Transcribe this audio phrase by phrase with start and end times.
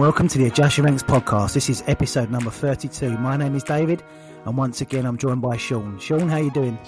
[0.00, 1.52] welcome to the Adjust Your Ranks podcast.
[1.52, 3.18] This is episode number 32.
[3.18, 4.02] My name is David,
[4.46, 5.98] and once again, I'm joined by Sean.
[5.98, 6.78] Sean, how you doing?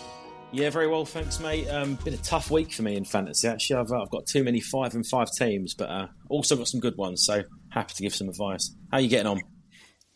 [0.50, 1.68] Yeah, very well, thanks, mate.
[1.68, 3.46] Um, been a tough week for me in fantasy.
[3.46, 6.68] Actually, I've, uh, I've got too many five and five teams, but uh, also got
[6.68, 7.26] some good ones.
[7.26, 8.75] So happy to give some advice.
[8.90, 9.43] How are you getting on?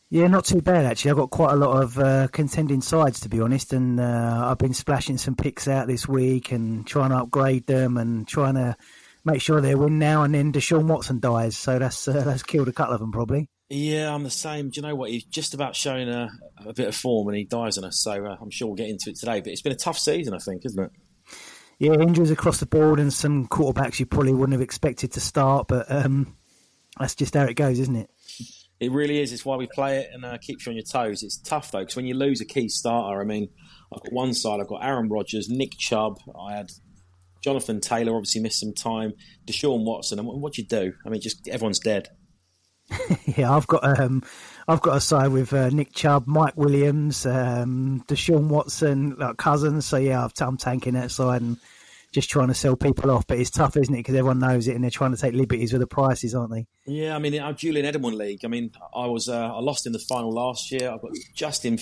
[0.08, 1.10] Yeah, not too bad actually.
[1.10, 4.58] I've got quite a lot of uh, contending sides to be honest, and uh, I've
[4.58, 8.74] been splashing some picks out this week and trying to upgrade them and trying to
[9.26, 10.22] make sure they win now.
[10.22, 13.48] And then Deshaun Watson dies, so that's uh, that's killed a couple of them probably.
[13.68, 14.70] Yeah, I'm the same.
[14.70, 15.10] Do you know what?
[15.10, 16.30] He's just about showing a,
[16.64, 17.98] a bit of form, and he dies on us.
[17.98, 19.40] So uh, I'm sure we'll get into it today.
[19.40, 20.90] But it's been a tough season, I think, isn't it?
[21.78, 25.68] Yeah, injuries across the board, and some quarterbacks you probably wouldn't have expected to start,
[25.68, 26.36] but um,
[26.98, 28.10] that's just how it goes, isn't it?
[28.78, 29.32] It really is.
[29.32, 31.22] It's why we play it and uh, keeps you on your toes.
[31.22, 33.48] It's tough though, because when you lose a key starter, I mean,
[33.94, 34.60] I've got one side.
[34.60, 36.18] I've got Aaron Rodgers, Nick Chubb.
[36.38, 36.70] I had
[37.46, 38.16] Jonathan Taylor.
[38.16, 39.12] Obviously missed some time.
[39.46, 40.18] Deshaun Watson.
[40.18, 40.92] And what do you do?
[41.06, 42.08] I mean, just everyone's dead.
[43.36, 44.24] yeah, I've got um,
[44.66, 49.86] I've got a side with uh, Nick Chubb, Mike Williams, um, Deshaun Watson, like cousins.
[49.86, 51.56] So yeah, I'm tanking that side and
[52.12, 53.28] just trying to sell people off.
[53.28, 53.98] But it's tough, isn't it?
[53.98, 56.66] Because everyone knows it, and they're trying to take liberties with the prices, aren't they?
[56.84, 58.44] Yeah, I mean, our Julian Edelman league.
[58.44, 60.90] I mean, I was uh, I lost in the final last year.
[60.90, 61.78] I've got Justin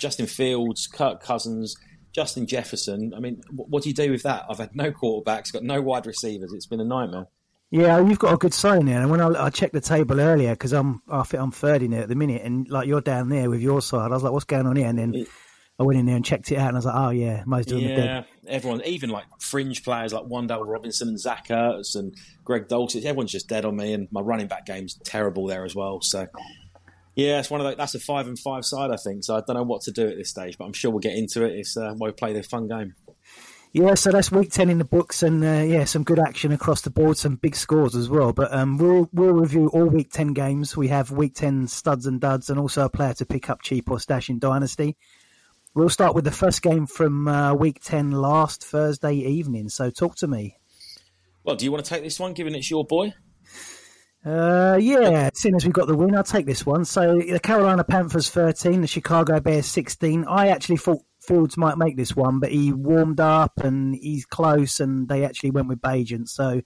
[0.00, 1.76] Justin Fields, Kirk Cousins,
[2.12, 3.12] Justin Jefferson.
[3.16, 4.44] I mean, what do you do with that?
[4.48, 6.52] I've had no quarterbacks, got no wide receivers.
[6.52, 7.26] It's been a nightmare.
[7.70, 9.00] Yeah, you've got a good sign there.
[9.00, 11.94] And when I, I checked the table earlier, because I'm I think I'm third in
[11.94, 14.32] it at the minute, and like you're down there with your side, I was like,
[14.32, 15.26] "What's going on here?" And then
[15.78, 17.72] I went in there and checked it out, and I was like, "Oh yeah, most
[17.72, 21.48] of them yeah, are dead." everyone, even like fringe players like Wan'Dale Robinson and Zach
[21.48, 25.46] Ertz and Greg Dulcich, everyone's just dead on me, and my running back game's terrible
[25.46, 26.02] there as well.
[26.02, 26.26] So
[27.14, 29.24] yeah, it's one of the, that's a five and five side, I think.
[29.24, 31.16] So I don't know what to do at this stage, but I'm sure we'll get
[31.16, 31.52] into it.
[31.52, 32.94] It's uh, why we play the fun game.
[33.74, 36.82] Yeah, so that's week ten in the books, and uh, yeah, some good action across
[36.82, 38.34] the board, some big scores as well.
[38.34, 40.76] But um, we'll we'll review all week ten games.
[40.76, 43.90] We have week ten studs and duds, and also a player to pick up cheap
[43.90, 44.96] or stash in dynasty.
[45.74, 49.70] We'll start with the first game from uh, week ten last Thursday evening.
[49.70, 50.58] So talk to me.
[51.42, 53.14] Well, do you want to take this one, given it's your boy?
[54.24, 56.84] Uh, yeah, as soon as we got the win, I'll take this one.
[56.84, 60.26] So the Carolina Panthers 13, the Chicago Bears 16.
[60.28, 64.78] I actually thought Fields might make this one, but he warmed up and he's close,
[64.78, 66.28] and they actually went with Bagent.
[66.28, 66.62] So,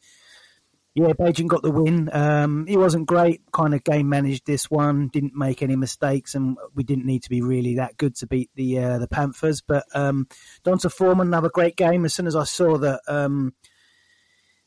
[0.94, 2.10] yeah, Bagent got the win.
[2.12, 6.58] Um, he wasn't great, kind of game managed this one, didn't make any mistakes, and
[6.74, 9.62] we didn't need to be really that good to beat the uh, the Panthers.
[9.62, 10.26] But um,
[10.62, 12.04] D'Onta Foreman, another great game.
[12.04, 13.00] As soon as I saw that.
[13.08, 13.54] Um,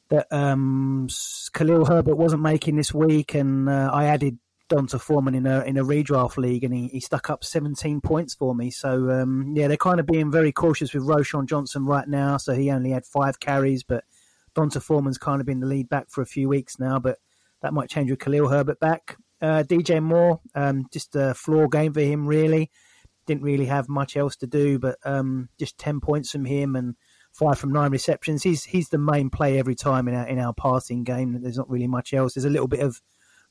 [0.09, 1.07] that um,
[1.53, 4.39] Khalil Herbert wasn't making this week, and uh, I added
[4.69, 8.33] D'Onta Foreman in a in a redraft league, and he, he stuck up 17 points
[8.33, 8.71] for me.
[8.71, 12.37] So um, yeah, they're kind of being very cautious with Roschon Johnson right now.
[12.37, 14.03] So he only had five carries, but
[14.55, 16.99] D'Onta Foreman's kind of been the lead back for a few weeks now.
[16.99, 17.17] But
[17.61, 19.17] that might change with Khalil Herbert back.
[19.41, 22.69] Uh, DJ Moore, um, just a floor game for him, really.
[23.25, 26.95] Didn't really have much else to do, but um, just 10 points from him and
[27.31, 28.43] five from nine receptions.
[28.43, 31.41] He's he's the main play every time in our in our passing game.
[31.41, 32.33] There's not really much else.
[32.33, 33.01] There's a little bit of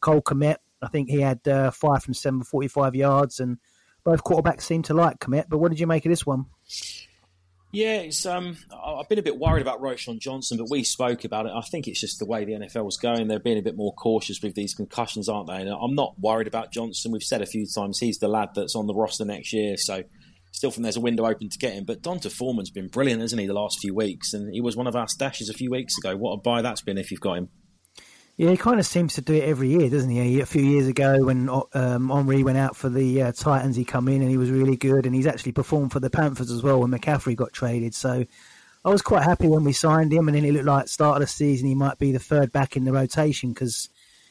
[0.00, 0.56] Cole Kmet.
[0.81, 3.59] I think he had uh, five from seven, 45 yards, and
[4.05, 5.47] both quarterbacks seem to like Kmet.
[5.49, 6.47] But what did you make of this one?
[7.71, 11.45] Yeah, it's um, I've been a bit worried about Roschon Johnson, but we spoke about
[11.45, 11.53] it.
[11.55, 13.28] I think it's just the way the NFL is going.
[13.28, 15.60] They're being a bit more cautious with these concussions, aren't they?
[15.60, 17.12] And I'm not worried about Johnson.
[17.12, 20.03] We've said a few times he's the lad that's on the roster next year, so
[20.53, 21.84] still think there's a window open to get him.
[21.84, 24.32] But D'Onta Foreman's been brilliant, hasn't he, the last few weeks?
[24.34, 26.16] And he was one of our stashes a few weeks ago.
[26.16, 27.48] What a buy that's been if you've got him.
[28.36, 30.41] Yeah, he kind of seems to do it every year, doesn't he?
[30.41, 34.06] A few years ago, when um, Henry went out for the uh, Titans, he come
[34.06, 36.80] in and he was really good, and he's actually performed for the Panthers as well
[36.80, 37.97] when McCaffrey got traded.
[37.97, 38.24] So
[38.84, 41.21] I was quite happy when we signed him, and then it looked like start of
[41.22, 43.89] the season he might be the third back in the rotation because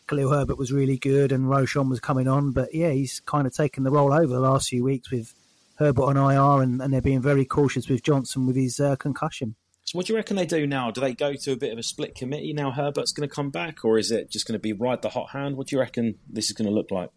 [0.08, 2.52] Khalil Herbert was really good and Roschon was coming on.
[2.52, 5.34] But yeah, he's kind of taken the role over the last few weeks with
[5.78, 9.56] Herbert on IR, and, and they're being very cautious with Johnson with his uh, concussion.
[9.84, 10.92] So, what do you reckon they do now?
[10.92, 12.72] Do they go to a bit of a split committee now?
[12.72, 15.30] Herbert's going to come back, or is it just going to be ride the hot
[15.32, 15.56] hand?
[15.56, 17.10] What do you reckon this is going to look like?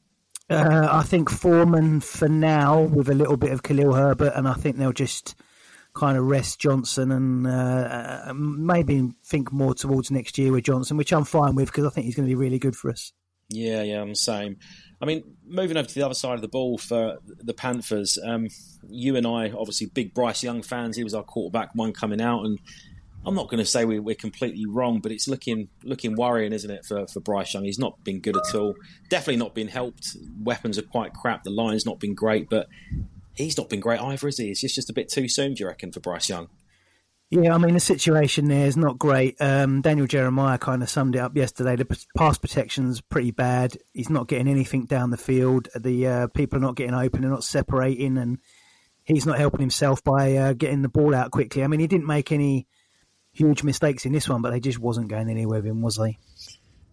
[0.49, 4.55] Uh, I think Foreman for now, with a little bit of Khalil Herbert, and I
[4.55, 5.35] think they'll just
[5.95, 10.97] kind of rest Johnson and uh, uh maybe think more towards next year with Johnson,
[10.97, 13.13] which I'm fine with because I think he's going to be really good for us.
[13.49, 14.59] Yeah, yeah, I'm the same.
[15.01, 18.49] I mean, moving over to the other side of the ball for the Panthers, um,
[18.89, 20.97] you and I, obviously, big Bryce Young fans.
[20.97, 22.59] He was our quarterback, one coming out, and
[23.25, 26.71] I'm not going to say we, are completely wrong, but it's looking looking worrying, isn't
[26.71, 27.65] it, for, for Bryce Young?
[27.65, 28.75] He's not been good at all.
[29.09, 30.17] Definitely not been helped.
[30.43, 31.45] Weapons are quite crap.
[31.45, 32.69] The line's not been great, but
[33.35, 34.51] he's not been great either, is he?
[34.51, 36.49] It's just, just a bit too soon, do you reckon, for Bryce Young?
[37.31, 39.41] Yeah, I mean the situation there is not great.
[39.41, 41.77] Um, Daniel Jeremiah kind of summed it up yesterday.
[41.77, 43.77] The pass protection's pretty bad.
[43.95, 45.69] He's not getting anything down the field.
[45.79, 47.21] The uh, people are not getting open.
[47.21, 48.39] They're not separating, and
[49.05, 51.63] he's not helping himself by uh, getting the ball out quickly.
[51.63, 52.67] I mean, he didn't make any
[53.33, 56.19] huge mistakes in this one, but they just wasn't going anywhere with him, was they?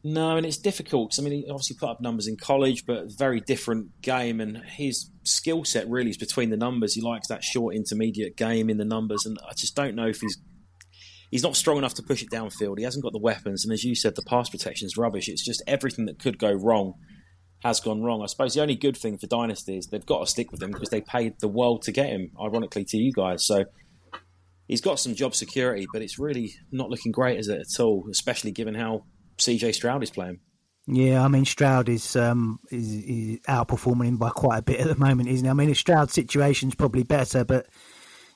[0.09, 1.15] No, and it's difficult.
[1.19, 4.39] I mean, he obviously put up numbers in college, but very different game.
[4.39, 6.94] And his skill set really is between the numbers.
[6.94, 10.21] He likes that short intermediate game in the numbers, and I just don't know if
[10.21, 10.38] he's
[11.30, 12.77] he's not strong enough to push it downfield.
[12.77, 15.27] He hasn't got the weapons, and as you said, the pass protection is rubbish.
[15.27, 16.94] It's just everything that could go wrong
[17.63, 18.24] has gone wrong.
[18.24, 20.71] I suppose the only good thing for Dynasty is they've got to stick with him
[20.71, 22.31] because they paid the world to get him.
[22.42, 23.65] Ironically, to you guys, so
[24.69, 28.07] he's got some job security, but it's really not looking great, is it at all?
[28.09, 29.04] Especially given how
[29.38, 30.39] CJ Stroud is playing.
[30.88, 34.88] Yeah, I mean Stroud is, um, is, is outperforming him by quite a bit at
[34.88, 35.50] the moment, isn't he?
[35.50, 37.68] I mean, Stroud's situation's probably better, but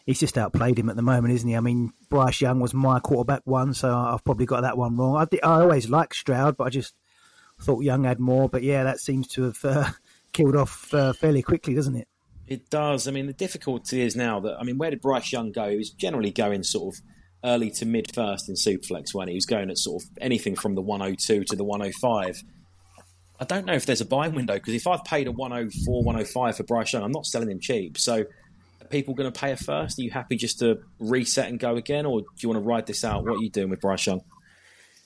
[0.05, 1.55] he's just outplayed him at the moment, isn't he?
[1.55, 5.15] I mean, Bryce Young was my quarterback one, so I've probably got that one wrong.
[5.15, 6.93] I, I always liked Stroud, but I just
[7.61, 8.49] thought Young had more.
[8.49, 9.89] But yeah, that seems to have uh,
[10.33, 12.07] killed off uh, fairly quickly, doesn't it?
[12.47, 13.07] It does.
[13.07, 15.69] I mean, the difficulty is now that I mean, where did Bryce Young go?
[15.69, 17.01] He was generally going sort of
[17.43, 20.75] early to mid first in Superflex when he was going at sort of anything from
[20.75, 22.43] the 102 to the 105.
[23.39, 26.57] I don't know if there's a buying window because if I've paid a 104, 105
[26.57, 27.97] for Bryce Young, I'm not selling him cheap.
[27.97, 28.25] So
[28.81, 29.97] are people going to pay a first?
[29.97, 32.85] Are you happy just to reset and go again, or do you want to ride
[32.85, 33.23] this out?
[33.25, 34.21] What are you doing with Bryce Young?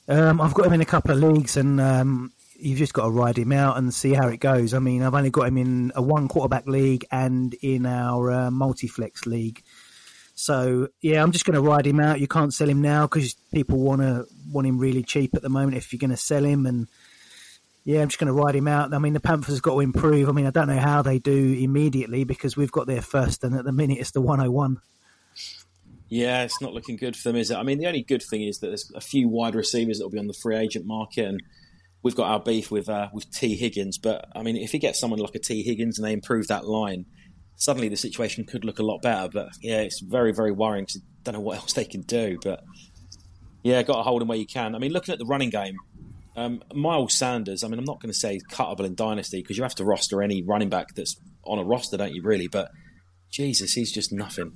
[0.08, 3.10] Um, I've got him in a couple of leagues, and um, you've just got to
[3.12, 4.74] ride him out and see how it goes.
[4.74, 8.52] I mean, I've only got him in a one quarterback league and in our uh,
[8.52, 9.64] multi-flex league.
[10.36, 12.20] So yeah, I'm just going to ride him out.
[12.20, 15.50] You can't sell him now because people want to want him really cheap at the
[15.50, 15.78] moment.
[15.78, 16.88] If you're going to sell him, and
[17.86, 18.94] yeah, I'm just going to ride him out.
[18.94, 20.28] I mean, the Panthers have got to improve.
[20.28, 23.56] I mean, I don't know how they do immediately because we've got their first, and
[23.56, 24.82] at the minute it's the 101.
[26.10, 27.56] Yeah, it's not looking good for them, is it?
[27.56, 30.12] I mean, the only good thing is that there's a few wide receivers that will
[30.12, 31.42] be on the free agent market, and
[32.04, 33.98] we've got our beef with uh, with Tee Higgins.
[33.98, 36.68] But I mean, if you get someone like a T Higgins and they improve that
[36.68, 37.06] line,
[37.56, 39.30] suddenly the situation could look a lot better.
[39.32, 42.38] But yeah, it's very, very worrying because I don't know what else they can do.
[42.44, 42.64] But
[43.64, 44.76] yeah, got to hold them where you can.
[44.76, 45.78] I mean, looking at the running game,
[46.36, 49.64] um, Miles Sanders, I mean, I'm not going to say cuttable in Dynasty because you
[49.64, 51.16] have to roster any running back that's
[51.46, 52.48] on a roster, don't you, really?
[52.48, 52.72] But
[53.32, 54.54] Jesus, he's just nothing.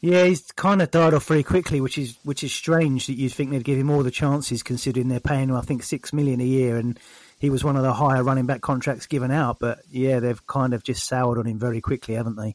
[0.00, 3.32] Yeah, he's kind of died off very quickly, which is which is strange that you'd
[3.32, 6.40] think they'd give him all the chances, considering they're paying him, I think, six million
[6.40, 6.98] a year, and
[7.42, 9.58] he was one of the higher running back contracts given out.
[9.58, 12.54] But yeah, they've kind of just soured on him very quickly, haven't they?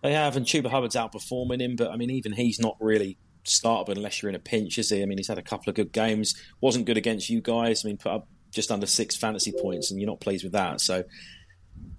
[0.00, 3.96] They have, and Chuba Hubbard's outperforming him, but I mean, even he's not really startable
[3.96, 5.02] unless you're in a pinch, is he?
[5.02, 6.40] I mean, he's had a couple of good games.
[6.60, 7.84] wasn't good against you guys.
[7.84, 10.80] I mean, put up just under six fantasy points, and you're not pleased with that.
[10.80, 11.02] So,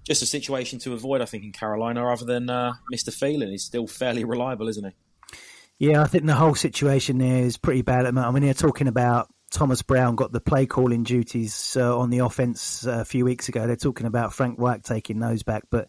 [0.04, 2.10] just a situation to avoid, I think, in Carolina.
[2.10, 3.10] Other than uh, Mr.
[3.10, 4.92] Thielen, he's still fairly reliable, isn't he?
[5.78, 8.28] Yeah, I think the whole situation there is pretty bad at the moment.
[8.28, 12.18] I mean, they're talking about Thomas Brown got the play calling duties uh, on the
[12.18, 13.66] offense uh, a few weeks ago.
[13.66, 15.88] They're talking about Frank Reich taking those back, but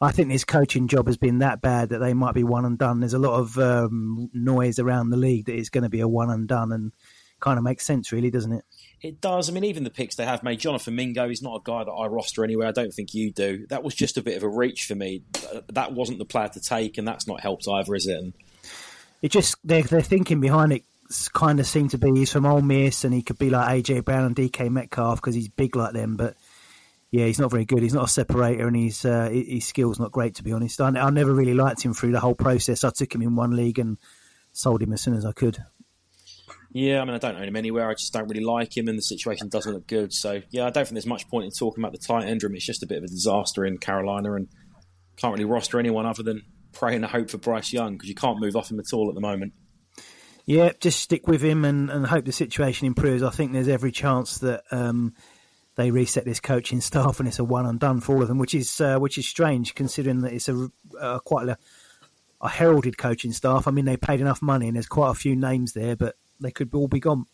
[0.00, 2.76] I think his coaching job has been that bad that they might be one and
[2.76, 2.98] done.
[2.98, 6.08] There's a lot of um, noise around the league that it's going to be a
[6.08, 6.92] one and done, and
[7.38, 8.64] kind of makes sense, really, doesn't it?
[9.00, 9.48] It does.
[9.48, 11.92] I mean, even the picks they have made, Jonathan Mingo, he's not a guy that
[11.92, 12.66] I roster anywhere.
[12.66, 13.64] I don't think you do.
[13.68, 15.22] That was just a bit of a reach for me.
[15.68, 18.18] That wasn't the player to take, and that's not helped either, is it?
[18.18, 18.32] And
[19.22, 20.84] it just they're, they're thinking behind it
[21.32, 24.04] kind of seem to be he's from Ole Miss and he could be like AJ
[24.04, 26.16] Brown and DK Metcalf because he's big like them.
[26.16, 26.36] But
[27.10, 27.82] yeah, he's not very good.
[27.82, 30.80] He's not a separator and he's uh, his skills not great to be honest.
[30.80, 32.84] I, I never really liked him through the whole process.
[32.84, 33.96] I took him in one league and
[34.52, 35.58] sold him as soon as I could.
[36.70, 37.88] Yeah, I mean, I don't own him anywhere.
[37.88, 40.12] I just don't really like him, and the situation doesn't look good.
[40.12, 42.54] So, yeah, I don't think there's much point in talking about the tight end room.
[42.54, 44.48] It's just a bit of a disaster in Carolina, and
[45.16, 48.38] can't really roster anyone other than pray and hope for Bryce Young because you can't
[48.38, 49.54] move off him at all at the moment.
[50.48, 53.22] Yeah, just stick with him and, and hope the situation improves.
[53.22, 55.12] I think there's every chance that um,
[55.76, 58.38] they reset this coaching staff and it's a one and done for all of them,
[58.38, 61.58] which is uh, which is strange considering that it's a uh, quite a,
[62.40, 63.68] a, heralded coaching staff.
[63.68, 66.50] I mean, they paid enough money and there's quite a few names there, but they
[66.50, 67.26] could all be gone.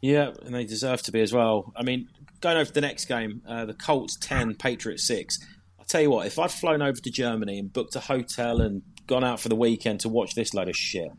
[0.00, 1.72] Yeah, and they deserve to be as well.
[1.76, 2.08] I mean,
[2.40, 5.38] going over to the next game, uh, the Colts ten, Patriots six.
[5.78, 8.82] I'll tell you what, if I'd flown over to Germany and booked a hotel and
[9.06, 11.12] gone out for the weekend to watch this load of shit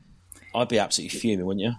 [0.55, 1.73] I'd be absolutely fuming, wouldn't you?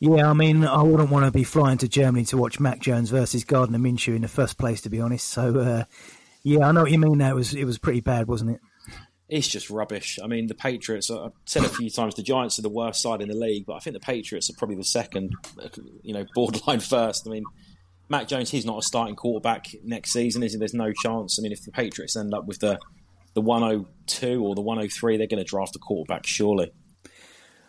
[0.00, 3.10] Yeah, I mean, I wouldn't want to be flying to Germany to watch Mac Jones
[3.10, 5.28] versus Gardner Minshew in the first place, to be honest.
[5.28, 5.84] So, uh,
[6.42, 7.18] yeah, I know what you mean.
[7.18, 8.60] That was it was pretty bad, wasn't it?
[9.28, 10.18] It's just rubbish.
[10.22, 11.10] I mean, the Patriots.
[11.10, 13.74] I've said a few times the Giants are the worst side in the league, but
[13.74, 15.34] I think the Patriots are probably the second.
[16.02, 17.26] You know, borderline first.
[17.26, 17.44] I mean,
[18.10, 18.50] Mac Jones.
[18.50, 20.58] He's not a starting quarterback next season, is he?
[20.58, 21.38] There's no chance.
[21.38, 22.78] I mean, if the Patriots end up with the
[23.32, 26.72] the 102 or the 103, they're going to draft a quarterback, surely.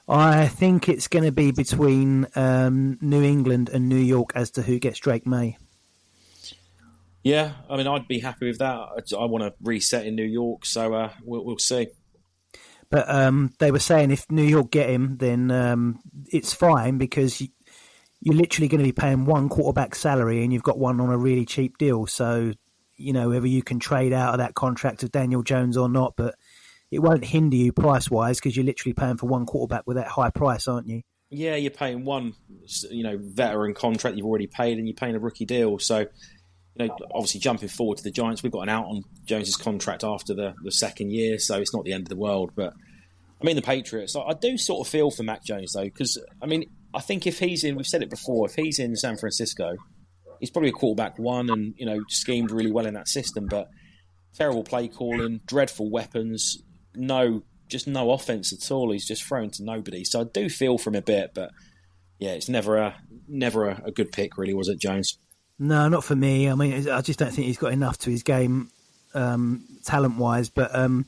[0.08, 4.62] I think it's going to be between um, New England and New York as to
[4.62, 5.58] who gets Drake Maye.
[7.24, 8.76] Yeah, I mean, I'd be happy with that.
[8.76, 11.88] I, I want to reset in New York, so uh, we'll, we'll, see.
[12.92, 16.00] But um, they were saying if New York get him, then um,
[16.32, 17.48] it's fine because you,
[18.22, 21.18] you're literally going to be paying one quarterback salary and you've got one on a
[21.18, 22.06] really cheap deal.
[22.06, 22.54] So,
[22.96, 26.14] you know, whether you can trade out of that contract of Daniel Jones or not,
[26.16, 26.36] but
[26.92, 30.08] it won't hinder you price wise because you're literally paying for one quarterback with that
[30.08, 31.02] high price, aren't you?
[31.30, 32.36] Yeah, you're paying one,
[32.92, 35.80] you know, veteran contract you've already paid, and you're paying a rookie deal.
[35.80, 39.58] So, you know, obviously jumping forward to the Giants, we've got an out on Jones's
[39.58, 42.52] contract after the, the second year, so it's not the end of the world.
[42.56, 42.74] But
[43.42, 46.46] I mean, the Patriots, I do sort of feel for Mac Jones though, because I
[46.46, 49.76] mean, I think if he's in, we've said it before, if he's in San Francisco,
[50.40, 53.68] he's probably a quarterback one, and you know, schemed really well in that system, but
[54.36, 56.62] terrible play calling, dreadful weapons,
[56.98, 58.92] no, just no offense at all.
[58.92, 60.04] He's just thrown to nobody.
[60.04, 61.52] So I do feel for him a bit, but
[62.20, 62.96] yeah, it's never a
[63.28, 65.18] never a, a good pick, really, was it, Jones?
[65.58, 66.50] No, not for me.
[66.50, 68.70] I mean, I just don't think he's got enough to his game,
[69.14, 70.50] um, talent wise.
[70.50, 71.06] But um,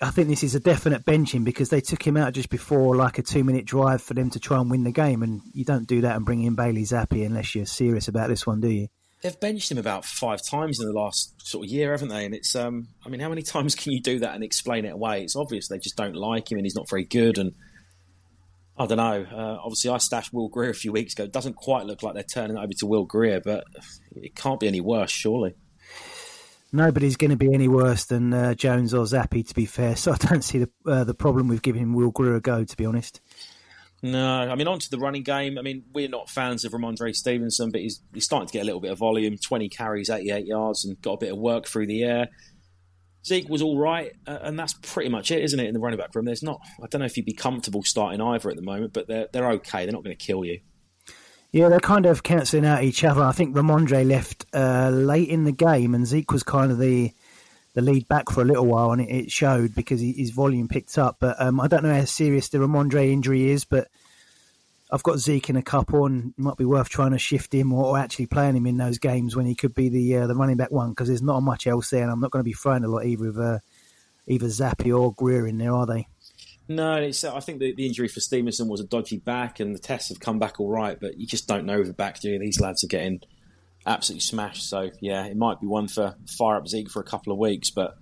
[0.00, 3.18] I think this is a definite benching because they took him out just before like
[3.18, 5.86] a two minute drive for them to try and win the game, and you don't
[5.86, 8.88] do that and bring in Bailey Zappe unless you're serious about this one, do you?
[9.22, 12.24] They've benched him about five times in the last sort of year, haven't they?
[12.24, 14.92] And it's, um, I mean, how many times can you do that and explain it
[14.92, 15.22] away?
[15.22, 17.38] It's obvious they just don't like him and he's not very good.
[17.38, 17.54] And
[18.76, 19.26] I don't know.
[19.30, 21.24] Uh, obviously, I stashed Will Grier a few weeks ago.
[21.24, 23.64] It doesn't quite look like they're turning over to Will Grier, but
[24.16, 25.54] it can't be any worse, surely.
[26.74, 29.94] Nobody's going to be any worse than uh, Jones or Zappe, to be fair.
[30.02, 32.76] So I don't see the uh, the problem with giving Will Grier a go, to
[32.76, 33.20] be honest.
[34.02, 35.58] No, I mean, onto the running game.
[35.58, 38.64] I mean, we're not fans of Rhamondre Stevenson, but he's, he's starting to get a
[38.64, 41.86] little bit of volume 20 carries, 88 yards, and got a bit of work through
[41.86, 42.28] the air.
[43.24, 46.00] Zeke was all right, uh, and that's pretty much it, isn't it, in the running
[46.00, 46.24] back room?
[46.24, 49.06] There's not, I don't know if you'd be comfortable starting either at the moment, but
[49.06, 49.84] they're, they're okay.
[49.84, 50.58] They're not going to kill you.
[51.52, 53.22] Yeah, they're kind of cancelling out each other.
[53.22, 57.12] I think Rhamondre left uh, late in the game, and Zeke was kind of the
[57.74, 60.98] the lead back for a little while, and it, it showed because his volume picked
[60.98, 61.16] up.
[61.20, 63.88] But um, I don't know how serious the Rhamondre injury is, but
[64.90, 67.72] I've got Zeke in a couple, and it might be worth trying to shift him
[67.72, 70.34] or, or actually playing him in those games when he could be the uh, the
[70.34, 72.52] running back one because there's not much else there, and I'm not going to be
[72.52, 73.58] throwing a lot either of uh,
[74.26, 76.06] either Zappe or Grier in there, are they?
[76.68, 79.80] No, it's, I think the, the, injury for Stevenson was a dodgy back, and the
[79.80, 82.30] tests have come back all right, but you just don't know with the back, do
[82.30, 82.38] you?
[82.38, 83.20] These lads are getting
[83.86, 84.68] absolutely smashed.
[84.68, 87.70] So, yeah, it might be one for fire up Zeke for a couple of weeks,
[87.70, 87.94] but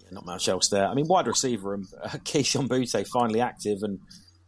[0.00, 0.86] yeah, not much else there.
[0.86, 4.00] I mean, wide receiver, um, Kayshon Boutte finally active and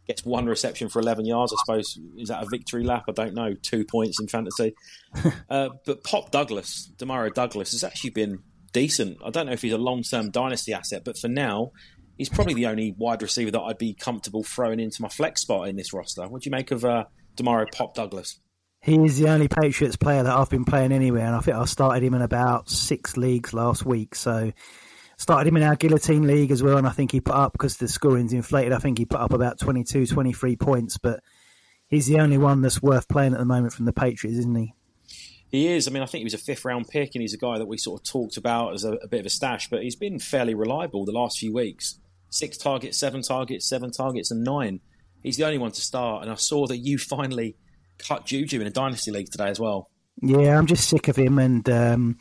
[0.07, 1.53] gets one reception for 11 yards.
[1.53, 3.03] I suppose is that a victory lap?
[3.09, 3.53] I don't know.
[3.61, 4.73] Two points in fantasy.
[5.49, 8.39] uh, but Pop Douglas, Demario Douglas, has actually been
[8.71, 9.17] decent.
[9.23, 11.71] I don't know if he's a long term dynasty asset, but for now,
[12.17, 15.67] he's probably the only wide receiver that I'd be comfortable throwing into my flex spot
[15.67, 16.27] in this roster.
[16.27, 18.39] What do you make of uh, Demario Pop Douglas?
[18.87, 21.65] He is the only Patriots player that I've been playing anywhere, and I think I
[21.65, 24.15] started him in about six leagues last week.
[24.15, 24.53] So
[25.17, 27.75] started him in our guillotine league as well, and I think he put up because
[27.75, 28.71] the scoring's inflated.
[28.71, 31.19] I think he put up about 22, 23 points, but
[31.89, 34.73] he's the only one that's worth playing at the moment from the Patriots, isn't he?
[35.51, 35.89] He is.
[35.89, 37.67] I mean, I think he was a fifth round pick, and he's a guy that
[37.67, 40.17] we sort of talked about as a, a bit of a stash, but he's been
[40.17, 41.99] fairly reliable the last few weeks.
[42.29, 44.79] Six targets, seven targets, seven targets, and nine.
[45.23, 47.57] He's the only one to start, and I saw that you finally
[47.97, 49.89] cut Juju in a dynasty league today as well.
[50.21, 52.17] Yeah, I'm just sick of him, and um,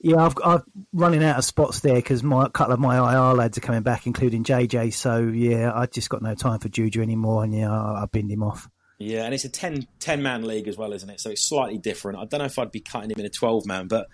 [0.00, 3.34] yeah, I've, I've running out of spots there because my a couple of my IR
[3.34, 4.94] lads are coming back, including JJ.
[4.94, 8.30] So yeah, I just got no time for Juju anymore, and yeah, I, I binned
[8.30, 8.68] him off.
[8.98, 11.20] Yeah, and it's a 10, 10 man league as well, isn't it?
[11.20, 12.18] So it's slightly different.
[12.20, 14.06] I don't know if I'd be cutting him in a twelve man, but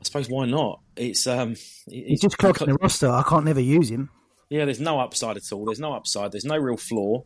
[0.00, 0.80] I suppose why not?
[0.96, 1.54] It's um,
[1.88, 3.08] he's just clogging the roster.
[3.08, 4.10] I can't never use him.
[4.48, 5.64] Yeah, there's no upside at all.
[5.64, 6.32] There's no upside.
[6.32, 7.24] There's no real floor.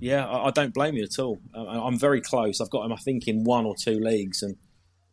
[0.00, 1.40] Yeah, I, I don't blame you at all.
[1.54, 2.60] I, I'm very close.
[2.60, 4.56] I've got him, I think, in one or two leagues, and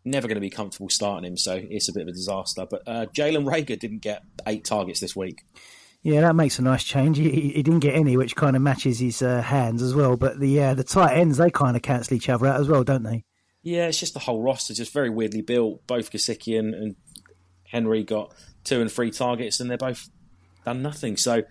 [0.06, 2.66] never going to be comfortable starting him, so it's a bit of a disaster.
[2.70, 5.44] But uh, Jalen Reagor didn't get eight targets this week.
[6.04, 7.18] Yeah, that makes a nice change.
[7.18, 10.16] He, he didn't get any, which kind of matches his uh, hands as well.
[10.16, 12.84] But the uh, the tight ends they kind of cancel each other out as well,
[12.84, 13.26] don't they?
[13.64, 15.86] Yeah, it's just the whole roster just very weirdly built.
[15.88, 16.96] Both Gesicki and, and
[17.66, 18.34] Henry got
[18.64, 20.10] two and three targets, and they're both
[20.64, 21.18] done nothing.
[21.18, 21.44] So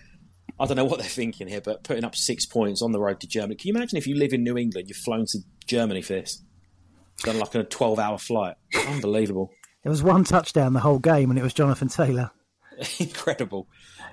[0.59, 3.21] I don't know what they're thinking here, but putting up six points on the road
[3.21, 3.57] to Germany.
[3.57, 6.43] Can you imagine if you live in New England, you've flown to Germany for this?
[7.19, 8.57] done like a 12 hour flight.
[8.88, 9.50] Unbelievable.
[9.85, 12.31] It was one touchdown the whole game, and it was Jonathan Taylor.
[12.99, 13.69] Incredible,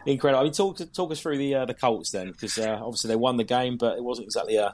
[0.06, 0.40] incredible.
[0.40, 3.18] I mean, talk talk us through the uh, the Colts then, because uh, obviously they
[3.18, 4.74] won the game, but it wasn't exactly a,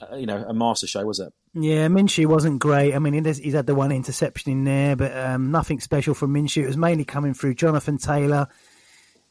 [0.00, 1.32] a, you know a master show, was it?
[1.54, 2.92] Yeah, Minshew wasn't great.
[2.92, 6.64] I mean, he's had the one interception in there, but um, nothing special from Minshew.
[6.64, 8.48] It was mainly coming through Jonathan Taylor.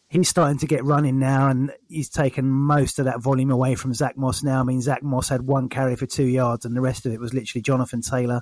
[0.09, 3.93] He's starting to get running now, and he's taken most of that volume away from
[3.93, 4.59] Zach Moss now.
[4.59, 7.19] I mean, Zach Moss had one carry for two yards, and the rest of it
[7.19, 8.41] was literally Jonathan Taylor.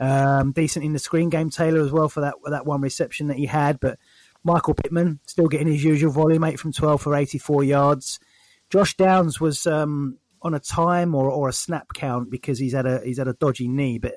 [0.00, 3.36] Um, decent in the screen game, Taylor as well for that that one reception that
[3.36, 3.98] he had, but
[4.42, 8.18] Michael Pittman still getting his usual volume, eight from twelve for eighty four yards.
[8.70, 12.86] Josh Downs was um, on a time or, or a snap count because he's had
[12.86, 14.14] a he's had a dodgy knee, but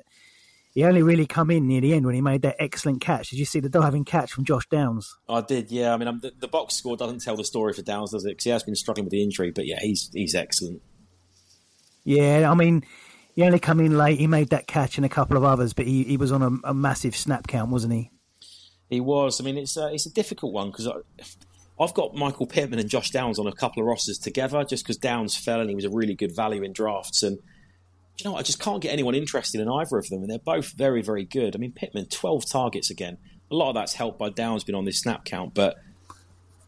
[0.74, 3.30] he only really come in near the end when he made that excellent catch.
[3.30, 5.16] Did you see the diving catch from Josh Downs?
[5.28, 5.94] I did, yeah.
[5.94, 8.30] I mean, the, the, box score doesn't tell the story for Downs, does it?
[8.30, 10.82] Because he has been struggling with the injury, but yeah, he's he's excellent.
[12.02, 12.84] Yeah, I mean,
[13.34, 14.18] he only come in late.
[14.18, 16.70] He made that catch and a couple of others, but he, he was on a,
[16.70, 18.10] a massive snap count, wasn't he?
[18.90, 19.40] He was.
[19.40, 20.88] I mean, it's a, it's a difficult one because
[21.80, 24.96] I've got Michael Pittman and Josh Downs on a couple of rosters together just because
[24.96, 27.22] Downs fell and he was a really good value in drafts.
[27.22, 27.38] And
[28.18, 28.40] you know what?
[28.40, 30.22] I just can't get anyone interested in either of them.
[30.22, 31.56] And they're both very, very good.
[31.56, 33.18] I mean, Pittman, 12 targets again.
[33.50, 35.76] A lot of that's helped by Downs being on this snap count, but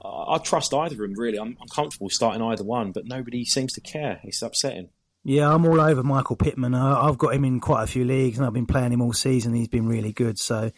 [0.04, 1.38] I trust either of them, really.
[1.38, 4.20] I'm, I'm comfortable starting either one, but nobody seems to care.
[4.24, 4.90] It's upsetting.
[5.24, 6.74] Yeah, I'm all over Michael Pittman.
[6.74, 9.54] I've got him in quite a few leagues, and I've been playing him all season.
[9.54, 10.70] He's been really good, so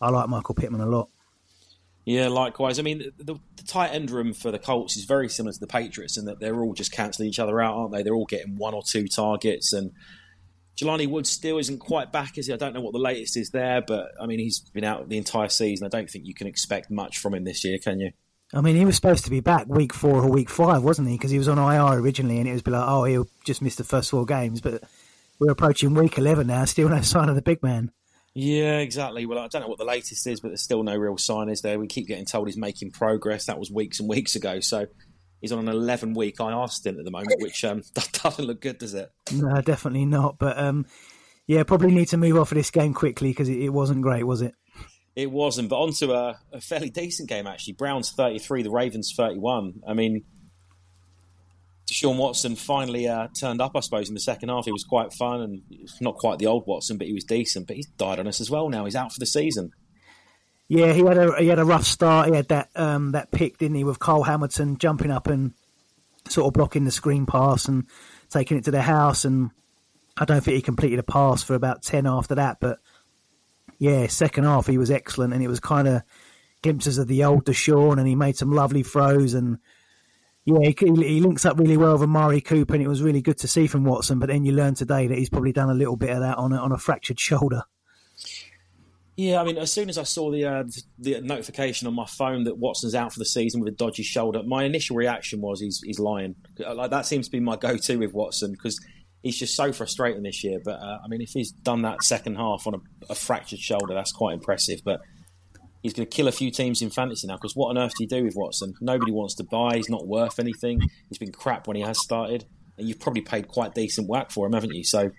[0.00, 1.10] I like Michael Pittman a lot.
[2.04, 2.78] Yeah, likewise.
[2.78, 5.68] I mean, the, the, tight end room for the Colts is very similar to the
[5.68, 8.02] Patriots in that they're all just cancelling each other out, aren't they?
[8.02, 9.92] They're all getting one or two targets, and
[10.76, 12.52] Jelani Woods still isn't quite back, is he?
[12.52, 15.18] I don't know what the latest is there, but I mean, he's been out the
[15.18, 15.86] entire season.
[15.86, 18.10] I don't think you can expect much from him this year, can you?
[18.54, 21.14] I mean, he was supposed to be back week four or week five, wasn't he?
[21.14, 23.84] Because he was on IR originally, and it was like, oh, he'll just miss the
[23.84, 24.60] first four games.
[24.60, 24.82] But
[25.38, 27.92] we're approaching week eleven now, still no sign of the big man.
[28.34, 29.26] Yeah, exactly.
[29.26, 31.60] Well, I don't know what the latest is, but there's still no real sign, is
[31.60, 31.78] there?
[31.78, 33.46] We keep getting told he's making progress.
[33.46, 34.60] That was weeks and weeks ago.
[34.60, 34.86] So
[35.40, 37.82] he's on an 11 week IR stint at the moment, which um,
[38.22, 39.10] doesn't look good, does it?
[39.32, 40.38] No, definitely not.
[40.38, 40.86] But um,
[41.46, 44.24] yeah, probably need to move off of this game quickly because it, it, wasn't great,
[44.24, 44.54] was it?
[45.14, 45.68] It wasn't.
[45.68, 47.74] But onto a, a fairly decent game, actually.
[47.74, 49.82] Browns 33, the Ravens 31.
[49.86, 50.24] I mean,
[51.92, 54.64] Deshaun Watson finally uh, turned up, I suppose, in the second half.
[54.64, 55.62] He was quite fun and
[56.00, 57.66] not quite the old Watson, but he was decent.
[57.66, 58.86] But he's died on us as well now.
[58.86, 59.72] He's out for the season.
[60.68, 62.28] Yeah, he had a he had a rough start.
[62.28, 65.52] He had that um, that pick, didn't he, with Kyle Hamilton jumping up and
[66.28, 67.84] sort of blocking the screen pass and
[68.30, 69.26] taking it to the house.
[69.26, 69.50] And
[70.16, 72.56] I don't think he completed a pass for about ten after that.
[72.58, 72.78] But
[73.78, 76.02] yeah, second half he was excellent, and it was kind of
[76.62, 79.58] glimpses of the old Deshaun, and he made some lovely throws and
[80.44, 83.38] yeah, he, he, links up really well with Amari Cooper, and it was really good
[83.38, 84.18] to see from Watson.
[84.18, 86.52] But then you learn today that he's probably done a little bit of that on
[86.52, 87.62] a, on a fractured shoulder.
[89.14, 90.64] Yeah, I mean, as soon as I saw the uh,
[90.98, 94.42] the notification on my phone that Watson's out for the season with a dodgy shoulder,
[94.42, 96.34] my initial reaction was he's he's lying.
[96.58, 98.80] Like that seems to be my go to with Watson because
[99.22, 100.60] he's just so frustrating this year.
[100.64, 102.78] But uh, I mean, if he's done that second half on a,
[103.10, 104.80] a fractured shoulder, that's quite impressive.
[104.82, 105.02] But
[105.82, 108.04] he's going to kill a few teams in fantasy now because what on earth do
[108.04, 108.74] you do with Watson?
[108.80, 109.76] Nobody wants to buy.
[109.76, 110.80] He's not worth anything.
[111.08, 112.44] He's been crap when he has started,
[112.78, 114.84] and you've probably paid quite decent whack for him, haven't you?
[114.84, 115.10] So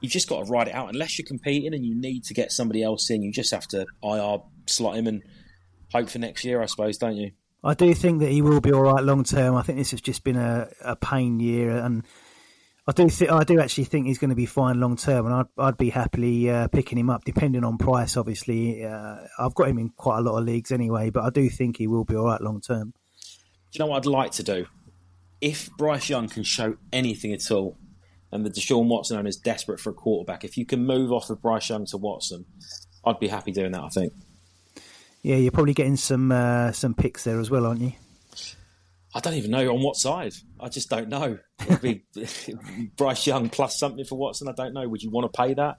[0.00, 0.88] you've just got to ride it out.
[0.88, 3.86] Unless you're competing and you need to get somebody else in, you just have to
[4.02, 5.22] IR slot him and
[5.92, 7.32] hope for next year, I suppose, don't you?
[7.62, 9.56] I do think that he will be all right long term.
[9.56, 12.04] I think this has just been a, a pain year, and
[12.88, 15.34] I do th- I do actually think he's going to be fine long term, and
[15.34, 18.16] I'd I'd be happily uh, picking him up, depending on price.
[18.16, 21.48] Obviously, uh, I've got him in quite a lot of leagues anyway, but I do
[21.48, 22.92] think he will be all right long term.
[23.72, 24.66] Do you know what I'd like to do?
[25.40, 27.76] If Bryce Young can show anything at all,
[28.30, 31.28] and the Deshaun Watson owner is desperate for a quarterback, if you can move off
[31.28, 32.46] of Bryce Young to Watson,
[33.04, 33.82] I'd be happy doing that.
[33.82, 34.12] I think.
[35.22, 37.92] Yeah, you're probably getting some uh, some picks there as well, aren't you?
[39.16, 40.34] I don't even know on what side.
[40.60, 41.38] I just don't know.
[41.66, 42.04] It'd be
[42.98, 44.46] Bryce Young plus something for Watson.
[44.46, 44.86] I don't know.
[44.86, 45.78] Would you want to pay that?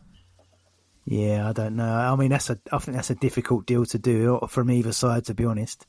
[1.05, 1.85] Yeah, I don't know.
[1.87, 2.57] I mean, that's a.
[2.71, 5.85] I think that's a difficult deal to do from either side, to be honest.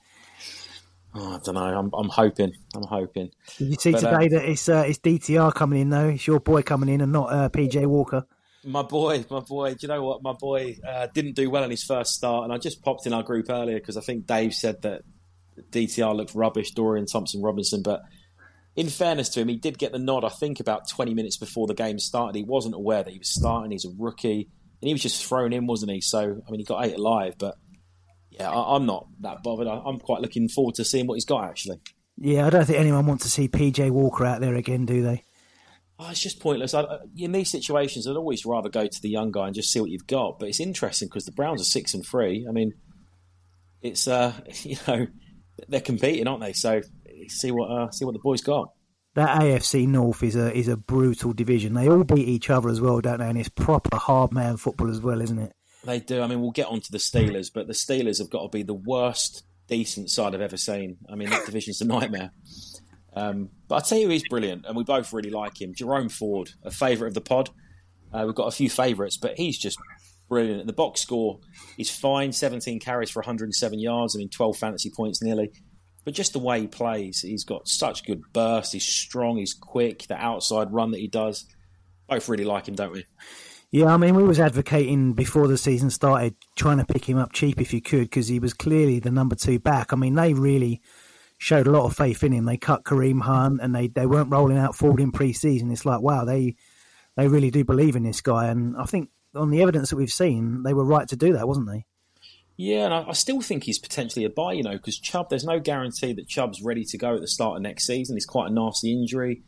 [1.15, 1.63] Oh, I don't know.
[1.63, 2.53] I'm, I'm hoping.
[2.75, 3.31] I'm hoping.
[3.57, 6.11] Did you see but, today uh, that it's uh, it's DTR coming in though?
[6.11, 8.27] It's your boy coming in and not uh, PJ Walker.
[8.63, 9.71] My boy, my boy.
[9.71, 10.23] Do you know what?
[10.23, 13.15] My boy uh, didn't do well in his first start, and I just popped in
[13.15, 15.01] our group earlier because I think Dave said that
[15.71, 17.83] DTR looked rubbish, Dorian Thompson Robinson.
[17.83, 18.03] But
[18.77, 21.67] in fairness to him, he did get the nod, I think, about 20 minutes before
[21.67, 22.37] the game started.
[22.37, 23.71] He wasn't aware that he was starting.
[23.71, 24.49] He's a rookie.
[24.81, 26.01] And he was just thrown in, wasn't he?
[26.01, 27.35] So, I mean, he got eight alive.
[27.39, 27.57] But
[28.31, 29.67] yeah, I, am not that bothered.
[29.67, 31.81] I, I'm quite looking forward to seeing what he's got, actually.
[32.17, 35.25] Yeah, I don't think anyone wants to see PJ Walker out there again, do they?
[36.01, 36.75] Oh, it's just pointless.
[36.75, 36.85] I,
[37.17, 39.91] in these situations, I'd always rather go to the young guy and just see what
[39.91, 40.39] you've got.
[40.39, 42.47] But it's interesting because the Browns are six and three.
[42.49, 42.75] I mean,
[43.83, 45.07] it's uh, you know,
[45.69, 46.53] they're competing, aren't they?
[46.53, 46.83] So
[47.29, 48.71] see what uh, see what the boys got.
[49.15, 51.75] That AFC North is a is a brutal division.
[51.75, 53.29] They all beat each other as well, don't they?
[53.29, 55.53] And it's proper hard man football as well, isn't it?
[55.85, 56.23] They do.
[56.23, 58.63] I mean, we'll get on to the Steelers, but the Steelers have got to be
[58.63, 60.99] the worst decent side I've ever seen.
[61.11, 62.33] I mean, that division's a nightmare.
[63.15, 65.75] Um, but I tell you, he's brilliant, and we both really like him.
[65.75, 67.51] Jerome Ford, a favourite of the pod.
[68.13, 69.79] Uh, we've got a few favourites, but he's just
[70.29, 70.67] brilliant.
[70.67, 71.41] The box score
[71.77, 74.15] is fine 17 carries for 107 yards.
[74.15, 75.51] I mean, 12 fantasy points nearly.
[76.05, 78.73] But just the way he plays, he's got such good burst.
[78.73, 80.07] He's strong, he's quick.
[80.07, 81.45] The outside run that he does,
[82.09, 83.05] both really like him, don't we?
[83.71, 87.33] Yeah, I mean, we was advocating before the season started trying to pick him up
[87.33, 89.93] cheap if you could because he was clearly the number two back.
[89.93, 90.81] I mean, they really
[91.37, 92.47] showed a lot of faith in him.
[92.47, 95.71] They cut Kareem Hunt and they, they weren't rolling out Ford in pre-season.
[95.71, 96.57] It's like, wow, they
[97.19, 98.47] they really do believe in this guy.
[98.47, 101.47] And I think on the evidence that we've seen, they were right to do that,
[101.49, 101.85] wasn't they?
[102.57, 105.45] Yeah, and I, I still think he's potentially a buy, you know, because Chubb, there's
[105.45, 108.17] no guarantee that Chubb's ready to go at the start of next season.
[108.17, 109.43] He's quite a nasty injury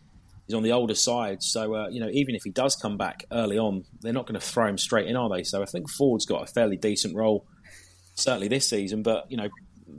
[0.51, 1.43] he's on the older side.
[1.43, 4.38] So, uh, you know, even if he does come back early on, they're not going
[4.38, 5.45] to throw him straight in, are they?
[5.45, 7.47] So I think Ford's got a fairly decent role,
[8.14, 9.49] certainly this season, but, you know,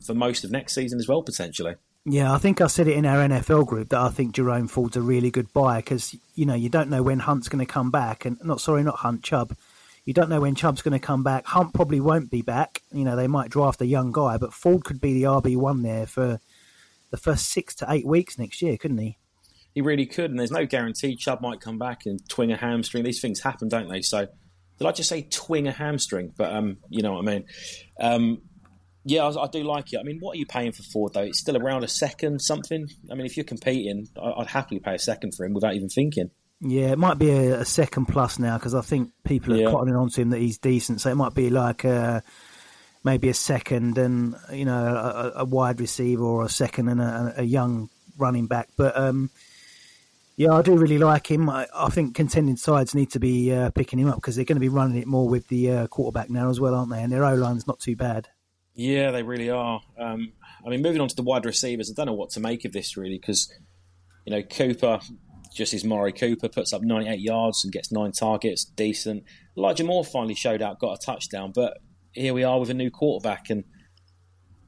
[0.05, 1.75] for most of next season as well, potentially.
[2.03, 4.97] Yeah, I think I said it in our NFL group that I think Jerome Ford's
[4.97, 7.91] a really good buy because, you know, you don't know when Hunt's going to come
[7.91, 8.25] back.
[8.25, 9.55] And not, sorry, not Hunt, Chubb.
[10.05, 11.45] You don't know when Chubb's going to come back.
[11.45, 12.81] Hunt probably won't be back.
[12.91, 16.07] You know, they might draft a young guy, but Ford could be the RB1 there
[16.07, 16.39] for
[17.11, 19.17] the first six to eight weeks next year, couldn't he?
[19.73, 23.03] He really could, and there's no guarantee Chubb might come back and twing a hamstring.
[23.03, 24.01] These things happen, don't they?
[24.01, 24.27] So,
[24.79, 26.33] did I just say twing a hamstring?
[26.35, 27.45] But um, you know what I mean.
[27.99, 28.41] Um,
[29.05, 29.99] yeah, I, I, do like it.
[29.99, 31.21] I mean, what are you paying for Ford though?
[31.21, 32.87] It's still around a second, something.
[33.09, 35.89] I mean, if you're competing, I, would happily pay a second for him without even
[35.89, 36.31] thinking.
[36.61, 39.67] Yeah, it might be a, a second plus now because I think people are yeah.
[39.67, 41.01] cottoning on to him that he's decent.
[41.01, 42.21] So it might be like a,
[43.03, 44.85] maybe a second and you know
[45.35, 48.69] a, a wide receiver or a second and a, a young running back.
[48.77, 49.31] But um,
[50.37, 51.49] yeah, I do really like him.
[51.49, 54.55] I, I think contending sides need to be uh, picking him up because they're going
[54.55, 57.01] to be running it more with the uh, quarterback now as well, aren't they?
[57.01, 58.27] And their O line's not too bad.
[58.73, 59.81] Yeah, they really are.
[59.99, 60.33] Um,
[60.65, 62.71] I mean, moving on to the wide receivers, I don't know what to make of
[62.71, 63.51] this really because
[64.25, 64.99] you know Cooper,
[65.53, 69.23] just as Maury Cooper, puts up 98 yards and gets nine targets, decent.
[69.57, 71.77] Elijah Moore finally showed out, got a touchdown, but
[72.13, 73.63] here we are with a new quarterback and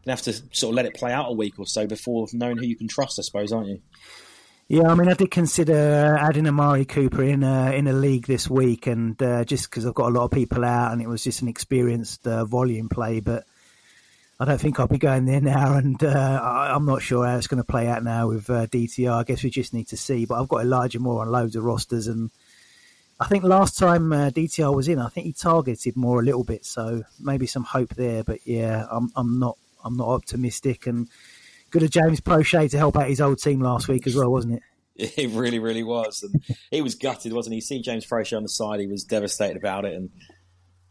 [0.05, 2.57] you have to sort of let it play out a week or so before knowing
[2.57, 3.81] who you can trust, I suppose, aren't you?
[4.67, 8.49] Yeah, I mean, I did consider adding Amari Cooper in a, in a league this
[8.49, 11.23] week, and uh, just because I've got a lot of people out, and it was
[11.23, 13.45] just an experienced uh, volume play, but
[14.43, 17.37] I don't think I'll be going there now, and uh, I, am not sure how
[17.37, 19.13] it's going to play out now with uh, DTR.
[19.13, 20.25] I guess we just need to see.
[20.25, 22.29] But I've got Elijah Moore on loads of rosters, and
[23.21, 26.43] I think last time uh, DTR was in, I think he targeted more a little
[26.43, 28.25] bit, so maybe some hope there.
[28.25, 31.07] But yeah, I'm I'm not I'm not optimistic, and
[31.69, 34.55] good of James Proche to help out his old team last week as well, wasn't
[34.55, 34.63] it?
[35.17, 36.21] It really, really was.
[36.21, 37.61] And he was gutted, wasn't he?
[37.61, 39.95] Seen James Proche on the side, he was devastated about it.
[39.95, 40.09] And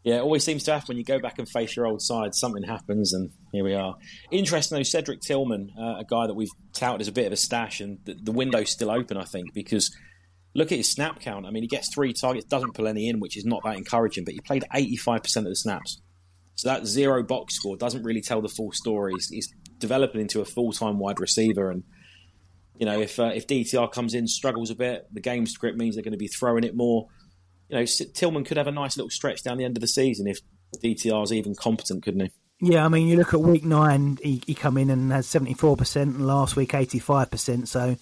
[0.03, 2.35] yeah, it always seems to happen when you go back and face your old side,
[2.35, 3.95] something happens, and here we are.
[4.31, 7.37] Interesting though, Cedric Tillman, uh, a guy that we've touted as a bit of a
[7.37, 9.95] stash, and the, the window's still open, I think, because
[10.53, 11.45] look at his snap count.
[11.45, 14.25] I mean, he gets three targets, doesn't pull any in, which is not that encouraging,
[14.25, 16.01] but he played 85% of the snaps.
[16.55, 19.13] So that zero box score doesn't really tell the full story.
[19.13, 21.71] He's, he's developing into a full time wide receiver.
[21.71, 21.83] And
[22.77, 25.95] you know, if uh, if DTR comes in, struggles a bit, the game script means
[25.95, 27.07] they're going to be throwing it more.
[27.73, 30.27] You know, Tillman could have a nice little stretch down the end of the season
[30.27, 30.41] if
[30.83, 32.31] DTR is even competent, couldn't he?
[32.61, 36.15] Yeah, I mean, you look at week nine, he, he come in and four percent,
[36.15, 37.67] and last week eighty five percent.
[37.67, 37.97] So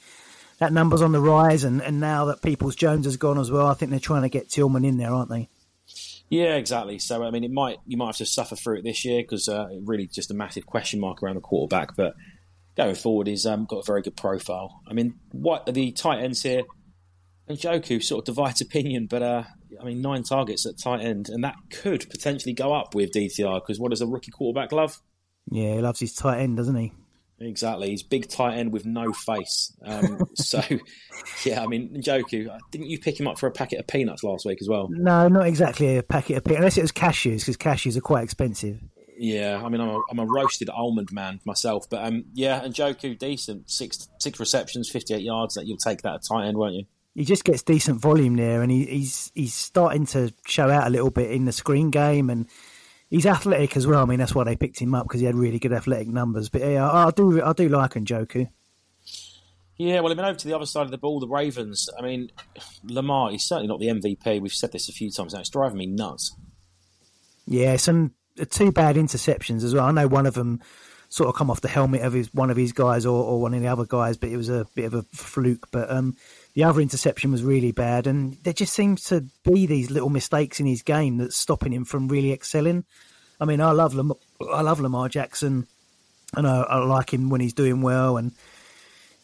[0.60, 3.66] that number's on the rise, and, and now that Peoples Jones has gone as well,
[3.66, 5.48] I think they're trying to get Tillman in there, aren't they?
[6.28, 7.00] Yeah, exactly.
[7.00, 9.48] So I mean, it might you might have to suffer through it this year because
[9.48, 11.96] uh, really just a massive question mark around the quarterback.
[11.96, 12.14] But
[12.76, 14.82] going forward, he's um, got a very good profile.
[14.86, 16.64] I mean, what the tight ends here?
[17.48, 19.44] And Njoku sort of divides opinion, but uh,
[19.82, 23.62] I mean, nine targets at tight end, and that could potentially go up with DTR
[23.62, 25.00] because what does a rookie quarterback love?
[25.50, 26.94] Yeah, he loves his tight end, doesn't he?
[27.40, 27.90] Exactly.
[27.90, 29.76] He's big tight end with no face.
[29.84, 30.62] Um, so,
[31.44, 34.24] yeah, I mean, Njoku, uh, didn't you pick him up for a packet of peanuts
[34.24, 34.88] last week as well?
[34.92, 38.24] No, not exactly a packet of peanuts, unless it was cashews, because cashews are quite
[38.24, 38.80] expensive.
[39.18, 43.18] Yeah, I mean, I'm a, I'm a roasted almond man myself, but um, yeah, Njoku,
[43.18, 43.70] decent.
[43.70, 45.56] Six six receptions, 58 yards.
[45.56, 46.86] That You'll take that at tight end, won't you?
[47.14, 50.90] He just gets decent volume there, and he, he's he's starting to show out a
[50.90, 52.48] little bit in the screen game, and
[53.10, 54.02] he's athletic as well.
[54.02, 56.50] I mean, that's why they picked him up because he had really good athletic numbers.
[56.50, 58.48] But yeah, I, do I do like Njoku.
[59.78, 61.90] Yeah, well, I mean, over to the other side of the ball, the Ravens.
[61.98, 62.32] I mean,
[62.84, 64.40] Lamar, he's certainly not the MVP.
[64.40, 65.40] We've said this a few times now.
[65.40, 66.36] It's driving me nuts.
[67.48, 68.14] Yeah, some
[68.52, 69.86] two bad interceptions as well.
[69.86, 70.62] I know one of them
[71.10, 73.54] sort of come off the helmet of his, one of his guys or, or one
[73.54, 75.68] of the other guys, but it was a bit of a fluke.
[75.72, 76.16] But um,
[76.54, 80.60] the other interception was really bad, and there just seems to be these little mistakes
[80.60, 82.86] in his game that's stopping him from really excelling.
[83.40, 84.18] I mean, I love Lamar,
[84.52, 85.68] I love Lamar Jackson.
[86.36, 88.18] and I, I like him when he's doing well.
[88.18, 88.32] And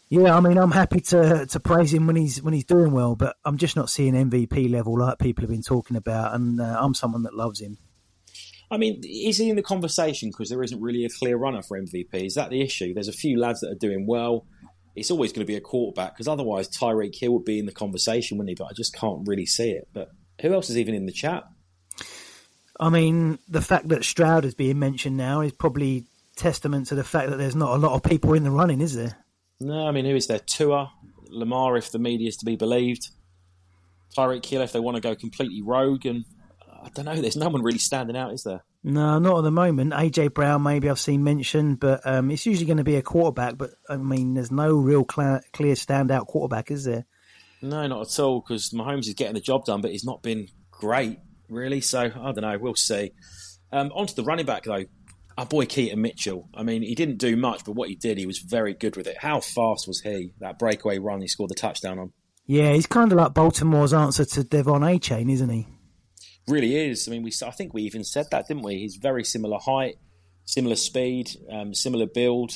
[0.10, 3.16] yeah, I mean, I'm happy to to praise him when he's when he's doing well,
[3.16, 6.34] but I'm just not seeing MVP level like people have been talking about.
[6.34, 7.78] And uh, I'm someone that loves him.
[8.70, 11.80] I mean, is he in the conversation because there isn't really a clear runner for
[11.80, 12.13] MVP?
[12.13, 12.94] Is that the issue?
[12.94, 14.46] There's a few lads that are doing well.
[14.98, 17.72] It's always going to be a quarterback because otherwise Tyreek Hill would be in the
[17.72, 18.56] conversation, wouldn't he?
[18.56, 19.88] But I just can't really see it.
[19.94, 20.10] But
[20.42, 21.44] who else is even in the chat?
[22.80, 26.06] I mean, the fact that Stroud is being mentioned now is probably
[26.36, 28.96] testament to the fact that there's not a lot of people in the running, is
[28.96, 29.18] there?
[29.60, 30.40] No, I mean, who is there?
[30.40, 30.92] Tua,
[31.30, 33.10] Lamar, if the media is to be believed.
[34.16, 36.26] Tyreek Hill, if they want to go completely rogue, and
[36.68, 37.16] uh, I don't know.
[37.16, 38.64] There's no one really standing out, is there?
[38.88, 39.91] No, not at the moment.
[39.91, 43.58] AJ Brown, maybe I've seen mentioned, but um, it's usually going to be a quarterback.
[43.58, 47.06] But I mean, there's no real clear, clear standout quarterback, is there?
[47.62, 48.39] No, not at all.
[48.39, 51.19] Because Mahomes is getting the job done, but he's not been great,
[51.50, 51.82] really.
[51.82, 52.58] So I don't know.
[52.58, 53.12] We'll see.
[53.73, 54.86] Um, onto the running back though,
[55.38, 56.47] our boy Keaton Mitchell.
[56.54, 59.06] I mean, he didn't do much, but what he did, he was very good with
[59.06, 59.17] it.
[59.17, 60.32] How fast was he?
[60.39, 62.13] That breakaway run, he scored the touchdown on.
[62.45, 65.67] Yeah, he's kind of like Baltimore's answer to De'Von Achane, isn't he?
[66.48, 67.08] Really is.
[67.08, 68.78] I mean, we I think we even said that, didn't we?
[68.78, 69.96] He's very similar height,
[70.46, 72.54] similar speed, um, similar build,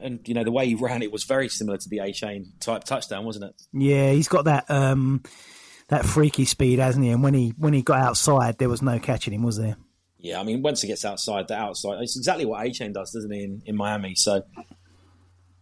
[0.00, 2.84] and you know the way he ran, it was very similar to the Achane type
[2.84, 3.62] touchdown, wasn't it?
[3.72, 5.22] Yeah, he's got that um,
[5.88, 7.10] that freaky speed, hasn't he?
[7.10, 9.76] And when he when he got outside, there was no catching him, was there?
[10.18, 13.32] Yeah, I mean, once he gets outside, the outside, it's exactly what Achane does, doesn't
[13.32, 14.14] he, in, in Miami?
[14.14, 14.42] So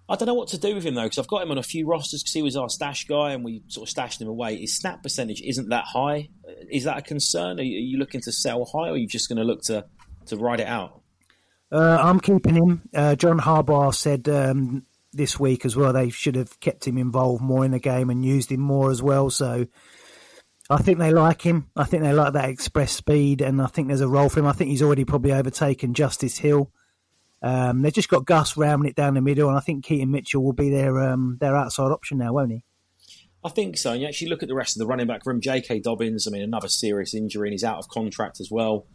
[0.08, 1.62] I don't know what to do with him though, because I've got him on a
[1.62, 4.56] few rosters because he was our stash guy, and we sort of stashed him away.
[4.56, 6.28] His snap percentage isn't that high.
[6.70, 7.60] Is that a concern?
[7.60, 9.62] Are you, are you looking to sell high, or are you just going to look
[9.64, 9.84] to
[10.26, 11.02] to ride it out?
[11.70, 12.88] Uh, I'm keeping him.
[12.94, 17.42] Uh, John Harbaugh said um, this week as well they should have kept him involved
[17.42, 19.28] more in the game and used him more as well.
[19.28, 19.66] So
[20.70, 21.70] I think they like him.
[21.76, 24.46] I think they like that express speed, and I think there's a role for him.
[24.46, 26.70] I think he's already probably overtaken Justice Hill.
[27.42, 30.42] Um, they've just got Gus ramming it down the middle, and I think Keaton Mitchell
[30.42, 32.64] will be their um, their outside option now, won't he?
[33.44, 33.92] I think so.
[33.92, 35.40] And you actually look at the rest of the running back room.
[35.40, 35.80] J.K.
[35.80, 38.86] Dobbins, I mean, another serious injury, and he's out of contract as well.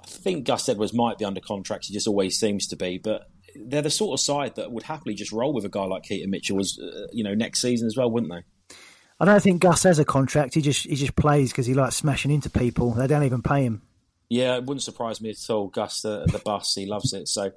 [0.00, 1.86] I think Gus Edwards might be under contract.
[1.86, 2.98] He just always seems to be.
[2.98, 6.04] But they're the sort of side that would happily just roll with a guy like
[6.04, 8.76] Keaton Mitchell, was uh, you know, next season as well, wouldn't they?
[9.18, 10.54] I don't think Gus has a contract.
[10.54, 12.92] He just he just plays because he likes smashing into people.
[12.92, 13.82] They don't even pay him.
[14.30, 15.66] Yeah, it wouldn't surprise me at all.
[15.66, 17.26] Gus, the, the bus, he loves it.
[17.26, 17.50] So,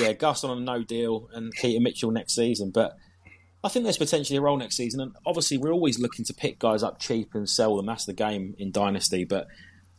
[0.00, 2.70] yeah, Gus on a no deal and Keaton Mitchell next season.
[2.70, 2.96] But
[3.64, 5.00] I think there's potentially a role next season.
[5.00, 7.86] And obviously, we're always looking to pick guys up cheap and sell them.
[7.86, 9.24] That's the game in Dynasty.
[9.24, 9.48] But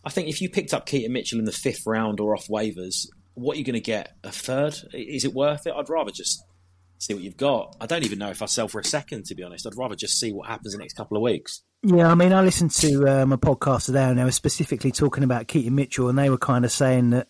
[0.06, 3.08] I think if you picked up Keaton Mitchell in the fifth round or off waivers,
[3.34, 4.16] what are you going to get?
[4.24, 4.76] A third?
[4.94, 5.74] Is it worth it?
[5.76, 6.46] I'd rather just
[6.98, 7.76] see what you've got.
[7.82, 9.68] I don't even know if I sell for a second, to be honest.
[9.68, 11.62] I'd rather just see what happens in the next couple of weeks.
[11.84, 15.24] Yeah, I mean, I listened to um, a podcast today and they were specifically talking
[15.24, 17.28] about Keaton Mitchell, and they were kind of saying that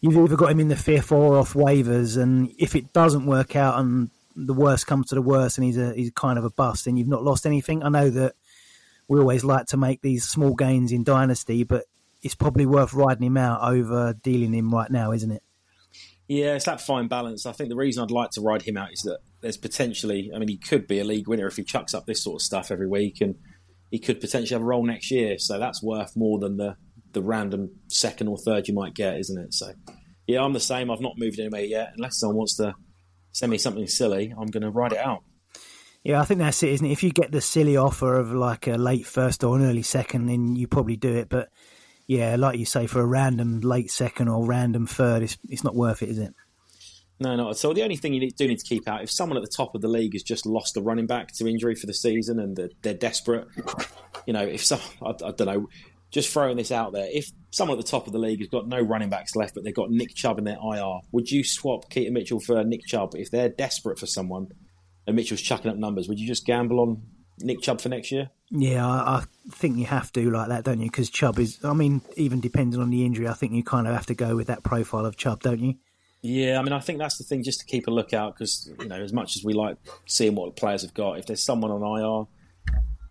[0.00, 3.56] you've either got him in the fifth or off waivers, and if it doesn't work
[3.56, 6.50] out and the worst comes to the worst and he's a he's kind of a
[6.50, 7.82] bust, then you've not lost anything.
[7.82, 8.34] I know that
[9.06, 11.84] we always like to make these small gains in Dynasty, but
[12.22, 15.42] it's probably worth riding him out over dealing him right now, isn't it?
[16.26, 17.44] Yeah, it's that fine balance.
[17.44, 20.38] I think the reason I'd like to ride him out is that there's potentially, I
[20.38, 22.70] mean, he could be a league winner if he chucks up this sort of stuff
[22.70, 23.34] every week, and
[23.94, 25.38] he could potentially have a role next year.
[25.38, 26.74] So that's worth more than the
[27.12, 29.54] the random second or third you might get, isn't it?
[29.54, 29.72] So
[30.26, 30.90] yeah, I'm the same.
[30.90, 31.92] I've not moved anywhere yet.
[31.96, 32.74] Unless someone wants to
[33.30, 35.22] send me something silly, I'm going to ride it out.
[36.02, 36.90] Yeah, I think that's it, isn't it?
[36.90, 40.26] If you get the silly offer of like a late first or an early second,
[40.26, 41.28] then you probably do it.
[41.28, 41.50] But
[42.08, 45.76] yeah, like you say, for a random late second or random third, it's it's not
[45.76, 46.34] worth it, is it?
[47.20, 47.74] No, not at all.
[47.74, 49.80] The only thing you do need to keep out if someone at the top of
[49.80, 52.70] the league has just lost a running back to injury for the season and they're,
[52.82, 53.46] they're desperate,
[54.26, 55.68] you know, if some, I, I, don't know,
[56.10, 58.66] just throwing this out there, if someone at the top of the league has got
[58.66, 61.88] no running backs left, but they've got Nick Chubb in their IR, would you swap
[61.88, 64.48] Keaton Mitchell for Nick Chubb if they're desperate for someone
[65.06, 66.08] and Mitchell's chucking up numbers?
[66.08, 67.02] Would you just gamble on
[67.38, 68.30] Nick Chubb for next year?
[68.50, 70.90] Yeah, I, I think you have to like that, don't you?
[70.90, 73.94] Because Chubb is, I mean, even depending on the injury, I think you kind of
[73.94, 75.74] have to go with that profile of Chubb, don't you?
[76.24, 78.88] Yeah, I mean, I think that's the thing, just to keep a lookout because you
[78.88, 81.70] know, as much as we like seeing what the players have got, if there's someone
[81.70, 82.26] on IR,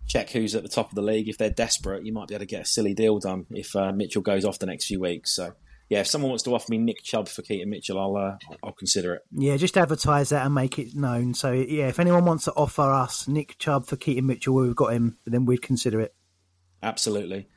[0.08, 1.30] check who's at the top of the league.
[1.30, 3.92] If they're desperate, you might be able to get a silly deal done if uh,
[3.92, 5.30] Mitchell goes off the next few weeks.
[5.30, 5.54] So,
[5.90, 8.72] yeah, if someone wants to offer me Nick Chubb for Keaton Mitchell, I'll uh, I'll
[8.72, 9.22] consider it.
[9.32, 11.36] Yeah, just advertise that and make it known.
[11.36, 14.92] So, yeah, if anyone wants to offer us Nick Chubb for Keaton Mitchell, we've got
[14.92, 16.16] him, then we'd consider it.
[16.82, 17.48] Absolutely.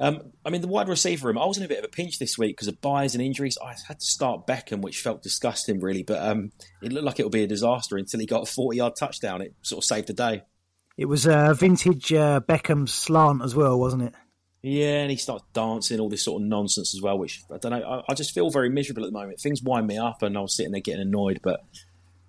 [0.00, 2.18] Um, I mean, the wide receiver room, I was in a bit of a pinch
[2.18, 3.56] this week because of byes and injuries.
[3.62, 6.50] I had to start Beckham, which felt disgusting, really, but um,
[6.82, 9.40] it looked like it would be a disaster until he got a 40 yard touchdown.
[9.40, 10.42] It sort of saved the day.
[10.96, 14.14] It was a vintage uh, Beckham slant as well, wasn't it?
[14.62, 17.72] Yeah, and he starts dancing, all this sort of nonsense as well, which I don't
[17.72, 17.82] know.
[17.82, 19.38] I, I, just feel very miserable at the moment.
[19.38, 21.40] Things wind me up, and I was sitting there getting annoyed.
[21.42, 21.60] But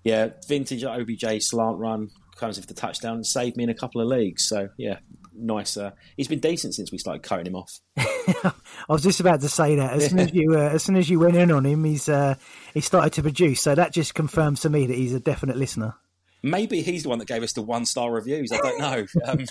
[0.03, 4.01] yeah, vintage OBJ slant run comes with the touchdown and saved me in a couple
[4.01, 4.49] of leagues.
[4.49, 4.97] So yeah,
[5.37, 5.77] nice.
[5.77, 7.79] Uh, he's been decent since we started cutting him off.
[7.97, 8.53] I
[8.89, 11.19] was just about to say that as soon as you uh, as soon as you
[11.19, 12.35] went in on him, he's uh,
[12.73, 13.61] he started to produce.
[13.61, 15.95] So that just confirms to me that he's a definite listener.
[16.43, 18.51] Maybe he's the one that gave us the one star reviews.
[18.51, 19.05] I don't know.
[19.25, 19.45] Um,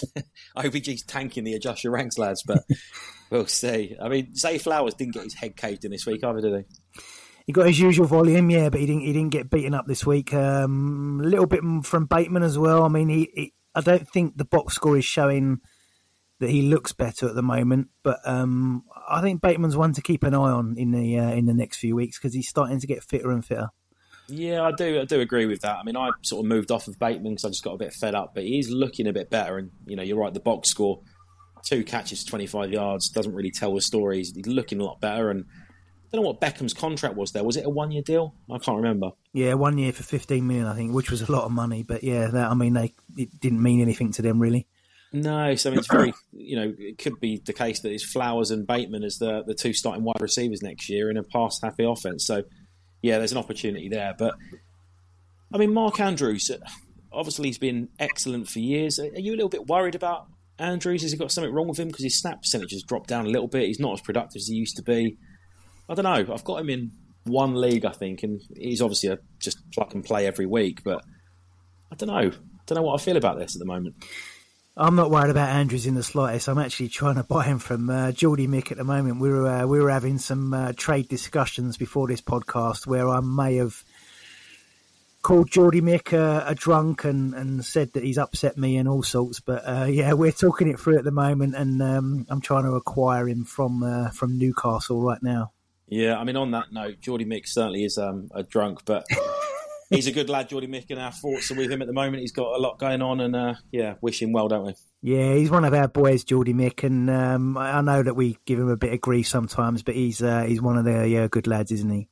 [0.57, 2.63] OBJ's tanking the adjust your ranks lads, but
[3.31, 3.97] we'll see.
[4.01, 7.03] I mean, Zay Flowers didn't get his head caved in this week either, did he?
[7.47, 9.03] He got his usual volume, yeah, but he didn't.
[9.03, 10.33] He didn't get beaten up this week.
[10.33, 12.85] Um, a little bit from Bateman as well.
[12.85, 15.61] I mean, he, he I don't think the box score is showing
[16.41, 17.89] that he looks better at the moment.
[18.03, 21.47] But um, I think Bateman's one to keep an eye on in the uh, in
[21.47, 23.69] the next few weeks because he's starting to get fitter and fitter.
[24.29, 25.01] Yeah, I do.
[25.01, 25.77] I do agree with that.
[25.77, 27.93] I mean, I sort of moved off of Bateman because I just got a bit
[27.93, 28.33] fed up.
[28.35, 30.33] But he's looking a bit better, and you know, you're right.
[30.33, 31.01] The box score,
[31.65, 34.19] two catches, 25 yards, doesn't really tell the story.
[34.19, 37.45] He's looking a lot better, and I don't know what Beckham's contract was there.
[37.45, 38.35] Was it a one year deal?
[38.51, 39.11] I can't remember.
[39.33, 41.83] Yeah, one year for 15 million, I think, which was a lot of money.
[41.83, 44.67] But yeah, that, I mean, they it didn't mean anything to them really.
[45.15, 48.03] No, so I mean, it's very, you know, it could be the case that it's
[48.03, 51.61] Flowers and Bateman as the the two starting wide receivers next year in a pass
[51.63, 52.27] happy offense.
[52.27, 52.43] So,
[53.01, 54.17] yeah, there's an opportunity there.
[54.19, 54.35] But
[55.53, 56.51] I mean, Mark Andrews,
[57.13, 58.99] obviously, he's been excellent for years.
[58.99, 60.27] Are you a little bit worried about
[60.59, 61.03] Andrews?
[61.03, 63.31] Has he got something wrong with him because his snap percentage has dropped down a
[63.31, 63.69] little bit?
[63.69, 65.17] He's not as productive as he used to be.
[65.89, 66.35] I don't know.
[66.35, 66.91] I've got him in
[67.23, 70.83] one league, I think, and he's obviously a just pluck and play every week.
[70.83, 71.05] But
[71.93, 72.33] I don't know.
[72.33, 73.95] I don't know what I feel about this at the moment.
[74.77, 76.49] I'm not worried about Andrews in the slightest.
[76.49, 79.21] I'm actually trying to buy him from uh, Geordie Mick at the moment.
[79.21, 83.21] We were uh, we were having some uh, trade discussions before this podcast where I
[83.21, 83.85] may have
[85.23, 89.05] called Geordie Mick uh, a drunk and, and said that he's upset me and all
[89.05, 89.39] sorts.
[89.39, 92.73] But uh, yeah, we're talking it through at the moment, and um, I'm trying to
[92.73, 95.53] acquire him from uh, from Newcastle right now.
[95.87, 99.07] Yeah, I mean, on that note, Geordie Mick certainly is um, a drunk, but
[99.95, 102.21] he's a good lad, Geordie Mick, and our thoughts are with him at the moment.
[102.21, 104.75] He's got a lot going on, and uh, yeah, wish him well, don't we?
[105.03, 108.59] Yeah, he's one of our boys, Geordie Mick, and um, I know that we give
[108.59, 111.47] him a bit of grief sometimes, but he's uh, he's one of the yeah, good
[111.47, 112.09] lads, isn't he?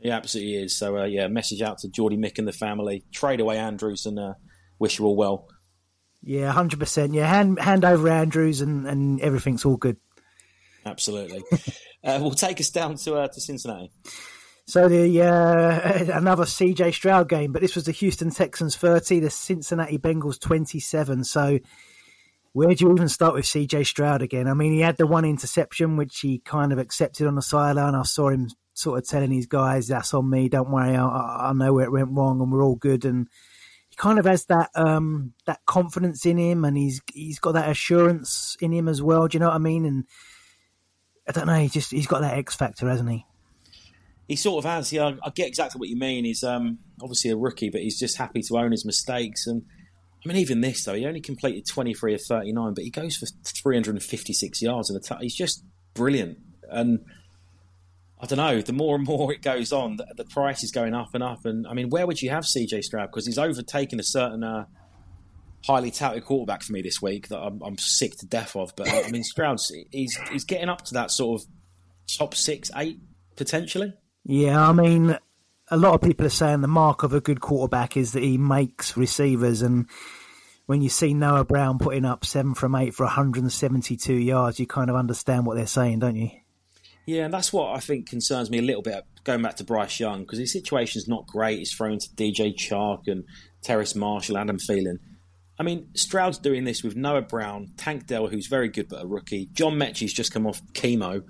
[0.00, 0.78] He absolutely is.
[0.78, 3.04] So uh, yeah, message out to Geordie Mick and the family.
[3.12, 4.34] Trade away Andrews and uh,
[4.78, 5.48] wish you all well.
[6.22, 7.14] Yeah, hundred percent.
[7.14, 9.96] Yeah, hand hand over Andrews, and, and everything's all good.
[10.84, 11.42] Absolutely.
[12.04, 13.90] uh, we'll take us down to uh, to Cincinnati.
[14.66, 19.30] So the uh, another CJ Stroud game, but this was the Houston Texans 30, the
[19.30, 21.24] Cincinnati Bengals 27.
[21.24, 21.58] So
[22.52, 24.48] where do you even start with CJ Stroud again?
[24.48, 27.94] I mean, he had the one interception which he kind of accepted on the sideline.
[27.94, 30.48] I saw him sort of telling his guys, "That's on me.
[30.48, 30.96] Don't worry.
[30.96, 33.28] I, I know where it went wrong, and we're all good." And
[33.88, 37.70] he kind of has that um, that confidence in him, and he's he's got that
[37.70, 39.28] assurance in him as well.
[39.28, 39.84] Do you know what I mean?
[39.84, 40.04] And
[41.28, 41.60] I don't know.
[41.60, 43.26] He just he's got that X factor, hasn't he?
[44.28, 44.92] He sort of has.
[44.92, 46.24] Yeah, I get exactly what you mean.
[46.24, 49.46] He's um, obviously a rookie, but he's just happy to own his mistakes.
[49.46, 49.62] And
[50.24, 52.90] I mean, even this though, he only completed twenty three of thirty nine, but he
[52.90, 55.18] goes for three hundred and fifty six yards in a touch.
[55.20, 56.38] He's just brilliant.
[56.68, 57.04] And
[58.20, 58.60] I don't know.
[58.60, 61.44] The more and more it goes on, the, the, price is going up and up.
[61.44, 63.10] And I mean, where would you have CJ Stroud?
[63.10, 64.42] Because he's overtaken a certain.
[64.42, 64.64] Uh,
[65.66, 68.72] highly touted quarterback for me this week that I'm, I'm sick to death of.
[68.76, 71.48] But I mean, Stroud's he's he's getting up to that sort of
[72.06, 73.00] top six, eight
[73.36, 73.92] potentially.
[74.28, 75.16] Yeah, I mean,
[75.70, 78.38] a lot of people are saying the mark of a good quarterback is that he
[78.38, 79.62] makes receivers.
[79.62, 79.86] And
[80.66, 84.90] when you see Noah Brown putting up seven from eight for 172 yards, you kind
[84.90, 86.30] of understand what they're saying, don't you?
[87.06, 90.00] Yeah, and that's what I think concerns me a little bit going back to Bryce
[90.00, 91.60] Young because his situation's not great.
[91.60, 93.22] He's thrown to DJ Chark and
[93.62, 94.98] Terrace Marshall, Adam Thielen.
[95.56, 99.06] I mean, Stroud's doing this with Noah Brown, Tank Dell, who's very good but a
[99.06, 99.48] rookie.
[99.52, 101.22] John Metchie's just come off chemo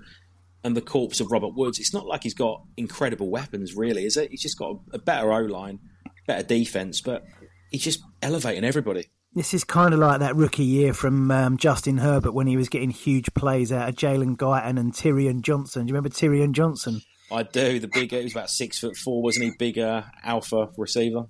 [0.67, 1.79] and the corpse of Robert Woods.
[1.79, 4.29] It's not like he's got incredible weapons, really, is it?
[4.29, 5.79] He's just got a better O line,
[6.27, 7.23] better defense, but
[7.71, 9.05] he's just elevating everybody.
[9.33, 12.69] This is kind of like that rookie year from um, Justin Herbert when he was
[12.69, 15.85] getting huge plays out of Jalen Guyton and Tyron Johnson.
[15.85, 17.01] Do you remember Tyron Johnson?
[17.31, 17.79] I do.
[17.79, 19.51] The bigger, he was about six foot four, wasn't he?
[19.57, 21.27] Bigger alpha receiver.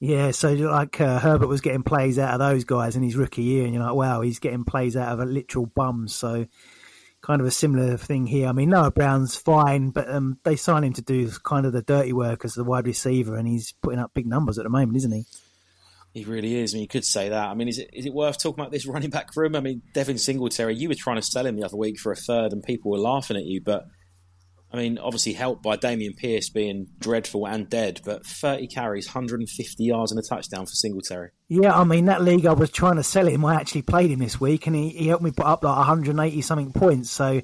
[0.00, 3.42] Yeah, so like uh, Herbert was getting plays out of those guys in his rookie
[3.42, 6.14] year, and you're like, wow, he's getting plays out of a literal bums.
[6.14, 6.46] So
[7.22, 8.48] kind of a similar thing here.
[8.48, 11.82] I mean, Noah Brown's fine, but um, they sign him to do kind of the
[11.82, 14.96] dirty work as the wide receiver, and he's putting up big numbers at the moment,
[14.96, 15.24] isn't he?
[16.14, 16.72] He really is.
[16.72, 17.48] I mean, you could say that.
[17.48, 19.56] I mean, is it is it worth talking about this running back room?
[19.56, 22.16] I mean, Devin Singletary, you were trying to sell him the other week for a
[22.16, 23.60] third, and people were laughing at you.
[23.60, 23.86] But
[24.70, 29.82] I mean, obviously helped by Dameon Pierce being dreadful and dead, but 30 carries, 150
[29.82, 31.30] yards and a touchdown for Singletary.
[31.48, 34.18] Yeah, I mean, that league I was trying to sell him, I actually played him
[34.18, 37.10] this week and he, he helped me put up like 180 something points.
[37.10, 37.40] So,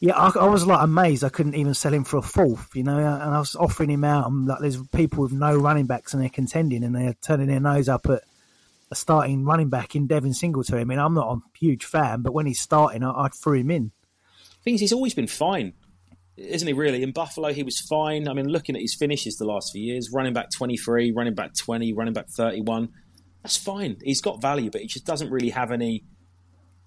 [0.00, 2.84] yeah, I, I, was like amazed I couldn't even sell him for a fourth, you
[2.84, 4.26] know, and I was offering him out.
[4.26, 7.60] And like, there's people with no running backs and they're contending and they're turning their
[7.60, 8.22] nose up at
[8.90, 10.80] a starting running back in Devin Singletary.
[10.80, 13.70] I mean, I'm not a huge fan, but when he's starting, I, I threw him
[13.70, 13.90] in.
[14.64, 15.74] Things he's always been fine
[16.36, 17.02] isn't he really?
[17.02, 18.28] In Buffalo, he was fine.
[18.28, 21.54] I mean, looking at his finishes the last few years, running back 23, running back
[21.54, 22.90] 20, running back 31,
[23.42, 23.96] that's fine.
[24.02, 26.04] He's got value, but he just doesn't really have any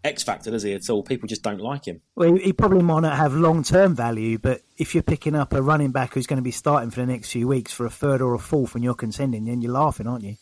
[0.04, 1.04] X factor, does he, at all?
[1.04, 2.02] People just don't like him.
[2.16, 5.62] Well, he probably might not have long term value, but if you're picking up a
[5.62, 8.22] running back who's going to be starting for the next few weeks for a third
[8.22, 10.36] or a fourth when you're contending, then you're laughing, aren't you?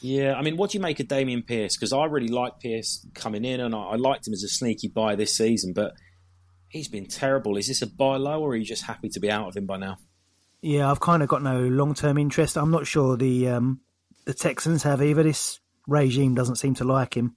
[0.00, 1.76] Yeah, I mean, what do you make of Dameon Pierce?
[1.76, 4.88] Because I really like Pierce coming in, and I, I liked him as a sneaky
[4.88, 5.94] buy this season, but
[6.74, 7.56] he's been terrible.
[7.56, 9.64] Is this a buy low, or are you just happy to be out of him
[9.64, 9.96] by now?
[10.60, 12.58] Yeah, I've kind of got no long term interest.
[12.58, 13.80] I'm not sure the um,
[14.26, 15.22] the Texans have either.
[15.22, 17.36] This regime doesn't seem to like him.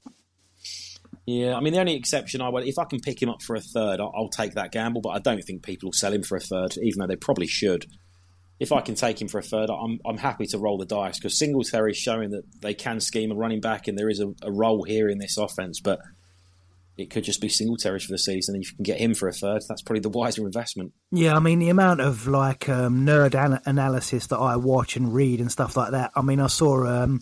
[1.25, 3.55] Yeah, I mean the only exception I would, if I can pick him up for
[3.55, 5.01] a third, I'll, I'll take that gamble.
[5.01, 7.47] But I don't think people will sell him for a third, even though they probably
[7.47, 7.85] should.
[8.59, 11.19] If I can take him for a third, I'm I'm happy to roll the dice
[11.19, 14.33] because Singletary is showing that they can scheme a running back, and there is a,
[14.41, 15.79] a role here in this offense.
[15.79, 15.99] But
[16.97, 18.55] it could just be Singletary for the season.
[18.55, 20.93] And if you can get him for a third, that's probably the wiser investment.
[21.11, 25.13] Yeah, I mean the amount of like um, nerd an- analysis that I watch and
[25.13, 26.11] read and stuff like that.
[26.15, 27.21] I mean, I saw um,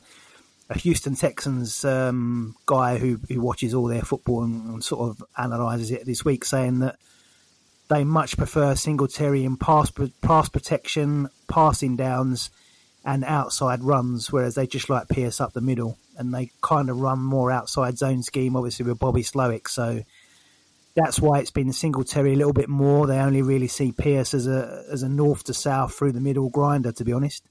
[0.69, 5.23] a Houston Texans um, guy who who watches all their football and, and, sort of
[5.37, 6.95] analyzes it this week, saying that
[7.89, 12.49] they much prefer Singletary in pass pass protection, passing downs,
[13.05, 16.99] and outside runs, whereas they just like Pierce up the middle and they kind of
[16.99, 19.69] run more outside zone scheme, obviously with Bobby Slowik.
[19.69, 20.03] So
[20.95, 23.05] that's why it's been Singletary a little bit more.
[23.05, 26.49] They only really see Pierce as a as a north to south through the middle
[26.49, 27.43] grinder, to be honest.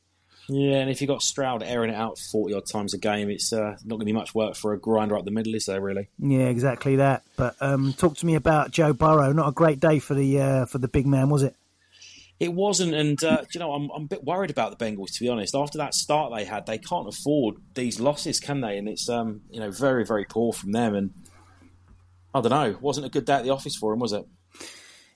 [0.48, 3.50] Yeah, and if you've got Stroud airing it out 40 odd times a game, it's
[3.50, 5.80] uh, not going to be much work for a grinder up the middle, is there,
[5.80, 6.08] really?
[6.18, 7.22] Yeah, exactly that.
[7.36, 9.32] But um, talk to me about Joe Burrow.
[9.32, 11.56] Not a great day for the uh, for the big man, was it?
[12.40, 15.20] It wasn't, and uh, you know, I'm, I'm a bit worried about the Bengals to
[15.20, 15.54] be honest.
[15.54, 18.76] After that start they had, they can't afford these losses, can they?
[18.76, 20.94] And it's um, you know very very poor from them.
[20.94, 21.10] And
[22.34, 24.24] I don't know, wasn't a good day at the office for him, was it?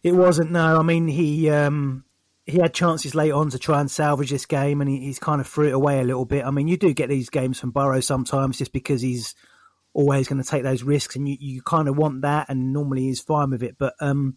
[0.04, 0.52] It wasn't.
[0.52, 2.04] No, I mean he um,
[2.46, 5.40] he had chances late on to try and salvage this game, and he, he's kind
[5.40, 6.44] of threw it away a little bit.
[6.44, 9.34] I mean, you do get these games from Burrow sometimes just because he's
[9.92, 13.02] always going to take those risks, and you, you kind of want that, and normally
[13.02, 13.94] he's fine with it, but.
[14.00, 14.36] Um,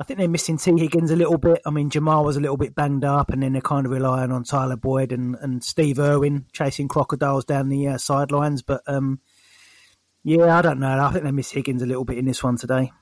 [0.00, 1.60] I think they're missing Tee Higgins a little bit.
[1.66, 4.32] I mean, Ja'Marr was a little bit banged up, and then they're kind of relying
[4.32, 8.62] on Tyler Boyd and, and Steve Irwin chasing crocodiles down the uh, sidelines.
[8.62, 9.20] But um,
[10.24, 10.98] yeah, I don't know.
[10.98, 12.92] I think they miss Higgins a little bit in this one today.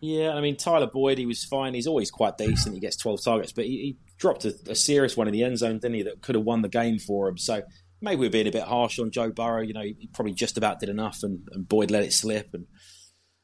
[0.00, 1.72] Yeah, I mean Tyler Boyd, he was fine.
[1.72, 2.74] He's always quite decent.
[2.74, 5.58] He gets twelve targets, but he, he dropped a, a, serious one in the end
[5.58, 6.02] zone, didn't he?
[6.02, 7.38] That could have won the game for him.
[7.38, 7.62] So
[8.00, 9.62] maybe we're being a bit harsh on Joe Burrow.
[9.62, 12.54] You know, he probably just about did enough, and, and Boyd let it slip.
[12.54, 12.66] And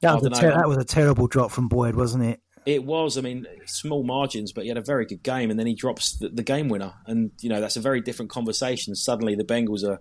[0.03, 2.41] that was, ter- that was a terrible drop from Boyd, wasn't it?
[2.66, 5.66] It was, I mean, small margins, but he had a very good game, and then
[5.66, 8.94] he drops the, the, game winner, and you know that's a very different conversation.
[8.94, 10.00] Suddenly, the Bengals are,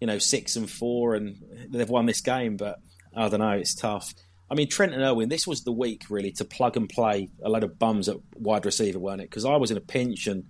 [0.00, 1.36] you know, six and four, and
[1.68, 2.78] they've won this game, but
[3.14, 4.14] I don't know, it's tough.
[4.50, 7.64] I mean, Trenton Irwin, this was the week really to plug and play a load
[7.64, 9.30] of bums at wide receiver, weren't it?
[9.30, 10.44] Because I was in a pinch and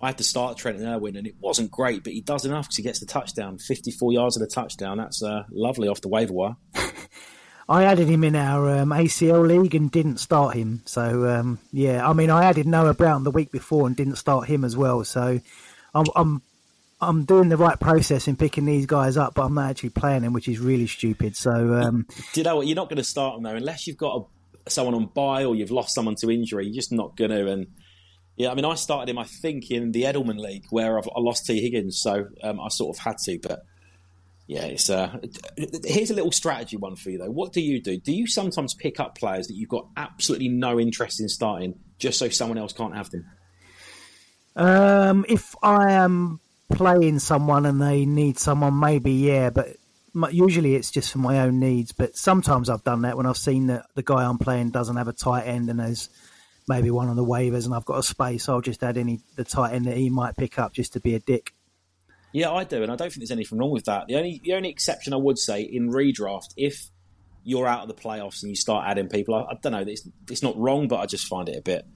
[0.00, 2.76] I had to start Trenton Irwin, and it wasn't great, but he does enough because
[2.76, 4.96] he gets the touchdown, 54 yards of the touchdown.
[4.96, 6.56] That's uh, lovely off the waiver wire.
[7.68, 10.82] I added him in our um, ACL league and didn't start him.
[10.86, 14.48] So um, yeah, I mean, I added Noah Brown the week before and didn't start
[14.48, 15.04] him as well.
[15.04, 15.40] So
[15.94, 16.42] I'm I'm
[17.00, 20.22] I'm doing the right process in picking these guys up, but I'm not actually playing
[20.22, 21.36] them, which is really stupid.
[21.36, 22.66] So um, do you know what?
[22.66, 25.54] You're not going to start them though unless you've got a, someone on bye or
[25.54, 26.66] you've lost someone to injury.
[26.66, 27.50] You're just not going to.
[27.50, 27.68] And
[28.36, 31.20] yeah, I mean, I started him, I think, in the Edelman League where I've, i
[31.20, 33.60] lost Tee Higgins, so um, I sort of had to, but
[34.50, 35.16] yeah, it's uh,
[35.84, 37.30] here's a little strategy one for you though.
[37.30, 38.00] What do you do?
[38.00, 42.18] Do you sometimes pick up players that you've got absolutely no interest in starting just
[42.18, 43.26] so someone else can't have them?
[44.56, 49.76] Um, if I am playing someone and they need someone, maybe yeah, but
[50.32, 51.92] usually it's just for my own needs.
[51.92, 55.06] But sometimes I've done that when I've seen that the guy I'm playing doesn't have
[55.06, 56.08] a tight end and there's
[56.66, 58.48] maybe one on the waivers and I've got a space.
[58.48, 61.14] I'll just add any the tight end that he might pick up just to be
[61.14, 61.52] a dick.
[62.32, 64.06] Yeah, I do, and I don't think there's anything wrong with that.
[64.06, 66.90] The only the only exception I would say in redraft, if
[67.42, 70.08] you're out of the playoffs and you start adding people, I, I don't know, it's
[70.30, 71.86] it's not wrong, but I just find it a bit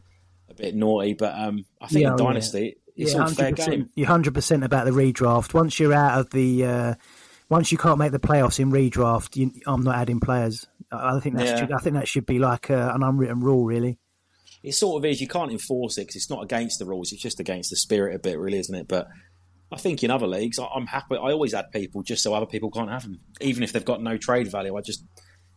[0.51, 1.15] a bit naughty.
[1.15, 3.05] But um, I think yeah, in Dynasty, yeah.
[3.05, 3.91] it's yeah, all fair game.
[3.95, 5.55] You're hundred percent about the redraft.
[5.55, 6.95] Once you're out of the, uh,
[7.49, 10.67] once you can't make the playoffs in redraft, you, I'm not adding players.
[10.91, 13.99] I think that should I think that should be like uh, an unwritten rule, really.
[14.65, 15.21] it sort of is.
[15.21, 17.13] You can't enforce it because it's not against the rules.
[17.13, 18.89] It's just against the spirit a bit, really, isn't it?
[18.89, 19.09] But
[19.73, 21.17] I think in other leagues, I'm happy.
[21.17, 24.03] I always add people just so other people can't have them, even if they've got
[24.03, 24.77] no trade value.
[24.77, 25.05] I just,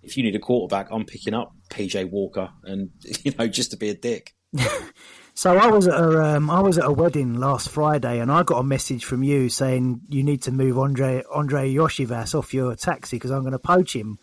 [0.02, 2.90] if you need a quarterback, I'm picking up PJ Walker, and
[3.24, 4.34] you know, just to be a dick.
[5.34, 8.44] so I was at a, um, I was at a wedding last Friday, and I
[8.44, 12.76] got a message from you saying you need to move Andrei Andrei Iosivas off your
[12.76, 14.18] taxi because I'm going to poach him.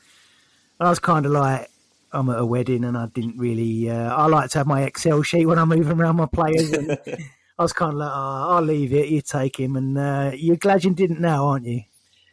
[0.80, 1.70] And I was kind of like,
[2.12, 3.90] I'm at a wedding, and I didn't really.
[3.90, 6.72] Uh, I like to have my Excel sheet when I'm moving around my players.
[6.72, 6.98] And
[7.58, 9.08] I was kind of like, oh, I'll leave it.
[9.08, 11.82] You take him, and uh, you're glad you didn't now, aren't you?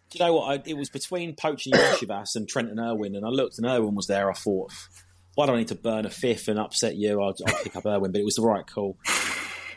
[0.10, 0.50] Do you know what?
[0.50, 4.08] I, it was between poaching Iosivas and Trenton Irwin, and I looked and Irwin was
[4.08, 4.30] there.
[4.30, 4.72] I thought,
[5.36, 7.22] why do I need to burn a fifth and upset you?
[7.22, 8.98] I'll, I'll pick up Irwin, but it was the right call.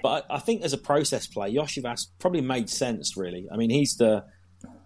[0.03, 3.17] But I, I think as a process play, Iosivas probably made sense.
[3.17, 4.25] Really, I mean, he's the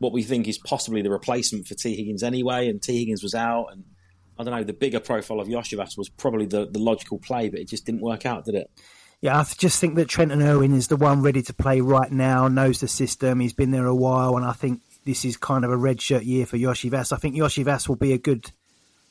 [0.00, 3.34] what we think is possibly the replacement for Tee Higgins anyway, and Tee Higgins was
[3.34, 3.84] out, and
[4.38, 4.64] I don't know.
[4.64, 8.02] The bigger profile of Iosivas was probably the, the logical play, but it just didn't
[8.02, 8.70] work out, did it?
[9.20, 12.46] Yeah, I just think that Trenton Irwin is the one ready to play right now,
[12.46, 15.72] knows the system, he's been there a while, and I think this is kind of
[15.72, 17.12] a red shirt year for Iosivas.
[17.12, 18.52] I think Iosivas will be a good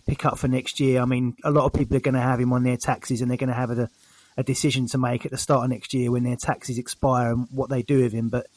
[0.08, 1.02] pick up for next year.
[1.02, 3.30] I mean, a lot of people are going to have him on their taxes and
[3.30, 3.90] they're going to have a,
[4.38, 7.48] a decision to make at the start of next year when their taxes expire and
[7.52, 8.30] what they do with him.
[8.30, 8.48] But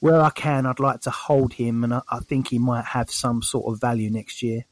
[0.00, 3.10] where I can, I'd like to hold him, and I, I think he might have
[3.10, 4.64] some sort of value next year.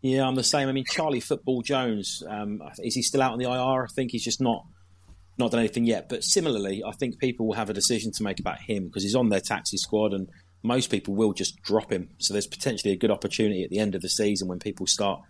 [0.00, 0.68] Yeah, I'm the same.
[0.68, 3.84] I mean, Charlie Football Jones, um, is he still out on the IR?
[3.84, 4.64] I think he's just not
[5.38, 6.08] not done anything yet.
[6.08, 9.14] But similarly, I think people will have a decision to make about him because he's
[9.14, 10.28] on their taxi squad, and
[10.62, 12.10] most people will just drop him.
[12.18, 15.20] So there's potentially a good opportunity at the end of the season when people start,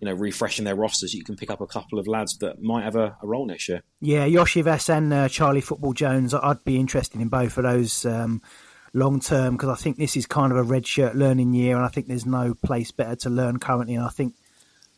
[0.00, 1.14] you know, refreshing their rosters.
[1.14, 3.68] You can pick up a couple of lads that might have a, a role next
[3.68, 3.82] year.
[4.00, 6.34] Yeah, Iosivas and uh, Charlie Football Jones.
[6.34, 8.04] I'd be interested in both of those.
[8.04, 8.42] Um,
[8.94, 11.84] long term because I think this is kind of a red shirt learning year, and
[11.84, 13.94] I think there's no place better to learn currently.
[13.94, 14.34] And I think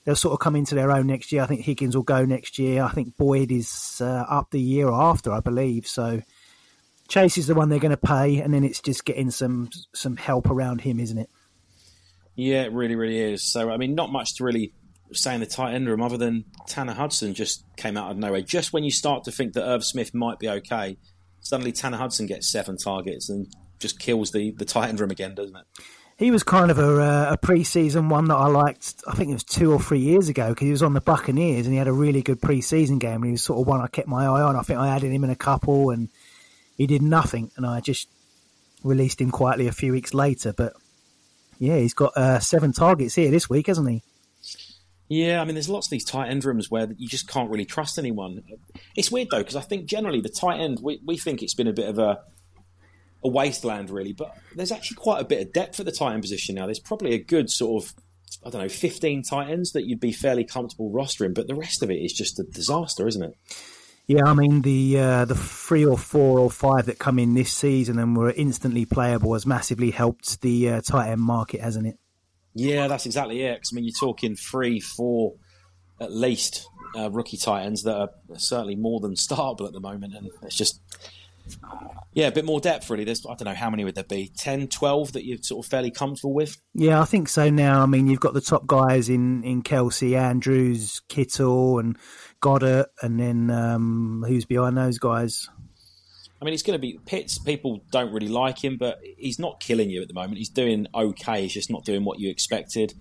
[0.09, 1.43] they'll sort of come into their own next year.
[1.43, 2.83] I think Higgins will go next year.
[2.83, 5.87] I think Boyd is uh, up the year after, I believe.
[5.87, 6.23] So
[7.09, 10.17] Chase is the one they're going to pay, and then it's just getting some some
[10.17, 11.29] help around him, isn't it?
[12.37, 13.43] Yeah, it really, really is.
[13.53, 14.73] So I mean, not much to really
[15.13, 18.41] say in the tight end room other than Tanner Hudson just came out of nowhere.
[18.41, 20.97] Just when you start to think that Irv Smith might be okay,
[21.41, 23.47] suddenly Tanner Hudson gets seven targets and
[23.79, 25.67] just kills the the tight end room again, doesn't it?
[26.19, 28.97] He was kind of a, uh, a pre-season one that I liked.
[29.07, 31.65] I think it was two or three years ago because he was on the Buccaneers
[31.65, 33.17] and he had a really good pre-season game.
[33.17, 34.57] And he was sort of one I kept my eye on.
[34.57, 36.09] I think I added him in a couple and
[36.77, 37.53] he did nothing.
[37.57, 38.09] And I just
[38.83, 40.53] released him quietly a few weeks later.
[40.53, 40.73] But
[41.61, 44.03] yeah, he's got uh, seven targets here this week, hasn't he?
[45.09, 47.65] Yeah, I mean, there's lots of these tight end rooms where you just can't really
[47.65, 48.43] trust anyone.
[48.97, 51.69] It's weird though because I think generally the tight end we, we think it's been
[51.69, 52.21] a bit of a
[53.25, 54.13] a wasteland, really.
[54.13, 56.67] But there's actually quite a bit of depth at the tight end position now.
[56.67, 57.95] There's probably a good sort of,
[58.45, 61.83] I don't know, 15 tight ends that you'd be fairly comfortable rostering, but the rest
[61.83, 63.35] of it is just a disaster, isn't it?
[64.09, 67.53] Yeah, I mean the uh, the three or four or five that come in this
[67.53, 71.99] season and were instantly playable has massively helped the uh, tight end market, hasn't it?
[72.55, 73.69] Yeah, that's exactly it.
[73.71, 75.35] I mean, you're talking three, four,
[76.01, 76.67] at least
[76.97, 80.57] uh, rookie tight ends that are certainly more than startable at the moment, and it's
[80.57, 80.81] just
[82.13, 83.05] yeah, a bit more depth, really.
[83.05, 84.31] There's, I don't know, how many would there be?
[84.37, 86.57] 10, 12 that you're sort of fairly comfortable with?
[86.75, 87.83] Yeah, I think so now.
[87.83, 91.97] I mean, you've got the top guys in, in Kelce, Andrews, Kittle, and
[92.43, 95.49] Goedert, and then um, who's behind those guys?
[96.41, 97.39] I mean, it's going to be Pitts.
[97.39, 100.39] People don't really like him, but he's not killing you at the moment.
[100.39, 101.43] He's doing okay.
[101.43, 102.95] He's just not doing what you expected.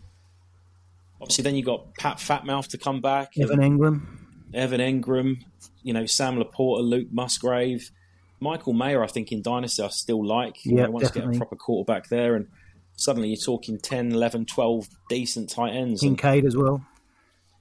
[1.22, 3.34] Obviously, then you've got Pat Fatmouth to come back.
[3.40, 4.06] Evan Engram.
[4.54, 5.44] Evan Engram.
[5.84, 7.92] You know, Sam LaPorta, Luke Musgrave.
[8.40, 10.66] Michael Mayer, I think in Dynasty, I still like.
[10.66, 12.48] You yeah, know, once to get a proper quarterback there, and
[12.96, 16.02] suddenly you're talking 10, 11, 12 decent tight ends.
[16.02, 16.86] Kincaid and, as well.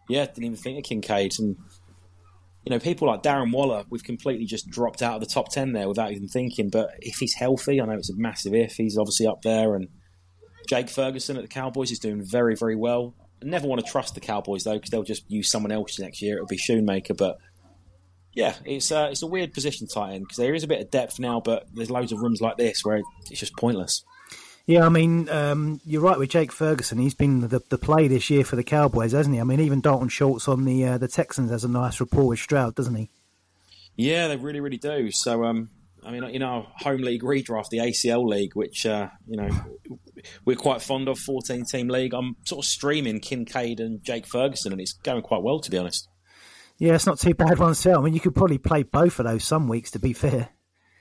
[0.08, 1.34] Yeah, didn't even think of Kincaid.
[1.38, 1.56] And,
[2.64, 5.72] you know, people like Darren Waller, we've completely just dropped out of the top 10
[5.72, 6.68] there without even thinking.
[6.68, 9.74] But if he's healthy, I know it's a massive if, he's obviously up there.
[9.74, 9.88] And
[10.68, 13.14] Jake Ferguson at the Cowboys is doing very, very well.
[13.42, 16.22] I never want to trust the Cowboys, though, because they'll just use someone else next
[16.22, 16.36] year.
[16.36, 17.16] It'll be Schoonmaker.
[17.16, 17.38] But
[18.36, 20.90] yeah, it's uh, it's a weird position tight end because there is a bit of
[20.90, 24.04] depth now, but there's loads of rooms like this where it's just pointless.
[24.66, 26.98] Yeah, I mean, um, you're right with Jake Ferguson.
[26.98, 29.40] He's been the, the play this year for the Cowboys, hasn't he?
[29.40, 32.38] I mean, even Dalton Schultz on the uh, the Texans has a nice rapport with
[32.38, 33.08] Stroud, doesn't he?
[33.96, 35.10] Yeah, they really, really do.
[35.12, 35.70] So, um,
[36.04, 39.48] I mean, in our home league redraft, the ACL league, which uh, you know
[40.44, 44.72] we're quite fond of, 14 team league, I'm sort of streaming Kincaid and Jake Ferguson,
[44.72, 46.06] and it's going quite well, to be honest.
[46.78, 48.00] Yeah, it's not too bad one sell.
[48.00, 50.50] I mean, you could probably play both of those some weeks, to be fair.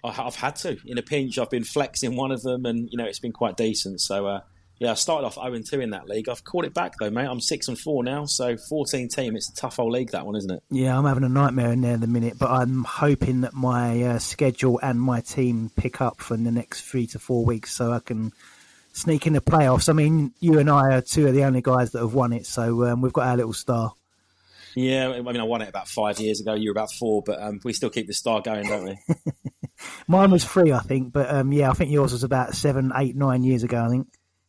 [0.03, 0.77] I've had to.
[0.85, 3.57] In a pinch, I've been flexing one of them, and you know it's been quite
[3.57, 4.01] decent.
[4.01, 4.41] So uh,
[4.79, 6.27] Yeah, I started off 0 2 in that league.
[6.27, 7.27] I've caught it back though, mate.
[7.27, 9.35] I'm 6 and 4 now, so 14 team.
[9.35, 10.63] It's a tough old league, that one, isn't it?
[10.69, 14.01] Yeah, I'm having a nightmare in there in the minute, but I'm hoping that my
[14.03, 17.91] uh, schedule and my team pick up for the next three to four weeks so
[17.91, 18.33] I can
[18.93, 19.89] sneak in the playoffs.
[19.89, 22.45] I mean, you and I are two of the only guys that have won it,
[22.45, 23.93] so um, we've got our little star.
[24.75, 26.53] Yeah, I mean, I won it about five years ago.
[26.53, 28.97] You were about four, but um, we still keep the star going, don't we?
[30.07, 33.15] Mine was three, I think, but um, yeah, I think yours was about seven, eight,
[33.15, 33.83] nine years ago.
[33.83, 34.07] I think.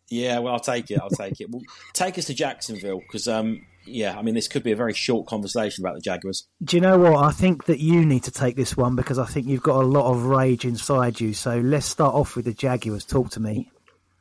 [0.09, 1.01] Yeah, well, I'll take it.
[1.01, 1.51] I'll take it.
[1.51, 1.63] Well,
[1.93, 5.27] take us to Jacksonville because, um, yeah, I mean, this could be a very short
[5.27, 6.47] conversation about the Jaguars.
[6.63, 7.25] Do you know what?
[7.25, 9.87] I think that you need to take this one because I think you've got a
[9.87, 11.35] lot of rage inside you.
[11.35, 13.05] So let's start off with the Jaguars.
[13.05, 13.71] Talk to me.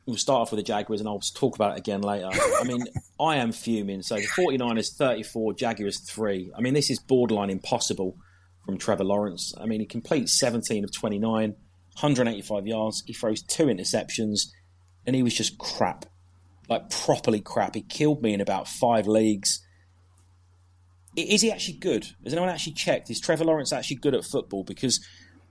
[0.06, 2.28] We'll start off with the Jaguars and I'll talk about it again later.
[2.30, 2.84] I mean,
[3.20, 4.02] I am fuming.
[4.02, 6.52] So the 49ers 34, Jaguars 3.
[6.56, 8.16] I mean, this is borderline impossible
[8.64, 9.52] from Trevor Lawrence.
[9.60, 13.02] I mean, he completes 17 of 29, 185 yards.
[13.04, 14.52] He throws two interceptions
[15.06, 16.06] and he was just crap,
[16.68, 17.74] like properly crap.
[17.74, 19.60] He killed me in about five leagues.
[21.16, 22.06] Is he actually good?
[22.24, 23.10] Has anyone actually checked?
[23.10, 24.64] Is Trevor Lawrence actually good at football?
[24.64, 25.04] Because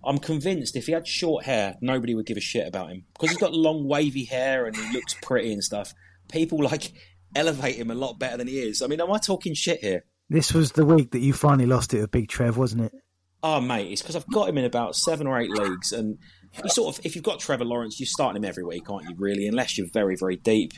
[0.06, 3.30] I'm convinced if he had short hair, nobody would give a shit about him because
[3.30, 5.94] he's got long wavy hair and he looks pretty and stuff.
[6.32, 6.92] People like
[7.36, 8.82] elevate him a lot better than he is.
[8.82, 10.06] I mean, am I talking shit here?
[10.30, 12.94] This was the week that you finally lost it with Big Trev, wasn't it?
[13.44, 16.18] Oh, mate, it's because I've got him in about seven or eight leagues, and
[16.64, 19.16] you sort of, if you've got Trevor Lawrence, you're starting him every week, aren't you?
[19.20, 20.74] Really, unless you're very, very deep.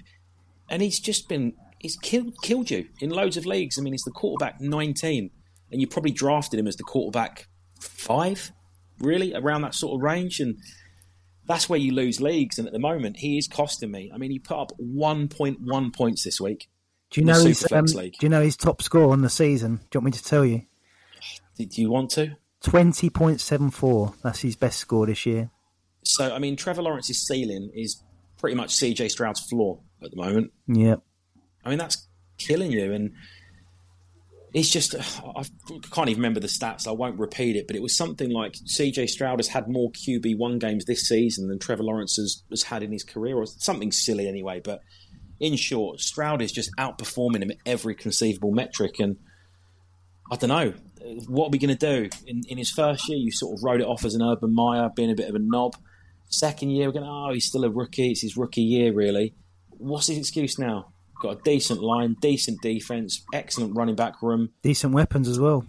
[0.69, 3.79] And he's just been, he's killed, killed you in loads of leagues.
[3.79, 5.29] I mean, he's the quarterback 19,
[5.71, 7.47] and you probably drafted him as the quarterback
[7.79, 8.51] five,
[8.99, 10.57] really, around that sort of range, and
[11.45, 12.57] that's where you lose leagues.
[12.57, 14.11] And at the moment, he is costing me.
[14.13, 16.69] I mean, he put up 1.1 points this week.
[17.09, 19.77] Do you know his um, Do you know his top score on the season?
[19.77, 20.63] Do you want me to tell you?
[21.57, 22.35] Do you want to?
[22.61, 24.13] Twenty point seven four.
[24.23, 25.49] That's his best score this year.
[26.03, 28.03] So I mean, Trevor Lawrence's ceiling is
[28.37, 30.51] pretty much CJ Stroud's floor at the moment.
[30.67, 30.95] Yeah.
[31.63, 33.13] I mean, that's killing you, and
[34.57, 34.95] it's just
[35.35, 35.43] I
[35.91, 36.87] can't even remember the stats.
[36.87, 40.37] I won't repeat it, but it was something like CJ Stroud has had more QB
[40.37, 43.91] one games this season than Trevor Lawrence has, has had in his career, or something
[43.91, 44.61] silly anyway.
[44.63, 44.81] But
[45.39, 49.17] in short, Stroud is just outperforming him at every conceivable metric, and
[50.31, 50.73] I don't know
[51.27, 52.09] what are we going to do?
[52.25, 54.89] In, in his first year, you sort of wrote it off as an Urban Meyer,
[54.95, 55.75] being a bit of a knob.
[56.29, 58.11] Second year, we're going, oh, he's still a rookie.
[58.11, 59.35] It's his rookie year, really.
[59.69, 60.91] What's his excuse now?
[61.19, 65.65] Got a decent line, decent defense, excellent running back room, decent weapons as well.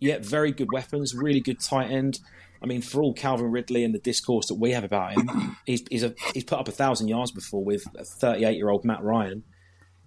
[0.00, 2.20] Yeah, very good weapons, really good tight end.
[2.60, 5.84] I mean, for all Calvin Ridley and the discourse that we have about him, he's
[5.90, 9.02] he's, a, he's put up a thousand yards before with a 38 year old Matt
[9.02, 9.44] Ryan.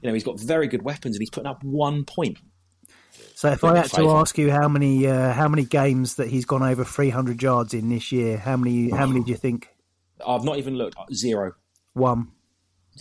[0.02, 2.39] You know, he's got very good weapons and he's putting up one point.
[3.36, 6.46] So if I had to ask you how many uh, how many games that he's
[6.46, 9.70] gone over 300 yards in this year, how many how many do you think?
[10.26, 10.96] I've not even looked.
[11.14, 11.54] Zero.
[11.94, 12.32] One.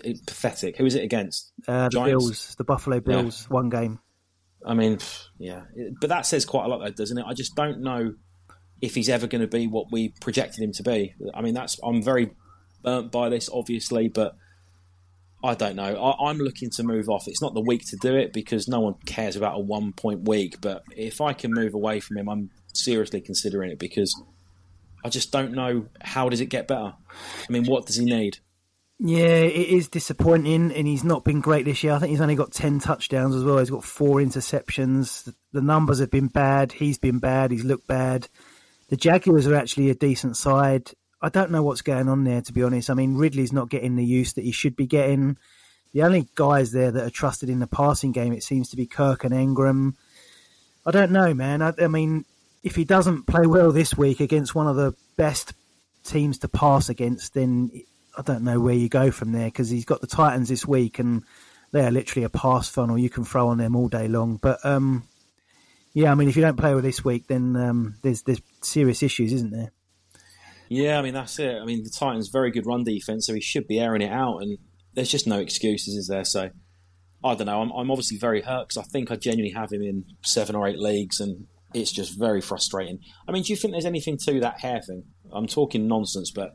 [0.05, 0.76] It, pathetic.
[0.76, 1.53] Who is it against?
[1.66, 3.43] Uh, the Bills, the Buffalo Bills.
[3.43, 3.55] Yeah.
[3.55, 3.99] One game.
[4.64, 4.99] I mean,
[5.38, 5.62] yeah,
[6.01, 7.24] but that says quite a lot, though, doesn't it?
[7.26, 8.14] I just don't know
[8.80, 11.14] if he's ever going to be what we projected him to be.
[11.34, 12.30] I mean, that's I'm very
[12.82, 14.36] burnt by this, obviously, but
[15.43, 15.97] I don't know.
[15.97, 17.26] I, am looking to move off.
[17.26, 20.28] It's not the week to do it because no one cares about a one point
[20.28, 20.61] week.
[20.61, 24.14] But if I can move away from him, I'm seriously considering it because
[25.05, 26.93] I just don't know how does it get better.
[27.49, 28.38] I mean, what does he need?
[29.03, 31.94] Yeah, it is disappointing, and he's not been great this year.
[31.94, 33.57] I think he's only got ten touchdowns as well.
[33.57, 35.32] He's got four interceptions.
[35.53, 36.70] The numbers have been bad.
[36.70, 37.51] He's been bad.
[37.51, 38.28] He's looked bad.
[38.90, 40.90] The Jaguars are actually a decent side.
[41.22, 42.90] I don't know what's going on there, to be honest.
[42.90, 45.38] I mean, Ridley's not getting the use that he should be getting.
[45.94, 48.86] The only guys there that are trusted in the passing game, it seems to be
[48.86, 49.94] Kirk and Engram.
[50.84, 51.62] I don't know, man.
[51.62, 52.26] I, I mean,
[52.62, 55.55] if he doesn't play well this week against one of the best
[56.05, 57.70] teams to pass against, then
[58.20, 60.98] I don't know where you go from there because he's got the Titans this week
[60.98, 61.22] and
[61.72, 62.98] they're literally a pass funnel.
[62.98, 64.36] You can throw on them all day long.
[64.36, 65.04] But um,
[65.94, 69.02] yeah, I mean, if you don't play well this week, then um, there's there's serious
[69.02, 69.72] issues, isn't there?
[70.68, 71.56] Yeah, I mean that's it.
[71.60, 74.38] I mean the Titans very good run defense, so he should be airing it out,
[74.38, 74.58] and
[74.94, 76.24] there's just no excuses, is there?
[76.24, 76.50] So
[77.24, 77.62] I don't know.
[77.62, 80.68] I'm, I'm obviously very hurt because I think I genuinely have him in seven or
[80.68, 83.00] eight leagues, and it's just very frustrating.
[83.26, 85.04] I mean, do you think there's anything to that hair thing?
[85.32, 86.54] I'm talking nonsense, but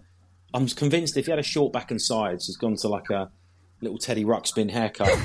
[0.53, 3.29] I'm convinced if he had a short back and sides, he's gone to like a
[3.81, 5.17] little Teddy Ruxpin haircut.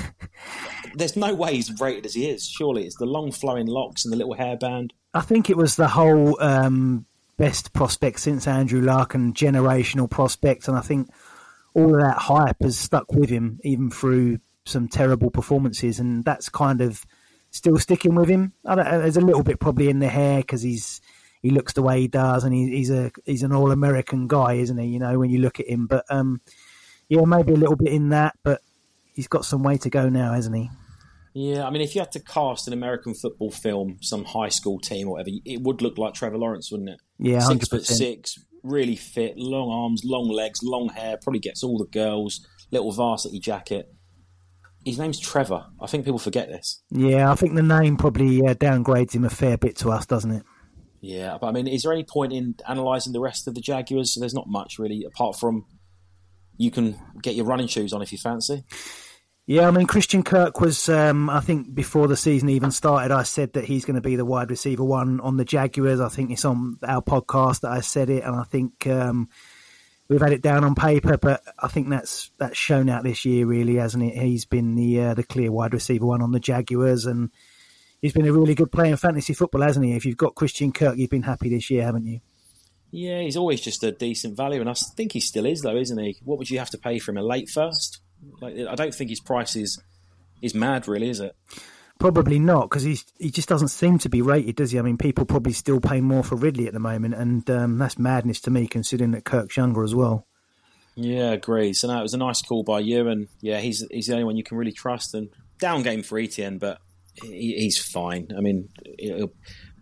[0.95, 2.47] there's no way he's rated as he is.
[2.47, 4.91] Surely it's the long flowing locks and the little hairband.
[5.15, 7.07] I think it was the whole um,
[7.37, 10.69] best prospect since Andrew Larkin generational prospect.
[10.69, 11.09] And I think
[11.75, 15.99] all of that hype has stuck with him, even through some terrible performances.
[15.99, 17.05] And that's kind of
[17.51, 18.53] still sticking with him.
[18.65, 21.01] there's a little bit probably in the hair because he's
[21.43, 24.55] he looks the way he does, and he, he's a he's an all American guy,
[24.55, 24.89] isn't he?
[24.89, 26.41] You know when you look at him, but um,
[27.09, 28.61] Yeah, maybe a little bit in that, but
[29.15, 30.71] he's got some way to go now, hasn't he?
[31.33, 34.81] Yeah, I mean, if you had to cast an American football film, some high school
[34.81, 37.01] team or whatever, it would look like Trevor Lawrence, wouldn't it?
[37.19, 37.47] Yeah, 100%.
[37.47, 41.19] six foot six, really fit, long arms, long legs, long hair.
[41.23, 42.47] Probably gets all the girls.
[42.73, 43.93] Little varsity jacket.
[44.85, 45.67] His name's Trevor.
[45.81, 46.83] I think people forget this.
[46.91, 50.31] Yeah, I think the name probably uh, downgrades him a fair bit to us, doesn't
[50.31, 50.45] it?
[51.01, 54.17] Yeah, but I mean, is there any point in analysing the rest of the Jaguars?
[54.19, 55.65] There's not much really, apart from
[56.59, 58.65] you can get your running shoes on if you fancy.
[59.47, 63.25] Yeah, I mean, Christian Kirk was, um, I think, before the season even started, I
[63.25, 66.01] said that he's going to be the wide receiver one on the Jaguars.
[66.01, 69.29] I think it's on our podcast that I said it, and I think um,
[70.09, 73.47] we've had it down on paper, but I think that's that's shown out this year,
[73.47, 74.17] really, hasn't it?
[74.17, 77.31] He's been the uh, the clear wide receiver one on the Jaguars, and
[78.01, 79.95] he's been a really good player in fantasy football, hasn't he?
[79.95, 82.21] If you've got Christian Kirk, you've been happy this year, haven't you?
[82.91, 85.99] Yeah, he's always just a decent value, and I think he still is, though, isn't
[85.99, 86.17] he?
[86.25, 87.19] What would you have to pay for him?
[87.19, 88.01] A late first?
[88.41, 89.81] Like, I don't think his price is
[90.43, 91.37] is mad, really, is it?
[91.99, 94.79] Probably not, because he's he just doesn't seem to be rated, does he?
[94.79, 97.99] I mean, people probably still pay more for Ridley at the moment, and um, that's
[97.99, 100.27] madness to me, considering that Kirk's younger as well.
[100.97, 101.73] Yeah, agree.
[101.73, 104.25] So no, it was a nice call by you, and yeah, he's he's the only
[104.25, 105.15] one you can really trust.
[105.15, 105.29] And
[105.59, 106.79] down game for Etienne, but
[107.23, 108.29] he, he's fine.
[108.37, 108.69] I mean,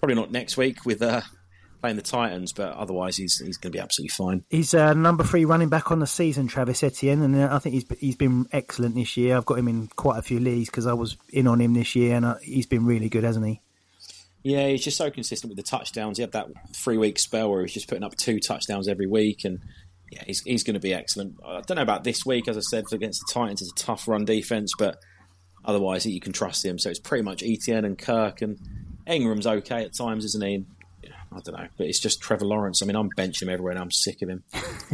[0.01, 1.22] probably not next week with uh,
[1.81, 4.45] playing the Titans, but otherwise he's he's going to be absolutely fine.
[4.51, 7.74] He's uh, number three running back on the season, Travis Etienne, and uh, I think
[7.74, 9.37] he's he's been excellent this year.
[9.37, 11.95] I've got him in quite a few leagues because I was in on him this
[11.95, 13.61] year, and uh, he's been really good, hasn't he?
[14.43, 16.18] Yeah, he's just so consistent with the touchdowns.
[16.18, 19.45] He had that three week spell where he's just putting up two touchdowns every week,
[19.45, 19.61] and
[20.11, 21.37] yeah, he's he's going to be excellent.
[21.45, 24.09] I don't know about this week, as I said, against the Titans, it's a tough
[24.09, 24.99] run defense, but
[25.64, 26.78] otherwise you can trust him.
[26.78, 28.59] So it's pretty much Etienne and Kirk, and
[29.06, 30.64] Engram's okay at times, isn't he?
[31.30, 32.82] I don't know, but it's just Trevor Lawrence.
[32.82, 34.42] I mean, I'm benching him everywhere, and I'm sick of him.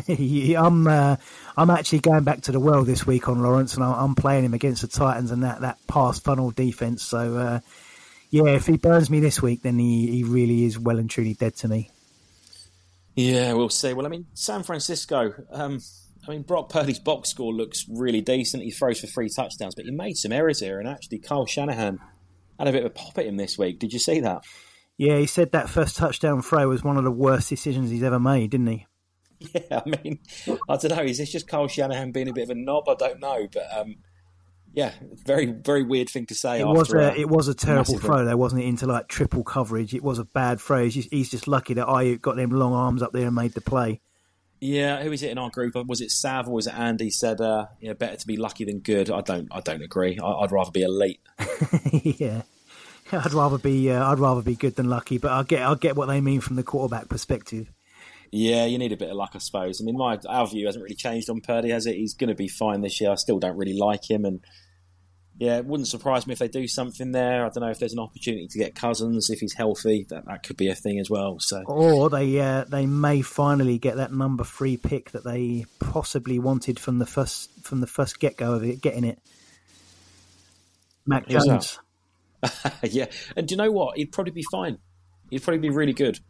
[0.56, 1.16] I'm uh,
[1.56, 4.54] I'm actually going back to the well this week on Lawrence, and I'm playing him
[4.54, 7.04] against the Titans and that that pass funnel defense.
[7.04, 7.60] So uh,
[8.30, 11.34] yeah, if he burns me this week, then he, he really is well and truly
[11.34, 11.90] dead to me.
[13.14, 13.92] Yeah, we'll see.
[13.92, 15.34] Well, I mean, San Francisco.
[15.52, 15.80] Um,
[16.26, 18.62] I mean, Brock Purdy's box score looks really decent.
[18.62, 21.98] He throws for three touchdowns, but he made some errors here, and actually, Kyle Shanahan
[22.58, 23.78] had a bit of a pop at him this week.
[23.78, 24.44] Did you see that?
[24.96, 28.20] Yeah, he said that first touchdown throw was one of the worst decisions he's ever
[28.20, 28.86] made, didn't he?
[29.52, 30.20] Yeah, I mean,
[30.70, 31.02] I don't know.
[31.02, 32.88] Is this just Kyle Shanahan being a bit of a knob?
[32.88, 33.96] I don't know, but um,
[34.72, 34.92] yeah,
[35.26, 36.60] very very weird thing to say.
[36.60, 38.66] It was a, a, it was a terrible throw, though, wasn't it?
[38.66, 40.84] Into like triple coverage, it was a bad throw.
[40.84, 43.52] He's just, he's just lucky that I got them long arms up there and made
[43.52, 44.00] the play.
[44.64, 45.74] Yeah, who is it in our group?
[45.86, 47.10] Was it Sav or was it Andy?
[47.10, 50.18] Said, uh, "Yeah, better to be lucky than good." I don't, I don't agree.
[50.18, 51.20] I, would rather be elite.
[51.92, 52.40] yeah,
[53.12, 55.96] I'd rather be uh, I'd rather be good than lucky, but I get I get
[55.96, 57.70] what they mean from the quarterback perspective.
[58.32, 59.82] Yeah, you need a bit of luck, I suppose.
[59.82, 61.96] I mean, my our view hasn't really changed on Purdy, has it?
[61.96, 63.10] He's going to be fine this year.
[63.10, 64.40] I still don't really like him, and
[65.38, 67.44] yeah, it wouldn't surprise me if they do something there.
[67.44, 70.06] I don't know if there's an opportunity to get Cousins if he's healthy.
[70.08, 71.40] That that could be a thing as well.
[71.40, 76.38] So, or they uh, they may finally get that number three pick that they possibly
[76.38, 79.18] wanted from the first from the first get go of it, getting it.
[81.04, 81.80] Mac Jones.
[82.82, 83.06] yeah,
[83.36, 83.96] and do you know what?
[83.96, 84.78] He'd probably be fine.
[85.30, 86.20] He'd probably be really good.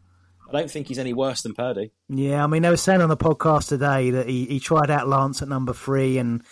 [0.49, 1.93] I don't think he's any worse than Purdy.
[2.09, 5.09] Yeah, I mean, they were saying on the podcast today that he, he tried out
[5.09, 6.43] Lance at number three, and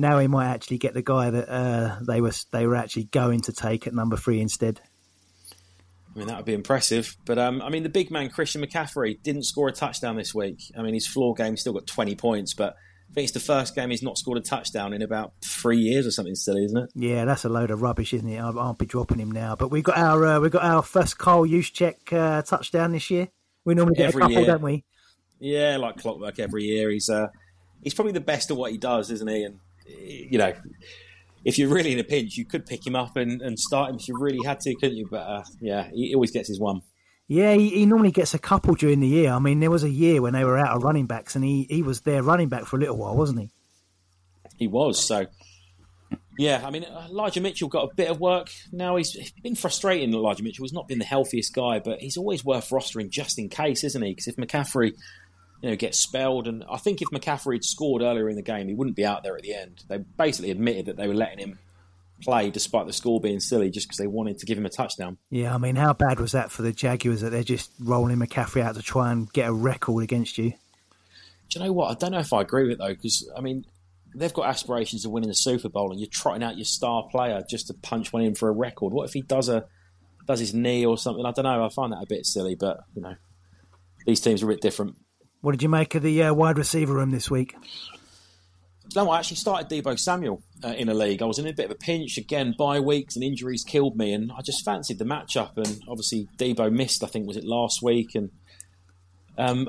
[0.00, 3.40] now he might actually get the guy that uh, they were they were actually going
[3.42, 4.80] to take at number three instead.
[6.14, 7.16] I mean, that would be impressive.
[7.24, 10.60] But um, I mean, the big man Christian McCaffrey didn't score a touchdown this week.
[10.76, 12.74] I mean, his floor game still got twenty points, but
[13.10, 16.06] I think it's the first game he's not scored a touchdown in about three years
[16.06, 16.90] or something silly, isn't it?
[16.94, 18.38] Yeah, that's a load of rubbish, isn't it?
[18.38, 19.56] I will be dropping him now.
[19.56, 23.28] But we've got our uh, we've got our first Kyle Juszczyk uh, touchdown this year.
[23.64, 24.46] We normally get every a couple, year.
[24.46, 24.84] don't we?
[25.38, 26.90] Yeah, like clockwork every year.
[26.90, 27.28] He's uh,
[27.82, 29.42] he's probably the best at what he does, isn't he?
[29.42, 29.58] And
[29.98, 30.52] you know,
[31.44, 33.96] if you're really in a pinch, you could pick him up and, and start him
[33.96, 35.08] if you really had to, couldn't you?
[35.10, 36.82] But uh, yeah, he always gets his one.
[37.28, 39.30] Yeah, he, he, normally gets a couple during the year.
[39.30, 41.64] I mean, there was a year when they were out of running backs, and he,
[41.70, 43.50] he was their running back for a little while, wasn't he?
[44.58, 44.98] He was.
[44.98, 45.26] So,
[46.36, 48.50] yeah, I mean, Elijah Mitchell got a bit of work.
[48.72, 50.12] Now he's been frustrating.
[50.12, 53.48] Elijah Mitchell has not been the healthiest guy, but he's always worth rostering just in
[53.48, 54.10] case, isn't he?
[54.10, 54.94] Because if McCaffrey,
[55.62, 58.68] you know, get spelled, and I think if McCaffrey had scored earlier in the game,
[58.68, 59.84] he wouldn't be out there at the end.
[59.88, 61.58] They basically admitted that they were letting him
[62.22, 65.18] play despite the score being silly just because they wanted to give him a touchdown.
[65.30, 68.62] Yeah, I mean, how bad was that for the Jaguars that they're just rolling McCaffrey
[68.62, 70.50] out to try and get a record against you?
[70.50, 71.90] Do you know what?
[71.90, 73.64] I don't know if I agree with it though, because I mean,
[74.14, 77.42] they've got aspirations of winning the Super Bowl, and you're trotting out your star player
[77.48, 78.92] just to punch one in for a record.
[78.92, 79.66] What if he does a
[80.26, 81.24] does his knee or something?
[81.24, 81.64] I don't know.
[81.64, 83.16] I find that a bit silly, but you know,
[84.06, 84.96] these teams are a bit different.
[85.40, 87.54] What did you make of the uh, wide receiver room this week?
[88.94, 91.22] No, I actually started Debo Samuel uh, in a league.
[91.22, 92.54] I was in a bit of a pinch again.
[92.58, 95.56] Bye weeks and injuries killed me, and I just fancied the matchup.
[95.56, 97.04] And obviously Debo missed.
[97.04, 98.30] I think was it last week, and
[99.38, 99.68] um,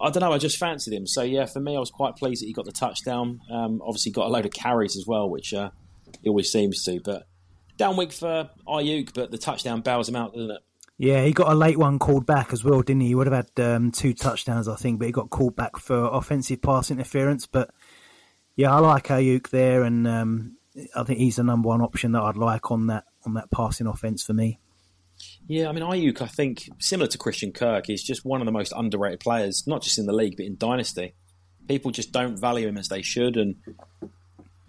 [0.00, 0.32] I don't know.
[0.32, 1.06] I just fancied him.
[1.06, 3.40] So yeah, for me, I was quite pleased that he got the touchdown.
[3.50, 5.70] Um, obviously got a load of carries as well, which uh,
[6.22, 7.00] he always seems to.
[7.04, 7.26] But
[7.76, 10.62] down week for Aiyuk, but the touchdown bails him out, doesn't it?
[10.96, 13.08] Yeah, he got a late one called back as well, didn't he?
[13.08, 16.04] He would have had um, two touchdowns, I think, but he got called back for
[16.04, 17.46] offensive pass interference.
[17.46, 17.70] But
[18.54, 20.56] yeah, I like Aiyuk there, and um,
[20.94, 23.88] I think he's the number one option that I'd like on that on that passing
[23.88, 24.60] offense for me.
[25.48, 28.52] Yeah, I mean Aiyuk, I think similar to Christian Kirk, is just one of the
[28.52, 31.14] most underrated players, not just in the league but in dynasty.
[31.66, 33.56] People just don't value him as they should, and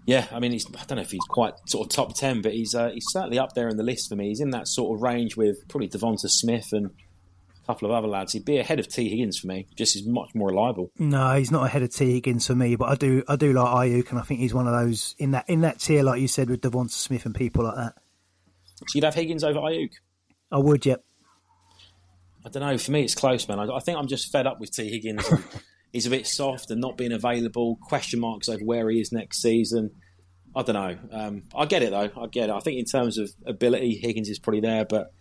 [0.05, 2.53] yeah, I mean, he's, I don't know if he's quite sort of top ten, but
[2.53, 4.29] he's uh, he's certainly up there in the list for me.
[4.29, 8.07] He's in that sort of range with probably Devonta Smith and a couple of other
[8.07, 8.33] lads.
[8.33, 9.67] He'd be ahead of Tee Higgins for me.
[9.75, 10.91] Just is much more reliable.
[10.99, 13.89] No, he's not ahead of Tee Higgins for me, but I do I do like
[13.89, 16.27] Aiyuk, and I think he's one of those in that in that tier, like you
[16.27, 17.95] said, with Devonta Smith and people like that.
[18.75, 19.93] So you'd have Higgins over Aiyuk.
[20.51, 21.03] I would, yep.
[22.45, 22.77] I don't know.
[22.77, 23.59] For me, it's close, man.
[23.59, 25.27] I, I think I'm just fed up with Tee Higgins.
[25.95, 27.77] He's a bit soft and not being available.
[27.81, 29.91] Question marks over where he is next season.
[30.53, 30.97] I don't know.
[31.09, 32.09] Um, I get it though.
[32.21, 32.51] I get it.
[32.51, 35.13] I think in terms of ability, Higgins is probably there, but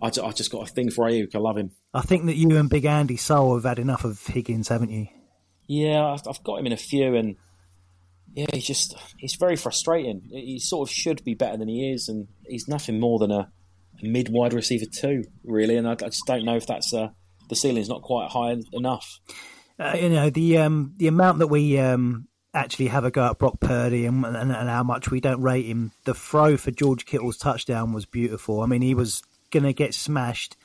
[0.00, 1.34] I, I just got a thing for Aiyuk.
[1.34, 1.72] I love him.
[1.92, 5.08] I think that you and Big Andy Soul have had enough of Higgins, haven't you?
[5.66, 7.34] Yeah, I've got him in a few, and
[8.32, 10.28] yeah, he's just he's very frustrating.
[10.30, 13.50] He sort of should be better than he is, and he's nothing more than a,
[14.00, 15.76] a mid wide receiver too, really.
[15.76, 17.08] And I, I, just don't know if that's uh,
[17.48, 19.18] the ceiling's not quite high enough.
[19.82, 23.38] Uh, you know the um, the amount that we um, actually have a go at
[23.38, 25.90] Brock Purdy and, and, and, how much we don't rate him.
[26.04, 28.60] The throw for George Kittle's touchdown was beautiful.
[28.60, 30.56] I mean, he was going to get smashed,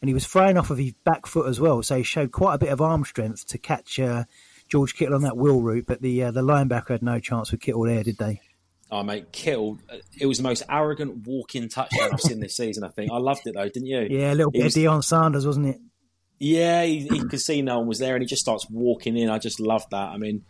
[0.00, 2.54] and he was throwing off of his back foot as well, so he showed quite
[2.54, 4.24] a bit of arm strength to catch uh,
[4.68, 5.86] George Kittle on that wheel route.
[5.86, 8.40] But the uh, the linebacker had no chance with Kittle there, did they?
[8.90, 9.78] Oh, mate, Kittle,
[10.20, 13.10] it was the most arrogant walk-in touchdown I've seen this season, I think.
[13.10, 14.06] I loved it, though, didn't you?
[14.10, 15.80] Yeah, a little bit was, of Deion Sanders, wasn't it?
[16.44, 19.30] Yeah, he, he could see no one was there, and he just starts walking in.
[19.30, 20.08] I just loved that.
[20.08, 20.44] I mean,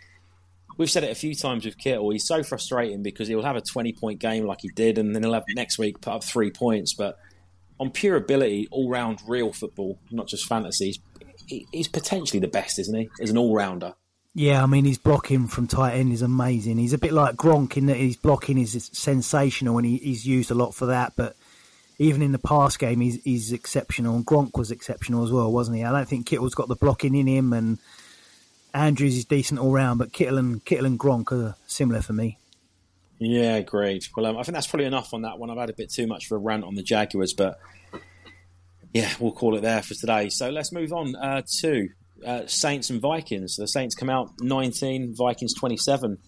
[0.79, 2.09] we've said it a few times with Kittle.
[2.09, 5.23] He's so frustrating because he'll have a 20 point game like he did, and then
[5.23, 6.95] he'll have next week put up three points.
[6.95, 7.19] But
[7.79, 10.95] on pure ability, all round real football, not just fantasy,
[11.47, 13.11] he's, he's potentially the best, isn't he?
[13.21, 13.93] As an all rounder.
[14.35, 16.79] Yeah, I mean, his blocking from tight end is amazing.
[16.79, 20.51] He's a bit like Gronk in that his blocking is sensational and he, he's used
[20.51, 21.13] a lot for that.
[21.17, 21.37] But
[21.99, 24.23] even in the past game, he's, he's exceptional.
[24.23, 25.85] Gronk was exceptional as well, wasn't he?
[25.85, 27.79] I don't think Kittle's got the blocking in him and
[28.75, 32.39] Andrews is decent all round, but Kittle and Kittle and Gronk are similar for me.
[33.19, 34.09] Yeah, great.
[34.17, 35.51] Well, um, I think that's probably enough on that one.
[35.51, 37.59] I've had a bit too much for a rant on the Jaguars, but
[38.93, 40.29] yeah, we'll call it there for today.
[40.29, 41.89] So let's move on uh, to
[42.27, 43.57] uh, Saints and Vikings.
[43.57, 46.19] The Saints come out 19, Vikings 27.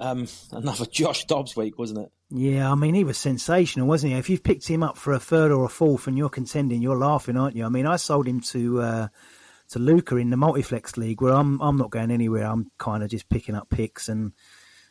[0.00, 2.12] Um, another Josh Dobbs week, wasn't it?
[2.34, 4.18] Yeah, I mean, he was sensational, wasn't he?
[4.18, 6.96] If you've picked him up for a third or a fourth and you're contending, you're
[6.96, 7.66] laughing, aren't you?
[7.66, 8.80] I mean, I sold him to.
[8.80, 9.08] Uh,
[9.72, 12.44] to Luca in the multiflex league where I'm I'm not going anywhere.
[12.44, 14.32] I'm kind of just picking up picks, and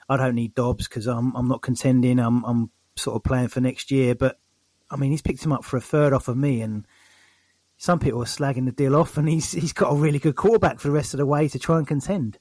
[0.09, 2.19] I don't need Dobbs because I'm I'm not contending.
[2.19, 4.15] I'm I'm sort of playing for next year.
[4.15, 4.39] But
[4.89, 6.87] I mean, he's picked him up for a third off of me, and
[7.77, 10.79] some people are slagging the deal off, and he's he's got a really good quarterback
[10.79, 12.39] for the rest of the way to try and contend.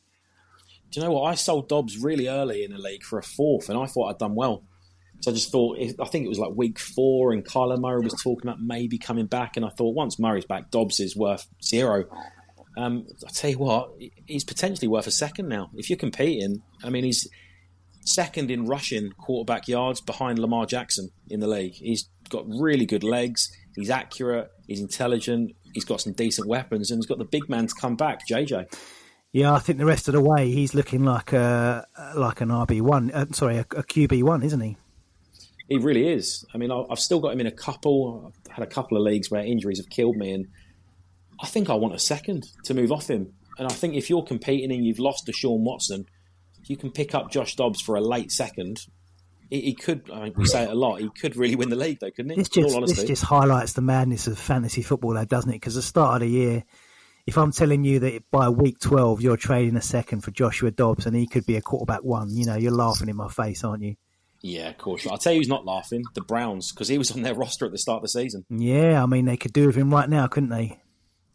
[0.90, 1.24] Do you know what?
[1.24, 4.18] I sold Dobbs really early in the league for a fourth, and I thought I'd
[4.18, 4.64] done well.
[5.20, 8.14] So I just thought, I think it was like week four, and Kyler Murray was
[8.22, 12.04] talking about maybe coming back, and I thought once Murray's back, Dobbs is worth zero.
[12.78, 13.90] Um, I tell you what,
[14.26, 15.70] he's potentially worth a second now.
[15.74, 17.28] If you're competing, I mean, he's
[18.04, 21.74] second in rushing quarterback yards behind Lamar Jackson in the league.
[21.74, 23.50] He's got really good legs.
[23.76, 24.50] He's accurate.
[24.66, 25.54] He's intelligent.
[25.74, 28.72] He's got some decent weapons, and he's got the big man to come back, JJ.
[29.32, 32.80] Yeah, I think the rest of the way he's looking like a like an RB
[32.80, 33.10] one.
[33.12, 34.76] Uh, sorry, a, a QB one, isn't he?
[35.70, 36.44] He really is.
[36.52, 38.32] I mean, I've still got him in a couple.
[38.48, 40.48] I've had a couple of leagues where injuries have killed me, and
[41.40, 43.34] I think I want a second to move off him.
[43.56, 46.06] And I think if you're competing and you've lost to Sean Watson,
[46.64, 48.80] you can pick up Josh Dobbs for a late second.
[49.48, 50.10] He, he could.
[50.12, 51.00] I mean, we say it a lot.
[51.00, 52.36] He could really win the league, though, couldn't he?
[52.36, 55.54] This just, this just highlights the madness of fantasy football, though, doesn't it?
[55.54, 56.64] Because the start of the year,
[57.28, 61.06] if I'm telling you that by week 12 you're trading a second for Joshua Dobbs
[61.06, 63.84] and he could be a quarterback one, you know, you're laughing in my face, aren't
[63.84, 63.94] you?
[64.42, 65.06] Yeah, of course.
[65.06, 67.72] I'll tell you who's not laughing the Browns because he was on their roster at
[67.72, 68.44] the start of the season.
[68.48, 70.80] Yeah, I mean, they could do with him right now, couldn't they?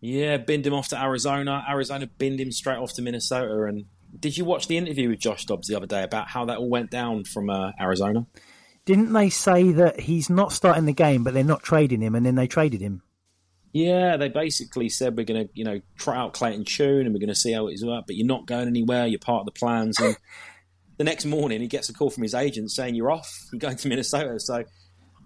[0.02, 1.64] Yeah, binned him off to Arizona.
[1.70, 3.64] Arizona binned him straight off to Minnesota.
[3.64, 3.86] And
[4.20, 6.70] did you watch the interview with Josh Dobbs the other day about how that all
[6.70, 8.26] went down from uh, Arizona?
[8.86, 12.24] Didn't they say that he's not starting the game, but they're not trading him, and
[12.26, 13.02] then they traded him?
[13.74, 17.20] Yeah, they basically said we're going to, you know, try out Clayton Tune and we're
[17.20, 19.06] going to see how it's work, but you're not going anywhere.
[19.06, 20.00] You're part of the plans.
[20.00, 20.16] And
[20.98, 23.78] the next morning he gets a call from his agent saying you're off, you're going
[23.78, 24.40] to Minnesota.
[24.40, 24.64] So,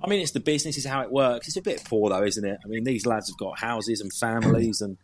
[0.04, 1.48] I mean, it's the business, is how it works.
[1.48, 2.58] It's a bit poor though, isn't it?
[2.64, 4.98] I mean, these lads have got houses and families, and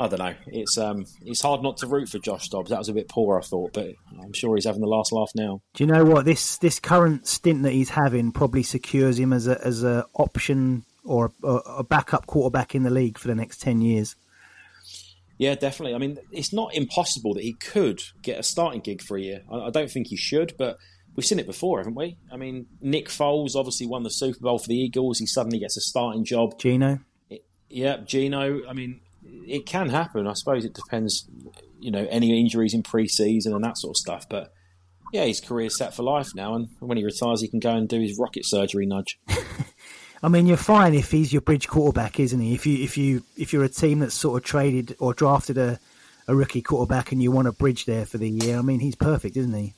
[0.00, 0.34] I don't know.
[0.46, 2.70] It's um, it's hard not to root for Josh Dobbs.
[2.70, 3.90] That was a bit poor, I thought, but
[4.20, 5.60] I'm sure he's having the last laugh now.
[5.74, 9.46] Do you know what this this current stint that he's having probably secures him as
[9.46, 13.60] a as a option or a, a backup quarterback in the league for the next
[13.60, 14.16] ten years?
[15.42, 15.96] Yeah, definitely.
[15.96, 19.42] I mean, it's not impossible that he could get a starting gig for a year.
[19.50, 20.78] I, I don't think he should, but
[21.16, 22.16] we've seen it before, haven't we?
[22.30, 25.18] I mean, Nick Foles obviously won the Super Bowl for the Eagles.
[25.18, 26.60] He suddenly gets a starting job.
[26.60, 27.00] Geno.
[27.68, 28.60] yeah, Geno.
[28.68, 29.00] I mean,
[29.44, 30.28] it can happen.
[30.28, 31.28] I suppose it depends,
[31.80, 34.28] you know, any injuries in pre-season and that sort of stuff.
[34.28, 34.52] But
[35.12, 37.88] yeah, his career's set for life now, and when he retires, he can go and
[37.88, 39.18] do his rocket surgery nudge.
[40.22, 42.54] I mean, you're fine if he's your bridge quarterback, isn't he?
[42.54, 45.80] If you if you if you're a team that's sort of traded or drafted a,
[46.28, 48.94] a rookie quarterback and you want a bridge there for the year, I mean, he's
[48.94, 49.74] perfect, isn't he?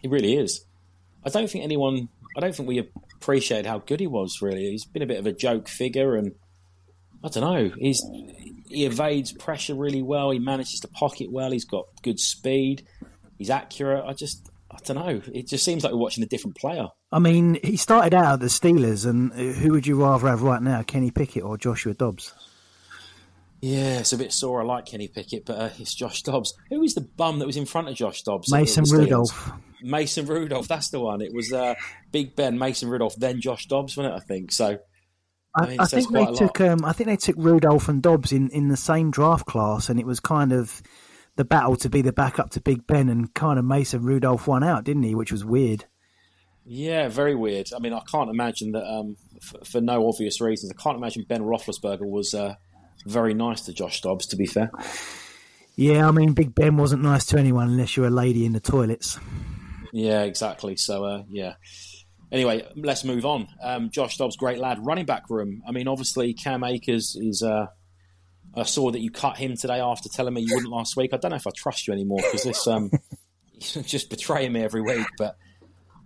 [0.00, 0.64] He really is.
[1.24, 2.08] I don't think anyone.
[2.36, 2.78] I don't think we
[3.16, 4.40] appreciate how good he was.
[4.40, 6.32] Really, he's been a bit of a joke figure, and
[7.22, 7.70] I don't know.
[7.78, 8.02] He's
[8.70, 10.30] he evades pressure really well.
[10.30, 11.50] He manages to pocket well.
[11.50, 12.86] He's got good speed.
[13.36, 14.04] He's accurate.
[14.06, 14.49] I just
[14.84, 15.22] don't know.
[15.32, 16.88] It just seems like we're watching a different player.
[17.12, 20.62] I mean, he started out at the Steelers, and who would you rather have right
[20.62, 22.32] now, Kenny Pickett or Joshua Dobbs?
[23.60, 24.62] Yeah, it's a bit sore.
[24.62, 26.54] I like Kenny Pickett, but uh, it's Josh Dobbs.
[26.70, 28.50] Who is the bum that was in front of Josh Dobbs?
[28.50, 29.52] Mason Rudolph.
[29.82, 31.20] Mason Rudolph, that's the one.
[31.20, 31.74] It was uh,
[32.10, 34.16] Big Ben, Mason Rudolph, then Josh Dobbs, wasn't it?
[34.16, 34.78] I think so.
[35.54, 36.60] I, I, I think they took.
[36.60, 39.98] Um, I think they took Rudolph and Dobbs in, in the same draft class, and
[39.98, 40.80] it was kind of
[41.36, 44.62] the battle to be the backup to Big Ben, and kind of Mason Rudolph won
[44.62, 45.14] out, didn't he?
[45.14, 45.84] Which was weird.
[46.66, 47.70] Yeah, very weird.
[47.74, 50.72] I mean, I can't imagine that um, for, for, no obvious reasons.
[50.76, 52.54] I can't imagine Ben Roethlisberger was uh,
[53.06, 54.26] very nice to Josh Dobbs.
[54.28, 54.70] To be fair.
[55.76, 58.60] Yeah, I mean, Big Ben wasn't nice to anyone unless you're a lady in the
[58.60, 59.18] toilets.
[59.92, 60.76] Yeah, exactly.
[60.76, 61.54] So, uh, yeah.
[62.30, 63.48] Anyway, let's move on.
[63.62, 64.78] Um, Josh Dobbs, great lad.
[64.84, 65.62] Running back room.
[65.66, 67.42] I mean, obviously, Cam Akers is.
[67.42, 67.66] Uh,
[68.54, 71.14] I saw that you cut him today after telling me you wouldn't last week.
[71.14, 72.90] I don't know if I trust you anymore because this um,
[73.60, 75.06] just betraying me every week.
[75.18, 75.36] But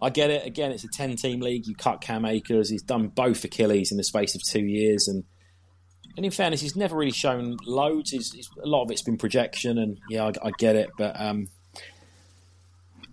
[0.03, 0.47] I get it.
[0.47, 1.67] Again, it's a ten-team league.
[1.67, 2.69] You cut Cam Akers.
[2.69, 5.25] He's done both Achilles in the space of two years, and
[6.17, 8.11] and in fairness, he's never really shown loads.
[8.11, 10.91] He's, he's, a lot of it's been projection, and yeah, I, I get it.
[10.99, 11.49] But um,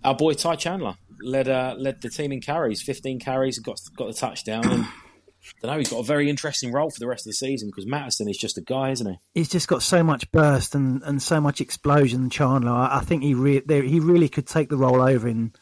[0.04, 4.08] our boy Ty Chandler led uh, led the team in carries, 15 carries, got got
[4.08, 4.86] the touchdown, and
[5.44, 5.78] I don't know.
[5.78, 8.38] He's got a very interesting role for the rest of the season because Mattison is
[8.38, 9.18] just a guy, isn't he?
[9.34, 12.30] He's just got so much burst and, and so much explosion.
[12.30, 15.52] Chandler, I, I think he re- he really could take the role over in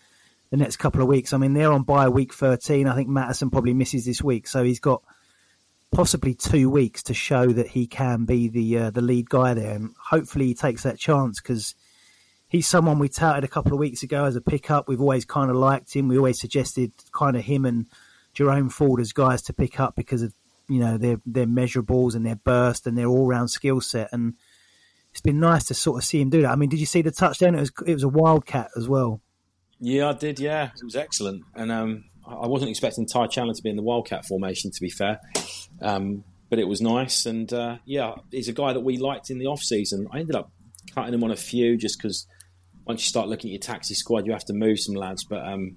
[0.51, 1.33] the next couple of weeks.
[1.33, 2.87] I mean, they're on by week 13.
[2.87, 5.03] I think Mattison probably misses this week, so he's got
[5.93, 9.75] possibly two weeks to show that he can be the uh, the lead guy there,
[9.75, 11.75] and hopefully he takes that chance because
[12.49, 14.89] he's someone we touted a couple of weeks ago as a pickup.
[14.89, 16.09] We've always kind of liked him.
[16.09, 17.87] We always suggested kind of him and
[18.33, 20.35] Jerome Ford as guys to pick up because of
[20.69, 24.09] you know their their measurables and their burst and their all round skill set.
[24.13, 24.35] And
[25.11, 26.51] it's been nice to sort of see him do that.
[26.51, 27.55] I mean, did you see the touchdown?
[27.55, 29.21] It was it was a wildcat as well.
[29.81, 30.39] Yeah, I did.
[30.39, 33.83] Yeah, it was excellent, and um, I wasn't expecting Ty Chandler to be in the
[33.83, 34.71] wildcat formation.
[34.71, 35.21] To be fair.
[35.81, 39.39] Um, but it was nice, and uh, yeah, he's a guy that we liked in
[39.39, 40.09] the off season.
[40.13, 40.51] I ended up
[40.95, 42.27] cutting him on a few just because
[42.85, 45.25] once you start looking at your taxi squad, you have to move some lads.
[45.25, 45.77] But um,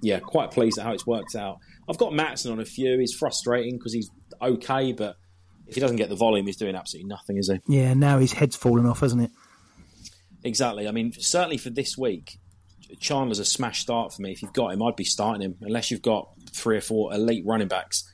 [0.00, 1.58] yeah, quite pleased at how it's worked out.
[1.88, 2.98] I've got Mattison on a few.
[2.98, 4.10] He's frustrating because he's
[4.40, 5.16] okay, but
[5.66, 7.60] if he doesn't get the volume, he's doing absolutely nothing, is he?
[7.76, 9.30] Yeah, now his head's fallen off, hasn't it?
[10.42, 10.86] Exactly.
[10.86, 12.38] I mean, certainly for this week,
[13.00, 14.32] Chandler's a smash start for me.
[14.32, 17.44] If you've got him, I'd be starting him unless you've got three or four elite
[17.46, 18.04] running backs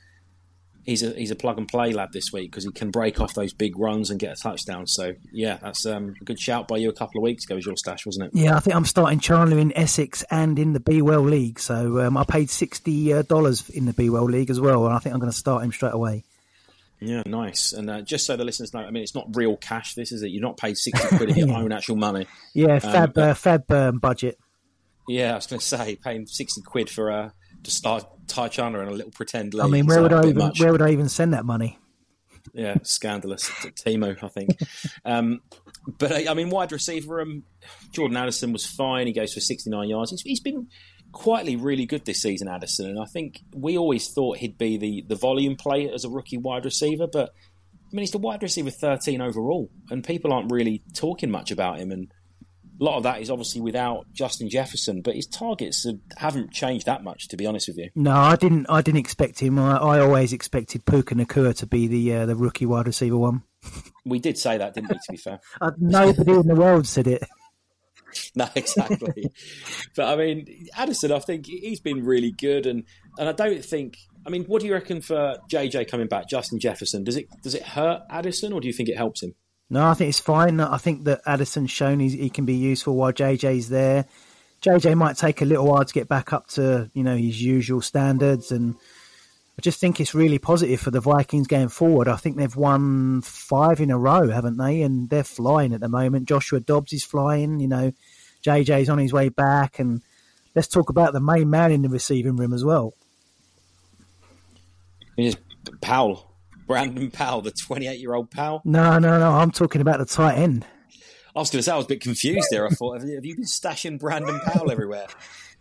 [0.85, 3.33] he's a he's a plug and play lad this week because he can break off
[3.33, 4.87] those big runs and get a touchdown.
[4.87, 7.55] So yeah, that's um, a good shout by you a couple of weeks ago.
[7.55, 8.31] Was your stash, wasn't it?
[8.33, 11.59] Yeah, I think I'm starting Chandler in Essex and in the B Well League.
[11.59, 14.93] So um, I paid sixty uh, dollars in the B Well League as well, and
[14.93, 16.23] I think I'm going to start him straight away.
[16.99, 17.73] Yeah, nice.
[17.73, 19.95] And uh, just so the listeners know, I mean, it's not real cash.
[19.95, 20.27] This is it.
[20.27, 21.57] You're not paid sixty quid of your yeah.
[21.57, 22.27] own actual money.
[22.53, 24.37] Yeah, um, fab um, uh, fab um, budget.
[25.07, 27.33] Yeah, I was going to say paying sixty quid for a
[27.63, 29.53] to start Ty Chandler in a little pretend.
[29.59, 30.59] I mean, where would I even much.
[30.59, 31.77] where would I even send that money?
[32.53, 33.49] Yeah, scandalous.
[33.49, 34.49] Timo, I think.
[35.05, 35.41] um,
[35.99, 37.43] but I mean, wide receiver, um,
[37.91, 39.07] Jordan Addison was fine.
[39.07, 40.11] He goes for 69 yards.
[40.11, 40.67] He's, he's been
[41.11, 42.89] quietly really good this season, Addison.
[42.89, 46.37] And I think we always thought he'd be the, the volume player as a rookie
[46.37, 47.07] wide receiver.
[47.07, 49.69] But I mean, he's the wide receiver 13 overall.
[49.89, 51.91] And people aren't really talking much about him.
[51.91, 52.11] And
[52.81, 55.85] a lot of that is obviously without Justin Jefferson, but his targets
[56.17, 57.91] haven't changed that much, to be honest with you.
[57.93, 58.65] No, I didn't.
[58.69, 59.59] I didn't expect him.
[59.59, 63.43] I, I always expected Puka Nacua to be the uh, the rookie wide receiver one.
[64.03, 64.95] We did say that, didn't we?
[64.95, 67.23] To be fair, uh, nobody in the world said it.
[68.35, 69.27] no, exactly.
[69.95, 72.83] but I mean, Addison, I think he's been really good, and
[73.19, 73.97] and I don't think.
[74.25, 77.03] I mean, what do you reckon for JJ coming back, Justin Jefferson?
[77.03, 79.35] Does it does it hurt Addison, or do you think it helps him?
[79.71, 80.59] No, I think it's fine.
[80.59, 84.05] I think that Addison's shown he can be useful while JJ's there.
[84.61, 87.79] JJ might take a little while to get back up to you know his usual
[87.79, 88.75] standards, and
[89.57, 92.09] I just think it's really positive for the Vikings going forward.
[92.09, 94.81] I think they've won five in a row, haven't they?
[94.81, 96.27] And they're flying at the moment.
[96.27, 97.61] Joshua Dobbs is flying.
[97.61, 97.93] You know,
[98.43, 100.01] JJ's on his way back, and
[100.53, 102.93] let's talk about the main man in the receiving room as well.
[105.15, 105.37] Is
[105.79, 106.30] Powell,
[106.71, 108.61] Brandon Powell, the 28 year old Powell.
[108.65, 109.31] No, no, no.
[109.31, 110.65] I'm talking about the tight end.
[111.35, 112.65] I was going to say I was a bit confused there.
[112.65, 115.07] I thought, have you been stashing Brandon Powell everywhere?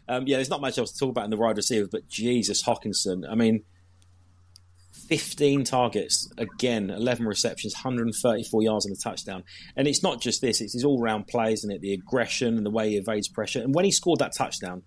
[0.08, 2.64] Um, yeah, there's not much else to talk about in the wide receiver, but Jesus
[2.64, 3.22] Hockenson.
[3.30, 3.62] I mean,
[5.08, 9.44] 15 targets again, 11 receptions, 134 yards and a touchdown.
[9.76, 11.80] And it's not just this; it's his all-round play, isn't it?
[11.80, 13.62] The aggression and the way he evades pressure.
[13.62, 14.82] And when he scored that touchdown,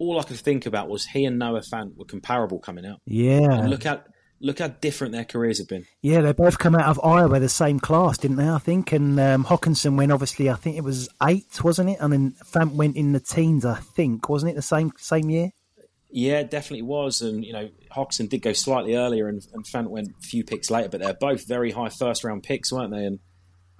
[0.00, 3.00] all I could think about was he and Noah Fant were comparable coming out.
[3.06, 4.08] Yeah, and look at
[4.40, 5.86] look how different their careers have been.
[6.02, 8.48] Yeah, they both come out of Iowa the same class, didn't they?
[8.48, 8.92] I think.
[8.92, 11.98] And um, Hockenson went obviously, I think it was eight, wasn't it?
[12.00, 14.54] And then Fant went in the teens, I think, wasn't it?
[14.56, 15.50] The same same year.
[16.10, 17.20] Yeah, definitely was.
[17.20, 20.70] And you know, Hockenson did go slightly earlier, and, and Fant went a few picks
[20.70, 20.88] later.
[20.88, 23.04] But they're both very high first round picks, weren't they?
[23.04, 23.18] And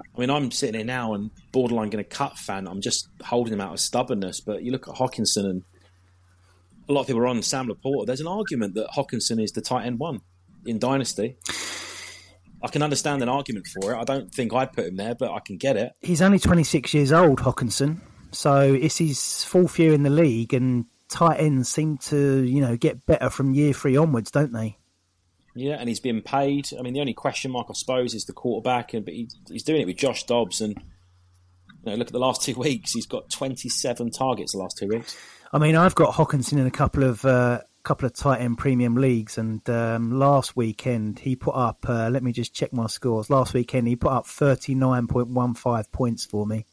[0.01, 2.69] I mean, I'm sitting here now and borderline going to cut Fant.
[2.69, 4.41] I'm just holding him out of stubbornness.
[4.41, 5.63] But you look at Hockenson and.
[6.91, 8.07] A lot of people are on Sam LaPorta.
[8.07, 10.23] There's an argument that Hockenson is the tight end one
[10.69, 11.37] in Dynasty.
[12.63, 13.97] I can understand an argument for it.
[13.97, 15.93] I don't think I'd put him there, but I can get it.
[16.01, 18.01] He's only 26 years old, Hockenson.
[18.33, 22.77] So it's his fourth year in the league, and tight ends seem to, you know,
[22.77, 24.77] get better from year three onwards, don't they?
[25.55, 26.69] Yeah, and he's been paid.
[26.79, 29.65] I mean, the only question mark, I suppose, is the quarterback, and but he, he's
[29.65, 30.61] doing it with Josh Dobbs.
[30.61, 30.75] And
[31.85, 34.89] you know, look at the last two weeks; he's got 27 targets the last two
[34.89, 35.17] weeks.
[35.53, 38.97] I mean, I've got Hockenson in a couple of uh, couple of tight end premium
[38.97, 41.89] leagues, and um, last weekend he put up.
[41.89, 43.31] Uh, let me just check my scores.
[43.31, 46.67] Last weekend he put up thirty nine point one five points for me.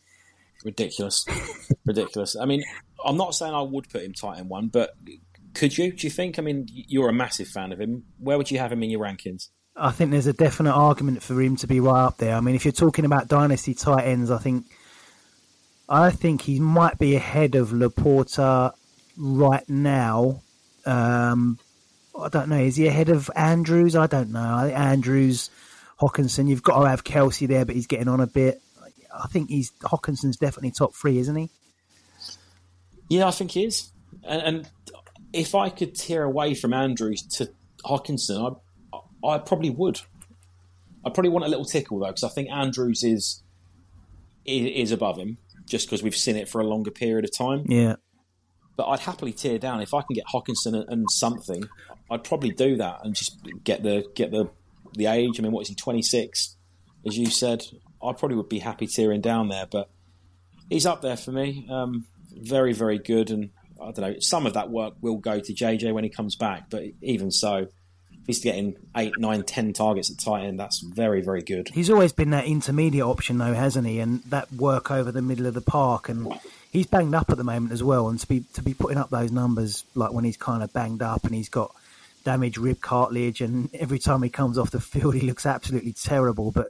[0.65, 1.25] Ridiculous,
[1.85, 2.35] ridiculous.
[2.35, 2.65] I mean,
[3.03, 4.97] I'm not saying I would put him tight end one, but
[5.53, 5.93] could you?
[5.93, 6.37] Do you think?
[6.37, 8.03] I mean, you're a massive fan of him.
[8.19, 9.47] Where would you have him in your rankings?
[9.73, 12.35] I think there's a definite argument for him to be right up there.
[12.35, 14.65] I mean, if you're talking about dynasty tight ends, I think
[15.87, 18.73] I think he might be ahead of LaPorta
[19.17, 20.41] right now
[20.85, 21.59] um,
[22.19, 22.59] I don't know.
[22.59, 23.95] Is he ahead of Andrews?
[23.95, 24.55] I don't know.
[24.55, 25.49] I think Andrews,
[25.99, 26.47] Hockenson.
[26.47, 28.61] You've got to have Kelce there, but he's getting on a bit.
[29.13, 31.49] I think he's Hockenson's definitely top three, isn't he?
[33.09, 33.91] Yeah, I think he is.
[34.23, 34.69] And, and
[35.33, 37.49] if I could tear away from Andrews to
[37.83, 38.59] Hockenson,
[38.93, 40.01] I, I probably would.
[41.05, 43.43] I probably want a little tickle though, because I think Andrews is
[44.45, 47.65] is above him, just because we've seen it for a longer period of time.
[47.67, 47.95] Yeah.
[48.75, 51.63] But I'd happily tear down if I can get Hockenson and something.
[52.11, 54.49] I'd probably do that and just get the get the
[54.93, 55.39] the age.
[55.39, 55.75] I mean, what is he?
[55.75, 56.55] Twenty six,
[57.05, 57.65] as you said.
[58.03, 59.89] I probably would be happy tearing down there, but
[60.69, 61.65] he's up there for me.
[61.69, 63.49] Um, very very good, and
[63.81, 64.19] I don't know.
[64.19, 67.67] Some of that work will go to JJ when he comes back, but even so,
[68.27, 71.69] he's getting eight, nine, ten targets at tight end, that's very, very good.
[71.69, 73.99] He's always been that intermediate option, though, hasn't he?
[73.99, 76.27] And that work over the middle of the park, and
[76.75, 79.09] he's banged up at the moment as well, and to be to be putting up
[79.09, 81.73] those numbers like when he's kind of banged up and he's got
[82.23, 86.51] damaged rib cartilage, and every time he comes off the field, he looks absolutely terrible.
[86.51, 86.67] But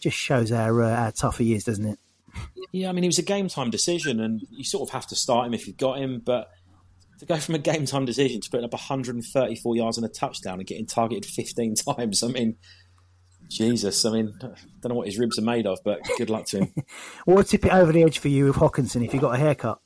[0.00, 1.98] just shows how uh, how tough he is, doesn't it?
[2.72, 5.16] Yeah, I mean, it was a game time decision, and you sort of have to
[5.16, 6.50] start him if you've got him, but.
[7.20, 10.58] To go from a game time decision to putting up 134 yards and a touchdown
[10.58, 12.56] and getting targeted 15 times, I mean,
[13.48, 14.46] Jesus, I mean, I
[14.80, 16.74] don't know what his ribs are made of, but good luck to him.
[17.24, 19.38] what would tip it over the edge for you with Hockenson if you got a
[19.38, 19.80] haircut?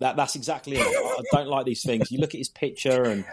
[0.00, 0.86] That that's exactly it.
[0.86, 2.10] I don't like these things.
[2.10, 3.24] You look at his picture and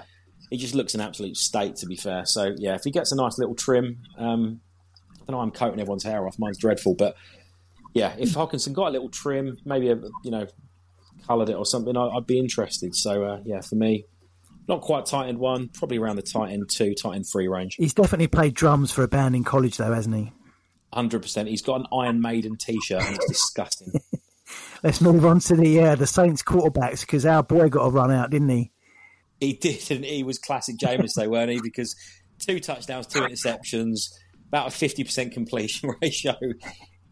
[0.50, 1.76] he just looks an absolute state.
[1.78, 4.62] To be fair, so yeah, if he gets a nice little trim, um,
[5.16, 5.40] I don't know.
[5.40, 6.38] I'm coating everyone's hair off.
[6.38, 7.16] Mine's dreadful, but
[7.94, 10.46] yeah, if Hockenson got a little trim, maybe a, you know,
[11.26, 12.96] coloured it or something, I, would be interested.
[12.96, 14.06] So uh, yeah, for me,
[14.70, 17.76] not quite tight end one, probably around the tight end two, tight end three range.
[17.76, 20.32] He's definitely played drums for a band in college, though, hasn't he?
[20.94, 21.50] Hundred percent.
[21.50, 23.92] He's got an Iron Maiden T-shirt, and it's disgusting.
[24.84, 28.12] Let's move on to the uh, the Saints quarterbacks because our boy got a run
[28.12, 28.72] out, didn't he?
[29.40, 31.60] He did, and he was classic Jameis, though, weren't he?
[31.62, 31.96] Because
[32.38, 34.10] two touchdowns, two interceptions,
[34.48, 36.36] about a fifty percent completion ratio.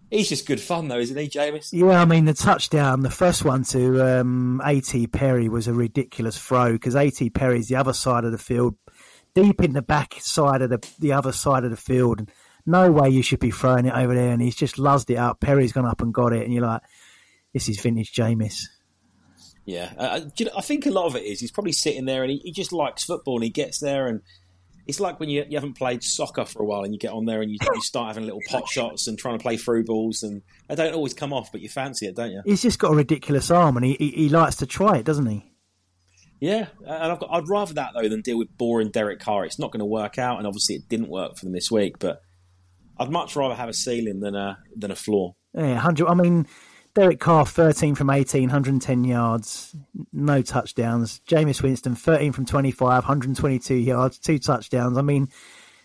[0.10, 1.70] He's just good fun, though, isn't he, Jameis?
[1.74, 5.08] Yeah, I mean, the touchdown, the first one to um, A.T.
[5.08, 7.30] Perry was a ridiculous throw because A.T.
[7.32, 8.76] Perry's the other side of the field,
[9.36, 12.30] deep in the back side of the, the other side of the field.
[12.66, 14.32] No way you should be throwing it over there.
[14.32, 15.42] And he's just luzzed it up.
[15.42, 16.44] Perry's gone up and got it.
[16.44, 16.82] And you're like,
[17.54, 18.68] this is vintage Jameis.
[19.66, 22.24] Yeah, uh, you know, I think a lot of it is he's probably sitting there
[22.24, 24.22] and he, he, just likes football and he gets there and
[24.88, 27.26] it's like when you, you haven't played soccer for a while and you get on
[27.26, 30.24] there and you, you start having little pot shots and trying to play through balls
[30.24, 32.42] and they don't always come off, but you fancy it, don't you?
[32.46, 35.26] He's just got a ridiculous arm and he, he, he likes to try it, doesn't
[35.26, 35.52] he?
[36.40, 39.46] Yeah, and I've got, I'd rather that though than deal with boring Derek Carr.
[39.46, 41.98] It's not going to work out, and obviously it didn't work for them this week.
[41.98, 42.22] But
[43.00, 45.36] I'd much rather have a ceiling than a than a floor.
[45.56, 46.08] Yeah, hundred.
[46.08, 46.46] I mean,
[46.98, 49.76] Derek Carr, 13 from 18, 110 yards,
[50.12, 51.22] no touchdowns.
[51.28, 54.98] Jameis Winston, 13 from 25, 122 yards, two touchdowns.
[54.98, 55.30] I mean,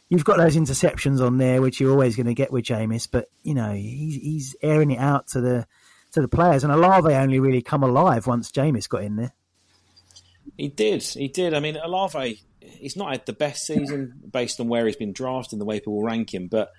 [0.08, 3.28] you've got those interceptions on there, which you're always going to get with Jameis, but,
[3.42, 5.66] you know, he's, he's airing it out to the
[6.12, 6.64] to the players.
[6.64, 9.34] And Olave only really come alive once Jameis got in there.
[10.56, 11.02] He did.
[11.02, 11.52] He did.
[11.52, 15.52] I mean, Olave, he's not had the best season based on where he's been drafted
[15.52, 16.72] and the way people rank him, but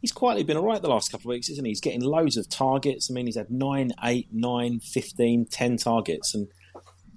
[0.00, 1.70] he's quietly been all right the last couple of weeks, isn't he?
[1.70, 3.10] He's getting loads of targets.
[3.10, 6.48] I mean, he's had 9, 8, 9, 15, 10 targets and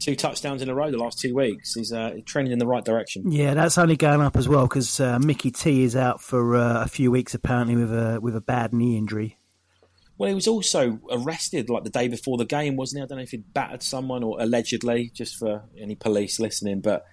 [0.02, 1.76] two touchdowns in a row the last two weeks.
[1.76, 3.32] He's uh, trending in the right direction.
[3.32, 6.84] Yeah, that's only going up as well because uh, Mickey T is out for uh,
[6.84, 9.38] a few weeks apparently with a with a bad knee injury.
[10.18, 13.04] Well, he was also arrested like the day before the game, wasn't he?
[13.04, 17.06] I don't know if he'd battered someone or allegedly, just for any police listening, but.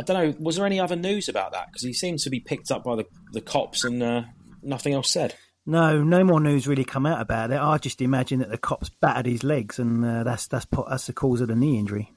[0.00, 0.34] I don't know.
[0.38, 1.66] Was there any other news about that?
[1.66, 4.22] Because he seemed to be picked up by the, the cops and uh,
[4.68, 5.34] nothing else said.
[5.66, 7.58] No, no more news really come out about it.
[7.58, 11.12] I just imagine that the cops battered his legs, and uh, that's that's that's the
[11.12, 12.12] cause of the knee injury.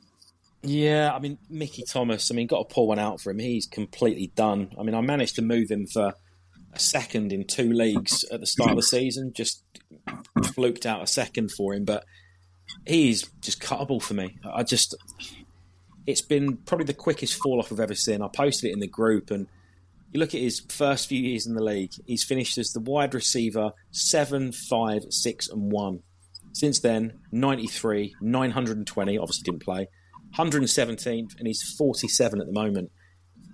[0.64, 2.32] Yeah, I mean Mickey Thomas.
[2.32, 3.40] I mean, got to pull one out for him.
[3.40, 4.72] He's completely done.
[4.80, 6.14] I mean, I managed to move him for
[6.74, 9.34] a second in two leagues at the start of the season.
[9.34, 9.64] Just
[10.54, 12.06] fluked out a second for him, but
[12.86, 14.38] he's just cuttable for me.
[14.46, 14.96] I just,
[16.08, 18.22] it's been probably the quickest fall off I've ever seen.
[18.22, 19.48] I posted it in the group and
[20.12, 23.14] you look at his first few years in the league, he's finished as the wide
[23.14, 26.00] receiver 7, 5, 6, and 1.
[26.54, 29.88] Since then, 93, 920, obviously didn't play,
[30.38, 32.92] 117th, and he's 47 at the moment.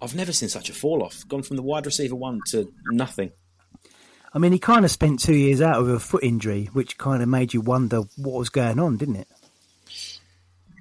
[0.01, 1.27] I've never seen such a fall off.
[1.27, 3.31] Gone from the wide receiver 1 to nothing.
[4.33, 7.23] I mean, he kind of spent two years out with a foot injury, which kind
[7.23, 9.27] of made you wonder what was going on, didn't it?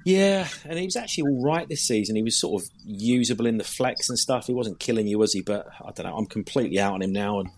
[0.07, 2.15] Yeah, and he was actually all right this season.
[2.15, 4.47] He was sort of usable in the flex and stuff.
[4.47, 5.43] He wasn't killing you, was he?
[5.43, 6.17] But I don't know.
[6.17, 7.49] I'm completely out on him now, and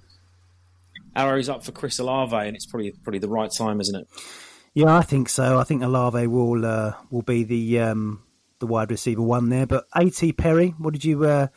[1.14, 4.08] Arrow's up for Chris Olave, and it's probably probably the right time, isn't it?
[4.72, 5.58] Yeah, I think so.
[5.58, 8.22] I think Olave will uh, will be the um,
[8.60, 9.66] the wide receiver one there.
[9.66, 10.32] But A.T.
[10.32, 11.48] Perry, what did you uh,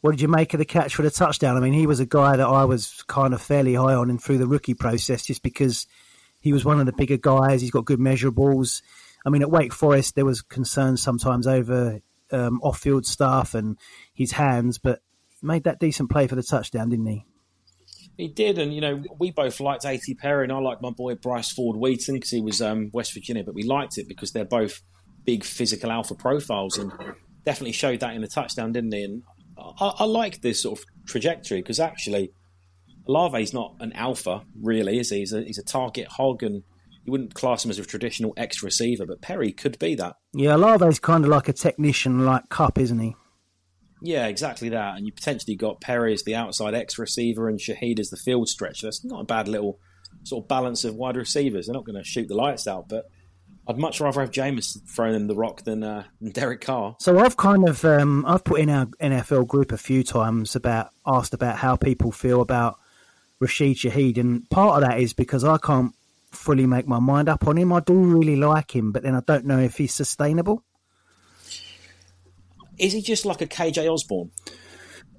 [0.00, 1.58] what did you make of the catch for the touchdown?
[1.58, 4.16] I mean, he was a guy that I was kind of fairly high on in
[4.16, 5.86] through the rookie process, just because
[6.40, 7.60] he was one of the bigger guys.
[7.60, 8.80] He's got good measurables
[9.24, 12.00] I mean, at Wake Forest, there was concerns sometimes over
[12.32, 13.76] um, off-field stuff and
[14.14, 15.00] his hands, but
[15.42, 17.26] made that decent play for the touchdown, didn't he?
[18.16, 20.14] He did, and you know, we both liked A.T.
[20.16, 23.42] Perry, and I liked my boy Bryce Ford Wheaton because he was um, West Virginia,
[23.44, 24.82] but we liked it because they're both
[25.24, 26.92] big physical alpha profiles, and
[27.44, 29.04] definitely showed that in the touchdown, didn't he?
[29.04, 29.22] And
[29.56, 32.32] I, I like this sort of trajectory because actually,
[33.08, 35.20] Olave's not an alpha, really, is he?
[35.20, 36.62] He's a, he's a target hog, and
[37.04, 40.16] you wouldn't class him as a traditional X receiver, but Perry could be that.
[40.32, 43.16] Yeah, Olave's kind of like a technician like Kupp, isn't he?
[44.02, 44.96] Yeah, exactly that.
[44.96, 48.48] And you potentially got Perry as the outside X receiver and Shaheed as the field
[48.48, 48.86] stretcher.
[48.86, 49.78] That's not a bad little
[50.24, 51.66] sort of balance of wide receivers.
[51.66, 53.06] They're not going to shoot the lights out, but
[53.68, 56.96] I'd much rather have Jameis throwing in the rock than, uh, than Derek Carr.
[56.98, 60.90] So I've kind of um, I've put in our NFL group a few times about
[61.06, 62.78] asked about how people feel about
[63.38, 65.94] Rashid Shaheed, and part of that is because I can't
[66.30, 67.72] fully make my mind up on him.
[67.72, 70.64] I do really like him, but then I don't know if he's sustainable.
[72.78, 74.30] Is he just like a KJ Osborn?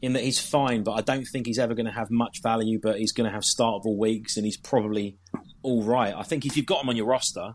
[0.02, 2.80] In that he's fine, but I don't think he's ever going to have much value.
[2.82, 5.18] But he's going to have startable weeks, and he's probably
[5.62, 6.14] all right.
[6.16, 7.54] I think if you've got him on your roster,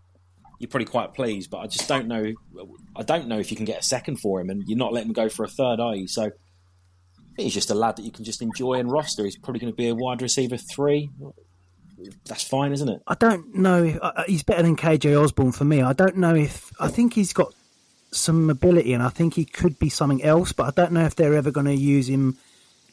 [0.60, 1.50] you're probably quite pleased.
[1.50, 2.32] But I just don't know.
[2.94, 5.08] I don't know if you can get a second for him, and you're not letting
[5.08, 6.06] him go for a third, are you?
[6.06, 6.30] So
[7.36, 9.24] he's just a lad that you can just enjoy and roster.
[9.24, 11.10] He's probably going to be a wide receiver three
[12.26, 13.02] that's fine, isn't it?
[13.06, 13.84] I don't know.
[13.84, 15.82] If, uh, he's better than KJ Osborn for me.
[15.82, 17.54] I don't know if I think he's got
[18.12, 20.52] some ability, and I think he could be something else.
[20.52, 22.36] But I don't know if they're ever going to use him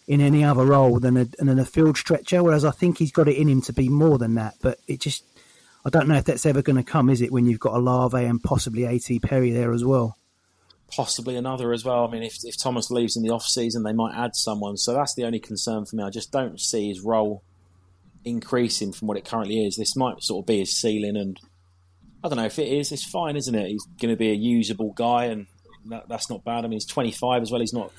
[0.08, 2.44] in any other role than a, than a field stretcher.
[2.44, 4.56] Whereas I think he's got it in him to be more than that.
[4.62, 5.24] But it just,
[5.86, 7.10] I don't know if that's ever going to come.
[7.10, 9.20] Is it when you've got a Olave and possibly A.T.
[9.20, 10.18] Perry there as well?
[10.90, 12.06] Possibly another as well.
[12.06, 14.78] I mean, if if Thomas leaves in the off season, they might add someone.
[14.78, 16.04] So that's the only concern for me.
[16.04, 17.44] I just don't see his role
[18.26, 19.76] increasing from what it currently is.
[19.76, 21.40] This might sort of be his ceiling, and
[22.24, 22.92] I don't know if it is.
[22.92, 23.68] It's fine, isn't it?
[23.68, 25.48] He's going to be a usable guy, and
[25.86, 26.60] that, that's not bad.
[26.60, 27.62] I mean, he's 25 as well.
[27.62, 27.92] He's not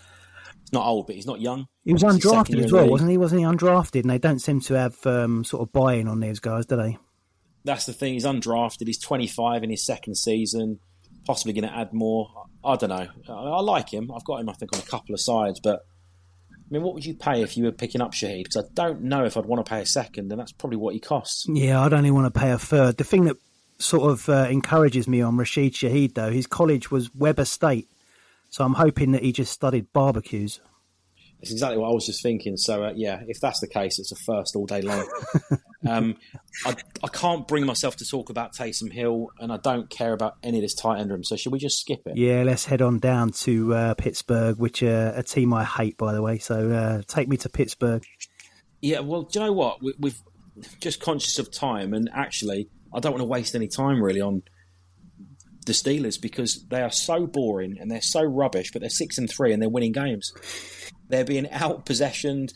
[0.61, 1.67] he's not old, but he's not young.
[1.85, 3.19] He was undrafted as well, wasn't he?
[3.19, 4.03] Wasn't he undrafted?
[4.03, 6.99] And they don't seem to have um, sort of buy-in on these guys, do they?
[7.65, 8.15] that's the thing.
[8.15, 8.87] He's undrafted.
[8.87, 10.79] He's 25 in his second season.
[11.27, 12.31] Possibly going to add more.
[12.63, 13.09] I don't know.
[13.29, 14.11] I, I like him.
[14.15, 15.61] I've got him, I think, on a couple of sides.
[15.61, 15.81] But
[16.65, 18.45] I mean, what would you pay if you were picking up Shaheed?
[18.45, 20.95] Because I don't know if I'd want to pay a second, and that's probably what
[20.95, 21.47] he costs.
[21.49, 22.97] Yeah, I'd only want to pay a third.
[22.97, 23.37] The thing that
[23.79, 27.89] sort of uh, encourages me on Rashid Shaheed, though, his college was Weber State.
[28.51, 30.61] So I'm hoping that he just studied barbecues.
[31.45, 32.57] It's exactly what I was just thinking.
[32.57, 35.07] So uh, yeah, if that's the case, it's a first all day long.
[35.87, 36.17] um,
[36.65, 40.37] I, I can't bring myself to talk about Taysom Hill, and I don't care about
[40.43, 41.23] any of this tight end room.
[41.23, 42.17] So should we just skip it?
[42.17, 46.15] Yeah, let's head on down to uh, Pittsburgh, which uh, a team I hate, by
[46.15, 46.39] the way.
[46.39, 48.03] So uh, take me to Pittsburgh.
[48.81, 49.83] Yeah, well, do you know what?
[49.83, 50.23] We, we've
[50.81, 54.45] just conscious of time, and actually, I don't want to waste any time really on
[55.67, 59.31] the Steelers because they are so boring and they're so rubbish, but they're six and
[59.31, 60.33] three and they're winning games.
[61.15, 62.53] They're being out possessioned,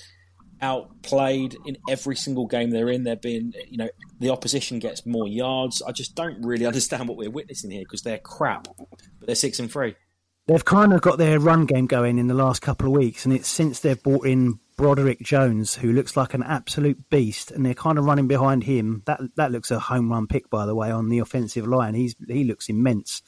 [0.61, 3.05] outplayed in every single game they're in.
[3.05, 5.81] They're being, you know, the opposition gets more yards.
[5.81, 9.61] I just don't really understand what we're witnessing here because they're crap, but they're six
[9.61, 9.95] and three.
[10.49, 13.33] They've kind of got their run game going in the last couple of weeks, and
[13.33, 17.75] it's since they've brought in Broderick Jones, who looks like an absolute beast, and they're
[17.75, 19.05] kind of running behind him.
[19.07, 21.95] That that looks a home run pick, by the way, on the offensive line.
[21.95, 23.23] He's he looks immense,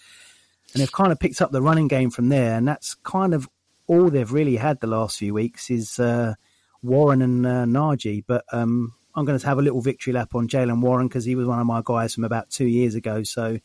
[0.73, 3.49] and they've kind of picked up the running game from there, and that's kind of
[3.91, 6.35] all they've really had the last few weeks is uh,
[6.81, 8.23] Warren and uh, Najee.
[8.25, 11.35] But um, I'm going to have a little victory lap on Jaylen Warren because he
[11.35, 13.25] was one of my guys from about two years ago.
[13.25, 13.59] So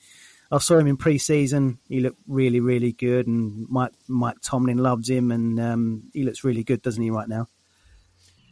[0.52, 1.78] I saw him in pre-season.
[1.88, 6.44] He looked really, really good, and Mike Mike Tomlin loves him, and um, he looks
[6.44, 7.48] really good, doesn't he, right now?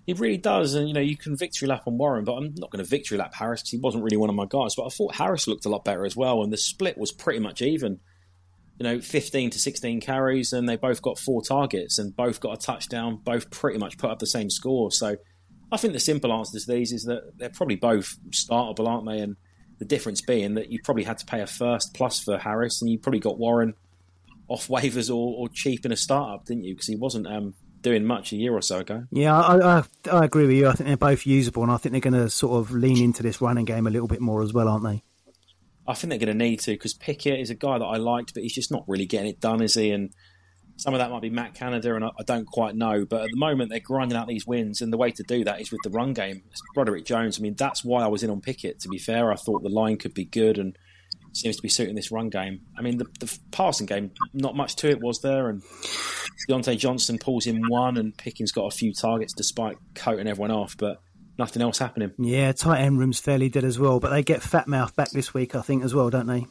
[0.06, 2.70] He really does, and you know you can victory lap on Warren, but I'm not
[2.70, 4.76] going to victory lap Harris because he wasn't really one of my guys.
[4.76, 7.40] But I thought Harris looked a lot better as well, and the split was pretty
[7.40, 8.00] much even.
[8.80, 12.58] You know, 15 to 16 carries, and they both got four targets, and both got
[12.58, 13.20] a touchdown.
[13.24, 14.92] Both pretty much put up the same score.
[14.92, 15.18] So,
[15.72, 19.20] I think the simple answer to these is that they're probably both startable, aren't they?
[19.20, 19.36] And
[19.80, 22.90] the difference being that you probably had to pay a first plus for Harris, and
[22.90, 23.74] you probably got Warren
[24.48, 26.74] off waivers or, or cheap in a startup, didn't you?
[26.74, 29.04] Because he wasn't um, doing much a year or so ago.
[29.12, 30.68] Yeah, I, I, I agree with you.
[30.68, 33.22] I think they're both usable, and I think they're going to sort of lean into
[33.22, 35.04] this running game a little bit more as well, aren't they?
[35.88, 38.34] I think they're going to need to because Pickett is a guy that I liked,
[38.34, 39.92] but he's just not really getting it done, is he?
[39.92, 40.14] And
[40.78, 43.06] some of that might be Matt Canada, and I, I don't quite know.
[43.06, 45.62] But at the moment, they're grinding out these wins, and the way to do that
[45.62, 46.44] is with the run game.
[46.50, 47.38] It's Broderick Jones.
[47.38, 48.80] I mean, that's why I was in on Pickett.
[48.82, 50.78] To be fair, I thought the line could be good, and
[51.34, 52.62] seems to be suiting this run game.
[52.78, 55.64] I mean, the, the passing game, not much to it was there, and
[56.50, 60.78] Diontae Johnson pulls in one, and Pickens got a few targets despite coating everyone off,
[60.78, 61.02] but
[61.38, 62.12] nothing else happening.
[62.18, 65.56] Yeah, tight end room's fairly dead as well, but they get Freiermuth back this week,
[65.56, 66.46] I think, as well, don't they?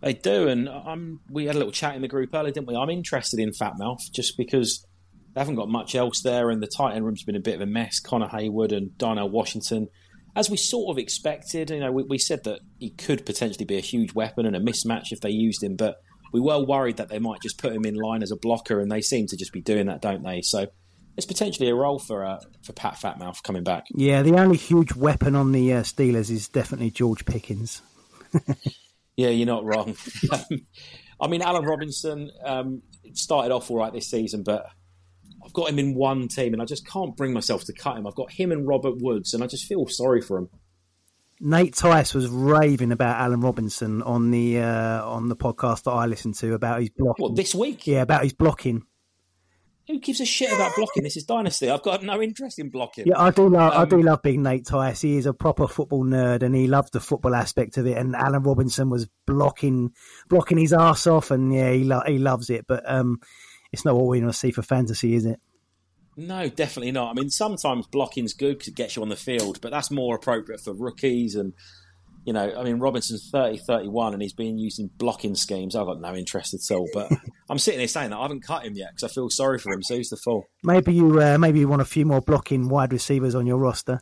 [0.00, 2.76] They do, and I'm, we had a little chat in the group earlier, didn't we?
[2.76, 4.86] I'm interested in Freiermuth just because
[5.34, 7.60] they haven't got much else there, and the tight end room's been a bit of
[7.60, 8.00] a mess.
[8.00, 9.88] Connor Heyward and Darnell Washington,
[10.34, 11.70] as we sort of expected.
[11.70, 14.60] You know, we, we said that he could potentially be a huge weapon and a
[14.60, 15.96] mismatch if they used him, but
[16.32, 18.90] we were worried that they might just put him in line as a blocker, and
[18.90, 20.40] they seem to just be doing that, don't they?
[20.40, 20.68] So
[21.16, 23.86] it's potentially a role for uh, for Pat Freiermuth coming back.
[23.94, 27.82] Yeah, the only huge weapon on the uh, Steelers is definitely George Pickens.
[29.16, 29.96] yeah, you're not wrong.
[31.20, 32.82] I mean, Allen Robinson um,
[33.12, 34.66] started off all right this season, but
[35.44, 38.06] I've got him in one team, and I just can't bring myself to cut him.
[38.06, 40.48] I've got him and Robert Woods, and I just feel sorry for him.
[41.42, 46.04] Nate Tice was raving about Allen Robinson on the uh, on the podcast that I
[46.04, 47.22] listened to about his blocking.
[47.22, 47.86] What this week?
[47.86, 48.84] Yeah, about his blocking.
[49.90, 51.02] Who gives a shit about blocking?
[51.02, 51.68] This is Dynasty.
[51.68, 53.08] I've got no interest in blocking.
[53.08, 53.72] Yeah, I do love.
[53.72, 55.00] Um, I do um, love being Nate Tice.
[55.00, 57.98] He is a proper football nerd, and he loves the football aspect of it.
[57.98, 59.92] And Allen Robinson was blocking,
[60.28, 62.66] blocking his ass off, and yeah, he lo- he loves it.
[62.68, 63.20] But um,
[63.72, 65.40] it's not what we want to see for fantasy, is it?
[66.16, 67.10] No, definitely not.
[67.10, 70.14] I mean, sometimes blocking's good because it gets you on the field, but that's more
[70.14, 71.52] appropriate for rookies and
[72.24, 75.74] you know, I mean, Robinson's 30, 31 and he's being used in blocking schemes.
[75.74, 76.88] I've got no interest at all.
[76.92, 77.10] But
[77.50, 79.72] I'm sitting here saying that I haven't cut him yet because I feel sorry for
[79.72, 79.82] him.
[79.82, 80.44] So who's the fool?
[80.62, 84.00] Maybe you, uh, maybe you want a few more blocking wide receivers on your roster.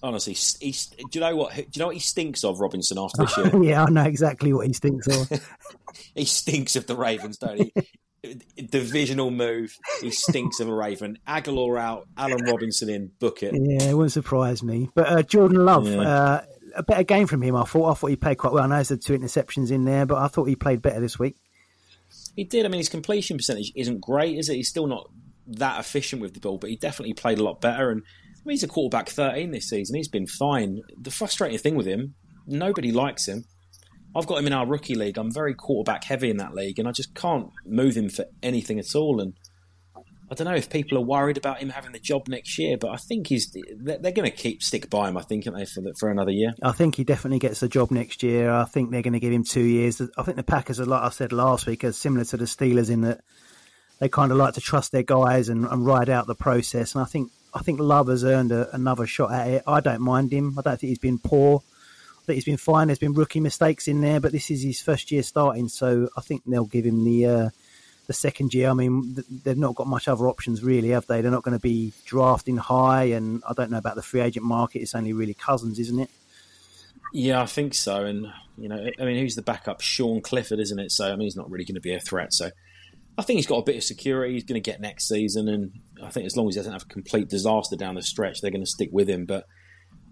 [0.00, 1.54] Honestly, do you know what?
[1.56, 3.64] Do you know what he stinks of, Robinson, after this year?
[3.64, 5.42] yeah, I know exactly what he stinks of.
[6.14, 7.72] he stinks of the Ravens, don't he?
[8.70, 9.76] divisional move.
[10.00, 11.18] He stinks of a Raven.
[11.26, 13.54] Agholor out, Allen Robinson in, book it.
[13.54, 14.88] Yeah, it wouldn't surprise me.
[14.94, 16.00] But uh, Jordan Love, yeah.
[16.00, 16.44] uh,
[16.74, 17.56] a better game from him.
[17.56, 17.90] I thought.
[17.90, 18.64] I thought he played quite well.
[18.64, 21.36] I know there's two interceptions in there, but I thought he played better this week.
[22.36, 22.64] He did.
[22.64, 24.56] I mean, his completion percentage isn't great, is it?
[24.56, 25.10] He's still not
[25.46, 27.90] that efficient with the ball, but he definitely played a lot better.
[27.90, 29.96] And I mean, he's a quarterback 13 this season.
[29.96, 30.82] He's been fine.
[31.00, 32.14] The frustrating thing with him,
[32.46, 33.44] nobody likes him.
[34.16, 35.18] I've got him in our rookie league.
[35.18, 38.78] I'm very quarterback heavy in that league, and I just can't move him for anything
[38.78, 39.20] at all.
[39.20, 39.34] And
[40.30, 42.90] I don't know if people are worried about him having the job next year, but
[42.90, 45.16] I think he's they're, going to keep stick by him.
[45.16, 46.52] I think, aren't they, for the, for another year?
[46.62, 48.50] I think he definitely gets the job next year.
[48.50, 50.02] I think they're going to give him two years.
[50.18, 52.90] I think the Packers are, like I said last week, are similar to the Steelers
[52.90, 53.22] in that
[54.00, 56.94] they kind of like to trust their guys and, and ride out the process.
[56.94, 59.62] And I think I think Love has earned a, another shot at it.
[59.66, 60.58] I don't mind him.
[60.58, 61.62] I don't think he's been poor.
[62.18, 62.88] I think he's been fine.
[62.88, 66.20] There's been rookie mistakes in there, but this is his first year starting, so I
[66.20, 67.26] think they'll give him the.
[67.26, 67.50] Uh,
[68.08, 68.70] the second year.
[68.70, 71.20] I mean, they've not got much other options really, have they?
[71.20, 74.44] They're not going to be drafting high, and I don't know about the free agent
[74.44, 74.80] market.
[74.80, 76.10] It's only really Cousins, isn't it?
[77.12, 78.04] Yeah, I think so.
[78.06, 78.26] And
[78.56, 79.82] you know, I mean, who's the backup?
[79.82, 80.90] Sean Clifford, isn't it?
[80.90, 82.32] So I mean, he's not really going to be a threat.
[82.32, 82.50] So
[83.18, 84.34] I think he's got a bit of security.
[84.34, 85.72] He's going to get next season, and
[86.02, 88.50] I think as long as he doesn't have a complete disaster down the stretch, they're
[88.50, 89.26] going to stick with him.
[89.26, 89.44] But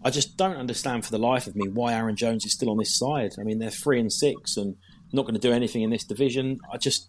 [0.05, 2.77] I just don't understand for the life of me why Aaron Jones is still on
[2.77, 3.33] this side.
[3.41, 4.77] I mean, they're three and six, and
[5.15, 6.59] not going to do anything in this division.
[6.71, 7.09] I just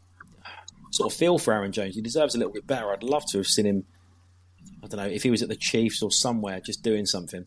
[0.98, 1.96] sort of feel for Aaron Jones.
[1.96, 2.92] He deserves a little bit better.
[2.92, 3.86] I'd love to have seen him.
[4.84, 7.46] I don't know if he was at the Chiefs or somewhere, just doing something.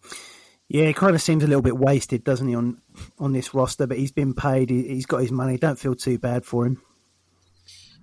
[0.68, 2.80] Yeah, he kind of seems a little bit wasted, doesn't he, on
[3.18, 3.88] on this roster?
[3.88, 4.70] But he's been paid.
[4.70, 5.58] He, has got his money.
[5.58, 6.80] Don't feel too bad for him.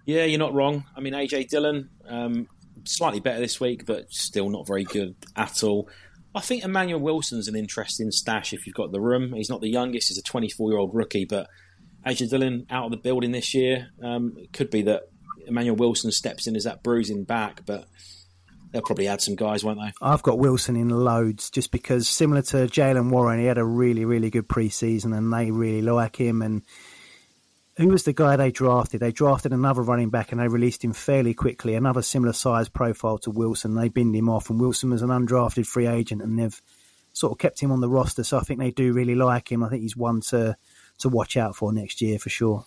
[0.05, 0.83] Yeah, you're not wrong.
[0.95, 2.47] I mean, AJ Dillon um,
[2.83, 5.89] slightly better this week, but still not very good at all.
[6.35, 9.33] I think Emmanuel Wilson's an interesting stash if you've got the room.
[9.33, 11.47] He's not the youngest; he's a 24 year old rookie, but
[12.05, 13.89] AJ Dillon out of the building this year.
[14.03, 15.03] Um, it could be that
[15.47, 17.85] Emmanuel Wilson steps in as that bruising back, but
[18.71, 19.91] they'll probably add some guys, won't they?
[20.01, 24.05] I've got Wilson in loads just because, similar to Jalen Warren, he had a really,
[24.05, 26.41] really good preseason and they really like him.
[26.41, 26.63] And
[27.77, 28.99] who was the guy they drafted?
[28.99, 33.17] They drafted another running back and they released him fairly quickly, another similar size profile
[33.19, 33.75] to Wilson.
[33.75, 36.61] They binned him off, and Wilson was an undrafted free agent, and they've
[37.13, 38.23] sort of kept him on the roster.
[38.23, 39.63] So I think they do really like him.
[39.63, 40.57] I think he's one to
[40.99, 42.65] to watch out for next year for sure.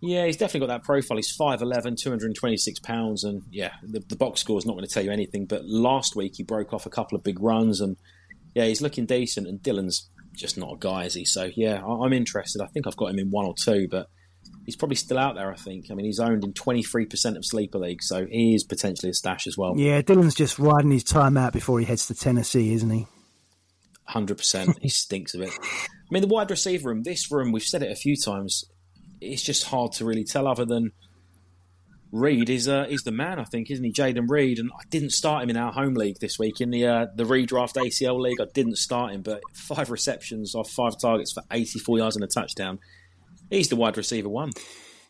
[0.00, 1.16] Yeah, he's definitely got that profile.
[1.16, 5.04] He's 5'11, 226 pounds, and yeah, the, the box score is not going to tell
[5.04, 5.46] you anything.
[5.46, 7.96] But last week he broke off a couple of big runs, and
[8.54, 9.48] yeah, he's looking decent.
[9.48, 11.24] And Dillon's just not a guy, is he?
[11.24, 12.62] So yeah, I, I'm interested.
[12.62, 14.08] I think I've got him in one or two, but
[14.66, 15.50] he's probably still out there.
[15.50, 15.86] I think.
[15.90, 19.48] I mean, he's owned in 23% of sleeper leagues, so he is potentially a stash
[19.48, 19.74] as well.
[19.76, 23.06] Yeah, Dillon's just riding his time out before he heads to Tennessee, isn't he?
[24.04, 24.78] Hundred percent.
[24.80, 25.50] He stinks of it.
[25.60, 27.02] I mean, the wide receiver room.
[27.02, 28.64] This room, we've said it a few times
[29.20, 30.92] it's just hard to really tell other than
[32.10, 33.92] Reed is uh, is the man, I think, isn't he?
[33.92, 36.86] Jayden Reed, and I didn't start him in our home league this week in the
[36.86, 38.40] uh, the redraft ACL league.
[38.40, 42.28] I didn't start him, but five receptions off five targets for 84 yards and a
[42.28, 42.78] touchdown.
[43.50, 44.52] He's the wide receiver one.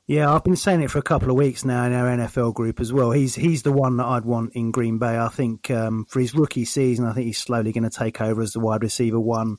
[0.09, 2.81] Yeah, I've been saying it for a couple of weeks now in our NFL group
[2.81, 3.13] as well.
[3.13, 5.19] He's he's the one that I'd want in Green Bay.
[5.19, 8.41] I think um, for his rookie season, I think he's slowly going to take over
[8.41, 9.59] as the wide receiver one.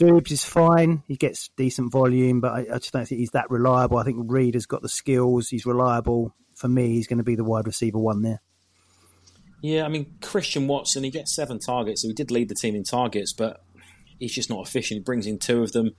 [0.00, 1.02] Doubs is fine.
[1.06, 3.98] He gets decent volume, but I, I, just don't think he's that reliable.
[3.98, 5.50] I think Reed has got the skills.
[5.50, 6.34] He's reliable.
[6.54, 8.40] For me, he's going to be the wide receiver one there.
[9.62, 12.74] Yeah, I mean Christian Watson, he gets seven targets, so he did lead the team
[12.74, 13.60] in targets, but
[14.18, 15.00] he's just not efficient.
[15.00, 15.90] He brings in two of them.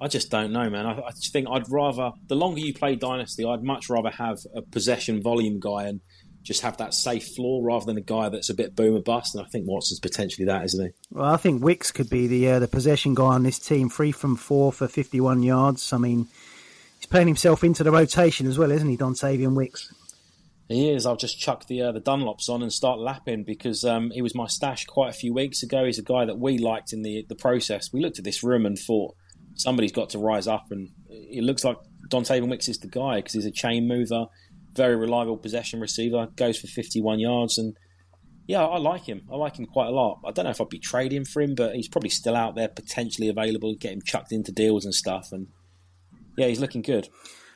[0.00, 0.86] I just don't know, man.
[0.86, 4.38] I, I just think I'd rather the longer you play Dynasty, I'd much rather have
[4.54, 6.00] a possession volume guy and
[6.42, 9.34] just have that safe floor rather than a guy that's a bit boomer bust.
[9.34, 10.92] And I think Watson's potentially that, isn't he?
[11.10, 14.12] Well, I think Wicks could be the uh, the possession guy on this team, three
[14.12, 15.92] from four for 51 yards.
[15.92, 16.26] I mean,
[16.98, 19.92] he's playing himself into the rotation as well, isn't he, Don Dontayvion Wicks?
[20.68, 21.06] He is.
[21.06, 24.34] I'll just chuck the uh, the Dunlops on and start lapping because um, he was
[24.34, 25.84] my stash quite a few weeks ago.
[25.84, 27.92] He's a guy that we liked in the the process.
[27.92, 29.14] We looked at this room and thought
[29.54, 31.76] somebody's got to rise up, and it looks like
[32.08, 34.26] Dontayvion Wicks is the guy because he's a chain mover
[34.74, 36.28] very reliable possession receiver.
[36.36, 37.76] Goes for 51 yards, and
[38.46, 39.22] yeah, I like him.
[39.30, 40.20] I like him quite a lot.
[40.24, 42.68] I don't know if I'd be trading for him, but he's probably still out there,
[42.68, 43.74] potentially available.
[43.74, 45.48] Get him chucked into deals and stuff, and
[46.36, 47.08] yeah, he's looking good.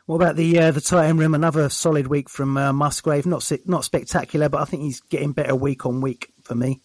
[0.06, 1.34] What about the uh, the tight end room?
[1.34, 3.26] Another solid week from uh, Musgrave.
[3.26, 6.80] Not not spectacular, but I think he's getting better week on week for me.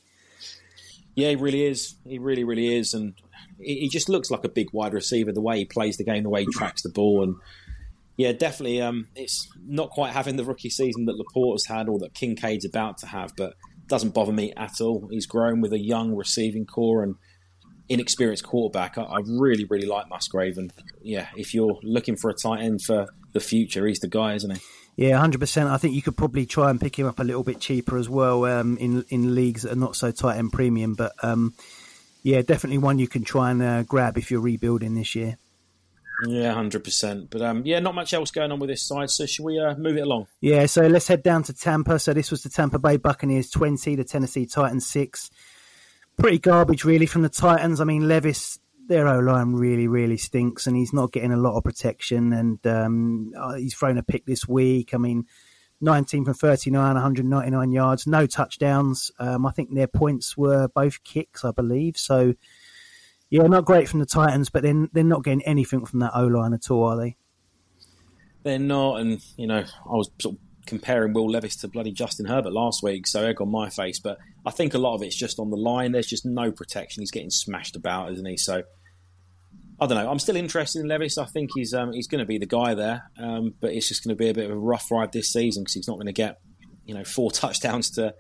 [1.13, 1.95] Yeah, he really is.
[2.03, 3.13] He really, really is, and
[3.59, 5.31] he just looks like a big wide receiver.
[5.31, 7.35] The way he plays the game, the way he tracks the ball, and
[8.21, 8.79] yeah, definitely.
[8.81, 12.99] Um, it's not quite having the rookie season that LaPorta's had or that Kincaid's about
[12.99, 13.55] to have, but
[13.87, 15.07] doesn't bother me at all.
[15.09, 17.15] He's grown with a young receiving corps and
[17.89, 18.99] inexperienced quarterback.
[18.99, 20.71] I, I really, really like Musgrave, and
[21.01, 24.51] yeah, if you're looking for a tight end for the future, he's the guy, isn't
[24.51, 24.61] he?
[24.97, 25.69] Yeah, hundred percent.
[25.69, 28.07] I think you could probably try and pick him up a little bit cheaper as
[28.07, 30.93] well um, in in leagues that are not so tight end premium.
[30.93, 31.55] But um,
[32.21, 35.37] yeah, definitely one you can try and uh, grab if you're rebuilding this year.
[36.27, 37.29] Yeah, hundred percent.
[37.29, 39.09] But um, yeah, not much else going on with this side.
[39.09, 40.27] So should we uh, move it along?
[40.39, 40.65] Yeah.
[40.65, 41.99] So let's head down to Tampa.
[41.99, 45.29] So this was the Tampa Bay Buccaneers twenty, the Tennessee Titans six.
[46.17, 47.81] Pretty garbage, really, from the Titans.
[47.81, 51.57] I mean, Levis, their O line really, really stinks, and he's not getting a lot
[51.57, 52.33] of protection.
[52.33, 54.93] And um, uh, he's thrown a pick this week.
[54.93, 55.25] I mean,
[55.81, 59.11] 19 from 39, 199 yards, no touchdowns.
[59.19, 61.97] Um, I think their points were both kicks, I believe.
[61.97, 62.35] So,
[63.31, 66.27] yeah, not great from the Titans, but then they're not getting anything from that O
[66.27, 67.15] line at all, are they?
[68.43, 72.25] They're not, and you know, I was sort of comparing Will Levis to bloody Justin
[72.25, 73.99] Herbert last week, so egg on my face.
[73.99, 75.93] But I think a lot of it's just on the line.
[75.93, 77.01] There's just no protection.
[77.01, 78.35] He's getting smashed about, isn't he?
[78.35, 78.63] So
[79.79, 80.11] I don't know.
[80.11, 81.17] I'm still interested in Levis.
[81.17, 84.03] I think he's um, he's going to be the guy there, um, but it's just
[84.03, 86.07] going to be a bit of a rough ride this season because he's not going
[86.07, 86.41] to get
[86.85, 88.13] you know four touchdowns to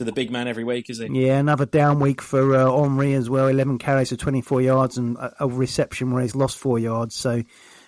[0.00, 1.08] to the big man every week, is he?
[1.12, 3.48] Yeah, another down week for uh, Henry as well.
[3.48, 7.14] Eleven carries for 24 yards and a, reception where he's lost four yards.
[7.14, 7.42] So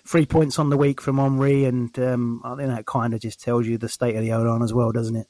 [0.05, 3.41] three points on the week from Henry, and um, I think that kind of just
[3.41, 5.27] tells you the state of the O line as well, doesn't it?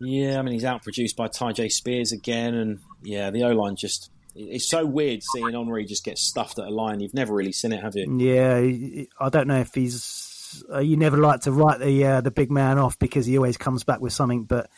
[0.00, 4.10] Yeah, I mean he's outproduced by Tyjae Spears again, and yeah, the O line just
[4.34, 6.98] it's so weird seeing Henry just get stuffed at a line.
[6.98, 8.18] You've never really seen it, have you?
[8.18, 10.64] Yeah, I don't know if he's.
[10.68, 13.56] Uh, you never like to write the uh, the big man off because he always
[13.56, 14.68] comes back with something, but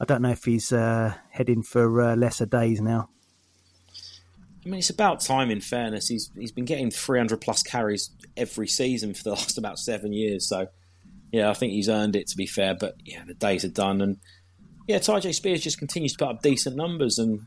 [0.00, 3.10] I don't know if he's uh, heading for uh, lesser days now.
[4.64, 5.50] I mean, it's about time.
[5.50, 9.78] In fairness, he's he's been getting 300 plus carries every season for the last about
[9.78, 10.48] seven years.
[10.48, 10.68] So,
[11.32, 12.28] yeah, I think he's earned it.
[12.28, 14.18] To be fair, but yeah, the days are done, and
[14.86, 17.40] yeah, Tyjae Spears just continues to put up decent numbers, and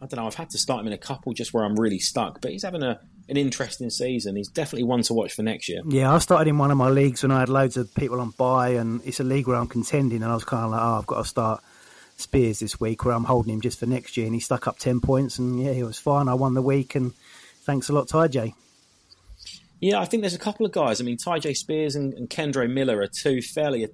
[0.00, 0.26] I don't know.
[0.26, 2.64] I've had to start him in a couple just where I'm really stuck, but he's
[2.64, 4.34] having a an interesting season.
[4.36, 5.80] He's definitely one to watch for next year.
[5.88, 8.30] Yeah, I started in one of my leagues when I had loads of people on
[8.30, 10.98] bye, and it's a league where I'm contending, and I was kind of like, oh,
[10.98, 11.62] I've got to start
[12.16, 14.78] Spears this week, where I'm holding him just for next year, and he stuck up
[14.78, 16.28] ten points, and yeah, he was fine.
[16.28, 17.12] I won the week, and
[17.62, 18.54] thanks a lot, Tyjae.
[19.80, 21.00] Yeah, I think there's a couple of guys.
[21.00, 23.88] I mean, Tyjae Spears and, and Kendre Miller are two fairly a,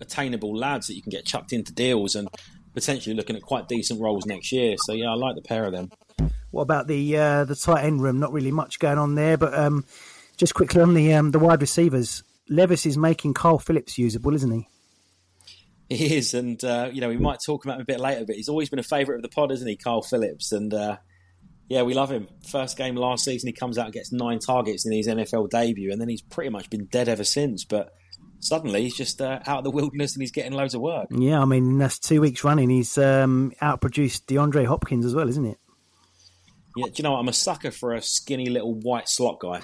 [0.00, 2.28] attainable lads that you can get chucked into deals, and
[2.74, 4.76] potentially looking at quite decent roles next year.
[4.78, 5.90] So yeah, I like the pair of them.
[6.50, 8.18] What about the uh, the tight end room?
[8.18, 9.84] Not really much going on there, but um,
[10.36, 14.50] just quickly on the um, the wide receivers, Levis is making Kyle Philips usable, isn't
[14.50, 14.68] he?
[15.96, 18.36] He is, and uh, you know we might talk about him a bit later, but
[18.36, 20.52] he's always been a favourite of the pod, isn't he, Kyle Philips?
[20.52, 20.98] And uh,
[21.68, 22.28] yeah, we love him.
[22.48, 25.90] First game last season, he comes out and gets nine targets in his NFL debut,
[25.90, 27.64] and then he's pretty much been dead ever since.
[27.64, 27.92] But
[28.38, 31.08] suddenly he's just uh, out of the wilderness and he's getting loads of work.
[31.10, 32.70] Yeah, I mean that's two weeks running.
[32.70, 35.58] He's um, outproduced DeAndre Hopkins as well, isn't it?
[36.76, 37.18] Yeah, do you know what?
[37.18, 39.60] I'm a sucker for a skinny little white slot guy.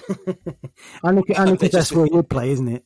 [1.03, 2.83] only because that's where he would play, isn't it?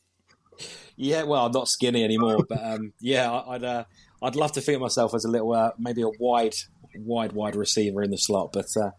[1.02, 3.84] Yeah, well, I'm not skinny anymore, but um, yeah, I'd uh,
[4.22, 6.54] I'd love to think of myself as a little uh, maybe a wide,
[6.94, 8.68] wide, wide receiver in the slot, but.
[8.76, 8.90] Uh,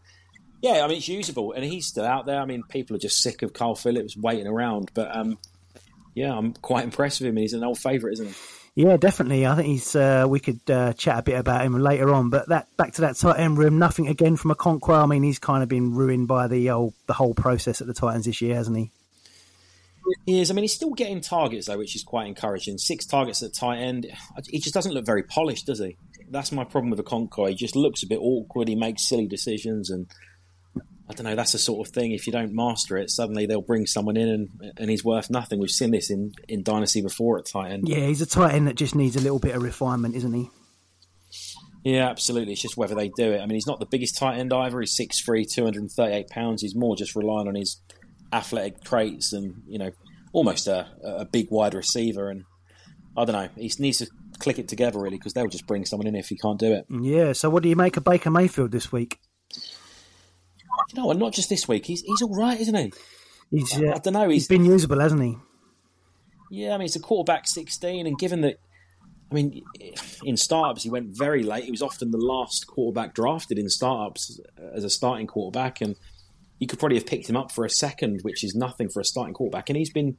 [0.61, 2.39] yeah, I mean it's usable, and he's still out there.
[2.39, 5.37] I mean, people are just sick of Carl Philips waiting around, but um,
[6.15, 7.35] yeah, I'm quite impressed with him.
[7.35, 8.33] He's an old favourite, isn't he?
[8.75, 9.45] Yeah, definitely.
[9.45, 9.93] I think he's.
[9.93, 13.01] Uh, we could uh, chat a bit about him later on, but that back to
[13.01, 13.77] that tight end room.
[13.77, 15.03] Nothing again from Okonkwo.
[15.03, 17.93] I mean, he's kind of been ruined by the old, the whole process at the
[17.93, 18.91] Titans this year, hasn't he?
[20.25, 20.51] He is.
[20.51, 22.77] I mean, he's still getting targets though, which is quite encouraging.
[22.77, 24.07] Six targets at tight end.
[24.47, 25.97] He just doesn't look very polished, does he?
[26.29, 27.49] That's my problem with Okonkwo.
[27.49, 28.67] He just looks a bit awkward.
[28.67, 30.07] He makes silly decisions, and
[31.09, 31.35] I don't know.
[31.35, 32.11] That's the sort of thing.
[32.11, 35.59] If you don't master it, suddenly they'll bring someone in and, and he's worth nothing.
[35.59, 37.87] We've seen this in, in Dynasty before at tight end.
[37.87, 40.49] Yeah, he's a tight end that just needs a little bit of refinement, isn't he?
[41.83, 42.53] Yeah, absolutely.
[42.53, 43.41] It's just whether they do it.
[43.41, 44.79] I mean, he's not the biggest tight end either.
[44.79, 46.61] He's 6'3", 238 pounds.
[46.61, 47.81] He's more just relying on his
[48.33, 49.91] athletic traits and you know
[50.33, 52.29] almost a, a big wide receiver.
[52.29, 52.43] And
[53.15, 53.49] I don't know.
[53.55, 54.07] He needs to
[54.39, 56.85] click it together really because they'll just bring someone in if he can't do it.
[56.89, 57.33] Yeah.
[57.33, 59.19] So what do you make of Baker Mayfield this week?
[60.89, 61.85] you know, and not just this week.
[61.85, 62.93] He's he's all right, isn't he?
[63.51, 64.29] He's, uh, I don't know.
[64.29, 65.37] He's, he's been usable, hasn't he?
[66.49, 68.57] Yeah, I mean, it's a quarterback 16, and given that,
[69.31, 69.63] I mean,
[70.23, 71.63] in startups he went very late.
[71.65, 74.39] He was often the last quarterback drafted in startups
[74.73, 75.95] as a starting quarterback, and
[76.63, 79.03] you could probably have picked him up for a second, which is nothing for a
[79.03, 79.69] starting quarterback.
[79.69, 80.15] And he's been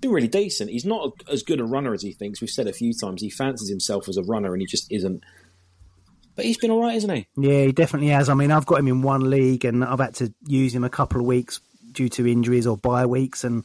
[0.00, 0.70] been really decent.
[0.70, 2.40] He's not as good a runner as he thinks.
[2.40, 5.24] We've said a few times he fancies himself as a runner, and he just isn't.
[6.36, 7.26] But he's been all right, isn't he?
[7.36, 8.28] Yeah, he definitely has.
[8.28, 10.88] I mean, I've got him in one league, and I've had to use him a
[10.88, 11.60] couple of weeks
[11.90, 13.64] due to injuries or bye weeks, and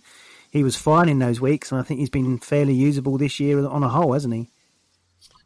[0.49, 1.71] he was fine in those weeks.
[1.71, 4.49] And I think he's been fairly usable this year on a whole, hasn't he?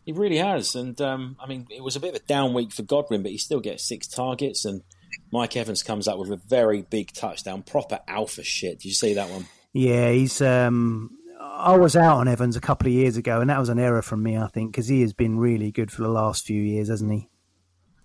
[0.05, 0.73] He really has.
[0.73, 3.31] And um, I mean, it was a bit of a down week for Godwin, but
[3.31, 4.63] he still gets six targets.
[4.63, 4.83] And
[5.31, 8.79] Mike Evans comes up with a very big touchdown, proper alpha shit.
[8.79, 9.45] Did you see that one?
[9.73, 13.59] Yeah, he's um, I was out on Evans a couple of years ago, and that
[13.59, 16.09] was an error from me, I think, because he has been really good for the
[16.09, 17.29] last few years, hasn't he?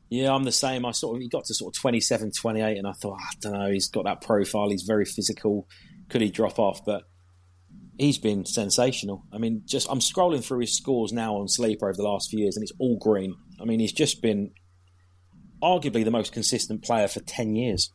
[0.08, 0.84] Yeah, I'm the same.
[0.84, 3.52] I sort of he got to sort of 27, 28, and I thought, I don't
[3.54, 4.68] know, he's got that profile.
[4.68, 5.68] He's very physical.
[6.08, 6.84] Could he drop off?
[6.84, 7.04] But
[7.98, 9.24] he's been sensational.
[9.32, 12.40] I mean, just I'm scrolling through his scores now on Sleeper over the last few
[12.40, 13.34] years, and it's all green.
[13.60, 14.52] I mean, he's just been
[15.62, 17.90] arguably the most consistent player for ten years.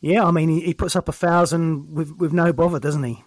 [0.00, 3.22] Yeah, I mean, he, he puts up a thousand with with no bother, doesn't he?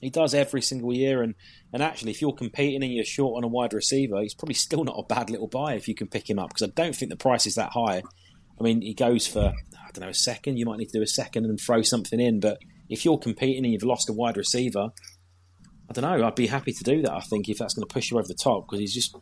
[0.00, 1.34] He does every single year, and,
[1.72, 4.84] and actually, if you're competing and you're short on a wide receiver, he's probably still
[4.84, 7.10] not a bad little buy if you can pick him up because I don't think
[7.10, 8.02] the price is that high.
[8.60, 9.40] I mean, he goes for
[9.88, 10.56] I don't know a second.
[10.56, 12.58] You might need to do a second and throw something in, but
[12.88, 14.88] if you're competing and you've lost a wide receiver,
[15.90, 16.26] I don't know.
[16.26, 17.12] I'd be happy to do that.
[17.12, 19.16] I think if that's going to push you over the top because he's just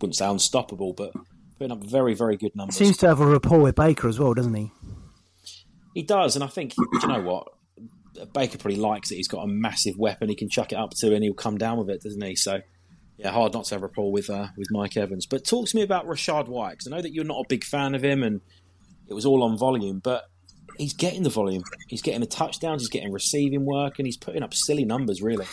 [0.00, 1.12] wouldn't say unstoppable, but
[1.58, 2.76] putting up very very good numbers.
[2.76, 4.72] Seems to have a rapport with Baker as well, doesn't he?
[5.94, 7.48] He does, and I think do you know what
[8.26, 9.16] Baker probably likes it.
[9.16, 11.78] He's got a massive weapon he can chuck it up to, and he'll come down
[11.78, 12.36] with it, doesn't he?
[12.36, 12.60] So,
[13.16, 15.26] yeah, hard not to have a rapport with uh, with Mike Evans.
[15.26, 17.64] But talk to me about Rachaad White because I know that you're not a big
[17.64, 18.40] fan of him, and
[19.08, 20.24] it was all on volume, but
[20.76, 21.62] he's getting the volume.
[21.88, 22.82] He's getting the touchdowns.
[22.82, 25.46] He's getting receiving work, and he's putting up silly numbers, really.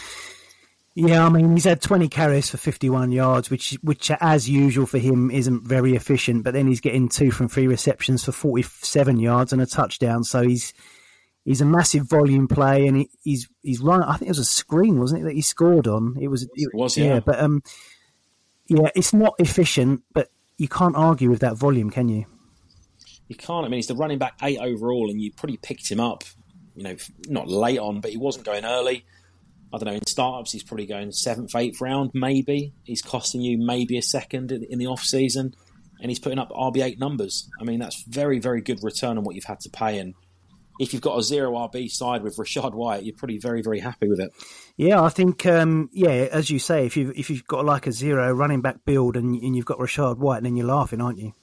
[0.97, 4.97] Yeah, I mean he's had 20 carries for 51 yards, which which as usual for
[4.97, 6.45] him isn't very efficient.
[6.45, 10.23] But then he's getting two from three receptions for 47 yards and a touchdown.
[10.23, 10.73] So he's
[11.43, 14.03] he's a massive volume play, and he, he's he's run.
[14.03, 16.15] I think it was a screen, wasn't it, that he scored on?
[16.19, 16.43] It was.
[16.43, 17.15] It, it was, yeah.
[17.15, 17.19] yeah.
[17.19, 17.61] But um,
[18.67, 22.25] yeah, it's not efficient, but you can't argue with that volume, can you?
[23.27, 23.65] You can't.
[23.65, 26.23] I mean, he's the running back eight overall, and you probably picked him up.
[26.75, 26.95] You know,
[27.27, 29.05] not late on, but he wasn't going early.
[29.75, 29.95] I don't know.
[29.95, 32.73] In startups, he's probably going seventh, eighth round, maybe.
[32.83, 35.53] He's costing you maybe a second in the off season,
[35.99, 37.49] and he's putting up RB eight numbers.
[37.59, 40.13] I mean, that's very, very good return on what you've had to pay, and
[40.79, 44.07] if you've got a zero RB side with Rachaad White, you're probably very, very happy
[44.07, 44.31] with it.
[44.77, 47.91] Yeah, I think, um, yeah, as you say, if you've if you've got like a
[47.91, 51.33] zero running back build and, and you've got Rachaad White, then you're laughing, aren't you?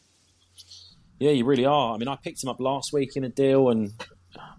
[1.18, 1.94] Yeah, you really are.
[1.94, 3.92] I mean, I picked him up last week in a deal, and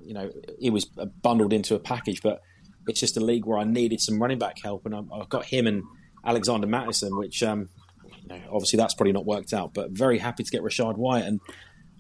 [0.02, 2.42] you know, he was bundled into a package, but
[2.88, 5.68] it's just a league where I needed some running back help, and I've got him
[5.68, 5.84] and
[6.26, 7.70] Alexander Mattison, which um,
[8.06, 11.26] you know, obviously that's probably not worked out, but very happy to get Rachaad White
[11.26, 11.40] and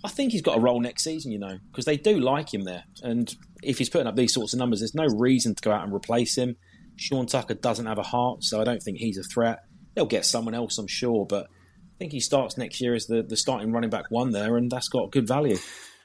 [0.04, 2.64] I think he's got a role next season, you know, because they do like him
[2.64, 2.84] there.
[3.02, 3.34] And
[3.64, 5.94] if he's putting up these sorts of numbers, there's no reason to go out and
[5.94, 6.58] replace him.
[6.98, 9.60] Sean Tucker doesn't have a heart, so I don't think he's a threat.
[9.96, 13.24] They'll get someone else, I'm sure, but I think he starts next year as the,
[13.24, 15.58] the starting running back one there, and that's got good value.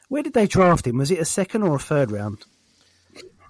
[0.09, 0.99] Where did they draft him?
[0.99, 2.45] Was it a second or a third round?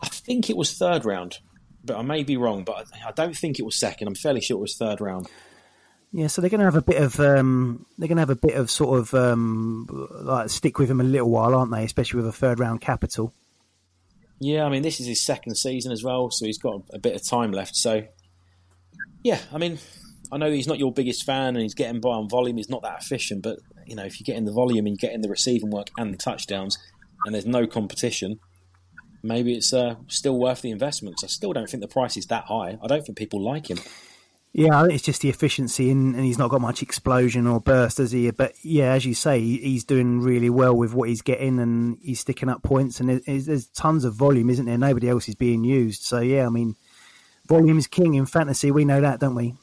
[0.03, 1.39] I think it was third round,
[1.85, 2.65] but I may be wrong.
[2.65, 4.09] But I don't think it was second.
[4.09, 5.29] I'm fairly sure it was third round.
[6.13, 8.37] Yeah, so they're going to have a bit of um, they're going to have a
[8.37, 9.87] bit of sort of um,
[10.23, 11.85] like stick with him a little while, aren't they?
[11.85, 13.35] Especially with a third round capital.
[14.41, 17.15] Yeah, I mean this is his second season as well, so he's got a bit
[17.15, 17.77] of time left.
[17.77, 18.05] So,
[19.23, 19.79] yeah, I mean,
[20.33, 22.57] I know he's not your biggest fan, and he's getting by on volume.
[22.57, 25.23] He's not that efficient, but you know, if you're getting the volume and you're getting
[25.23, 26.79] the receiving work and the touchdowns,
[27.27, 28.39] and there's no competition,
[29.23, 31.17] maybe it's uh, still worth the investment.
[31.23, 32.79] I still don't think the price is that high.
[32.83, 33.79] I don't think people like him.
[34.53, 38.13] Yeah, it's just the efficiency, and, and, he's not got much explosion or burst, has
[38.13, 38.31] he?
[38.31, 42.21] But yeah, as you say, he's doing really well with what he's getting, and he's
[42.21, 42.99] sticking up points.
[42.99, 44.79] And there's, there's tons of volume, isn't there?
[44.79, 46.03] Nobody else is being used.
[46.03, 46.77] So yeah, I mean,
[47.47, 48.71] volume is king in fantasy.
[48.71, 49.55] We know that, don't we?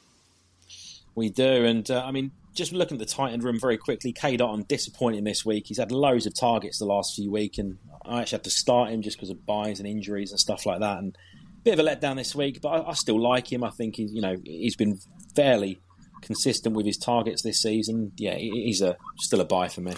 [1.15, 4.11] We do, and uh, I mean, just looking at the tight end room very quickly,
[4.13, 5.65] Cade Otton disappointing this week.
[5.67, 8.91] He's had loads of targets the last few weeks, and I actually had to start
[8.91, 10.97] him just because of byes and injuries and stuff like that.
[10.97, 13.63] And a bit of a letdown this week, but I, I still like him.
[13.63, 14.99] I think he's you know he's been
[15.35, 15.79] fairly
[16.21, 18.13] consistent with his targets this season.
[18.17, 19.93] Yeah, he's a still a buy for me.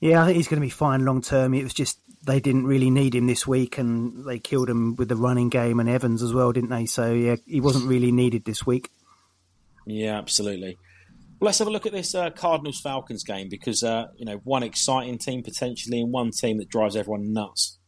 [0.00, 1.54] Yeah, I think he's going to be fine long term.
[1.54, 5.08] It was just they didn't really need him this week, and they killed him with
[5.08, 6.86] the running game and Evans as well, didn't they?
[6.86, 8.90] So yeah, he wasn't really needed this week.
[9.86, 10.78] Yeah, absolutely.
[11.42, 14.36] Well, let's have a look at this uh, Cardinals Falcons game because uh, you know
[14.44, 17.80] one exciting team potentially and one team that drives everyone nuts.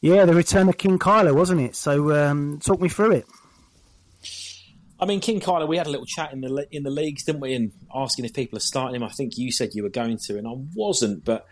[0.00, 1.76] Yeah, the return of King Kyler, wasn't it?
[1.76, 3.26] So um, talk me through it.
[4.98, 7.42] I mean, King Kyler, we had a little chat in the in the leagues, didn't
[7.42, 7.52] we?
[7.52, 9.02] And asking if people are starting him.
[9.02, 11.44] I think you said you were going to, and I wasn't, but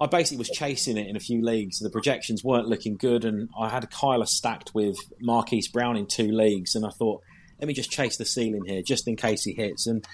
[0.00, 1.80] I basically was chasing it in a few leagues.
[1.80, 6.30] The projections weren't looking good, and I had Kyler stacked with Marquise Brown in two
[6.30, 7.20] leagues, and I thought,
[7.58, 9.88] let me just chase the ceiling here, just in case he hits.
[9.88, 10.06] And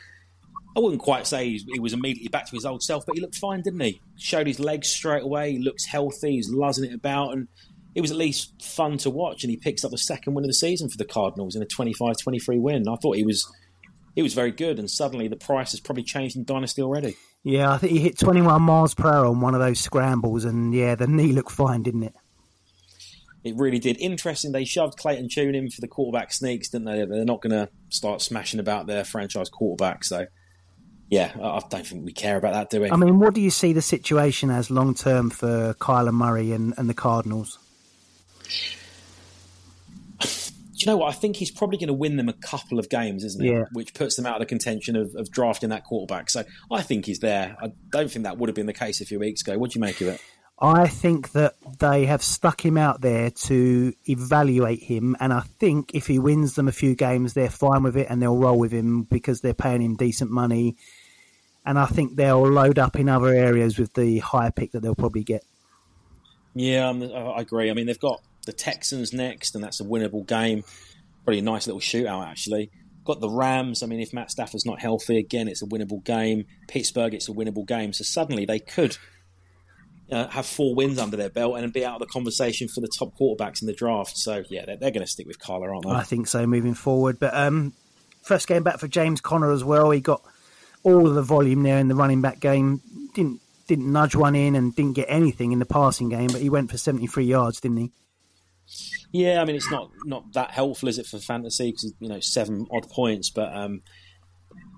[0.76, 3.36] I wouldn't quite say he was immediately back to his old self, but he looked
[3.36, 4.00] fine, didn't he?
[4.16, 5.52] Showed his legs straight away.
[5.52, 6.32] He looks healthy.
[6.32, 7.48] He's luzzing it about, and
[7.94, 9.42] it was at least fun to watch.
[9.42, 11.66] And he picks up the second win of the season for the Cardinals in a
[11.66, 12.88] 25-23 win.
[12.88, 13.50] I thought he was
[14.14, 17.16] he was very good, and suddenly the price has probably changed in Dynasty already.
[17.44, 20.74] Yeah, I think he hit 21 miles per hour on one of those scrambles, and
[20.74, 22.14] yeah, the knee looked fine, didn't it?
[23.44, 23.96] It really did.
[23.98, 24.52] Interesting.
[24.52, 27.04] They shoved Clayton Tune in for the quarterback sneaks, didn't they?
[27.04, 30.26] They're not going to start smashing about their franchise quarterback, so
[31.10, 32.90] yeah, I don't think we care about that, do we?
[32.90, 36.74] I mean, what do you see the situation as long term for Kyler Murray and,
[36.76, 37.58] and the Cardinals?
[40.20, 41.08] Do you know what?
[41.08, 43.50] I think he's probably going to win them a couple of games, isn't he?
[43.50, 43.64] Yeah.
[43.72, 46.30] Which puts them out of the contention of, of, drafting that quarterback.
[46.30, 47.56] So I think he's there.
[47.60, 49.58] I don't think that would have been the case a few weeks ago.
[49.58, 50.20] What do you make of it?
[50.60, 55.94] I think that they have stuck him out there to evaluate him, and I think
[55.94, 58.72] if he wins them a few games, they're fine with it and they'll roll with
[58.72, 60.76] him because they're paying him decent money.
[61.68, 64.94] And I think they'll load up in other areas with the higher pick that they'll
[64.94, 65.44] probably get.
[66.54, 67.70] Yeah, I agree.
[67.70, 70.64] I mean, they've got the Texans next, and that's a winnable game.
[71.24, 72.70] Probably a nice little shootout, actually.
[73.04, 73.82] Got the Rams.
[73.82, 76.46] I mean, if Matt Stafford's not healthy, again, it's a winnable game.
[76.68, 77.92] Pittsburgh, it's a winnable game.
[77.92, 78.96] So suddenly they could
[80.10, 82.88] uh, have four wins under their belt and be out of the conversation for the
[82.88, 84.16] top quarterbacks in the draft.
[84.16, 85.90] So yeah, they're, they're going to stick with Kyler, aren't they?
[85.90, 87.18] I think so moving forward.
[87.18, 87.74] But um,
[88.22, 89.90] first game back for James Conner as well.
[89.90, 90.22] He got
[90.94, 92.80] all of the volume there in the running back game.
[93.14, 96.50] Didn't didn't nudge one in and didn't get anything in the passing game, but he
[96.50, 97.92] went for seventy three yards, didn't he?
[99.12, 101.70] Yeah, I mean it's not not that helpful, is it for fantasy?
[101.70, 103.82] Because you know seven odd points, but um,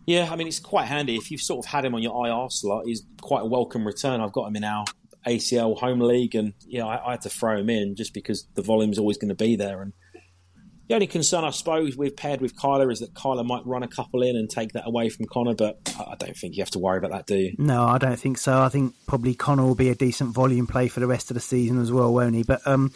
[0.06, 2.48] yeah, I mean it's quite handy if you've sort of had him on your IR
[2.50, 2.84] slot.
[2.86, 4.20] He's quite a welcome return.
[4.20, 4.84] I've got him in our
[5.26, 8.62] ACL home league, and yeah, I, I had to throw him in just because the
[8.62, 9.82] volume's always going to be there.
[9.82, 9.92] And
[10.90, 13.88] the only concern, I suppose, we've paired with Kyler is that Kyler might run a
[13.88, 16.80] couple in and take that away from Conner, but I don't think you have to
[16.80, 17.54] worry about that, do you?
[17.58, 18.60] No, I don't think so.
[18.60, 21.40] I think probably Conner will be a decent volume play for the rest of the
[21.40, 22.42] season as well, won't he?
[22.42, 22.92] But um,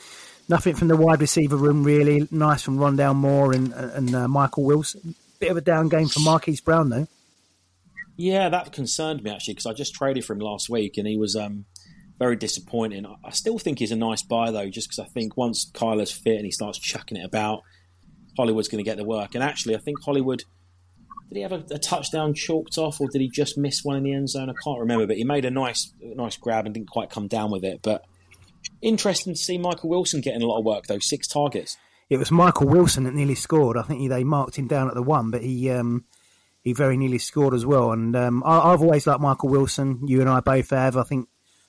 [0.49, 2.27] nothing from the wide receiver room really.
[2.33, 5.15] Nice from Rondale Moore and, and uh, Michael Wilson.
[5.39, 7.07] Bit of a down game for Marquise Brown though.
[8.17, 11.17] Yeah, that concerned me actually because I just traded for him last week and he
[11.17, 11.65] was um,
[12.19, 13.07] very disappointing.
[13.25, 16.39] I still think he's a nice buy though, just because I think once Kyler's fit
[16.39, 17.63] and he starts chucking it about,
[18.37, 19.35] Hollywood's going to get the work.
[19.35, 20.45] And actually, I think Hollywood
[21.29, 24.03] did he have a, a, touchdown chalked off, or did he just miss one in
[24.05, 24.51] the end zone?
[24.51, 27.51] I can't remember, but he made a nice, nice grab and didn't quite come down
[27.51, 27.81] with it.
[27.83, 28.05] But
[28.83, 31.77] interesting to see Michael Wilson getting a lot of work though, six targets.
[32.11, 33.77] It was Michael Wilson that nearly scored.
[33.77, 36.05] I think he, they marked him down at the one, but he um,
[36.63, 37.93] he very nearly scored as well.
[37.93, 40.07] And um, I, have always liked Michael Wilson.
[40.07, 40.97] You and I both have.
[40.97, 41.29] I think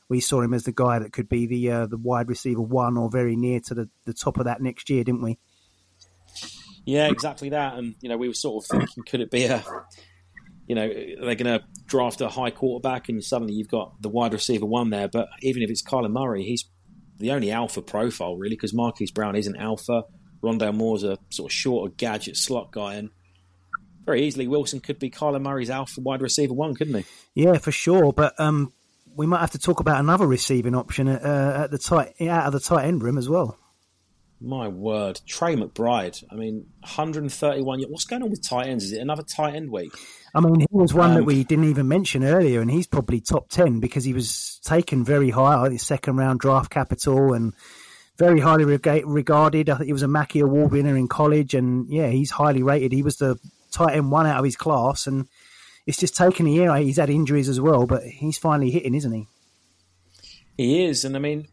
[0.10, 2.98] we saw him as the guy that could be the uh, the wide receiver one
[2.98, 5.40] or very near to the, the top of that next year, didn't we?
[6.86, 7.76] Yeah, exactly that.
[7.76, 9.64] And you know, we were sort of thinking, could it be a,
[10.68, 14.34] you know, they're going to draft a high quarterback, and suddenly you've got the wide
[14.34, 15.08] receiver one there.
[15.08, 16.66] But even if it's Kyler Murray, he's
[17.18, 20.04] the only alpha profile really, because Marquise Brown isn't alpha.
[20.44, 23.10] Rondale Moore's a sort of shorter gadget slot guy, and
[24.06, 27.06] very easily Wilson could be Kyler Murray's alpha wide receiver one, couldn't he?
[27.34, 28.14] Yeah, for sure.
[28.14, 28.72] But um,
[29.16, 32.54] we might have to talk about another receiving option uh, at the tight out of
[32.54, 33.58] the tight end room as well.
[34.42, 36.24] My word, Trey McBride.
[36.30, 37.84] I mean, 131.
[37.84, 38.86] What's going on with tight ends?
[38.86, 39.94] Is it another tight end week?
[40.34, 43.22] I mean, he was one um, that we didn't even mention earlier, and he's probably
[43.22, 47.54] top 10 because he was taken very high, his second round draft capital, and
[48.18, 49.70] very highly regarded.
[49.70, 52.92] I think he was a Mackey Award winner in college, and yeah, he's highly rated.
[52.92, 53.40] He was the
[53.72, 55.28] tight end one out of his class, and
[55.86, 56.76] it's just taken a year.
[56.76, 59.28] He's had injuries as well, but he's finally hitting, isn't he?
[60.58, 61.48] He is, and I mean,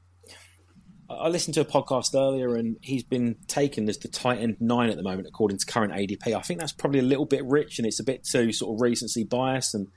[1.20, 4.90] I listened to a podcast earlier, and he's been taken as the tight end nine
[4.90, 6.34] at the moment, according to current ADP.
[6.34, 8.80] I think that's probably a little bit rich, and it's a bit too sort of
[8.80, 9.74] recency biased.
[9.74, 9.88] And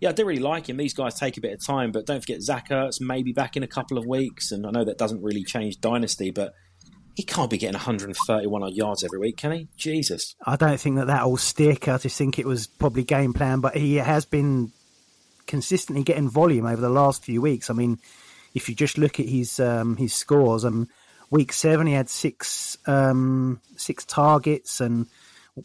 [0.00, 0.76] yeah, I do really like him.
[0.76, 3.62] These guys take a bit of time, but don't forget Zach Ertz maybe back in
[3.62, 4.52] a couple of weeks.
[4.52, 6.54] And I know that doesn't really change dynasty, but
[7.14, 9.68] he can't be getting 131 yards every week, can he?
[9.76, 10.36] Jesus.
[10.46, 11.88] I don't think that that'll stick.
[11.88, 14.72] I just think it was probably game plan, but he has been
[15.48, 17.70] consistently getting volume over the last few weeks.
[17.70, 17.98] I mean,
[18.58, 20.88] if you just look at his um, his scores, um,
[21.30, 25.06] week seven he had six um, six targets, and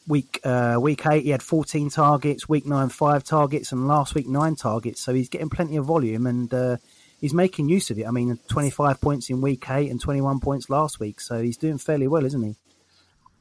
[0.07, 4.27] week uh, week eight he had 14 targets, week nine five targets, and last week
[4.27, 5.01] nine targets.
[5.01, 6.53] So he's getting plenty of volume and.
[6.53, 6.77] Uh,
[7.19, 8.05] he's making use of it.
[8.05, 11.21] I mean, 25 points in week eight and 21 points last week.
[11.21, 12.53] So he's doing fairly well, isn't he?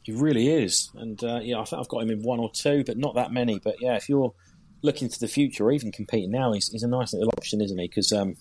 [0.04, 0.88] He really is.
[0.94, 3.32] And uh, yeah, I think I've got him in one or two, but not that
[3.32, 3.58] many.
[3.58, 4.34] But yeah, if you're
[4.82, 7.76] looking to the future or even competing now, he's, he's a nice little option, isn't
[7.76, 7.88] he?
[7.88, 8.36] Because um,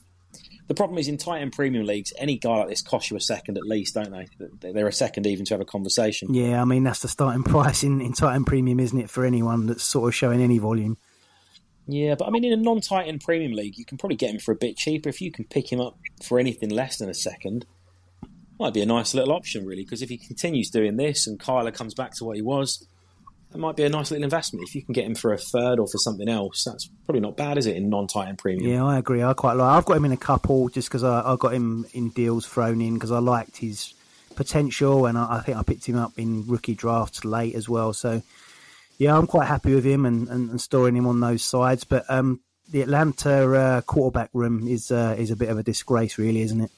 [0.71, 3.19] the problem is in tight end premium leagues, any guy like this costs you a
[3.19, 4.71] second at least, don't they?
[4.71, 6.33] They're a second even to have a conversation.
[6.33, 9.25] Yeah, I mean, that's the starting price in, in tight end premium, isn't it, for
[9.25, 10.97] anyone that's sort of showing any volume?
[11.87, 14.39] Yeah, but I mean, in a non-tight end premium league, you can probably get him
[14.39, 15.09] for a bit cheaper.
[15.09, 17.65] If you can pick him up for anything less than a second,
[18.57, 19.83] might be a nice little option, really.
[19.83, 22.87] Because if he continues doing this and Kyler comes back to what he was,
[23.51, 24.65] that might be a nice little investment.
[24.67, 27.35] If you can get him for a third or for something else, that's probably not
[27.35, 27.75] bad, is it?
[27.75, 28.71] In non-Titan premium.
[28.71, 29.23] Yeah, I agree.
[29.23, 29.77] I quite like.
[29.77, 32.81] I've got him in a couple just because I, I got him in deals thrown
[32.81, 33.93] in because I liked his
[34.35, 37.91] potential, and I, I think I picked him up in rookie drafts late as well.
[37.93, 38.21] So
[38.97, 41.83] yeah, I'm quite happy with him and, and, and storing him on those sides.
[41.83, 46.17] But um, the Atlanta uh, quarterback room is uh, is a bit of a disgrace,
[46.17, 46.71] really, isn't it?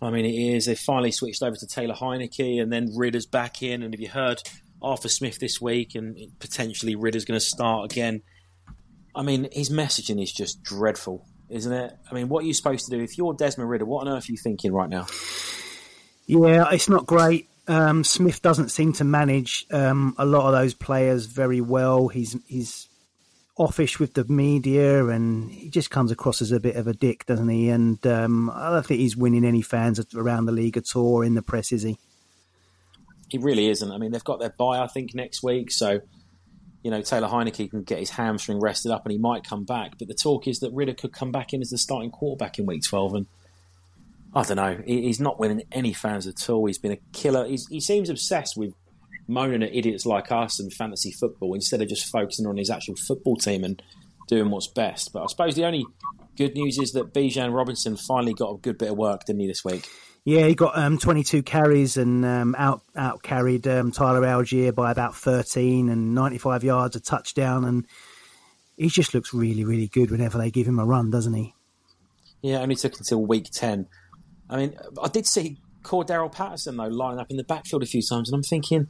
[0.00, 0.66] I mean, it is.
[0.66, 3.82] They finally switched over to Taylor Heinicke, and then Ridder's back in.
[3.82, 4.42] And have you heard
[4.82, 8.22] Arthur Smith this week, and potentially Ridder's going to start again?
[9.14, 11.26] I mean, his messaging is just dreadful.
[11.52, 11.92] isn't it?
[12.10, 13.84] I mean, what are you supposed to do if you're Desmond Ridder?
[13.84, 15.06] What on earth are you thinking right now?
[16.26, 17.48] Yeah, it's not great.
[17.68, 22.08] Um, Smith doesn't seem to manage um, a lot of those players very well.
[22.08, 22.88] He's he's
[23.56, 27.26] offish with the media, and he just comes across as a bit of a dick,
[27.26, 27.68] doesn't he?
[27.68, 31.34] And um, I don't think he's winning any fans around the league at all in
[31.34, 31.98] the press, is he?
[33.32, 33.90] He really isn't.
[33.90, 36.00] I mean, they've got their bye, I think, next week, so
[36.82, 39.92] you know Taylor Heinicke can get his hamstring rested up, and he might come back.
[39.98, 42.66] But the talk is that Ridder could come back in as the starting quarterback in
[42.66, 43.26] week twelve, and
[44.34, 44.82] I don't know.
[44.84, 46.66] He's not winning any fans at all.
[46.66, 47.46] He's been a killer.
[47.46, 48.74] He's, he seems obsessed with
[49.26, 52.96] moaning at idiots like us and fantasy football instead of just focusing on his actual
[52.96, 53.82] football team and
[54.28, 55.14] doing what's best.
[55.14, 55.86] But I suppose the only
[56.36, 59.46] good news is that Bijan Robinson finally got a good bit of work, didn't he,
[59.46, 59.88] this week?
[60.24, 64.92] Yeah, he got um, 22 carries and um, out out carried um, Tyler Allgeier by
[64.92, 67.86] about 13 and 95 yards, a touchdown, and
[68.76, 71.54] he just looks really, really good whenever they give him a run, doesn't he?
[72.40, 73.88] Yeah, only took until week 10
[74.52, 78.02] I mean, I did see Cordarrelle Patterson though lining up in the backfield a few
[78.02, 78.88] times, and I'm thinking,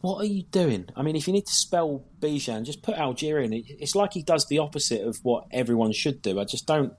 [0.00, 0.86] what are you doing?
[0.94, 3.52] I mean, if you need to spell Bijan, just put Allgeier in.
[3.52, 6.38] It's like he does the opposite of what everyone should do.
[6.38, 6.92] I just don't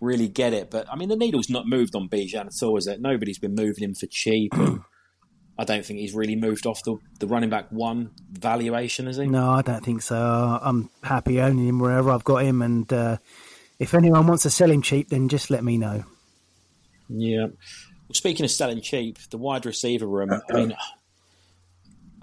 [0.00, 0.70] really get it.
[0.70, 3.00] But I mean, the needle's not moved on Bijan at all, is it?
[3.00, 4.52] Nobody's been moving him for cheap.
[5.58, 9.26] I don't think he's really moved off the, the running back one valuation, is he?
[9.26, 10.16] No, I don't think so.
[10.16, 12.60] I'm happy owning him wherever I've got him.
[12.60, 13.18] And uh,
[13.78, 16.04] if anyone wants to sell him cheap, then just let me know.
[17.08, 17.46] Yeah.
[17.46, 20.30] Well, speaking of selling cheap, the wide receiver room.
[20.32, 20.74] I mean,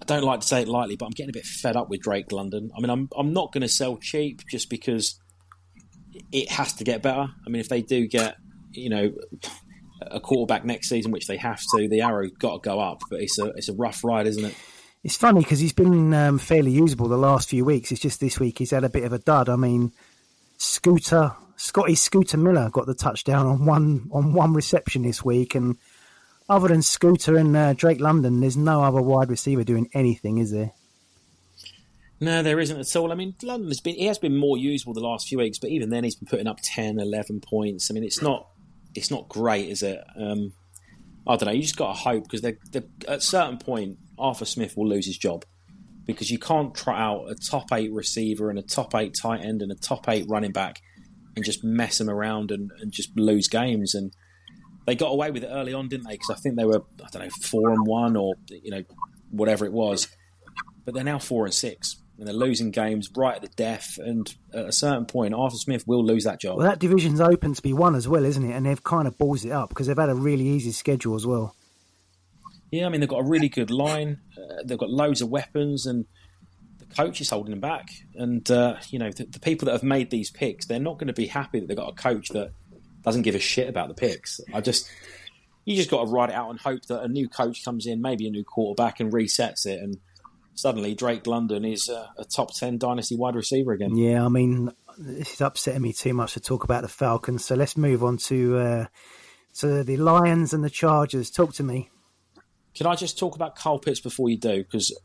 [0.02, 2.02] I don't like to say it lightly, but I'm getting a bit fed up with
[2.02, 2.72] Drake London.
[2.76, 5.21] I mean, I'm I'm not going to sell cheap just because
[6.32, 7.28] it has to get better.
[7.46, 8.38] I mean, if they do get,
[8.72, 9.12] you know,
[10.02, 13.02] a quarterback next season, which they have to, the arrow got to go up.
[13.10, 14.56] But it's a it's a rough ride, isn't it?
[15.04, 17.92] It's funny because he's been um, fairly usable the last few weeks.
[17.92, 19.50] It's just this week he's had a bit of a dud.
[19.50, 19.92] I mean,
[20.58, 25.78] Scooter Scotty Scooter Miller got the touchdown on one on one reception this week, and
[26.50, 30.52] other than Scooter and uh, Drake London, there's no other wide receiver doing anything, is
[30.52, 30.72] there?
[32.22, 33.12] No, there isn't at all.
[33.12, 35.72] I mean, London has been he has been more usable the last few weeks, but
[35.72, 37.90] even then he's been putting up 10, 11 points.
[37.90, 38.48] I mean, it's not
[38.94, 40.00] it's not great, is it?
[40.16, 40.54] Um,
[41.28, 41.52] I don't know.
[41.52, 44.88] You just got to hope because they're, they're, at a certain point, Arthur Smith will
[44.88, 45.46] lose his job
[46.06, 49.62] because you can't trot out a top eight receiver and a top eight tight end
[49.62, 50.82] and a top eight running back
[51.36, 53.96] and just mess them around and, and just lose games.
[53.96, 54.14] And
[54.86, 56.14] they got away with it early on, didn't they?
[56.14, 58.84] Because I think they were I don't know four and one or you know
[59.32, 60.08] whatever it was,
[60.86, 62.01] but they're now four and six.
[62.22, 65.88] And they're losing games right at the death, and at a certain point, Arthur Smith
[65.88, 66.60] will lose that job.
[66.60, 68.54] Well, that division's open to be won as well, isn't it?
[68.54, 71.26] And they've kind of balls it up because they've had a really easy schedule as
[71.26, 71.56] well.
[72.70, 74.20] Yeah, I mean they've got a really good line.
[74.38, 76.06] Uh, they've got loads of weapons, and
[76.78, 77.90] the coach is holding them back.
[78.14, 81.08] And uh, you know, the, the, people that have made these picks, they're not going
[81.08, 82.52] to be happy that they've got a coach that
[83.04, 84.40] doesn't give a shit about the picks.
[84.54, 84.88] I just,
[85.66, 88.00] you just got to ride it out and hope that a new coach comes in,
[88.00, 89.82] maybe a new quarterback, and resets it.
[89.82, 89.98] And
[90.56, 93.96] suddenly, Drake London is a, a top ten dynasty wide receiver again.
[93.96, 97.46] Yeah, I mean, this is upsetting me too much to talk about the Falcons.
[97.46, 98.86] So let's move on to uh,
[99.60, 101.30] to the Lions and the Chargers.
[101.30, 101.90] Talk to me.
[102.76, 104.64] Can I just talk about Kyle Pitts before you do?
[104.64, 104.96] Because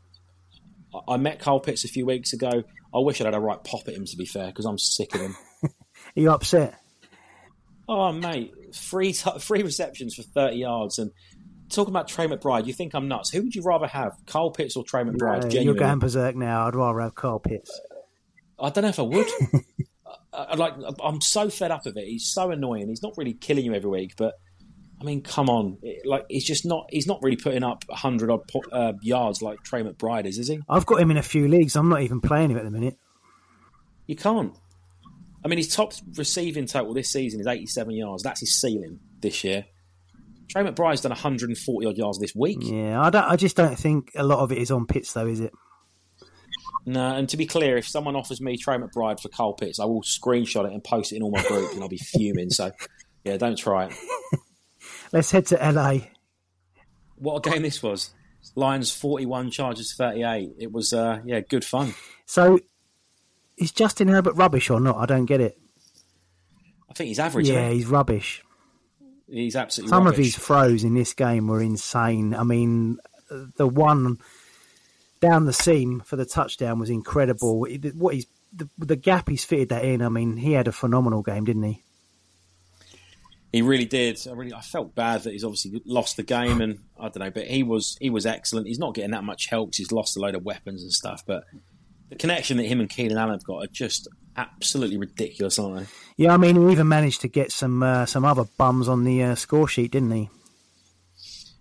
[1.07, 2.63] I met Kyle Pitts a few weeks ago.
[2.93, 5.13] I wish I'd had a right pop at him, to be fair, because I'm sick
[5.13, 5.35] of him.
[5.63, 5.69] Are
[6.15, 6.79] you upset?
[7.89, 10.99] Oh, mate, three t- three receptions for 30 yards.
[10.99, 11.11] And
[11.69, 13.29] talking about Trey McBride, you think I'm nuts.
[13.31, 15.53] Who would you rather have, Kyle Pitts or Trey McBride?
[15.53, 16.67] No, you're going berserk now.
[16.67, 17.79] I'd rather have Kyle Pitts.
[18.59, 19.27] I don't know if I would.
[20.33, 20.73] I, I, like,
[21.03, 22.05] I'm so fed up of it.
[22.05, 22.87] He's so annoying.
[22.89, 24.35] He's not really killing you every week, but
[24.99, 25.77] I mean, come on!
[26.05, 26.87] Like he's just not.
[26.89, 30.59] He's not really putting up hundred odd uh, yards like Trey McBride is, is he?
[30.67, 31.75] I've got him in a few leagues.
[31.75, 32.97] I'm not even playing him at the minute.
[34.07, 34.55] You can't.
[35.45, 38.23] I mean, his top receiving total this season is 87 yards.
[38.23, 39.65] That's his ceiling this year.
[40.47, 42.59] Trey McBride's done 140 odd yards this week.
[42.61, 43.23] Yeah, I don't.
[43.23, 45.53] I just don't think a lot of it is on Pitts, though, is it?
[46.85, 49.83] No, and to be clear, if someone offers me Trey McBride for Kyle Pitts, I
[49.85, 52.49] will screenshot it and post it in all my groups, and I'll be fuming.
[52.49, 52.71] So,
[53.25, 53.93] yeah, don't try it.
[55.11, 55.97] Let's head to LA.
[57.17, 58.11] What a game this was!
[58.55, 60.51] Lions forty-one, Chargers thirty-eight.
[60.59, 61.93] It was, uh, yeah, good fun.
[62.25, 62.59] So,
[63.57, 64.95] is Justin Herbert rubbish or not?
[64.95, 65.59] I don't get it.
[66.89, 67.49] I think he's average.
[67.49, 68.43] Yeah, he's rubbish.
[69.29, 69.89] He's absolutely.
[69.89, 70.19] Some rubbish.
[70.19, 72.33] of his throws in this game were insane.
[72.33, 72.97] I mean,
[73.57, 74.17] the one
[75.19, 77.59] down the seam for the touchdown was incredible.
[77.59, 80.01] What he's the, the gap he's fitted that in.
[80.01, 81.83] I mean, he had a phenomenal game, didn't he?
[83.51, 84.19] He really did.
[84.27, 87.31] I really, I felt bad that he's obviously lost the game, and I don't know,
[87.31, 88.67] but he was he was excellent.
[88.67, 89.73] He's not getting that much help.
[89.73, 91.43] He's lost a load of weapons and stuff, but
[92.09, 94.07] the connection that him and Keenan Allen have got are just
[94.37, 95.85] absolutely ridiculous, aren't they?
[96.17, 99.23] Yeah, I mean, he even managed to get some uh, some other bums on the
[99.23, 100.29] uh, score sheet, didn't he?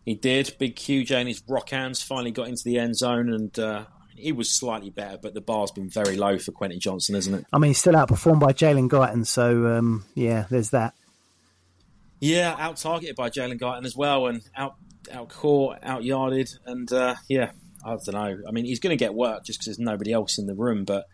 [0.04, 0.54] He did.
[0.58, 4.32] Big QJ and his rock hands finally got into the end zone, and uh, he
[4.32, 7.44] was slightly better, but the bar's been very low for Quentin Johnston, isn't it?
[7.52, 10.94] I mean, he's still outperformed by Jalen Guyton, so um, yeah, there's that.
[12.20, 14.76] Yeah, out targeted by Jalen Guyton as well, and out
[15.12, 17.50] out caught, out yarded, and uh, yeah,
[17.84, 18.38] I don't know.
[18.48, 20.84] I mean, he's going to get work just because there's nobody else in the room,
[20.84, 21.06] but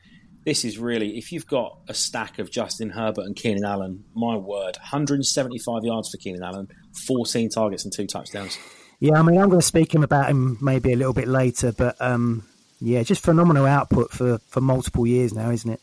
[0.45, 4.37] this is really if you've got a stack of Justin Herbert and Keenan Allen, my
[4.37, 6.69] word, 175 yards for Keenan Allen,
[7.07, 8.59] 14 targets and two touchdowns.
[9.01, 11.73] Yeah, I mean, I'm going to speak him about him maybe a little bit later,
[11.73, 12.47] but um,
[12.81, 15.81] yeah, just phenomenal output for, for multiple years now, isn't it?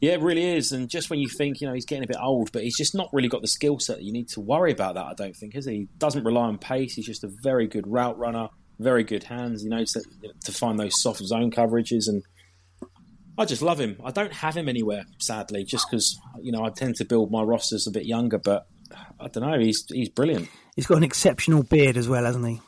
[0.00, 0.72] Yeah, it really is.
[0.72, 2.94] And just when you think, you know, he's getting a bit old, but he's just
[2.94, 5.36] not really got the skill set that you need to worry about that, I don't
[5.36, 5.72] think, is he?
[5.72, 6.94] He doesn't rely on pace.
[6.94, 10.02] He's just a very good route runner, very good hands, you know, to,
[10.44, 12.08] to find those soft zone coverages.
[12.08, 12.22] And
[13.40, 13.96] I just love him.
[14.04, 17.42] I don't have him anywhere, sadly, just because, you know, I tend to build my
[17.42, 18.66] rosters a bit younger, but
[19.18, 19.58] I don't know.
[19.58, 20.46] He's, he's brilliant.
[20.76, 22.60] He's got an exceptional beard as well, hasn't he?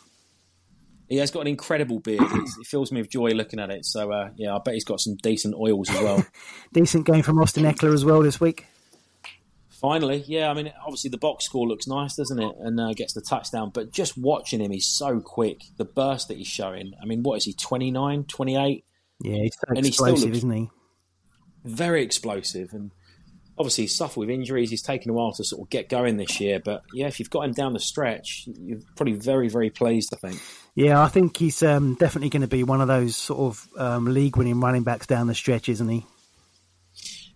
[1.10, 2.22] He has got an incredible beard.
[2.22, 3.84] it fills me with joy looking at it.
[3.84, 6.24] So uh, yeah, I bet he's got some decent oils as well.
[6.72, 8.64] decent game from Austin Ekeler as well this week.
[9.68, 10.50] Finally, yeah.
[10.50, 12.56] I mean, obviously the box score looks nice, doesn't it?
[12.60, 13.72] And uh, gets the touchdown.
[13.74, 15.64] But just watching him, he's so quick.
[15.76, 16.94] The burst that he's showing.
[17.02, 17.52] I mean, what is he?
[17.52, 18.86] 29, 28?
[19.22, 20.70] Yeah, he's so and explosive, he isn't he?
[21.64, 22.90] Very explosive, and
[23.56, 24.70] obviously he's suffered with injuries.
[24.70, 26.60] He's taken a while to sort of get going this year.
[26.62, 30.12] But yeah, if you've got him down the stretch, you're probably very, very pleased.
[30.12, 30.40] I think.
[30.74, 34.06] Yeah, I think he's um, definitely going to be one of those sort of um,
[34.06, 36.06] league-winning running backs down the stretch, isn't he?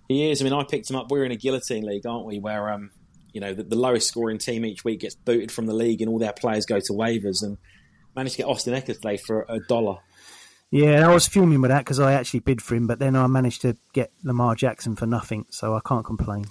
[0.09, 0.41] He is.
[0.41, 1.11] I mean, I picked him up.
[1.11, 2.39] We're in a guillotine league, aren't we?
[2.39, 2.91] Where um,
[3.33, 6.11] you know, the, the lowest scoring team each week gets booted from the league, and
[6.11, 7.43] all their players go to waivers.
[7.43, 7.59] And
[8.17, 9.99] managed to get Austin Ekeler today for a dollar.
[10.71, 13.27] Yeah, I was fuming with that because I actually bid for him, but then I
[13.29, 16.47] managed to get Lamar Jackson for nothing, so I can't complain.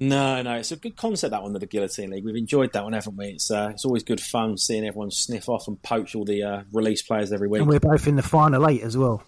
[0.00, 2.24] No, no, it's a good concept that one, of the Guillotine League.
[2.24, 3.30] We've enjoyed that one, haven't we?
[3.30, 6.62] It's uh, it's always good fun seeing everyone sniff off and poach all the uh,
[6.72, 7.60] release players every week.
[7.60, 9.24] And we're both in the final eight as well.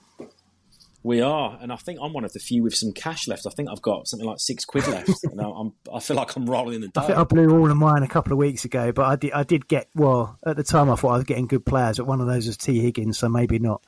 [1.03, 3.47] We are, and I think I'm one of the few with some cash left.
[3.47, 5.09] I think I've got something like six quid left.
[5.25, 7.01] and I'm, I feel like I'm rolling in the dough.
[7.01, 9.33] I think I blew all of mine a couple of weeks ago, but I did,
[9.33, 10.91] I did get well at the time.
[10.91, 13.31] I thought I was getting good players, but one of those was Tee Higgins, so
[13.31, 13.83] maybe not.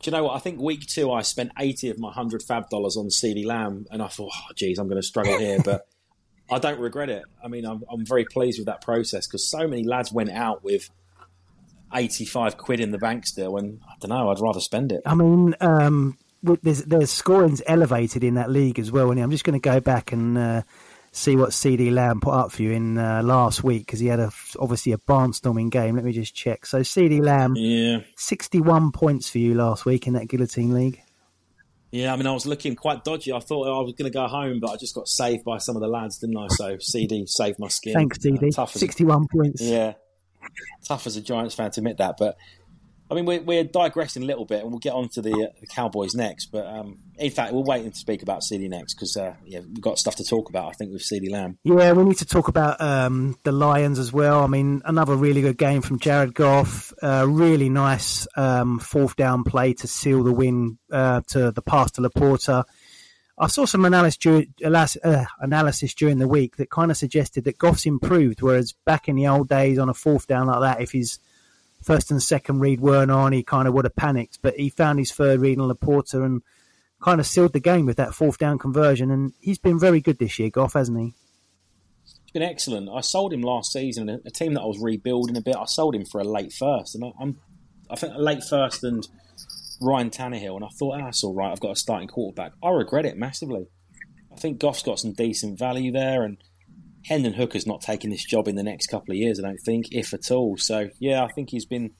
[0.00, 0.36] Do you know what?
[0.36, 3.86] I think week two I spent eighty of my hundred FAAB dollars on CeeDee Lamb,
[3.90, 5.86] and I thought, oh, geez, I'm going to struggle here, but.
[6.50, 7.24] I don't regret it.
[7.44, 10.64] I mean, I'm, I'm very pleased with that process because so many lads went out
[10.64, 10.88] with
[11.94, 15.02] 85 quid in the bank still, and I don't know, I'd rather spend it.
[15.06, 19.44] I mean, um, there's, there's scoring's elevated in that league as well, and I'm just
[19.44, 20.62] going to go back and uh,
[21.12, 24.20] see what CeeDee Lamb put up for you in uh, last week because he had
[24.20, 25.96] a, obviously a barnstorming game.
[25.96, 26.66] Let me just check.
[26.66, 28.00] So CeeDee Lamb, yeah.
[28.16, 31.02] 61 points for you last week in that guillotine league.
[31.90, 33.32] Yeah, I mean, I was looking quite dodgy.
[33.32, 35.74] I thought I was going to go home, but I just got saved by some
[35.74, 36.48] of the lads, didn't I?
[36.48, 37.94] So CD saved my skin.
[37.94, 38.48] Thanks, CD.
[38.48, 39.62] Uh, tough 61 a, points.
[39.62, 39.94] Yeah,
[40.86, 42.36] tough as a Giants fan to admit that, but
[43.10, 45.60] I mean, we're, we're digressing a little bit, and we'll get on to the, uh,
[45.60, 46.46] the Cowboys next.
[46.46, 49.80] But um, in fact, we'll wait and speak about CD next because uh, yeah, we've
[49.80, 50.68] got stuff to talk about.
[50.68, 51.58] I think with CeeDee Lamb.
[51.64, 54.44] Yeah, we need to talk about um, the Lions as well.
[54.44, 56.92] I mean, another really good game from Jared Goff.
[57.02, 61.92] Uh, really nice um, fourth down play to seal the win uh, to the pass
[61.92, 62.64] to LaPorta.
[63.40, 64.26] I saw some analysis,
[64.64, 69.16] uh, analysis during the week that kind of suggested that Goff's improved, whereas back in
[69.16, 71.18] the old days on a fourth down like that, if his
[71.82, 74.40] first and second read weren't on, he kind of would have panicked.
[74.42, 76.42] But he found his third read on LaPorta and
[77.00, 79.10] kind of sealed the game with that fourth down conversion.
[79.10, 81.14] And he's been very good this year, Goff, hasn't he?
[82.04, 82.88] He's been excellent.
[82.92, 85.54] I sold him last season, a team that I was rebuilding a bit.
[85.56, 87.38] I sold him for a late first, and I'm,
[87.88, 89.06] I think a late first and
[89.80, 91.50] Ryan Tannehill, and I thought, ah, that's all right.
[91.50, 92.52] I've got a starting quarterback.
[92.62, 93.66] I regret it massively.
[94.32, 96.38] I think Goff's got some decent value there, and
[97.04, 99.86] Hendon Hooker's not taking this job in the next couple of years, I don't think,
[99.92, 100.56] if at all.
[100.56, 101.92] So, yeah, I think he's been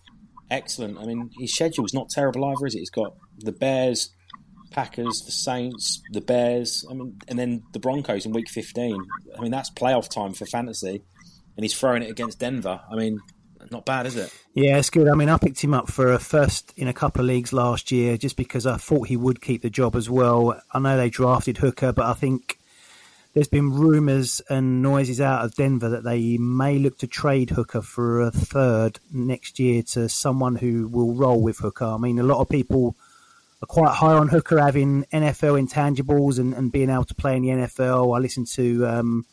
[0.51, 0.99] excellent.
[0.99, 2.81] I mean, his schedule's not terrible either, is it?
[2.81, 4.15] He's got the Bears,
[4.71, 8.97] Packers, the Saints, the Bears, I mean, and then the Broncos in week 15.
[9.37, 11.03] I mean, that's playoff time for fantasy,
[11.57, 12.81] and he's throwing it against Denver.
[12.91, 13.19] I mean,
[13.71, 14.33] not bad, is it?
[14.55, 15.09] Yeah, it's good.
[15.09, 17.91] I mean, I picked him up for a first in a couple of leagues last
[17.91, 20.61] year just because I thought he would keep the job as well.
[20.73, 22.59] I know they drafted Hooker, but I think
[23.35, 27.83] there's been rumours and noises out of Denver that they may look to trade Hooker
[27.83, 31.85] for a third next year to someone who will roll with Hooker.
[31.85, 32.97] I mean, a lot of people
[33.63, 37.43] are quite high on Hooker having NFL intangibles and, and being able to play in
[37.43, 38.17] the NFL.
[38.17, 39.27] I listened to um,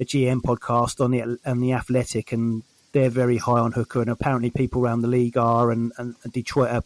[0.00, 2.62] a GM podcast on the on the Athletic, and
[2.94, 6.70] they're very high on Hooker, and apparently people around the league are, and, and Detroit
[6.70, 6.82] are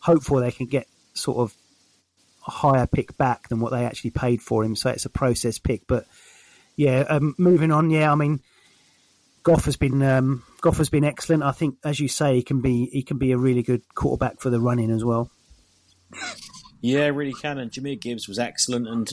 [0.00, 1.54] hopeful they can get sort of
[2.48, 4.74] a higher pick back than what they actually paid for him.
[4.74, 5.82] So it's a process pick.
[5.86, 6.06] But
[6.76, 7.90] yeah, um, moving on.
[7.90, 8.40] Yeah, I mean,
[9.42, 11.42] Goff has been um, Goff has been excellent.
[11.42, 14.40] I think, as you say, he can be he can be a really good quarterback
[14.40, 15.30] for the running as well.
[16.80, 17.58] Yeah, really can.
[17.58, 18.88] And Jahmyr Gibbs was excellent.
[18.88, 19.12] And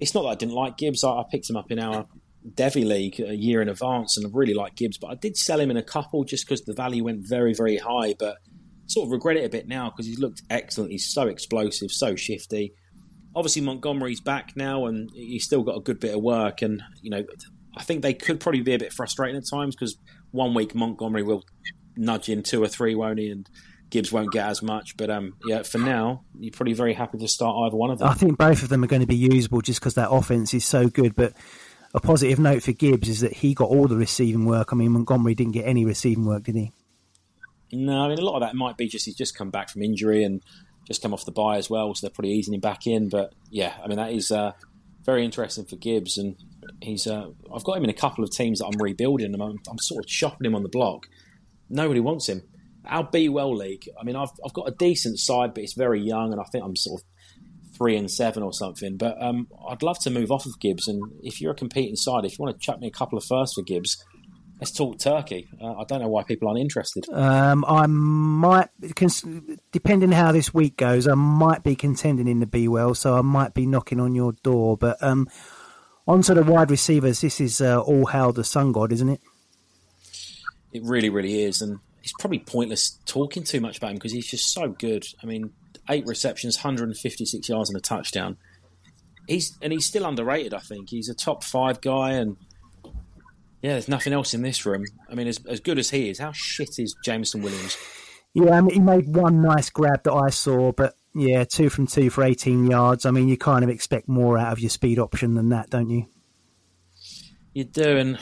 [0.00, 1.04] it's not that I didn't like Gibbs.
[1.04, 2.06] I, I picked him up in our
[2.46, 4.98] Devy League a year in advance, and I really like Gibbs.
[4.98, 7.78] But I did sell him in a couple just because the value went very, very
[7.78, 8.14] high.
[8.18, 8.38] But
[8.86, 10.92] sort of regret it a bit now because he's looked excellent.
[10.92, 12.74] He's so explosive, so shifty.
[13.34, 16.62] Obviously, Montgomery's back now, and he's still got a good bit of work.
[16.62, 17.24] And you know,
[17.76, 19.96] I think they could probably be a bit frustrating at times because
[20.30, 21.44] one week Montgomery will
[21.96, 23.30] nudge in two or three, won't he?
[23.30, 23.48] And
[23.90, 24.96] Gibbs won't get as much.
[24.96, 28.08] But um, yeah, for now, you're probably very happy to start either one of them.
[28.08, 30.64] I think both of them are going to be usable just because their offense is
[30.64, 31.14] so good.
[31.14, 31.32] But
[31.94, 34.72] a positive note for Gibbs is that he got all the receiving work.
[34.72, 36.72] I mean, Montgomery didn't get any receiving work, did he?
[37.72, 39.82] No, I mean a lot of that might be just he's just come back from
[39.82, 40.42] injury and
[40.86, 43.08] just come off the bye as well, so they're probably easing him back in.
[43.08, 44.52] But yeah, I mean that is uh,
[45.04, 46.36] very interesting for Gibbs, and
[46.80, 49.58] he's uh, I've got him in a couple of teams that I'm rebuilding, and I'm,
[49.68, 51.06] I'm sort of shopping him on the block.
[51.68, 52.42] Nobody wants him.
[52.86, 53.88] Our B well league.
[53.98, 56.64] I mean, I've I've got a decent side, but it's very young, and I think
[56.64, 57.06] I'm sort of
[57.76, 58.96] three and seven or something.
[58.96, 62.24] But um, I'd love to move off of Gibbs, and if you're a competing side,
[62.24, 64.02] if you want to chuck me a couple of firsts for Gibbs,
[64.60, 65.48] let's talk Turkey.
[65.60, 67.08] Uh, I don't know why people aren't interested.
[67.12, 68.68] Um, I might,
[69.72, 73.22] depending how this week goes, I might be contending in the B well, so I
[73.22, 74.76] might be knocking on your door.
[74.76, 75.28] But um,
[76.06, 77.20] on to the wide receivers.
[77.20, 79.20] This is uh, all how the sun god, isn't it?
[80.72, 84.28] It really, really is, and it's probably pointless talking too much about him because he's
[84.28, 85.06] just so good.
[85.22, 85.52] I mean,
[85.88, 88.36] eight receptions, 156 yards, and a touchdown.
[89.26, 90.52] He's and he's still underrated.
[90.52, 92.36] I think he's a top five guy, and
[93.62, 94.84] yeah, there's nothing else in this room.
[95.10, 97.78] I mean, as, as good as he is, how shit is Jameson Williams?
[98.34, 101.86] Yeah, I mean, he made one nice grab that I saw, but yeah, two from
[101.86, 103.06] two for 18 yards.
[103.06, 105.88] I mean, you kind of expect more out of your speed option than that, don't
[105.88, 106.06] you?
[107.54, 108.18] You do, and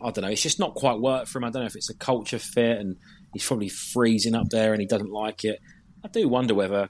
[0.00, 0.28] I don't know.
[0.28, 1.44] It's just not quite worked for him.
[1.44, 2.96] I don't know if it's a culture fit, and
[3.32, 5.60] he's probably freezing up there, and he doesn't like it.
[6.04, 6.88] I do wonder whether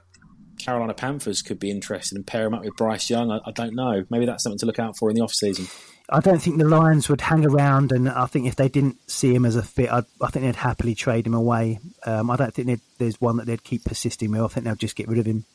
[0.57, 3.31] Carolina Panthers could be interested in pair him up with Bryce Young.
[3.31, 4.05] I, I don't know.
[4.09, 5.67] Maybe that's something to look out for in the off season.
[6.09, 9.33] I don't think the Lions would hang around, and I think if they didn't see
[9.33, 11.79] him as a fit, I'd, i think they'd happily trade him away.
[12.05, 14.41] Um, I don't think there's one that they'd keep persisting with.
[14.41, 15.45] I think they'll just get rid of him.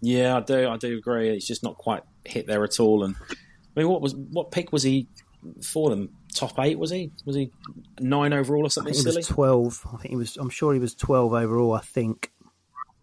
[0.00, 0.68] Yeah, I do.
[0.68, 1.32] I do agree.
[1.32, 3.04] He's just not quite hit there at all.
[3.04, 5.08] And I mean, what was what pick was he
[5.62, 6.10] for them?
[6.34, 7.10] Top eight was he?
[7.24, 7.50] Was he
[7.98, 9.16] nine overall or something I silly?
[9.16, 9.84] Was twelve.
[9.86, 10.36] I think he was.
[10.36, 11.72] I'm sure he was twelve overall.
[11.72, 12.30] I think.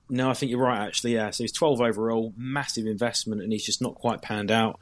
[0.09, 0.85] No, I think you're right.
[0.85, 1.31] Actually, yeah.
[1.31, 4.79] So he's twelve overall, massive investment, and he's just not quite panned out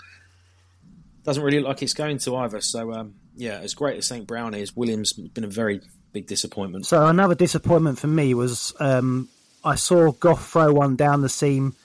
[1.23, 2.61] doesn't really look like it's going to either.
[2.61, 4.27] So um, yeah, as great as St.
[4.27, 5.81] Brown is, Williams has been a very
[6.11, 6.85] big disappointment.
[6.85, 9.29] So another disappointment for me was um,
[9.63, 11.75] I saw Goff throw one down the seam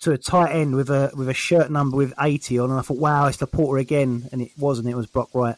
[0.00, 2.82] to a tight end with a with a shirt number with eighty on, and I
[2.82, 4.88] thought, wow, it's LaPorta again, and it wasn't.
[4.88, 5.56] It was Brock Wright.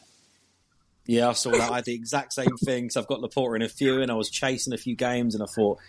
[1.05, 1.71] Yeah, I saw that.
[1.71, 2.89] I had the exact same thing.
[2.89, 5.43] So I've got LaPorta in a few, and I was chasing a few games, and
[5.43, 5.79] I thought,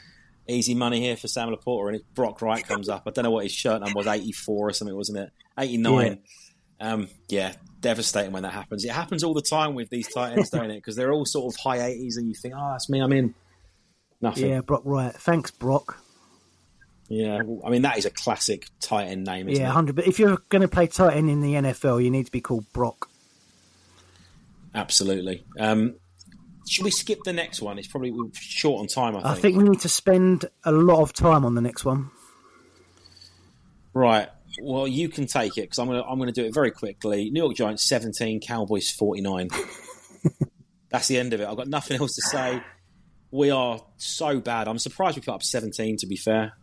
[0.48, 3.02] easy money here for Sam LaPorta, and it, Brock Wright comes up.
[3.06, 5.30] I don't know what his shirt number was, eighty four or something, wasn't it?
[5.58, 6.20] Eighty nine.
[6.80, 6.92] Yeah.
[6.92, 8.84] Um, yeah, devastating when that happens.
[8.84, 10.76] It happens all the time with these tight ends, don't it?
[10.76, 13.34] Because they're all sort of high 80s, and you think, oh, that's me, I'm in.
[14.20, 14.50] Nothing.
[14.50, 15.12] Yeah, Brock Wright.
[15.12, 16.00] Thanks, Brock.
[17.08, 19.96] Yeah, I mean, that is a classic tight end name, yeah, 100.
[19.96, 22.40] But if you're going to play tight end in the NFL, you need to be
[22.40, 23.08] called Brock.
[24.74, 25.44] Absolutely.
[25.58, 25.96] Um,
[26.68, 27.78] should we skip the next one?
[27.78, 29.26] It's probably short on time, I think.
[29.26, 32.10] I think we need to spend a lot of time on the next one.
[33.94, 34.28] Right.
[34.62, 37.30] Well, you can take it because I'm gonna I'm gonna do it very quickly.
[37.30, 39.50] New York Giants 17, Cowboys 49.
[40.90, 41.48] That's the end of it.
[41.48, 42.62] I've got nothing else to say.
[43.30, 44.68] We are so bad.
[44.68, 45.98] I'm surprised we put up 17.
[45.98, 46.54] To be fair,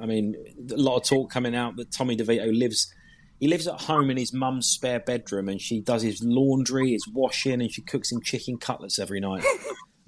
[0.00, 0.36] I mean,
[0.70, 2.92] a lot of talk coming out that Tommy DeVito lives.
[3.40, 7.06] He lives at home in his mum's spare bedroom, and she does his laundry, his
[7.08, 9.44] washing, and she cooks him chicken cutlets every night.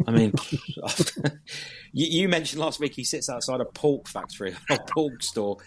[0.07, 0.33] I mean,
[1.93, 5.59] you, you, mentioned last week he sits outside a pork factory, a pork store,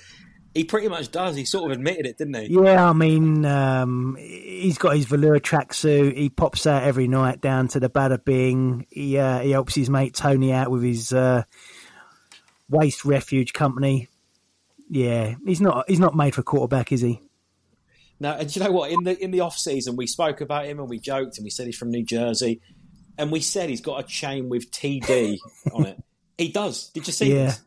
[0.53, 1.35] he pretty much does.
[1.35, 2.47] He sort of admitted it, didn't he?
[2.53, 6.17] Yeah, I mean, um, he's got his velour tracksuit.
[6.17, 8.87] He pops out every night down to the Bada Bing.
[8.89, 11.43] He uh, he helps his mate Tony out with his uh,
[12.67, 14.07] waste refuge company.
[14.89, 17.21] Yeah, he's not he's not made for quarterback, is he?
[18.19, 18.91] Now, and you know what?
[18.91, 21.49] In the in the off season, we spoke about him and we joked and we
[21.49, 22.61] said he's from New Jersey,
[23.17, 25.37] and we said he's got a chain with TD
[25.73, 26.03] on it.
[26.37, 26.89] He does.
[26.89, 27.45] Did you see yeah.
[27.45, 27.61] this?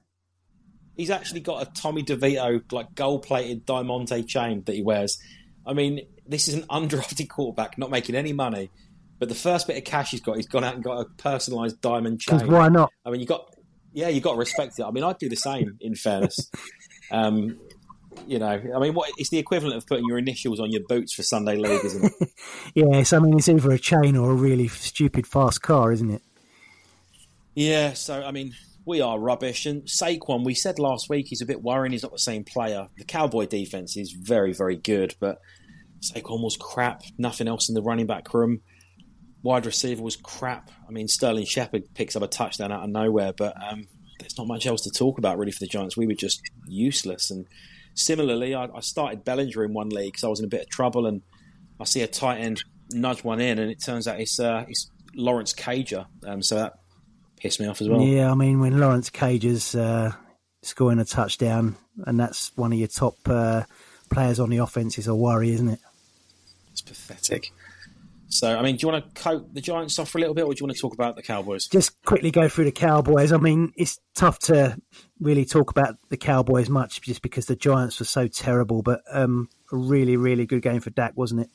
[0.96, 5.18] He's actually got a Tommy DeVito like gold plated Diamante chain that he wears.
[5.66, 8.70] I mean, this is an undrafted quarterback not making any money,
[9.18, 11.80] but the first bit of cash he's got, he's gone out and got a personalised
[11.80, 12.50] diamond chain.
[12.50, 12.92] Why not?
[13.06, 13.54] I mean, you got
[13.94, 14.84] yeah, you got to respect it.
[14.84, 15.78] I mean, I'd do the same.
[15.80, 16.50] In fairness,
[17.12, 17.58] Um,
[18.26, 21.12] you know, I mean, what it's the equivalent of putting your initials on your boots
[21.12, 22.28] for Sunday League, isn't it?
[22.74, 26.22] yes, I mean it's either a chain or a really stupid fast car, isn't it?
[27.54, 27.92] Yeah.
[27.92, 29.66] So I mean, we are rubbish.
[29.66, 31.92] And Saquon, we said last week he's a bit worrying.
[31.92, 32.88] He's not the same player.
[32.96, 35.40] The Cowboy defense is very, very good, but
[36.00, 37.02] Saquon was crap.
[37.18, 38.60] Nothing else in the running back room.
[39.42, 40.70] Wide receiver was crap.
[40.88, 43.88] I mean, Sterling Shepard picks up a touchdown out of nowhere, but um,
[44.20, 45.96] there's not much else to talk about really for the Giants.
[45.96, 47.30] We were just useless.
[47.30, 47.46] And
[47.94, 50.68] similarly, I, I started Bellinger in one league because I was in a bit of
[50.68, 51.22] trouble, and
[51.80, 54.90] I see a tight end nudge one in, and it turns out it's uh, it's
[55.14, 56.06] Lawrence Cager.
[56.26, 56.74] Um, so that
[57.36, 58.00] pissed me off as well.
[58.00, 60.12] Yeah, I mean, when Lawrence Cager's uh,
[60.62, 63.62] scoring a touchdown, and that's one of your top uh,
[64.10, 65.80] players on the offense, is a worry, isn't it?
[66.70, 67.52] It's pathetic.
[68.28, 70.46] So, I mean, do you want to coat the Giants off for a little bit,
[70.46, 71.66] or do you want to talk about the Cowboys?
[71.66, 73.30] Just quickly go through the Cowboys.
[73.30, 74.78] I mean, it's tough to
[75.22, 79.48] really talk about the Cowboys much just because the Giants were so terrible, but um,
[79.72, 81.50] a really, really good game for Dak, wasn't it?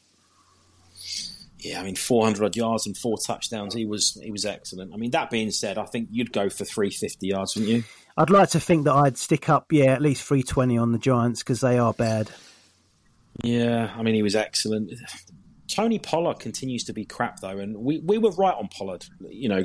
[1.60, 3.74] Yeah, I mean, 400 odd yards and four touchdowns.
[3.74, 4.94] He was he was excellent.
[4.94, 7.84] I mean, that being said, I think you'd go for 350 yards, wouldn't you?
[8.16, 11.42] I'd like to think that I'd stick up, yeah, at least 320 on the Giants
[11.42, 12.30] because they are bad.
[13.44, 14.92] Yeah, I mean, he was excellent.
[15.68, 19.06] Tony Pollard continues to be crap though, and we, we were right on Pollard.
[19.30, 19.64] You know,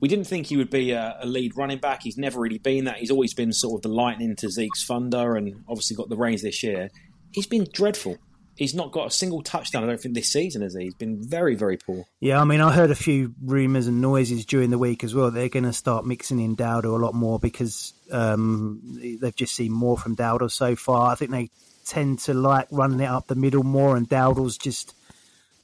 [0.00, 2.02] we, didn't think he would be a, a, lead running back.
[2.02, 2.98] He's never really been that.
[2.98, 6.42] He's always been sort of the lightning to Zeke's thunder, and obviously got the reins
[6.42, 6.90] this year.
[7.32, 8.18] He's been dreadful.
[8.56, 9.82] He's not got a single touchdown.
[9.82, 10.84] I don't think this season has he?
[10.84, 12.04] He's been very very poor.
[12.20, 15.30] Yeah, I mean, I heard a few rumours and noises during the week as well.
[15.30, 18.80] They're going to start mixing in Dowdle a lot more because um,
[19.20, 21.10] they've just seen more from Dowdle so far.
[21.10, 21.50] I think they
[21.84, 24.94] tend to like running it up the middle more, and Dowdle's just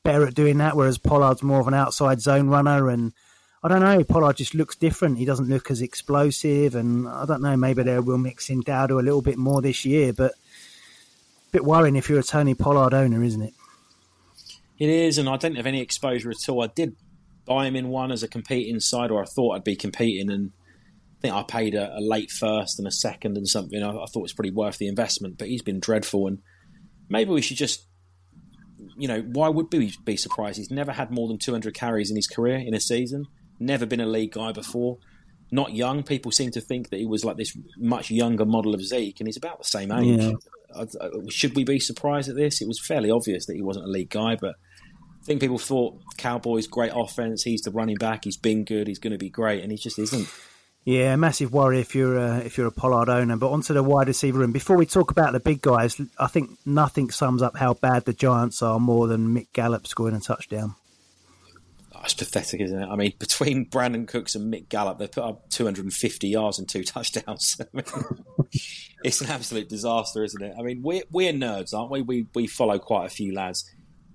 [0.03, 2.89] better at doing that, whereas Pollard's more of an outside zone runner.
[2.89, 3.13] And
[3.63, 5.19] I don't know, Pollard just looks different.
[5.19, 9.01] He doesn't look as explosive, and I don't know, maybe they will mix in Dowdle
[9.01, 12.95] a little bit more this year, but a bit worrying if you're a Tony Pollard
[12.95, 13.55] owner, isn't it?
[14.79, 16.63] It is, and I don't have any exposure at all.
[16.63, 16.97] I did
[17.45, 20.53] buy him in one as a competing side, or I thought I'd be competing, and
[21.19, 23.83] I think I paid a, a late first and a second and something.
[23.83, 26.29] I, I thought it was pretty worth the investment, but he's been dreadful.
[26.29, 26.39] And
[27.11, 27.85] maybe we should just,
[28.97, 30.57] you know, why would we be surprised?
[30.57, 33.27] He's never had more than 200 carries in his career in a season.
[33.61, 34.99] Never been a league guy before.
[35.53, 36.03] Not young.
[36.03, 39.29] People seem to think that he was like this much younger model of Zeke, and
[39.29, 40.21] he's about the same age.
[40.21, 40.33] Yeah.
[40.75, 42.63] I, I, should we be surprised at this?
[42.63, 44.55] It was fairly obvious that he wasn't a league guy, but
[45.21, 47.43] I think people thought Cowboys great offense.
[47.43, 48.25] He's the running back.
[48.25, 48.87] He's been good.
[48.87, 50.29] He's going to be great, and he just isn't.
[50.85, 53.37] Yeah, massive worry if you're a, if you're a Pollard owner.
[53.37, 54.53] But onto the wide receiver room.
[54.53, 58.15] Before we talk about the big guys, I think nothing sums up how bad the
[58.15, 60.75] Giants are more than Mick Gallup scoring a touchdown.
[62.03, 62.89] It's pathetic, isn't it?
[62.89, 66.83] I mean, between Brandin Cooks and Mick Gallup, they put up 250 yards and two
[66.83, 67.57] touchdowns.
[67.61, 67.85] I mean,
[69.05, 70.55] it's an absolute disaster, isn't it?
[70.59, 72.03] I mean, we're, we're nerds, aren't we?
[72.03, 73.71] We we follow quite a few lads.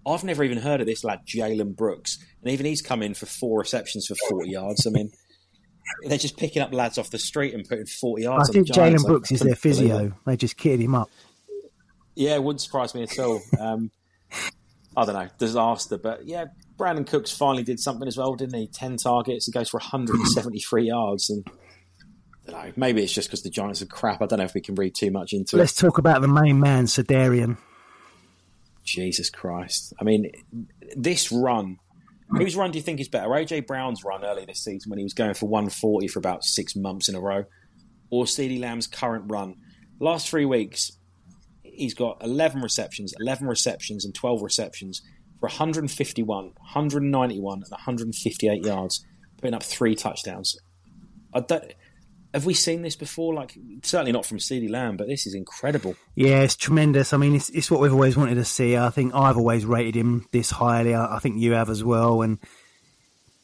[0.08, 3.26] I've never even heard of this lad, Jalen Brooks, and even he's come in for
[3.26, 4.86] four receptions for 40 yards.
[4.88, 5.12] I mean
[6.04, 9.06] they're just picking up lads off the street and putting 40 yards I think Jalen
[9.06, 10.14] Brooks is their physio.
[10.26, 11.10] They just kitted him up.
[12.16, 13.42] Yeah, it wouldn't surprise me at all.
[13.60, 13.92] Um,
[14.96, 15.98] I don't know, disaster.
[15.98, 16.46] But yeah,
[16.78, 18.68] Brandin Cooks finally did something as well, didn't he?
[18.68, 19.46] 10 targets.
[19.46, 21.30] He goes for 173 yards.
[21.30, 21.48] And
[22.48, 24.22] know, maybe it's just because the Giants are crap.
[24.22, 25.76] I don't know if we can read too much into Let's it.
[25.76, 27.58] Let's talk about the main man, Cedarian.
[28.84, 29.94] Jesus Christ.
[30.00, 30.32] I mean,
[30.96, 31.80] this run
[32.30, 33.30] Whose run do you think is better?
[33.30, 36.76] AJ Brown's run early this season when he was going for 140 for about six
[36.76, 37.46] months in a row,
[38.10, 39.56] or CeeDee Lamb's current run?
[40.00, 40.92] Last three weeks,
[41.62, 45.02] he's got 11 receptions, 11 receptions, and 12 receptions
[45.46, 49.06] for 151, 191, and 158 yards,
[49.38, 50.58] putting up three touchdowns.
[51.34, 51.74] I don't,
[52.34, 53.34] have we seen this before?
[53.36, 55.96] Like, certainly not from CeeDee Lamb, but this is incredible.
[56.16, 57.14] Yeah, it's tremendous.
[57.14, 58.76] I mean, it's, it's what we've always wanted to see.
[58.76, 60.96] I think I've always rated him this highly.
[60.96, 62.24] I, I think you have as well.
[62.24, 62.40] And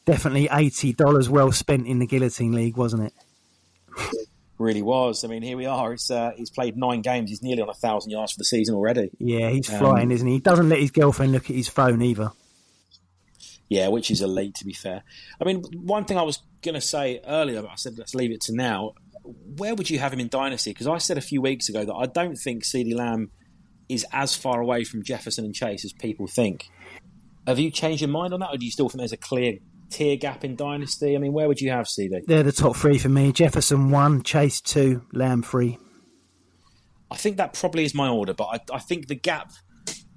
[0.04, 3.12] definitely $80 well spent in the Guillotine League, wasn't it?
[4.62, 5.24] Really was.
[5.24, 5.92] I mean, here we are.
[5.92, 7.30] He's, uh, he's played nine games.
[7.30, 9.10] He's nearly on a thousand yards for the season already.
[9.18, 10.34] Yeah, he's flying, um, isn't he?
[10.34, 12.30] He doesn't let his girlfriend look at his phone either.
[13.68, 15.02] Yeah, which is a elite to be fair.
[15.40, 18.30] I mean, one thing I was going to say earlier, but I said let's leave
[18.30, 18.92] it to now.
[19.24, 20.70] Where would you have him in Dynasty?
[20.70, 23.30] Because I said a few weeks ago that I don't think CeeDee Lamb
[23.88, 26.68] is as far away from Jefferson and Chase as people think.
[27.46, 29.54] Have you changed your mind on that, or do you still think there's a clear
[29.92, 31.14] tier gap in Dynasty?
[31.14, 32.20] I mean, where would you have CD?
[32.26, 33.32] They're the top three for me.
[33.32, 35.78] Jefferson one, Chase two, Lamb three.
[37.10, 39.52] I think that probably is my order, but I, I think the gap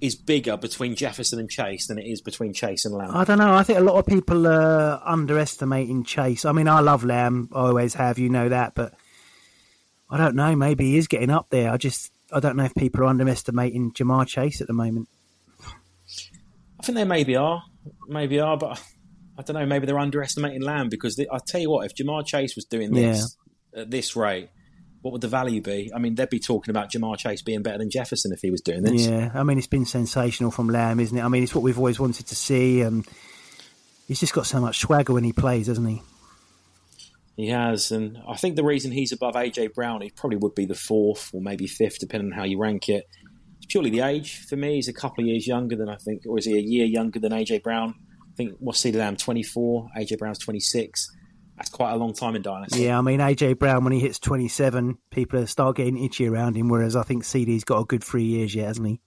[0.00, 3.10] is bigger between Jefferson and Chase than it is between Chase and Lamb.
[3.14, 3.54] I don't know.
[3.54, 6.44] I think a lot of people are underestimating Chase.
[6.44, 7.48] I mean, I love Lamb.
[7.52, 8.18] I always have.
[8.18, 8.94] You know that, but
[10.10, 10.54] I don't know.
[10.56, 11.70] Maybe he is getting up there.
[11.70, 15.08] I just I don't know if people are underestimating Ja'Marr Chase at the moment.
[16.78, 17.62] I think they maybe are,
[18.08, 18.82] maybe are, but
[19.38, 19.66] I don't know.
[19.66, 22.92] Maybe they're underestimating Lamb because they, I tell you what, if Ja'Marr Chase was doing
[22.92, 23.36] this
[23.74, 23.82] yeah.
[23.82, 24.48] at this rate,
[25.02, 25.90] what would the value be?
[25.94, 28.60] I mean, they'd be talking about Ja'Marr Chase being better than Jefferson if he was
[28.60, 29.06] doing this.
[29.06, 31.22] Yeah, I mean, it's been sensational from Lamb, isn't it?
[31.22, 33.06] I mean, it's what we've always wanted to see, and
[34.08, 36.02] he's just got so much swagger when he plays, doesn't he?
[37.36, 40.64] He has, and I think the reason he's above AJ Brown, he probably would be
[40.64, 43.06] the fourth or maybe fifth, depending on how you rank it.
[43.58, 44.76] It's purely the age for me.
[44.76, 47.20] He's a couple of years younger than I think, or is he a year younger
[47.20, 47.94] than AJ Brown?
[48.36, 51.10] I think what's CeeDee Lamb 24, AJ Brown's 26.
[51.56, 52.82] That's quite a long time in Dynasty.
[52.82, 56.68] Yeah, I mean AJ Brown when he hits 27, people start getting itchy around him.
[56.68, 59.00] Whereas I think CD's got a good three years yet, hasn't he?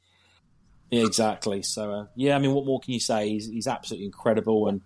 [0.90, 1.62] Yeah, exactly.
[1.62, 3.30] So uh, yeah, I mean, what more can you say?
[3.30, 4.82] He's, he's absolutely incredible and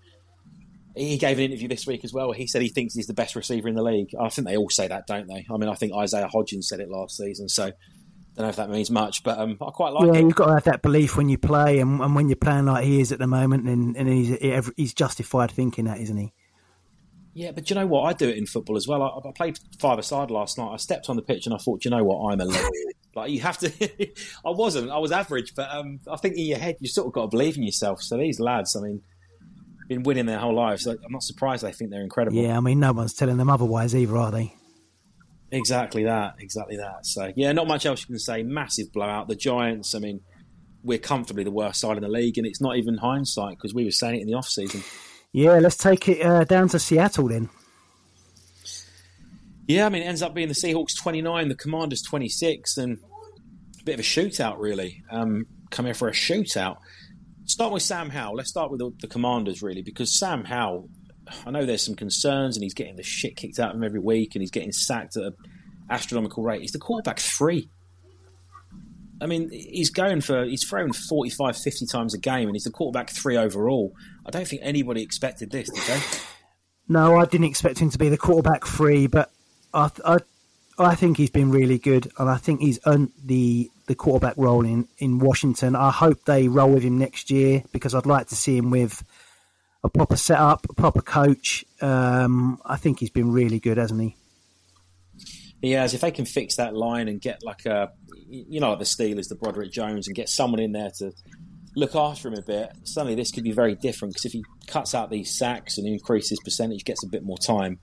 [0.93, 2.33] he gave an interview this week as well.
[2.33, 4.09] He said he thinks he's the best receiver in the league.
[4.19, 5.45] I think they all say that, don't they?
[5.49, 7.71] I mean, I think Isaiah Hodgins said it last season, so
[8.35, 10.07] don't know if that means much, but um, I quite like.
[10.07, 10.23] Yeah, it.
[10.23, 12.83] you've got to have that belief when you play, and, and when you're playing like
[12.83, 16.33] he is at the moment, and, and he's he's justified thinking that, isn't he?
[17.35, 18.03] Yeah, but you know what?
[18.03, 19.03] I do it in football as well.
[19.03, 20.71] I, I played five aside last night.
[20.71, 22.31] I stepped on the pitch and I thought, you know what?
[22.31, 22.45] I'm a
[23.15, 23.71] like you have to.
[24.45, 24.89] I wasn't.
[24.89, 27.27] I was average, but um, I think in your head you sort of got to
[27.27, 28.01] believe in yourself.
[28.01, 29.01] So these lads, I mean,
[29.87, 30.83] been winning their whole lives.
[30.83, 32.37] So I'm not surprised they think they're incredible.
[32.37, 34.55] Yeah, I mean, no one's telling them otherwise either, are they?
[35.53, 36.35] Exactly that.
[36.39, 37.05] Exactly that.
[37.05, 38.43] So yeah, not much else you can say.
[38.43, 39.27] Massive blowout.
[39.27, 39.93] The Giants.
[39.93, 40.21] I mean,
[40.83, 43.85] we're comfortably the worst side in the league, and it's not even hindsight because we
[43.85, 44.83] were saying it in the off season.
[45.31, 47.49] Yeah, let's take it uh, down to Seattle then.
[49.67, 52.97] Yeah, I mean, it ends up being the Seahawks 29, the Commanders 26, and
[53.79, 55.03] a bit of a shootout, really.
[55.09, 56.77] Um, come here for a shootout.
[57.45, 58.35] Start with Sam Howell.
[58.35, 60.89] Let's start with the, the, Commanders, really, because Sam Howell,
[61.45, 63.99] I know there's some concerns, and he's getting the shit kicked out of him every
[63.99, 65.35] week, and he's getting sacked at an
[65.89, 66.61] astronomical rate.
[66.61, 67.69] He's the quarterback three.
[69.21, 72.71] I mean, he's going for, he's thrown 45, 50 times a game, and he's the
[72.71, 73.95] quarterback three overall.
[74.25, 76.03] I don't think anybody expected this, did they?
[76.89, 79.31] No, I didn't expect him to be the quarterback three, but
[79.73, 80.17] I, I,
[80.77, 84.65] I think he's been really good, and I think he's earned the the quarterback role
[84.65, 85.75] in, in Washington.
[85.75, 89.03] I hope they roll with him next year because I'd like to see him with
[89.83, 91.65] a proper setup, a proper coach.
[91.81, 94.15] Um, I think he's been really good, hasn't he?
[95.61, 95.93] He has.
[95.93, 97.91] If they can fix that line and get like a,
[98.27, 101.11] you know, like the Steelers, the Broderick Jones, and get someone in there to
[101.75, 104.13] look after him a bit, suddenly this could be very different.
[104.13, 107.79] Because if he cuts out these sacks and increases percentage, gets a bit more time,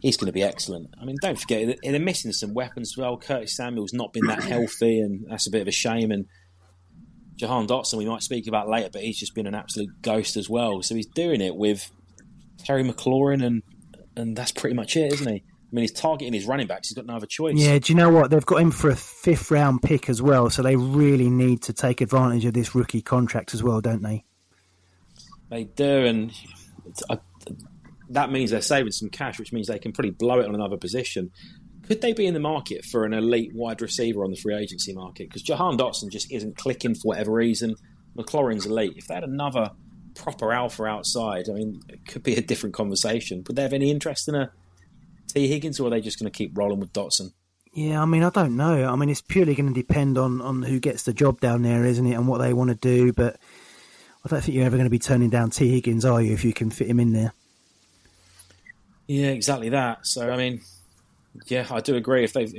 [0.00, 0.90] he's going to be excellent.
[1.00, 3.16] I mean, don't forget they're missing some weapons as well.
[3.16, 6.10] Curtis Samuel's not been that healthy, and that's a bit of a shame.
[6.10, 6.26] And
[7.36, 10.48] Jahan Dotson, we might speak about later, but he's just been an absolute ghost as
[10.48, 10.82] well.
[10.82, 11.90] So he's doing it with
[12.58, 13.62] Terry McLaurin, and
[14.16, 15.42] and that's pretty much it, isn't he?
[15.44, 16.88] I mean, he's targeting his running backs.
[16.88, 17.56] He's got no other choice.
[17.56, 18.30] Yeah, do you know what?
[18.30, 21.72] They've got him for a fifth round pick as well, so they really need to
[21.72, 24.24] take advantage of this rookie contract as well, don't they?
[25.50, 26.32] They do, and
[27.10, 27.16] I, uh,
[28.10, 30.76] that means they're saving some cash, which means they can probably blow it on another
[30.76, 31.30] position.
[31.86, 34.92] Could they be in the market for an elite wide receiver on the free agency
[34.92, 35.28] market?
[35.28, 37.76] Because Jahan Dotson just isn't clicking for whatever reason.
[38.16, 38.94] McLaurin's elite.
[38.96, 39.70] If they had another
[40.14, 43.44] proper alpha outside, I mean, it could be a different conversation.
[43.46, 44.50] Would they have any interest in a
[45.28, 45.46] T.
[45.48, 47.32] Higgins, or are they just going to keep rolling with Dotson?
[47.72, 48.90] Yeah, I mean, I don't know.
[48.90, 51.84] I mean, it's purely going to depend on, on who gets the job down there,
[51.84, 53.12] isn't it, and what they want to do.
[53.12, 53.36] But
[54.24, 55.70] I don't think you're ever going to be turning down T.
[55.70, 57.34] Higgins, are you, if you can fit him in there?
[59.06, 60.06] Yeah, exactly that.
[60.06, 60.62] So, I mean,
[61.46, 62.24] yeah, I do agree.
[62.24, 62.52] If they've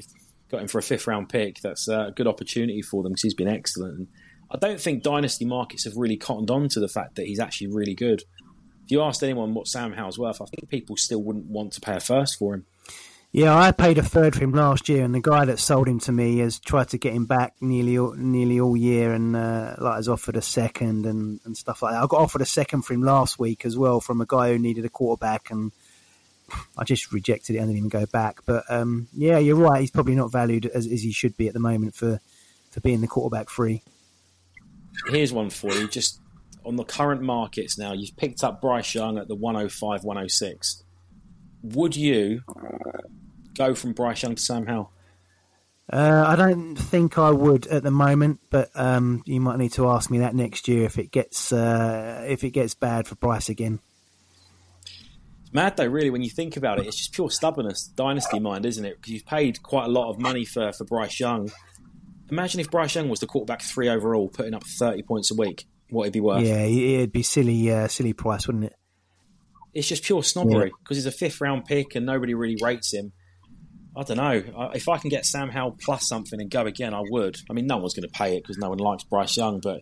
[0.50, 3.34] got him for a fifth round pick, that's a good opportunity for them because he's
[3.34, 4.10] been excellent.
[4.50, 7.68] I don't think dynasty markets have really cottoned on to the fact that he's actually
[7.68, 8.24] really good
[8.88, 11.82] if you asked anyone what Sam Howell's worth, I think people still wouldn't want to
[11.82, 12.66] pay a first for him.
[13.34, 16.00] Yeah, I paid a third for him last year, and the guy that sold him
[16.00, 19.76] to me has tried to get him back nearly all, nearly all year, and uh,
[19.78, 22.02] like has offered a second and, and stuff like that.
[22.02, 24.58] I got offered a second for him last week as well from a guy who
[24.58, 25.74] needed a quarterback, and
[26.78, 28.40] I just rejected it and didn't even go back.
[28.46, 31.54] But um, yeah, you're right; he's probably not valued as, as he should be at
[31.54, 32.20] the moment for
[32.72, 33.84] for being the quarterback free.
[35.10, 36.20] Here's one for you, just
[36.68, 40.84] on the current markets now, you've picked up Bryce Young at the 105, 106.
[41.64, 42.42] Would you
[43.56, 44.92] go from Bryce Young to Sam Howell?
[45.92, 49.88] Uh, I don't think I would at the moment, but um, you might need to
[49.88, 53.48] ask me that next year if it gets uh, if it gets bad for Bryce
[53.48, 53.80] again.
[55.58, 56.86] Mad though, really, when you think about it.
[56.86, 58.98] It's just pure stubbornness, dynasty mind, isn't it?
[58.98, 61.50] Because you've paid quite a lot of money for for Bryce Young.
[62.30, 65.66] Imagine if Bryce Young was the quarterback three overall, putting up thirty points a week
[65.90, 66.44] what it'd be worth.
[66.44, 68.76] Yeah, it'd be silly, uh, silly price, wouldn't it?
[69.74, 71.06] It's just pure snobbery because yeah.
[71.06, 73.12] he's a fifth round pick and nobody really rates him.
[73.96, 74.70] I don't know.
[74.76, 77.38] If I can get Sam Howell plus something and go again, I would.
[77.50, 79.82] I mean, no one's going to pay it because no one likes Bryce Young, but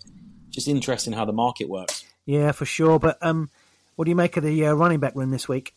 [0.52, 2.06] just interesting how the market works.
[2.26, 2.98] Yeah, for sure.
[2.98, 3.50] But um,
[3.96, 5.74] what do you make of the uh, running back room this week?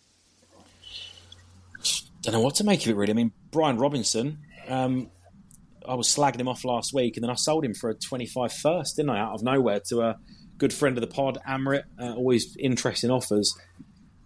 [2.22, 3.12] Don't know what to make of it really.
[3.12, 4.38] I mean, Brian Robinson.
[4.66, 5.10] Um,
[5.88, 8.52] I was slagging him off last week, and then I sold him for a 25
[8.52, 9.20] first, didn't I?
[9.20, 10.18] Out of nowhere to a
[10.58, 11.84] good friend of the pod, Amrit.
[11.98, 13.56] Uh, always interesting offers.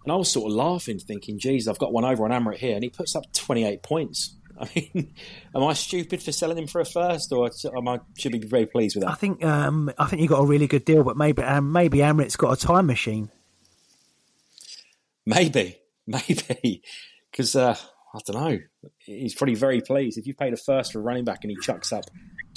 [0.03, 2.75] And I was sort of laughing, thinking, geez, I've got one over on Amrit here,
[2.75, 4.35] and he puts up 28 points.
[4.59, 5.13] I mean,
[5.55, 8.65] am I stupid for selling him for a first, or am I should be very
[8.65, 9.11] pleased with that?
[9.11, 11.99] I think um, I think you got a really good deal, but maybe um, maybe
[11.99, 13.29] Amrit's got a time machine.
[15.25, 15.77] Maybe,
[16.07, 16.83] maybe,
[17.31, 17.75] because uh,
[18.13, 18.59] I don't know.
[18.99, 20.17] He's probably very pleased.
[20.17, 22.05] If you paid a first for a running back and he chucks up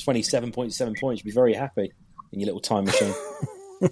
[0.02, 1.92] twenty-seven point seven points, you'd be very happy
[2.32, 3.14] in your little time machine.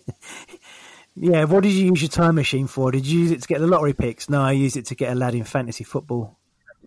[1.15, 2.91] yeah, what did you use your time machine for?
[2.91, 4.29] Did you use it to get the lottery picks?
[4.29, 6.39] No, I used it to get a lad in fantasy football.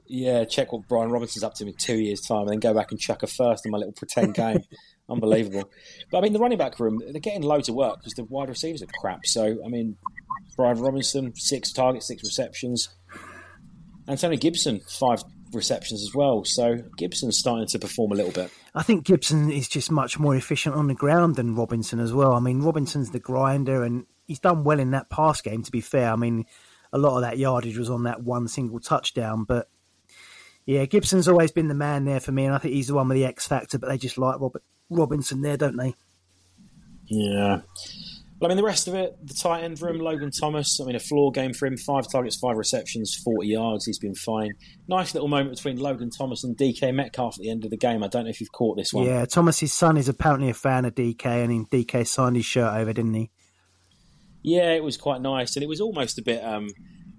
[0.05, 2.91] Yeah, check what Brian Robinson's up to in two years' time, and then go back
[2.91, 4.63] and chuck a first in my little pretend game.
[5.09, 5.69] Unbelievable.
[6.11, 8.49] But I mean, the running back room, they're getting loads of work because the wide
[8.49, 9.25] receivers are crap.
[9.25, 9.97] So, I mean,
[10.55, 12.89] Brian Robinson, six targets, six receptions.
[14.07, 15.23] Antonio Gibson, five
[15.53, 16.43] receptions as well.
[16.43, 18.51] So Gibson's starting to perform a little bit.
[18.75, 22.33] I think Gibson is just much more efficient on the ground than Robinson as well.
[22.33, 25.63] I mean, Robinson's the grinder, and he's done well in that pass game.
[25.63, 26.45] To be fair, I mean,
[26.91, 29.69] a lot of that yardage was on that one single touchdown, but
[30.65, 33.07] yeah, Gibson's always been the man there for me, and I think he's the one
[33.07, 33.79] with the X factor.
[33.79, 35.95] But they just like Robert Robinson there, don't they?
[37.07, 37.61] Yeah.
[38.39, 40.79] But I mean, the rest of it, the tight end room, Logan Thomas.
[40.79, 43.85] I mean, a floor game for him: five targets, five receptions, forty yards.
[43.85, 44.51] He's been fine.
[44.87, 48.03] Nice little moment between Logan Thomas and DK Metcalf at the end of the game.
[48.03, 49.05] I don't know if you've caught this one.
[49.05, 52.93] Yeah, Thomas's son is apparently a fan of DK, and DK signed his shirt over,
[52.93, 53.31] didn't he?
[54.43, 56.43] Yeah, it was quite nice, and it was almost a bit.
[56.43, 56.69] Um,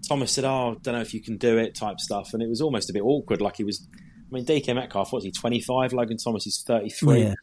[0.06, 2.48] Thomas said, "Oh, I don't know if you can do it," type stuff, and it
[2.48, 3.40] was almost a bit awkward.
[3.40, 3.88] Like he was.
[3.92, 5.32] I mean, DK Metcalf, what was he?
[5.32, 5.92] Twenty five.
[5.92, 7.24] Logan Thomas is thirty three.
[7.24, 7.34] Yeah.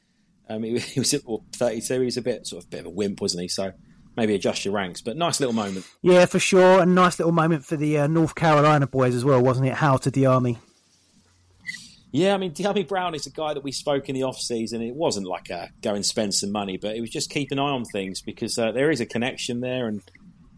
[0.50, 2.00] Um, he, he was well, 32.
[2.00, 3.48] He was a bit sort of bit of a wimp, wasn't he?
[3.48, 3.74] So
[4.16, 5.02] maybe adjust your ranks.
[5.02, 5.86] But nice little moment.
[6.02, 6.82] Yeah, for sure.
[6.82, 9.74] A nice little moment for the uh, North Carolina boys as well, wasn't it?
[9.74, 10.58] How to Dyami.
[12.12, 14.82] Yeah, I mean, Dyami Brown is a guy that we spoke in the off season.
[14.82, 17.60] It wasn't like a go and spend some money, but it was just keep an
[17.60, 20.02] eye on things because uh, there is a connection there and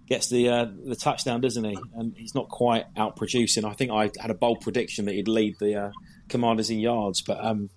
[0.07, 1.76] gets the uh, the touchdown, doesn't he?
[1.95, 3.65] And he's not quite out producing.
[3.65, 5.91] I think I had a bold prediction that he'd lead the uh,
[6.30, 7.72] Commanders in yards, but um,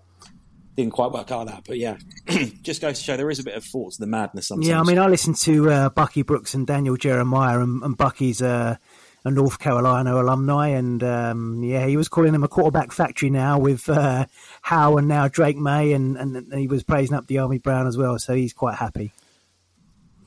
[0.77, 1.65] didn't quite work out that.
[1.67, 1.97] But yeah,
[2.63, 4.69] just goes to show there is a bit of thought to the madness sometimes.
[4.69, 8.41] Yeah, I mean, I listened to uh, Bucky Brooks and Daniel Jeremiah, and, and Bucky's
[8.43, 8.77] uh,
[9.25, 13.59] a North Carolina alumni, and um, yeah, he was calling them a quarterback factory now
[13.59, 14.27] with uh,
[14.63, 18.19] Howell and now Drake Maye, and, and he was praising up Dyami Brown as well,
[18.19, 19.13] so he's quite happy.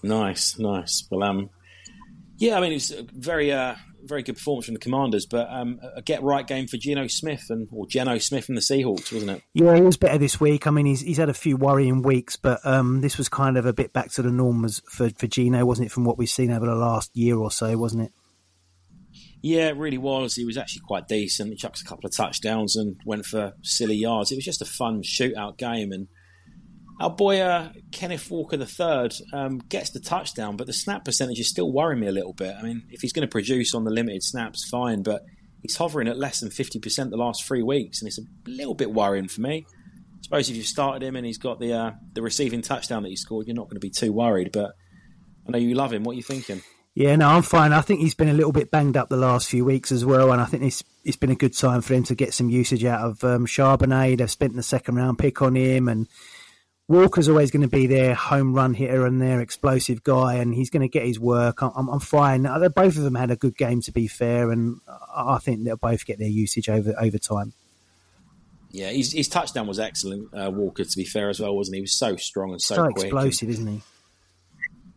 [0.04, 1.08] Nice, nice.
[1.10, 1.50] Well, um,
[2.38, 3.76] yeah, I mean, it's very uh,
[4.06, 7.46] very good performance from the Commanders, but um, a get right game for Geno Smith
[7.50, 9.44] and or Geno Smith and the Seahawks, wasn't it?
[9.54, 10.68] Yeah, he was better this week.
[10.68, 13.66] I mean, he's he's had a few worrying weeks, but um, this was kind of
[13.66, 15.92] a bit back to the norm for for Geno, wasn't it?
[15.92, 18.12] From what we've seen over the last year or so, wasn't it?
[19.42, 20.36] Yeah, it really was.
[20.36, 21.50] He was actually quite decent.
[21.50, 24.32] He chucked a couple of touchdowns and went for silly yards.
[24.32, 26.08] It was just a fun shootout game, and
[27.00, 31.50] our boy uh, Kenneth Walker III um, gets the touchdown, but the snap percentage is
[31.50, 32.56] still worrying me a little bit.
[32.58, 35.24] I mean, if he's going to produce on the limited snaps, fine, but
[35.62, 38.92] he's hovering at less than 50% the last three weeks, and it's a little bit
[38.92, 39.66] worrying for me.
[39.68, 43.10] I suppose if you've started him and he's got the uh, the receiving touchdown that
[43.10, 44.52] he scored, you're not going to be too worried.
[44.54, 44.72] But
[45.48, 46.04] I know you love him.
[46.04, 46.62] What are you thinking?
[46.96, 47.74] Yeah, no, I'm fine.
[47.74, 50.32] I think he's been a little bit banged up the last few weeks as well,
[50.32, 52.86] and I think it's it's been a good time for him to get some usage
[52.86, 54.20] out of um, Charbonnet.
[54.20, 56.08] They've spent the second round pick on him, and
[56.90, 60.70] Walker's always going to be their home run hitter and their explosive guy, and he's
[60.70, 61.62] going to get his work.
[61.62, 62.44] I'm, I'm fine.
[62.44, 64.82] Both of them had a good game, to be fair, and
[65.16, 67.54] I think they'll both get their usage over over time.
[68.72, 70.84] Yeah, his, his touchdown was excellent, uh, Walker.
[70.84, 71.80] To be fair, as well, wasn't he?
[71.80, 73.82] He was so strong and so, so quick explosive, and, isn't he?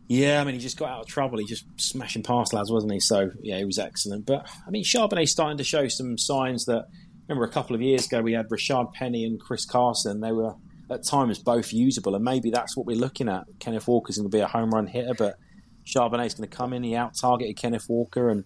[0.09, 1.37] Yeah, I mean, he just got out of trouble.
[1.37, 2.99] He just smashing past lads, wasn't he?
[2.99, 4.25] So yeah, he was excellent.
[4.25, 6.87] But I mean, Charbonnet's starting to show some signs that.
[7.29, 10.21] Remember, a couple of years ago, we had Rashaad Penny and Chris Carson.
[10.21, 10.55] They were
[10.89, 13.45] at times both usable, and maybe that's what we're looking at.
[13.59, 15.37] Kenneth Walker's going to be a home run hitter, but
[15.85, 16.83] Charbonnet's going to come in.
[16.83, 18.43] He out targeted Kenneth Walker and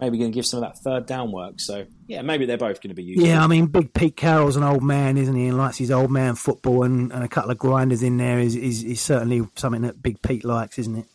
[0.00, 1.60] maybe going to give some of that third down work.
[1.60, 3.28] So yeah, maybe they're both going to be useful.
[3.28, 5.46] Yeah, I mean, Big Pete Carroll's an old man, isn't he?
[5.46, 8.56] And likes his old man football, and, and a couple of grinders in there is,
[8.56, 11.06] is, is certainly something that Big Pete likes, isn't it?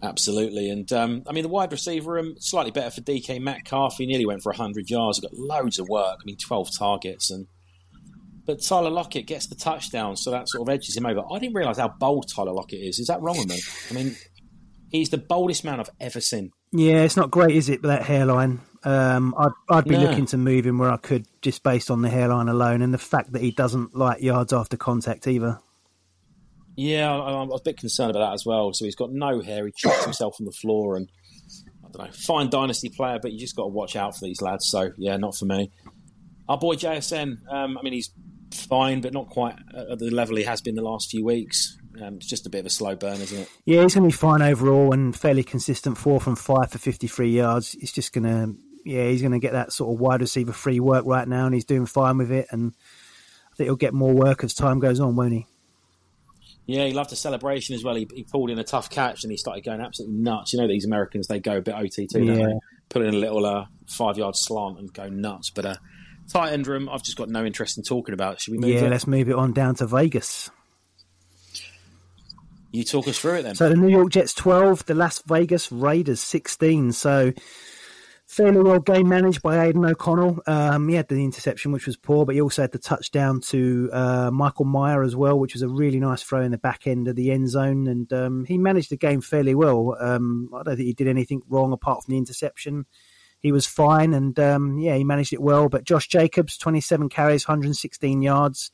[0.00, 3.96] Absolutely, and um, I mean the wide receiver room slightly better for DK Metcalf.
[3.96, 5.18] He nearly went for hundred yards.
[5.18, 6.18] He got loads of work.
[6.22, 7.48] I mean, twelve targets, and
[8.48, 11.22] but Tyler Lockett gets the touchdown, so that sort of edges him over.
[11.30, 12.98] I didn't realise how bold Tyler Lockett is.
[12.98, 13.60] Is that wrong with me?
[13.90, 14.16] I mean,
[14.90, 16.52] he's the boldest man I've ever seen.
[16.72, 17.82] Yeah, it's not great, is it?
[17.82, 18.62] That hairline.
[18.84, 20.04] Um, I'd, I'd be no.
[20.04, 22.96] looking to move him where I could, just based on the hairline alone, and the
[22.96, 25.60] fact that he doesn't like yards after contact either.
[26.74, 28.72] Yeah, I, am a bit concerned about that as well.
[28.72, 29.66] So he's got no hair.
[29.66, 31.10] He chucks himself on the floor, and
[31.84, 34.40] I don't know, fine dynasty player, but you just got to watch out for these
[34.40, 34.70] lads.
[34.70, 35.70] So yeah, not for me.
[36.48, 37.40] Our boy JSN.
[37.52, 38.10] Um, I mean, he's
[38.52, 41.76] fine, but not quite at the level he has been the last few weeks.
[42.00, 43.50] Um, it's just a bit of a slow burn, isn't it?
[43.64, 45.98] Yeah, he's going to be fine overall and fairly consistent.
[45.98, 47.76] Four from five for 53 yards.
[47.80, 50.80] It's just going to, yeah, he's going to get that sort of wide receiver free
[50.80, 52.46] work right now, and he's doing fine with it.
[52.50, 52.74] And
[53.52, 55.46] I think he'll get more work as time goes on, won't he?
[56.66, 57.94] Yeah, he loved the celebration as well.
[57.94, 60.52] He, he, pulled in a tough catch and he started going absolutely nuts.
[60.52, 62.18] You know, these Americans, they go a bit OTT, yeah.
[62.18, 62.58] don't they?
[62.90, 65.48] Put in a little uh, five yard slant and go nuts.
[65.48, 65.76] But uh,
[66.30, 68.40] tight end room, I've just got no interest in talking about.
[68.40, 68.90] Should we move Yeah, it?
[68.90, 70.50] let's move it on down to Vegas.
[72.70, 73.54] You talk us through it then.
[73.54, 76.92] So the New York Jets 12, the Las Vegas Raiders 16.
[76.92, 77.32] So
[78.26, 80.42] fairly well game managed by Aidan O'Connell.
[80.46, 83.88] Um, he had the interception, which was poor, but he also had the touchdown to
[83.90, 87.08] uh, Michael Mayer as well, which was a really nice throw in the back end
[87.08, 87.86] of the end zone.
[87.86, 89.96] And um, he managed the game fairly well.
[89.98, 92.84] Um, I don't think he did anything wrong apart from the interception.
[93.40, 95.68] He was fine, and um, yeah, he managed it well.
[95.68, 98.70] But Josh Jacobs, 27 carries, 116 yards,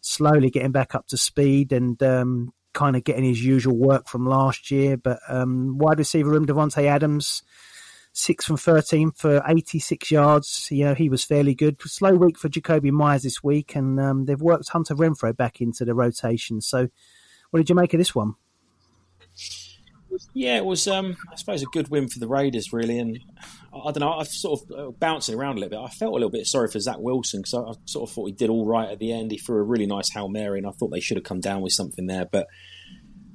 [0.00, 4.26] slowly getting back up to speed and um, kind of getting his usual work from
[4.26, 4.96] last year.
[4.96, 7.42] But um, wide receiver room, Davante Adams
[8.18, 10.68] six from 13 for 86 yards.
[10.70, 11.80] You know, he was fairly good.
[11.80, 15.84] Slow week for Jakobi Meyers this week, and um, they've worked Hunter Renfrow back into
[15.84, 16.60] the rotation.
[16.60, 16.88] So,
[17.50, 18.34] what did you make of this one?
[20.34, 22.98] Yeah, it was, um, I suppose, a good win for the Raiders, really.
[22.98, 23.18] And
[23.72, 25.84] I don't know, I've sort of uh, bouncing around a little bit.
[25.84, 28.26] I felt a little bit sorry for Zach Wilson because I, I, sort of thought
[28.26, 29.30] he did all right at the end.
[29.30, 31.60] He threw a really nice Hail Mary, and I thought they should have come down
[31.60, 32.26] with something there.
[32.30, 32.46] But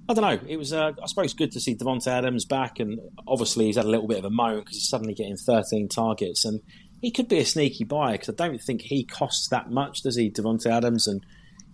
[0.09, 0.47] I don't know.
[0.47, 3.85] It was, uh, I suppose, good to see Davante Adams back, and obviously he's had
[3.85, 6.59] a little bit of a moan because he's suddenly getting 13 targets, and
[7.01, 10.15] he could be a sneaky buy because I don't think he costs that much, does
[10.15, 11.07] he, Davante Adams?
[11.07, 11.25] And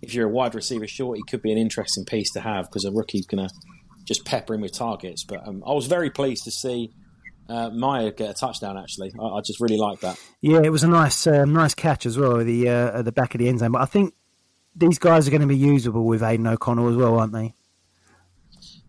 [0.01, 2.85] if you're a wide receiver short, he could be an interesting piece to have because
[2.85, 3.53] a rookie's going to
[4.09, 5.23] just peppering with targets.
[5.23, 6.91] But um, I was very pleased to see
[7.47, 8.77] uh, Mayer get a touchdown.
[8.77, 10.19] Actually, I, I just really like that.
[10.41, 13.35] Yeah, it was a nice, uh, nice catch as well, the uh, at the back
[13.35, 13.71] of the end zone.
[13.71, 14.13] But I think
[14.75, 17.53] these guys are going to be usable with Aidan O'Connell as well, aren't they?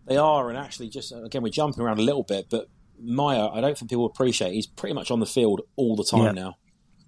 [0.07, 2.67] They are, and actually, just again, we're jumping around a little bit, but
[2.99, 4.53] Mayer, I don't think people appreciate.
[4.53, 6.43] He's pretty much on the field all the time yeah.
[6.43, 6.55] now.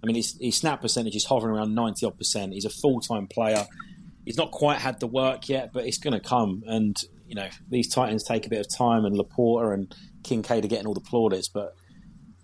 [0.01, 2.53] I mean, his, his snap percentage is hovering around ninety odd percent.
[2.53, 3.65] He's a full time player.
[4.25, 6.63] He's not quite had the work yet, but it's going to come.
[6.65, 6.95] And
[7.33, 10.67] you know, these tight ends take a bit of time, and LaPorta and Kincaid are
[10.67, 11.73] getting all the plaudits, but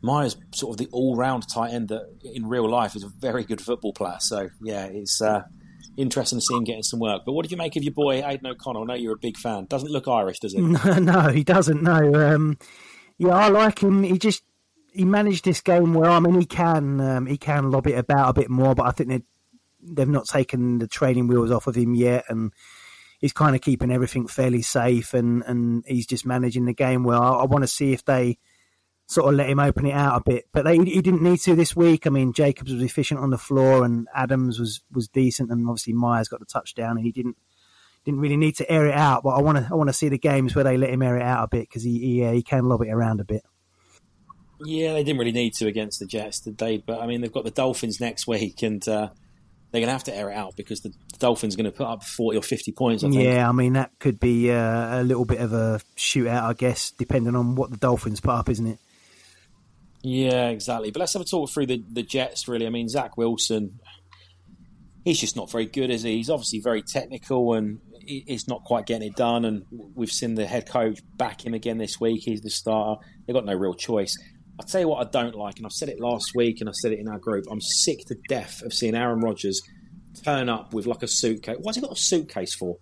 [0.01, 3.43] Mayer's sort of the all round tight end that in real life is a very
[3.43, 4.17] good football player.
[4.19, 5.43] So yeah, it's uh,
[5.95, 7.21] interesting to see him getting some work.
[7.23, 8.81] But what did you make of your boy Aidan O'Connell?
[8.81, 9.65] I know you're a big fan.
[9.65, 10.59] Doesn't look Irish, does he?
[10.61, 11.83] No, no he doesn't.
[11.83, 12.15] No.
[12.15, 12.57] Um,
[13.19, 14.01] yeah, I like him.
[14.01, 14.41] He just
[14.91, 16.13] he managed this game well.
[16.13, 18.91] I mean, he can um, he can lob it about a bit more, but I
[18.91, 19.21] think they
[19.83, 22.53] they've not taken the training wheels off of him yet, and
[23.19, 27.21] he's kind of keeping everything fairly safe, and and he's just managing the game well.
[27.21, 28.39] I, I want to see if they
[29.09, 30.45] sort of let him open it out a bit.
[30.51, 32.07] But they, he didn't need to this week.
[32.07, 35.93] I mean, Jacobs was efficient on the floor, and Adams was was decent, and obviously
[35.93, 37.37] Meyers got the touchdown, and he didn't
[38.05, 39.23] didn't really need to air it out.
[39.23, 41.17] But I want to I want to see the games where they let him air
[41.17, 43.43] it out a bit because he he, uh, he can lob it around a bit.
[44.61, 46.77] Yeah, they didn't really need to against the Jets, did they?
[46.77, 49.09] But I mean, they've got the Dolphins next week, and uh,
[49.71, 51.87] they're going to have to air it out because the Dolphins are going to put
[51.87, 53.03] up forty or fifty points.
[53.03, 56.53] I yeah, I mean that could be uh, a little bit of a shootout, I
[56.53, 58.79] guess, depending on what the Dolphins put up, isn't it?
[60.01, 60.91] Yeah, exactly.
[60.91, 62.65] But let's have a talk through the, the Jets, really.
[62.65, 63.79] I mean, Zach Wilson,
[65.03, 66.17] he's just not very good, is he?
[66.17, 69.43] He's obviously very technical and he's not quite getting it done.
[69.43, 69.65] And
[69.95, 72.21] we've seen the head coach back him again this week.
[72.23, 73.01] He's the starter.
[73.27, 74.17] They've got no real choice.
[74.59, 76.73] I'll tell you what I don't like, and I've said it last week and I
[76.73, 77.45] said it in our group.
[77.49, 79.61] I'm sick to death of seeing Aaron Rodgers
[80.23, 81.55] turn up with like a suitcase.
[81.61, 82.75] Why's he got a suitcase for?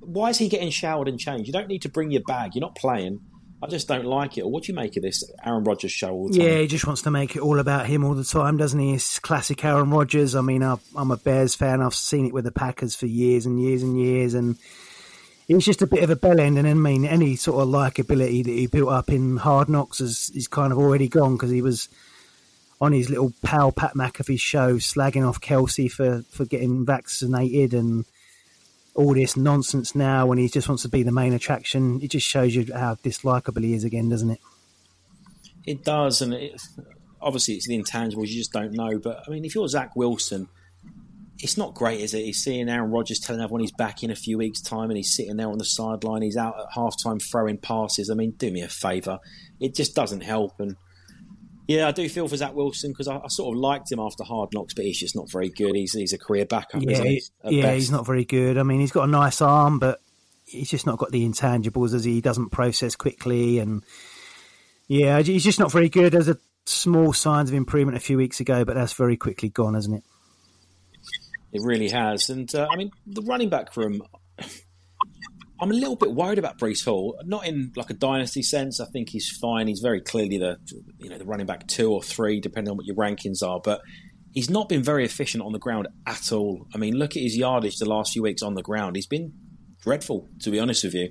[0.00, 1.46] Why is he getting showered and changed?
[1.46, 2.52] You don't need to bring your bag.
[2.54, 3.20] You're not playing.
[3.62, 4.42] I just don't like it.
[4.42, 6.46] Or What do you make of this Aaron Rodgers show all the time?
[6.46, 8.94] Yeah, he just wants to make it all about him all the time, doesn't he?
[8.94, 10.34] It's classic Aaron Rodgers.
[10.34, 11.82] I mean, I'm a Bears fan.
[11.82, 14.56] I've seen it with the Packers for years and years and years, and
[15.56, 16.58] he's just a bit of a bell end.
[16.58, 20.30] And I mean, any sort of likability that he built up in Hard Knocks is,
[20.34, 21.88] is kind of already gone because he was
[22.80, 28.04] on his little pal Pat McAfee show slagging off Kelce for, for getting vaccinated and–
[28.94, 32.00] all this nonsense now when he just wants to be the main attraction.
[32.02, 34.40] It just shows you how dislikable he is again, doesn't it?
[35.66, 36.60] It does, and it,
[37.20, 38.98] obviously it's the intangibles you just don't know.
[38.98, 40.48] But I mean, if you're Zach Wilson,
[41.42, 42.24] it's not great, is it?
[42.24, 45.14] He's seeing Aaron Rodgers telling everyone he's back in a few weeks' time, and he's
[45.14, 46.22] sitting there on the sideline.
[46.22, 48.10] He's out at halftime throwing passes.
[48.10, 49.18] I mean, do me a favour.
[49.58, 50.76] It just doesn't help, and
[51.66, 54.22] Yeah, I do feel for Zach Wilson because I, I, sort of liked him after
[54.24, 55.74] Hard Knocks, but he's just not very good.
[55.74, 56.82] He's he's a career backup.
[56.82, 57.22] Yeah, he?
[57.44, 57.74] yeah, best.
[57.74, 58.58] he's not very good.
[58.58, 60.00] I mean, he's got a nice arm, but
[60.44, 63.84] he's just not got the intangibles as he doesn't process quickly, and
[64.88, 66.12] yeah, he's just not very good.
[66.12, 69.74] There's a small signs of improvement a few weeks ago, but that's very quickly gone,
[69.74, 70.04] hasn't it?
[71.52, 74.02] It really has, and uh, I mean the running back room.
[75.62, 78.80] I'm a little bit worried about Breece Hall, not in like a dynasty sense.
[78.80, 79.68] I think he's fine.
[79.68, 80.56] He's very clearly the
[80.98, 83.60] you know the running back two or three, depending on what your rankings are.
[83.62, 83.82] But
[84.32, 86.66] he's not been very efficient on the ground at all.
[86.74, 88.96] I mean, look at his yardage the last few weeks on the ground.
[88.96, 89.32] He's been
[89.82, 91.10] dreadful, to be honest with you.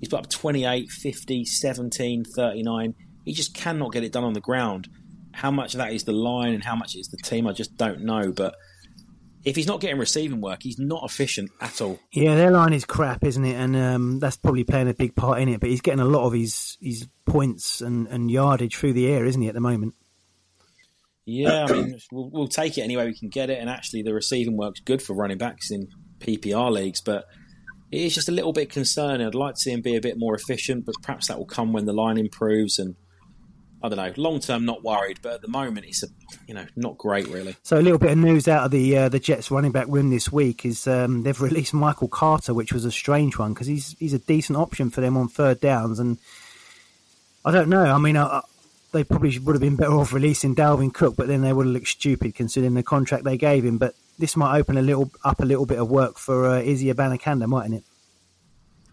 [0.00, 2.94] He's put up 28, 50, 17, 39.
[3.24, 4.88] He just cannot get it done on the ground.
[5.32, 7.76] How much of that is the line and how much is the team, I just
[7.76, 8.32] don't know.
[8.32, 8.54] But
[9.44, 11.98] if he's not getting receiving work, he's not efficient at all.
[12.12, 13.54] Yeah, their line is crap, isn't it?
[13.54, 15.60] And um, that's probably playing a big part in it.
[15.60, 19.24] But he's getting a lot of his his points and, and yardage through the air,
[19.24, 19.94] isn't he, at the moment?
[21.24, 23.58] Yeah, I mean, we'll, we'll, take it any way we can get it.
[23.58, 25.88] And actually, the receiving work's good for running backs in
[26.20, 27.26] PPR leagues, but
[27.90, 29.26] it is just a little bit concerning.
[29.26, 31.72] I'd like to see him be a bit more efficient, but perhaps that will come
[31.72, 32.96] when the line improves and
[33.82, 34.12] I don't know.
[34.16, 36.08] Long term, not worried, but at the moment, it's a
[36.46, 37.54] you know not great really.
[37.62, 40.10] So a little bit of news out of the uh, the Jets running back room
[40.10, 43.96] this week is um, they've released Michael Carter, which was a strange one because he's
[43.98, 46.18] he's a decent option for them on third downs, and
[47.44, 47.84] I don't know.
[47.84, 48.42] I mean, I,
[48.92, 51.74] they probably would have been better off releasing Dalvin Cook, but then they would have
[51.74, 53.78] looked stupid considering the contract they gave him.
[53.78, 56.92] But this might open a little up a little bit of work for uh, Izzy
[56.92, 57.84] Abanikanda, mightn't it?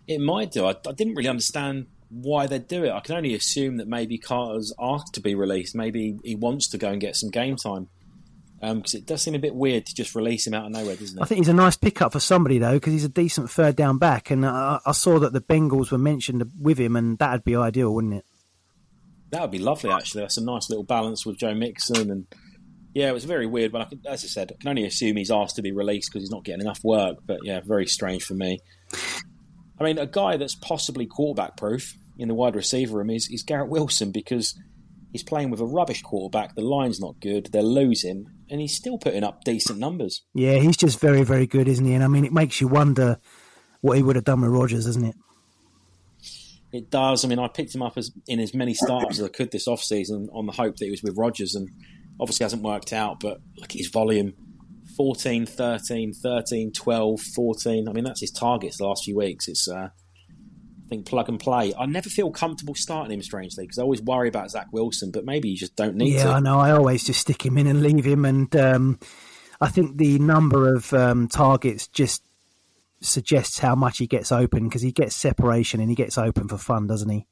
[0.07, 0.65] It might do.
[0.65, 1.87] I, I didn't really understand
[2.21, 2.91] why they'd do it.
[2.91, 5.75] I can only assume that maybe Carter's asked to be released.
[5.75, 7.89] Maybe he wants to go and get some game time.
[8.61, 10.95] Because um, it does seem a bit weird to just release him out of nowhere,
[10.95, 11.21] doesn't it?
[11.21, 13.97] I think he's a nice pickup for somebody though, because he's a decent third down
[13.97, 17.55] back, and I, I saw that the Bengals were mentioned with him, and that'd be
[17.55, 18.25] ideal, wouldn't it?
[19.31, 20.21] That would be lovely, actually.
[20.21, 22.25] That's a nice little balance with Joe Mixon, and
[22.93, 23.73] yeah, it was very weird.
[23.73, 26.09] But I can, as I said, I can only assume he's asked to be released
[26.09, 27.17] because he's not getting enough work.
[27.25, 28.59] But yeah, very strange for me.
[29.79, 33.43] I mean, a guy that's possibly quarterback proof in the wide receiver room is, is
[33.43, 34.57] Garrett Wilson because
[35.11, 36.55] he's playing with a rubbish quarterback.
[36.55, 37.49] The line's not good.
[37.51, 40.23] They're losing, and he's still putting up decent numbers.
[40.33, 41.93] Yeah, he's just very, very good, isn't he?
[41.93, 43.19] And I mean, it makes you wonder
[43.81, 45.15] what he would have done with Rodgers, doesn't it?
[46.71, 47.23] It does.
[47.23, 49.67] I mean, I picked him up as in as many startups as I could this
[49.67, 51.69] offseason on the hope that he was with Rodgers, and
[52.19, 53.19] obviously hasn't worked out.
[53.19, 54.33] But look at his volume
[54.97, 57.87] 14, 13, 13, 12, 14.
[57.87, 59.47] I mean, that's his targets the last few weeks.
[59.47, 59.89] It's, uh,
[60.85, 61.73] I think, plug and play.
[61.73, 65.25] I never feel comfortable starting him, strangely, because I always worry about Zach Wilson, but
[65.25, 66.29] maybe you just don't need yeah, to.
[66.29, 66.59] Yeah, I know.
[66.59, 68.23] I always just stick him in and leave him.
[68.23, 68.99] And um,
[69.59, 72.23] I think the number of um, targets just
[73.01, 76.57] suggests how much he gets open because he gets separation and he gets open for
[76.57, 77.25] fun, doesn't he?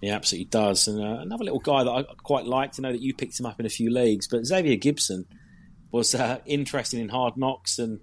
[0.00, 0.86] He absolutely does.
[0.86, 3.46] And uh, another little guy that I quite like to know that you picked him
[3.46, 5.24] up in a few leagues, but Xavier Gipson
[5.90, 7.98] was uh, interested in Hard Knocks and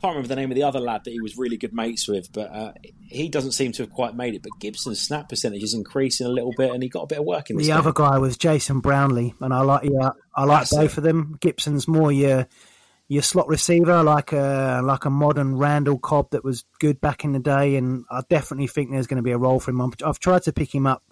[0.00, 2.32] can't remember the name of the other lad that he was really good mates with,
[2.32, 2.72] but uh,
[3.08, 4.42] he doesn't seem to have quite made it.
[4.42, 7.24] But Gipson's snap percentage is increasing a little bit, and he got a bit of
[7.24, 7.66] work in this.
[7.66, 7.78] The game.
[7.78, 10.98] other guy was Jason Brownlee, and I like yeah, I like That's both it.
[10.98, 11.36] of them.
[11.40, 12.46] Gipson's more your
[13.08, 17.32] your slot receiver, like a like a modern Randall Cobb that was good back in
[17.32, 19.80] the day, and I definitely think there's going to be a role for him.
[20.04, 21.02] I've tried to pick him up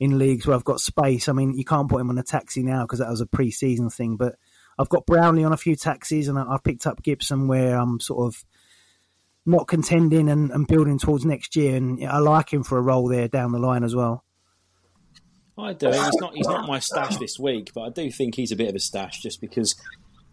[0.00, 1.28] in leagues where I've got space.
[1.28, 3.90] I mean, you can't put him on a taxi now because that was a pre-season
[3.90, 4.36] thing, but
[4.78, 8.26] I've got Brownlee on a few taxis, and I've picked up Gipson where I'm sort
[8.26, 8.44] of
[9.44, 13.08] not contending and, and building towards next year, and I like him for a role
[13.08, 14.24] there down the line as well.
[15.56, 15.88] I do.
[15.88, 16.34] He's not.
[16.34, 18.80] He's not my stash this week, but I do think he's a bit of a
[18.80, 19.74] stash just because.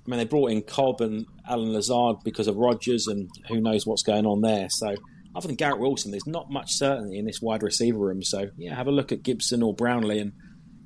[0.05, 3.87] I mean, they brought in Cobb and Allen Lazard because of Rodgers, and who knows
[3.87, 4.69] what's going on there.
[4.69, 4.93] So,
[5.35, 8.21] other than Garrett Wilson, there's not much certainty in this wide receiver room.
[8.21, 10.33] So, yeah, have a look at Gipson or Brownlee, and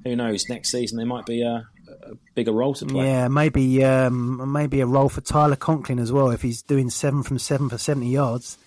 [0.06, 1.64] who knows, next season they might be uh,
[2.04, 3.08] a bigger role to play.
[3.08, 7.24] Yeah, maybe um, maybe a role for Tyler Conklin as well if he's doing seven
[7.24, 8.58] from seven for seventy yards.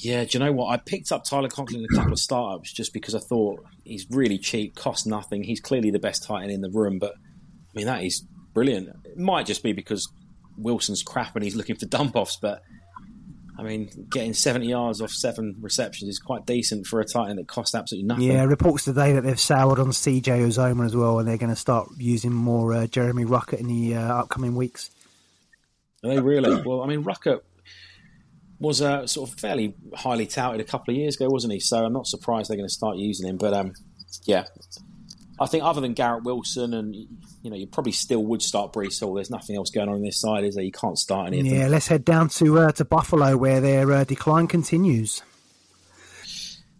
[0.00, 0.68] Yeah, do you know what?
[0.72, 4.06] I picked up Tyler Conklin in a couple of startups just because I thought he's
[4.10, 5.42] really cheap, costs nothing.
[5.42, 8.88] He's clearly the best tight end in the room, but I mean that is brilliant.
[9.04, 10.10] It might just be because
[10.56, 12.62] Wilson's crap and he's looking for dump offs, but
[13.58, 17.40] I mean, getting 70 yards off seven receptions is quite decent for a tight end
[17.40, 18.24] that costs absolutely nothing.
[18.24, 21.56] Yeah, reports today that they've soured on CJ Uzomah as well, and they're going to
[21.56, 24.90] start using more uh, Jeremy Ruckert in the uh, upcoming weeks.
[26.04, 26.62] Are they really?
[26.64, 27.40] Well, I mean, Ruckert
[28.60, 31.60] was uh, sort of fairly highly touted a couple of years ago, wasn't he?
[31.60, 33.38] So I'm not surprised they're going to start using him.
[33.38, 33.72] But um,
[34.24, 34.44] yeah,
[35.40, 36.94] I think other than Garrett Wilson and
[37.48, 39.14] you know, you probably still would start Breece Hall.
[39.14, 40.64] There's nothing else going on on this side, is there?
[40.64, 41.48] You can't start any.
[41.48, 45.22] Yeah, let's head down to uh, to Buffalo where their uh, decline continues.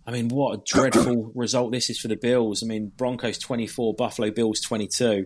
[0.06, 2.62] I mean, what a dreadful result this is for the Bills.
[2.62, 5.24] I mean, Broncos 24, Buffalo Bills 22.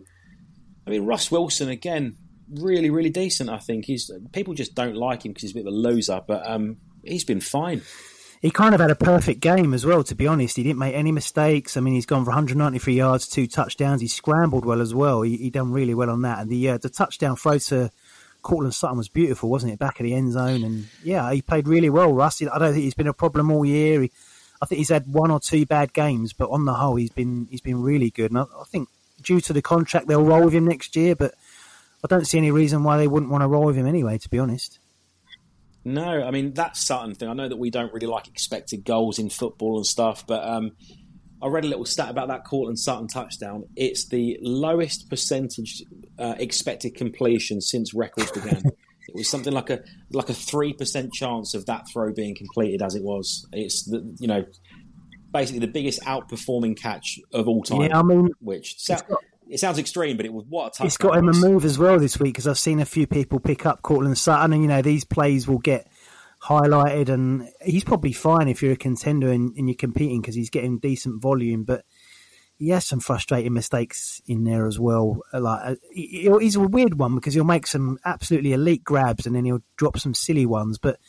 [0.86, 2.16] I mean, Russ Wilson, again,
[2.48, 3.84] really, really decent, I think.
[3.84, 6.76] He's People just don't like him because he's a bit of a loser, but um,
[7.02, 7.82] he's been fine.
[8.42, 10.56] He kind of had a perfect game as well, to be honest.
[10.56, 11.76] He didn't make any mistakes.
[11.76, 14.00] I mean, he's gone for 193 yards, two touchdowns.
[14.00, 15.22] He scrambled well as well.
[15.22, 16.40] He, he done really well on that.
[16.40, 17.92] And the uh, the touchdown throw to
[18.42, 19.78] Courtland Sutton was beautiful, wasn't it?
[19.78, 22.12] Back of the end zone, and yeah, he played really well.
[22.12, 24.02] Russ, I don't think he's been a problem all year.
[24.02, 24.10] He,
[24.60, 27.46] I think he's had one or two bad games, but on the whole, he's been
[27.48, 28.32] he's been really good.
[28.32, 28.88] And I, I think
[29.22, 31.14] due to the contract, they'll roll with him next year.
[31.14, 31.34] But
[32.02, 34.18] I don't see any reason why they wouldn't want to roll with him anyway.
[34.18, 34.80] To be honest.
[35.84, 37.28] No, I mean that Sutton thing.
[37.28, 40.72] I know that we don't really like expected goals in football and stuff, but um,
[41.42, 43.64] I read a little stat about that Courtland Sutton touchdown.
[43.74, 45.82] It's the lowest percentage
[46.18, 48.62] uh, expected completion since records began.
[49.08, 52.80] it was something like a like a three percent chance of that throw being completed
[52.80, 53.46] as it was.
[53.52, 54.44] It's the, you know
[55.32, 57.82] basically the biggest outperforming catch of all time.
[57.82, 59.02] Yeah, I mean, which got,
[59.52, 60.86] it sounds extreme, but it was what a touchdown.
[60.86, 63.38] It's got him a move as well this week because I've seen a few people
[63.38, 65.86] pick up Courtland Sutton, and you know these plays will get
[66.42, 70.50] highlighted, and he's probably fine if you're a contender and, and you're competing because he's
[70.50, 71.84] getting decent volume, but.
[72.58, 75.22] He has some frustrating mistakes in there as well.
[75.32, 79.64] Like he's a weird one because he'll make some absolutely elite grabs and then he'll
[79.76, 80.78] drop some silly ones.
[80.78, 81.00] But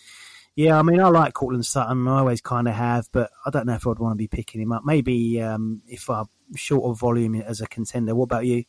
[0.55, 2.07] yeah, I mean, I like Courtland Sutton.
[2.07, 4.61] I always kind of have, but I don't know if I'd want to be picking
[4.61, 4.83] him up.
[4.85, 8.13] Maybe um, if I'm short of volume as a contender.
[8.13, 8.63] What about you?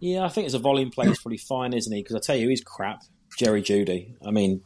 [0.00, 2.02] Yeah, I think as a volume player, he's probably fine, isn't he?
[2.02, 3.02] Because I tell you, he's crap.
[3.38, 4.14] Jerry Jeudy.
[4.24, 4.62] I mean,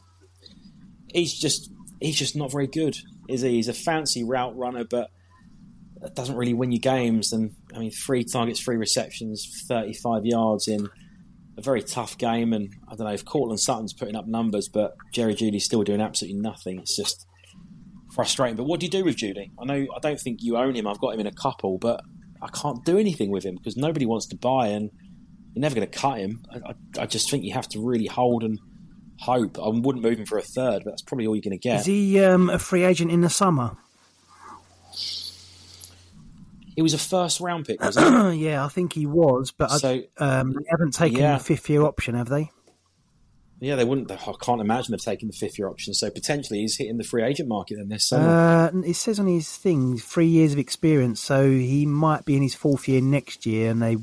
[1.13, 3.51] he's just he's just not very good, is he?
[3.51, 5.09] He's a fancy route runner, but
[6.13, 7.33] doesn't really win you games.
[7.33, 10.89] And I mean, three targets, three receptions, thirty-five yards in
[11.59, 12.53] a very tough game.
[12.53, 16.01] And I don't know if Courtland Sutton's putting up numbers, but Jerry Jeudy's still doing
[16.01, 16.79] absolutely nothing.
[16.79, 17.27] It's just
[18.13, 18.55] frustrating.
[18.55, 19.51] But what do you do with Jeudy?
[19.61, 20.87] I know I don't think you own him.
[20.87, 22.01] I've got him in a couple, but
[22.41, 24.89] I can't do anything with him because nobody wants to buy, and
[25.53, 26.43] you're never going to cut him.
[26.51, 28.59] I, I, I just think you have to really hold and
[29.19, 29.59] hope.
[29.59, 31.81] I wouldn't move him for a third, but that's probably all you're going to get.
[31.81, 33.75] Is he um, a free agent in the summer?
[36.79, 38.39] He was a first round pick, wasn't he?
[38.45, 41.37] yeah, I think he was, but so, um, they haven't taken yeah.
[41.37, 42.51] the fifth year option, have they?
[43.59, 44.09] Yeah, they wouldn't.
[44.09, 45.93] I can't imagine they've taken the fifth year option.
[45.93, 48.29] So potentially he's hitting the free agent market then this summer.
[48.73, 52.43] Uh, it says on his thing three years of experience, so he might be in
[52.43, 53.71] his fourth year next year.
[53.71, 53.97] And they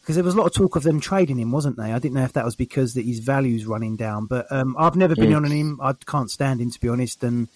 [0.00, 1.92] because there was a lot of talk of them trading him, wasn't they?
[1.92, 4.26] I didn't know if that was because that his value's running down.
[4.26, 5.36] But um, I've never been mm.
[5.36, 5.80] on him.
[5.82, 7.48] I can't stand him to be honest, and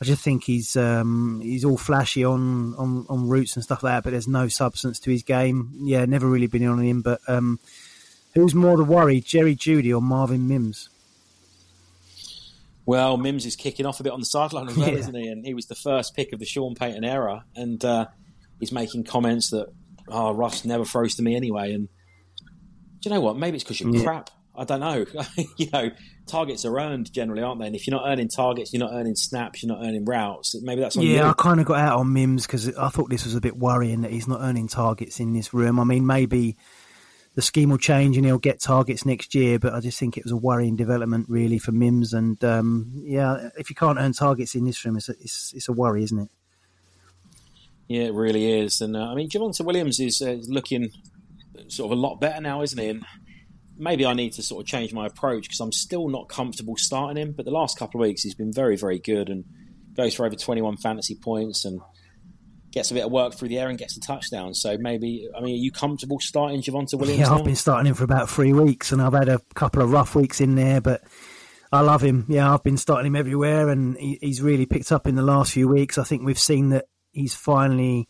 [0.00, 3.94] I just think he's um, he's all flashy on, on on routes and stuff like
[3.94, 4.04] that.
[4.04, 5.72] But there's no substance to his game.
[5.80, 7.00] Yeah, never really been on him.
[7.00, 7.58] But um,
[8.34, 10.90] who's more the worry, Jerry Jeudy or Marvin Mims?
[12.84, 14.98] Well, Mims is kicking off a bit on the sideline as well, yeah.
[14.98, 15.28] isn't he?
[15.28, 18.06] And he was the first pick of the Sean Payton era, and uh,
[18.60, 19.72] he's making comments that
[20.08, 21.72] oh, Russ never throws to me anyway.
[21.72, 21.88] And
[23.00, 23.36] do you know what?
[23.36, 24.04] Maybe it's because you're yeah.
[24.04, 24.30] crap.
[24.56, 25.04] I don't know.
[25.56, 25.90] you know,
[26.26, 27.66] targets are earned generally, aren't they?
[27.66, 30.54] And if you're not earning targets, you're not earning snaps, you're not earning routes.
[30.62, 31.10] Maybe that's on yeah.
[31.10, 31.22] You.
[31.24, 34.02] I kind of got out on Mims because I thought this was a bit worrying
[34.02, 35.78] that he's not earning targets in this room.
[35.78, 36.56] I mean, maybe
[37.34, 40.24] the scheme will change and he'll get targets next year, but I just think it
[40.24, 42.14] was a worrying development really for Mims.
[42.14, 45.68] And um, yeah, if you can't earn targets in this room, it's a, it's, it's
[45.68, 46.30] a worry, isn't it?
[47.88, 48.80] Yeah, it really is.
[48.80, 50.90] And uh, I mean, Javonte Williams is uh, looking
[51.68, 52.88] sort of a lot better now, isn't he?
[52.88, 53.04] And
[53.78, 57.22] maybe I need to sort of change my approach because I'm still not comfortable starting
[57.22, 57.32] him.
[57.32, 59.44] But the last couple of weeks, he's been very, very good and
[59.94, 61.80] goes for over 21 fantasy points and
[62.70, 64.54] gets a bit of work through the air and gets a touchdown.
[64.54, 67.20] So maybe, I mean, are you comfortable starting Javonte Williams?
[67.20, 67.38] Yeah, now?
[67.38, 70.14] I've been starting him for about three weeks and I've had a couple of rough
[70.14, 71.02] weeks in there, but.
[71.72, 72.26] I love him.
[72.28, 75.52] Yeah, I've been starting him everywhere, and he, he's really picked up in the last
[75.52, 75.98] few weeks.
[75.98, 78.08] I think we've seen that he's finally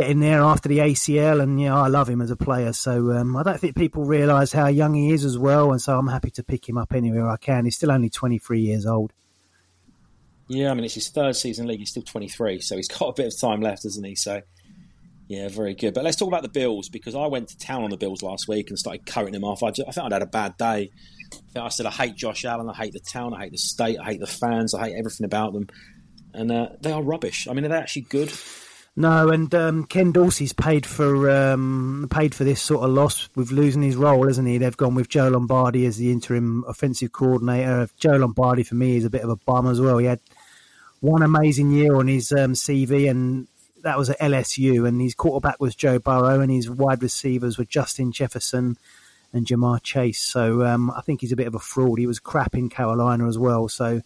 [0.00, 2.72] getting there after the ACL, and yeah, I love him as a player.
[2.72, 5.98] So um, I don't think people realise how young he is as well, and so
[5.98, 7.64] I'm happy to pick him up anywhere I can.
[7.64, 9.12] He's still only 23 years old.
[10.48, 11.80] Yeah, I mean it's his third season league.
[11.80, 14.14] He's still 23, so he's got a bit of time left, hasn't he?
[14.14, 14.42] So.
[15.28, 15.92] Yeah, very good.
[15.92, 18.46] But let's talk about the Bills because I went to town on the Bills last
[18.46, 19.60] week and started cutting them off.
[19.64, 20.92] I, just, I think I'd had a bad day.
[21.56, 23.98] I, I said I hate Josh Allen, I hate the town, I hate the state,
[23.98, 25.66] I hate the fans, I hate everything about them
[26.36, 27.48] and uh, they are rubbish.
[27.48, 28.30] I mean, are they actually good?
[28.98, 33.50] No, and um, Ken Dorsey's paid for um, paid for this sort of loss with
[33.50, 34.56] losing his role, isn't he?
[34.56, 37.90] They've gone with Joe Lombardi as the interim offensive coordinator.
[37.98, 39.98] Joe Lombardi for me is a bit of a bum as well.
[39.98, 40.20] He had
[41.00, 43.48] one amazing year on his um, CV, and
[43.82, 44.88] that was at LSU.
[44.88, 48.78] And his quarterback was Joe Burrow, and his wide receivers were Justin Jefferson
[49.30, 50.22] and Ja'Marr Chase.
[50.22, 51.98] So um, I think he's a bit of a fraud.
[51.98, 53.68] He was crap in Carolina as well.
[53.68, 54.00] So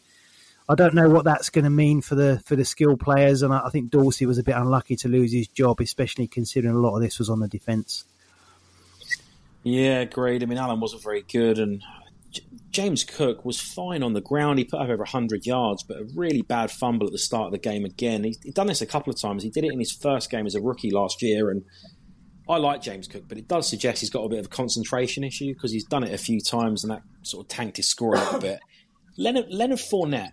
[0.70, 3.52] I don't know what that's going to mean for the for the skill players, and
[3.52, 6.78] I, I think Dorsey was a bit unlucky to lose his job, especially considering a
[6.78, 8.04] lot of this was on the defence.
[9.64, 10.44] Yeah, agreed.
[10.44, 11.82] I mean, Allen wasn't very good, and
[12.30, 14.60] J- James Cook was fine on the ground.
[14.60, 17.52] He put up over 100 yards, but a really bad fumble at the start of
[17.52, 18.22] the game again.
[18.22, 19.42] He's, he's done this a couple of times.
[19.42, 21.64] He did it in his first game as a rookie last year, and
[22.48, 25.24] I like James Cook, but it does suggest he's got a bit of a concentration
[25.24, 28.14] issue because he's done it a few times and that sort of tanked his score
[28.14, 28.60] a little bit.
[29.16, 30.32] Leonard, Leonard Fournette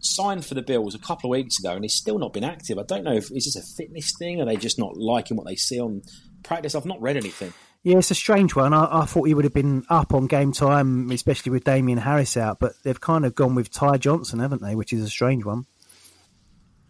[0.00, 2.78] signed for the Bills a couple of weeks ago and he's still not been active.
[2.78, 4.40] I don't know if is this a fitness thing?
[4.40, 6.02] Are they just not liking what they see on
[6.42, 6.74] practice?
[6.74, 7.52] I've not read anything.
[7.82, 8.74] Yeah, it's a strange one.
[8.74, 12.36] I, I, thought he would have been up on game time, especially with Damien Harris
[12.36, 14.74] out, but they've kind of gone with Ty Johnson, haven't they?
[14.74, 15.64] Which is a strange one.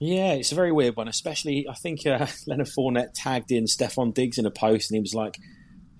[0.00, 4.14] Yeah, it's a very weird one, especially I think uh, Leonard Fournette tagged in Stefon
[4.14, 5.36] Diggs in a post and he was like,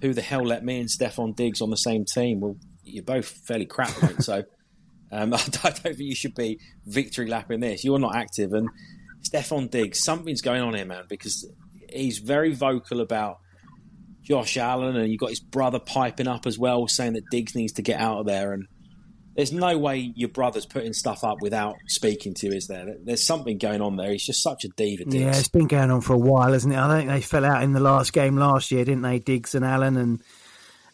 [0.00, 2.40] who the hell let me and Stefon Diggs on the same team?
[2.40, 4.42] Well, you're both fairly crap, mate, so
[5.12, 7.84] um, I don't think you should be victory lapping this.
[7.84, 8.52] You're not active.
[8.52, 8.68] And
[9.22, 11.48] Stefon Diggs, something's going on here, man, because
[11.92, 13.38] he's very vocal about
[14.22, 17.72] Josh Allen, and you've got his brother piping up as well, saying that Diggs needs
[17.74, 18.52] to get out of there.
[18.52, 18.66] And
[19.34, 22.96] there's no way your brother's putting stuff up without speaking to you, is there?
[23.02, 24.12] There's something going on there.
[24.12, 25.04] He's just such a diva.
[25.04, 25.14] Diggs.
[25.14, 26.78] Yeah, it's been going on for a while, isn't it?
[26.78, 29.64] I think they fell out in the last game last year, didn't they, Diggs and
[29.64, 29.96] Allen?
[29.96, 30.22] And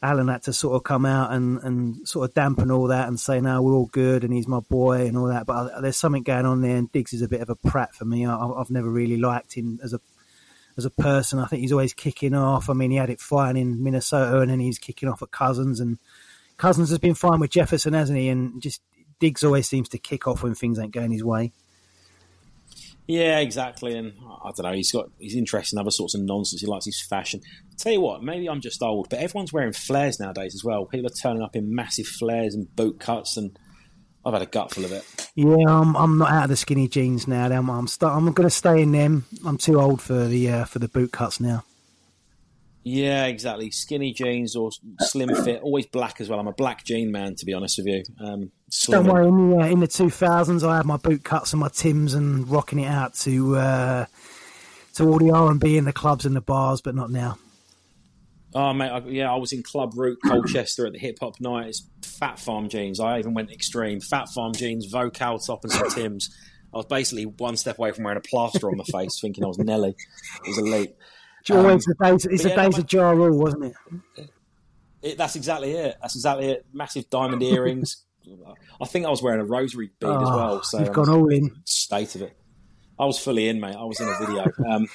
[0.03, 3.19] Allen had to sort of come out and, and sort of dampen all that and
[3.19, 5.47] say, no, we're all good and he's my boy and all that.
[5.47, 8.05] But there's something going on there, and Diggs is a bit of a prat for
[8.05, 8.27] me.
[8.27, 10.01] I, have never really liked him as a
[10.77, 11.39] as a person.
[11.39, 12.69] I think he's always kicking off.
[12.69, 15.81] I mean, he had it fine in Minnesota, and then he's kicking off at Cousins,
[15.81, 15.99] and
[16.57, 18.29] Cousins has been fine with Jefferson, hasn't he?
[18.29, 18.83] And just
[19.19, 21.53] Diggs always seems to kick off when things ain't going his way.
[23.07, 23.97] Yeah, exactly.
[23.97, 26.61] And I don't know, he's got he's interested in other sorts of nonsense.
[26.61, 27.41] He likes his fashion.
[27.71, 30.87] I'll tell you what, maybe I'm just old, but everyone's wearing flares nowadays as well.
[30.87, 33.57] People are turning up in massive flares and boot cuts, and
[34.25, 35.05] I've had a gutful of it.
[35.37, 37.47] Yeah, I'm, I'm not out of the skinny jeans now.
[37.47, 39.25] I'm I'm, start, I'm going to stay in them.
[39.45, 41.65] I'm too old for the uh, for the boot cuts now.
[42.83, 43.73] Yeah, exactly.
[43.73, 44.71] Skinny jeans or
[45.01, 46.39] slim fit, always black as well.
[46.39, 48.05] I'm a black jean man, to be honest with you.
[48.21, 48.53] Um,
[48.89, 51.69] Don't worry, in the, uh, in the 2000s, I had my boot cuts and my
[51.69, 54.07] Tims and rocking it out to uh,
[54.95, 57.39] to all the R and B in the clubs and the bars, but not now.
[58.55, 61.69] Oh mate, I, yeah, I was in Club Root, Colchester at the hip hop night.
[61.69, 62.99] It's Phat Farm jeans.
[62.99, 64.01] I even went extreme.
[64.01, 66.35] Phat Farm jeans, vocal top, and some Tims.
[66.75, 69.49] I was basically one step away from wearing a plaster on my face, thinking I
[69.49, 69.95] was Nelly.
[70.45, 70.95] It was elite.
[71.51, 73.65] Um, the days, it's the yeah, days of Ja Rule, wasn't
[74.17, 74.31] it?
[75.03, 75.19] it?
[75.19, 75.97] That's exactly it.
[76.01, 76.67] That's exactly it.
[76.73, 78.06] Massive diamond earrings.
[78.81, 80.63] I think I was wearing a rosary bead oh, as well.
[80.63, 81.51] So you've gone all in.
[81.65, 82.37] State of it.
[82.99, 83.77] I was fully in, mate.
[83.77, 84.45] I was in a video.
[84.69, 84.89] Um,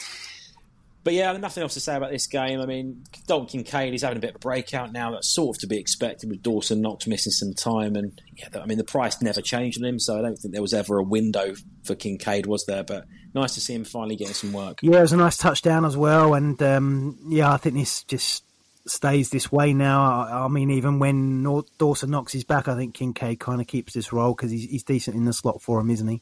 [1.03, 2.61] but yeah, nothing else to say about this game.
[2.61, 5.11] I mean, Dalton Kincaid is having a bit of a breakout now.
[5.11, 7.95] That's sort of to be expected with Dawson Knox missing some time.
[7.95, 10.61] And yeah, I mean, the price never changed on him, so I don't think there
[10.61, 12.83] was ever a window for Kincaid, was there?
[12.83, 14.79] But nice to see him finally getting some work.
[14.83, 16.35] Yeah, it was a nice touchdown as well.
[16.35, 18.43] And um, yeah, I think this just
[18.87, 20.03] stays this way now.
[20.03, 21.43] I, I mean, even when
[21.77, 24.83] Dawson Knox is back, I think Kincaid kind of keeps this role because he's, he's
[24.83, 26.21] decent in the slot for him, isn't he?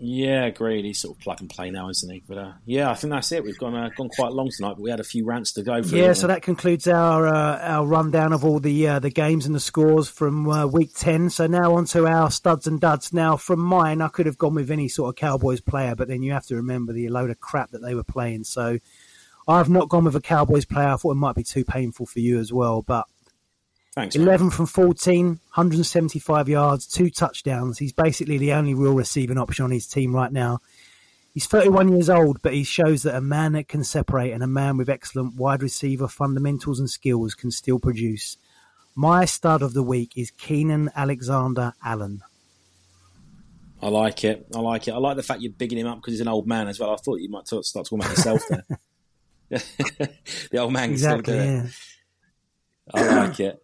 [0.00, 0.84] Yeah, agreed.
[0.84, 2.22] He's sort of plug and play now, isn't he?
[2.26, 3.42] But uh, yeah, I think that's it.
[3.42, 5.82] We've gone uh, gone quite long tonight, but we had a few rants to go
[5.82, 5.98] through.
[5.98, 9.56] Yeah, so that concludes our uh, our rundown of all the uh, the games and
[9.56, 11.30] the scores from uh, week ten.
[11.30, 13.12] So now on to our studs and duds.
[13.12, 16.22] Now, from mine, I could have gone with any sort of Cowboys player, but then
[16.22, 18.44] you have to remember the load of crap that they were playing.
[18.44, 18.78] So
[19.48, 20.88] I've not gone with a Cowboys player.
[20.88, 23.06] I thought it might be too painful for you as well, but
[23.94, 24.50] Thanks, 11 man.
[24.50, 27.78] from 14, 175 yards, two touchdowns.
[27.78, 30.60] He's basically the only real receiving option on his team right now.
[31.32, 34.46] He's 31 years old, but he shows that a man that can separate and a
[34.46, 38.36] man with excellent wide receiver fundamentals and skills can still produce.
[38.94, 42.22] My stud of the week is Keenan Alexander Allen.
[43.80, 44.46] I like it.
[44.54, 44.92] I like it.
[44.92, 46.92] I like the fact you're bigging him up because he's an old man as well.
[46.92, 48.64] I thought you might start talking about yourself there.
[49.50, 51.64] the old man exactly, yeah.
[51.64, 51.70] It.
[52.94, 53.62] I like it.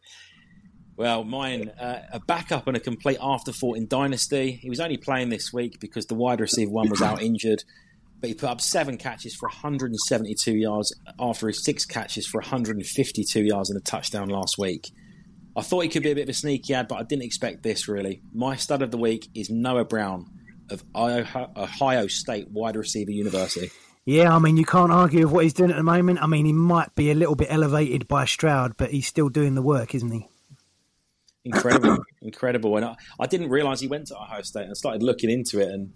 [0.96, 4.52] Well, mine, uh, a backup and a complete afterthought in Dynasty.
[4.52, 7.64] He was only playing this week because the wide receiver one was out injured,
[8.20, 13.42] but he put up seven catches for 172 yards after his six catches for 152
[13.42, 14.92] yards and a touchdown last week.
[15.56, 17.62] I thought he could be a bit of a sneaky add, but I didn't expect
[17.62, 18.22] this really.
[18.32, 20.26] My stud of the week is Noah Brown
[20.70, 23.70] of Ohio State Wide Receiver University.
[24.06, 26.22] Yeah, I mean, you can't argue with what he's doing at the moment.
[26.22, 29.54] I mean, he might be a little bit elevated by Stroud, but he's still doing
[29.54, 30.28] the work, isn't he?
[31.44, 32.76] incredible, incredible.
[32.76, 35.60] And I, I didn't realise he went to Ohio State, and I started looking into
[35.60, 35.92] it, and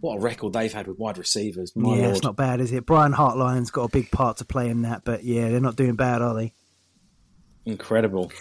[0.00, 1.72] what a record they've had with wide receivers.
[1.76, 2.10] My yeah, Lord.
[2.10, 2.86] it's not bad, is it?
[2.86, 5.96] Brian Hartline's got a big part to play in that, but yeah, they're not doing
[5.96, 6.52] bad, are they?
[7.64, 8.32] Incredible.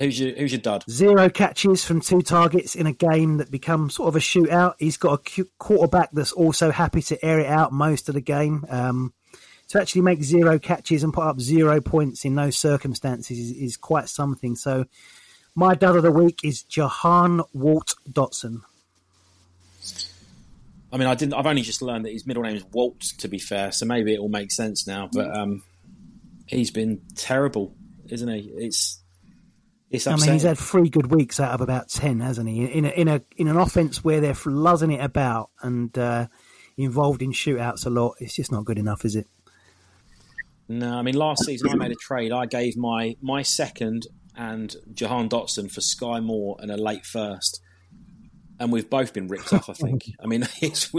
[0.00, 0.84] Who's your Who's your dud?
[0.88, 4.74] Zero catches from two targets in a game that becomes sort of a shootout.
[4.78, 8.64] He's got a quarterback that's also happy to air it out most of the game.
[8.70, 9.12] Um,
[9.68, 13.76] to actually make zero catches and put up zero points in those circumstances is, is
[13.76, 14.56] quite something.
[14.56, 14.86] So,
[15.54, 18.62] my dud of the week is Jahan Walt Dotson.
[20.92, 21.34] I mean, I didn't.
[21.34, 23.00] I've only just learned that his middle name is Walt.
[23.18, 25.10] To be fair, so maybe it will make sense now.
[25.12, 25.62] But um,
[26.46, 27.74] he's been terrible,
[28.08, 28.50] isn't he?
[28.56, 28.99] It's
[29.90, 30.06] it's.
[30.06, 30.22] Upsetting.
[30.22, 32.64] I mean, he's had three good weeks out of about ten, hasn't he?
[32.64, 36.28] In a, in a in an offense where they're luzzing it about and uh,
[36.76, 39.26] involved in shootouts a lot, it's just not good enough, is it?
[40.68, 42.32] No, I mean, last season I made a trade.
[42.32, 47.60] I gave my my second and Jahan Dotson for Skyy Moore and a late first
[48.60, 49.68] and we've both been ripped off.
[49.68, 50.04] I think.
[50.22, 50.92] I mean, it's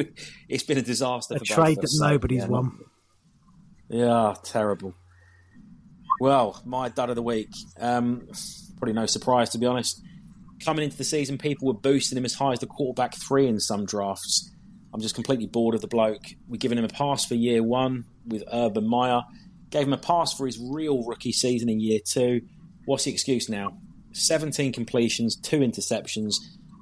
[0.50, 1.36] it's been a disaster.
[1.36, 2.80] A trade that nobody's yeah, won.
[3.88, 4.96] Yeah, terrible.
[6.20, 7.50] Well, my dud of the week.
[7.80, 8.28] Um,
[8.82, 10.02] probably no surprise, to be honest.
[10.66, 13.60] Coming into the season, people were boosting him as high as the quarterback three in
[13.60, 14.52] some drafts.
[14.92, 16.24] I'm just completely bored of the bloke.
[16.48, 19.22] We're giving him a pass for year one with Urban Meyer.
[19.70, 22.42] Gave him a pass for his real rookie season in year two.
[22.86, 23.78] What's the excuse now?
[24.14, 26.34] 17 completions, two interceptions,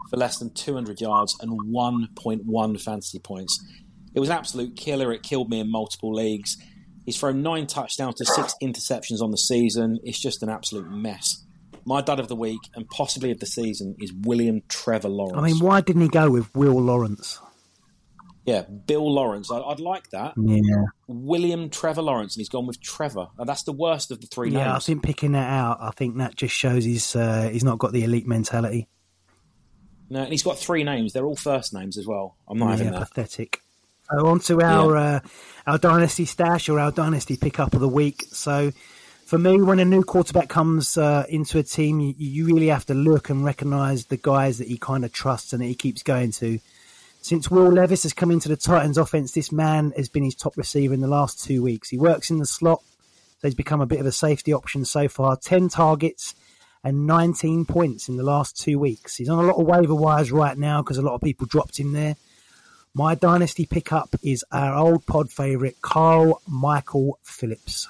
[0.09, 3.61] for less than 200 yards and 1.1 fantasy points.
[4.15, 5.11] It was an absolute killer.
[5.11, 6.55] It killed me in multiple leagues.
[7.05, 9.99] He's thrown nine touchdowns to six interceptions on the season.
[10.03, 11.43] It's just an absolute mess.
[11.89, 15.39] My dud of the week and possibly of the season is William Trevor Lawrence.
[15.39, 17.39] I mean, why didn't he go with Will Lawrence?
[18.45, 19.49] Yeah, Bill Lawrence.
[19.49, 20.35] I, would like that.
[20.37, 20.83] Yeah.
[21.07, 23.29] William Trevor Lawrence, and he's gone with Trevor.
[23.39, 24.75] And that's the worst of the three yeah, names.
[24.75, 27.91] I think picking that out, I think that just shows he's uh, he's not got
[27.91, 28.87] the elite mentality.
[30.11, 31.13] No, and he's got three names.
[31.13, 32.37] They're all first names as well.
[32.47, 32.99] I'm not yeah, having that.
[32.99, 33.63] Pathetic.
[34.11, 35.15] So on to our yeah.
[35.15, 35.19] uh,
[35.65, 38.25] our dynasty stash or our dynasty pickup of the week.
[38.31, 38.73] So
[39.29, 42.87] for me, when a new quarterback comes uh, into a team, you, you, really have
[42.87, 46.01] to look and recognise the guys that he kind of trusts and that he keeps
[46.01, 46.57] going to.
[47.21, 50.57] Since Will Levis has come into the Titans offense, this man has been his top
[50.57, 51.89] receiver in the last two weeks.
[51.89, 52.81] He works in the slot,
[53.37, 55.37] so he's become a bit of a safety option so far.
[55.37, 56.33] 10 targets,
[56.83, 59.17] and 19 points in the last two weeks.
[59.17, 61.79] He's on a lot of waiver wires right now because a lot of people dropped
[61.79, 62.15] him there.
[62.95, 67.87] My dynasty pickup is our old pod favourite, Carl Michael Philips.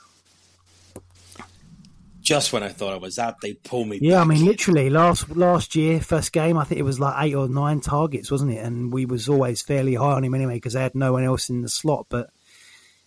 [2.30, 3.98] Just when I thought I was out, they pull me.
[4.00, 4.22] Yeah, back.
[4.22, 7.50] I mean, literally last last year, first game, I think it was like eight or
[7.50, 8.64] nine targets, wasn't it?
[8.64, 11.50] And we was always fairly high on him anyway because they had no one else
[11.50, 12.06] in the slot.
[12.08, 12.30] But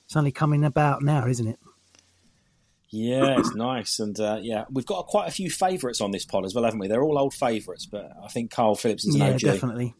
[0.07, 1.61] it's only coming about now, isn't it?
[2.91, 6.45] Yeah, it's nice, and uh, yeah, we've got quite a few favourites on this pod
[6.45, 6.89] as well, haven't we?
[6.89, 9.39] They're all old favourites, but I think Carl Philips is an yeah, OG.
[9.39, 9.95] definitely.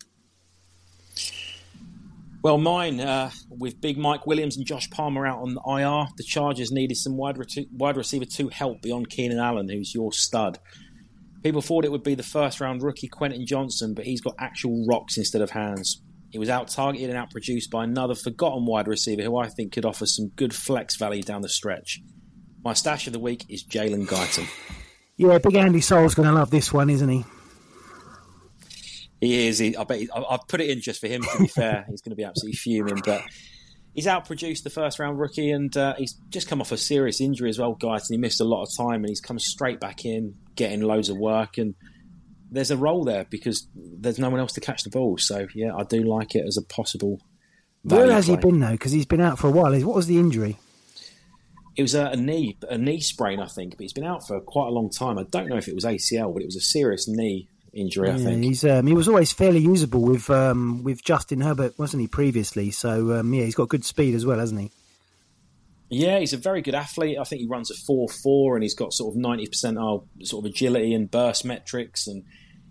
[2.43, 6.25] Well, mine uh, with Big Mike Williams and Josh Palmer out on the IR, the
[6.25, 10.59] Chargers needed some wide, re- wide receiver to help beyond Keenan Allen, who's your stud.
[11.45, 14.85] People thought it would be the first round rookie Quentin Johnston, but he's got actual
[14.89, 16.03] rocks instead of hands.
[16.31, 19.73] He was out targeted and out produced by another forgotten wide receiver who I think
[19.73, 22.01] could offer some good flex value down the stretch.
[22.65, 24.49] My stash of the week is Jalen Guyton.
[25.17, 27.25] Yeah, Big Andy Soul's going to love this one, isn't he?
[29.23, 29.59] He is.
[29.59, 30.01] He, I bet.
[30.01, 31.23] He, I, have put it in just for him.
[31.23, 33.01] To be fair, he's going to be absolutely fuming.
[33.07, 33.23] But
[33.95, 37.49] he's outproduced the first round rookie, and uh, he's just come off a serious injury
[37.49, 38.11] as well, guys.
[38.11, 41.09] And He missed a lot of time, and he's come straight back in, getting loads
[41.09, 41.77] of work, and
[42.51, 45.19] there's a role there because there's no one else to catch the ball.
[45.19, 47.21] So yeah, I do like it as a possible.
[47.85, 48.35] Where has play.
[48.35, 48.73] he been though?
[48.73, 49.73] Because he's been out for a while.
[49.83, 50.59] What was the injury?
[51.77, 54.39] It was a, a, knee, a knee sprain, I think, but he's been out for
[54.41, 55.17] quite a long time.
[55.17, 58.09] I don't know if it was ACL, but it was a serious knee injury.
[58.09, 61.79] Yeah, I think he's um, he was always fairly usable with um, with Justin Herbert,
[61.79, 62.71] wasn't he previously?
[62.71, 64.71] So um, yeah, he's got good speed as well, hasn't he?
[65.89, 67.19] Yeah, he's a very good athlete.
[67.19, 70.07] I think he runs a four four, and he's got sort of ninety percent of
[70.23, 72.25] sort of agility and burst metrics, and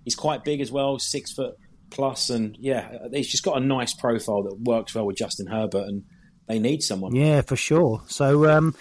[0.04, 1.56] he's quite big as well, six foot
[1.92, 5.88] plus, and yeah, he's just got a nice profile that works well with Justin Herbert
[5.88, 6.04] and
[6.48, 7.16] they need someone.
[7.16, 8.02] Yeah, for sure.
[8.08, 8.76] So um,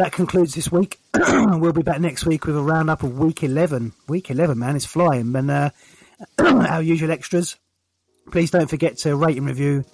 [0.00, 0.98] that concludes this week.
[1.14, 3.92] we'll be back next week with a roundup of week 11.
[4.08, 5.34] Week 11, man, is flying.
[5.36, 5.70] And uh,
[6.38, 7.56] our usual extras.
[8.30, 9.84] Please don't forget to rate and review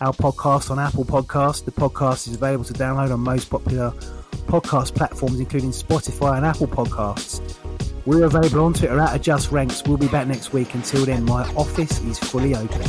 [0.00, 1.64] our podcast on Apple Podcast.
[1.64, 3.90] The podcast is available to download on most popular
[4.46, 7.40] podcast platforms, including Spotify and Apple Podcasts.
[8.04, 9.82] We're available on Twitter at Adjust Ranks.
[9.86, 10.74] We'll be back next week.
[10.74, 12.82] Until then, my office is fully open.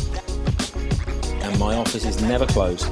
[1.42, 2.90] And my office is never closed.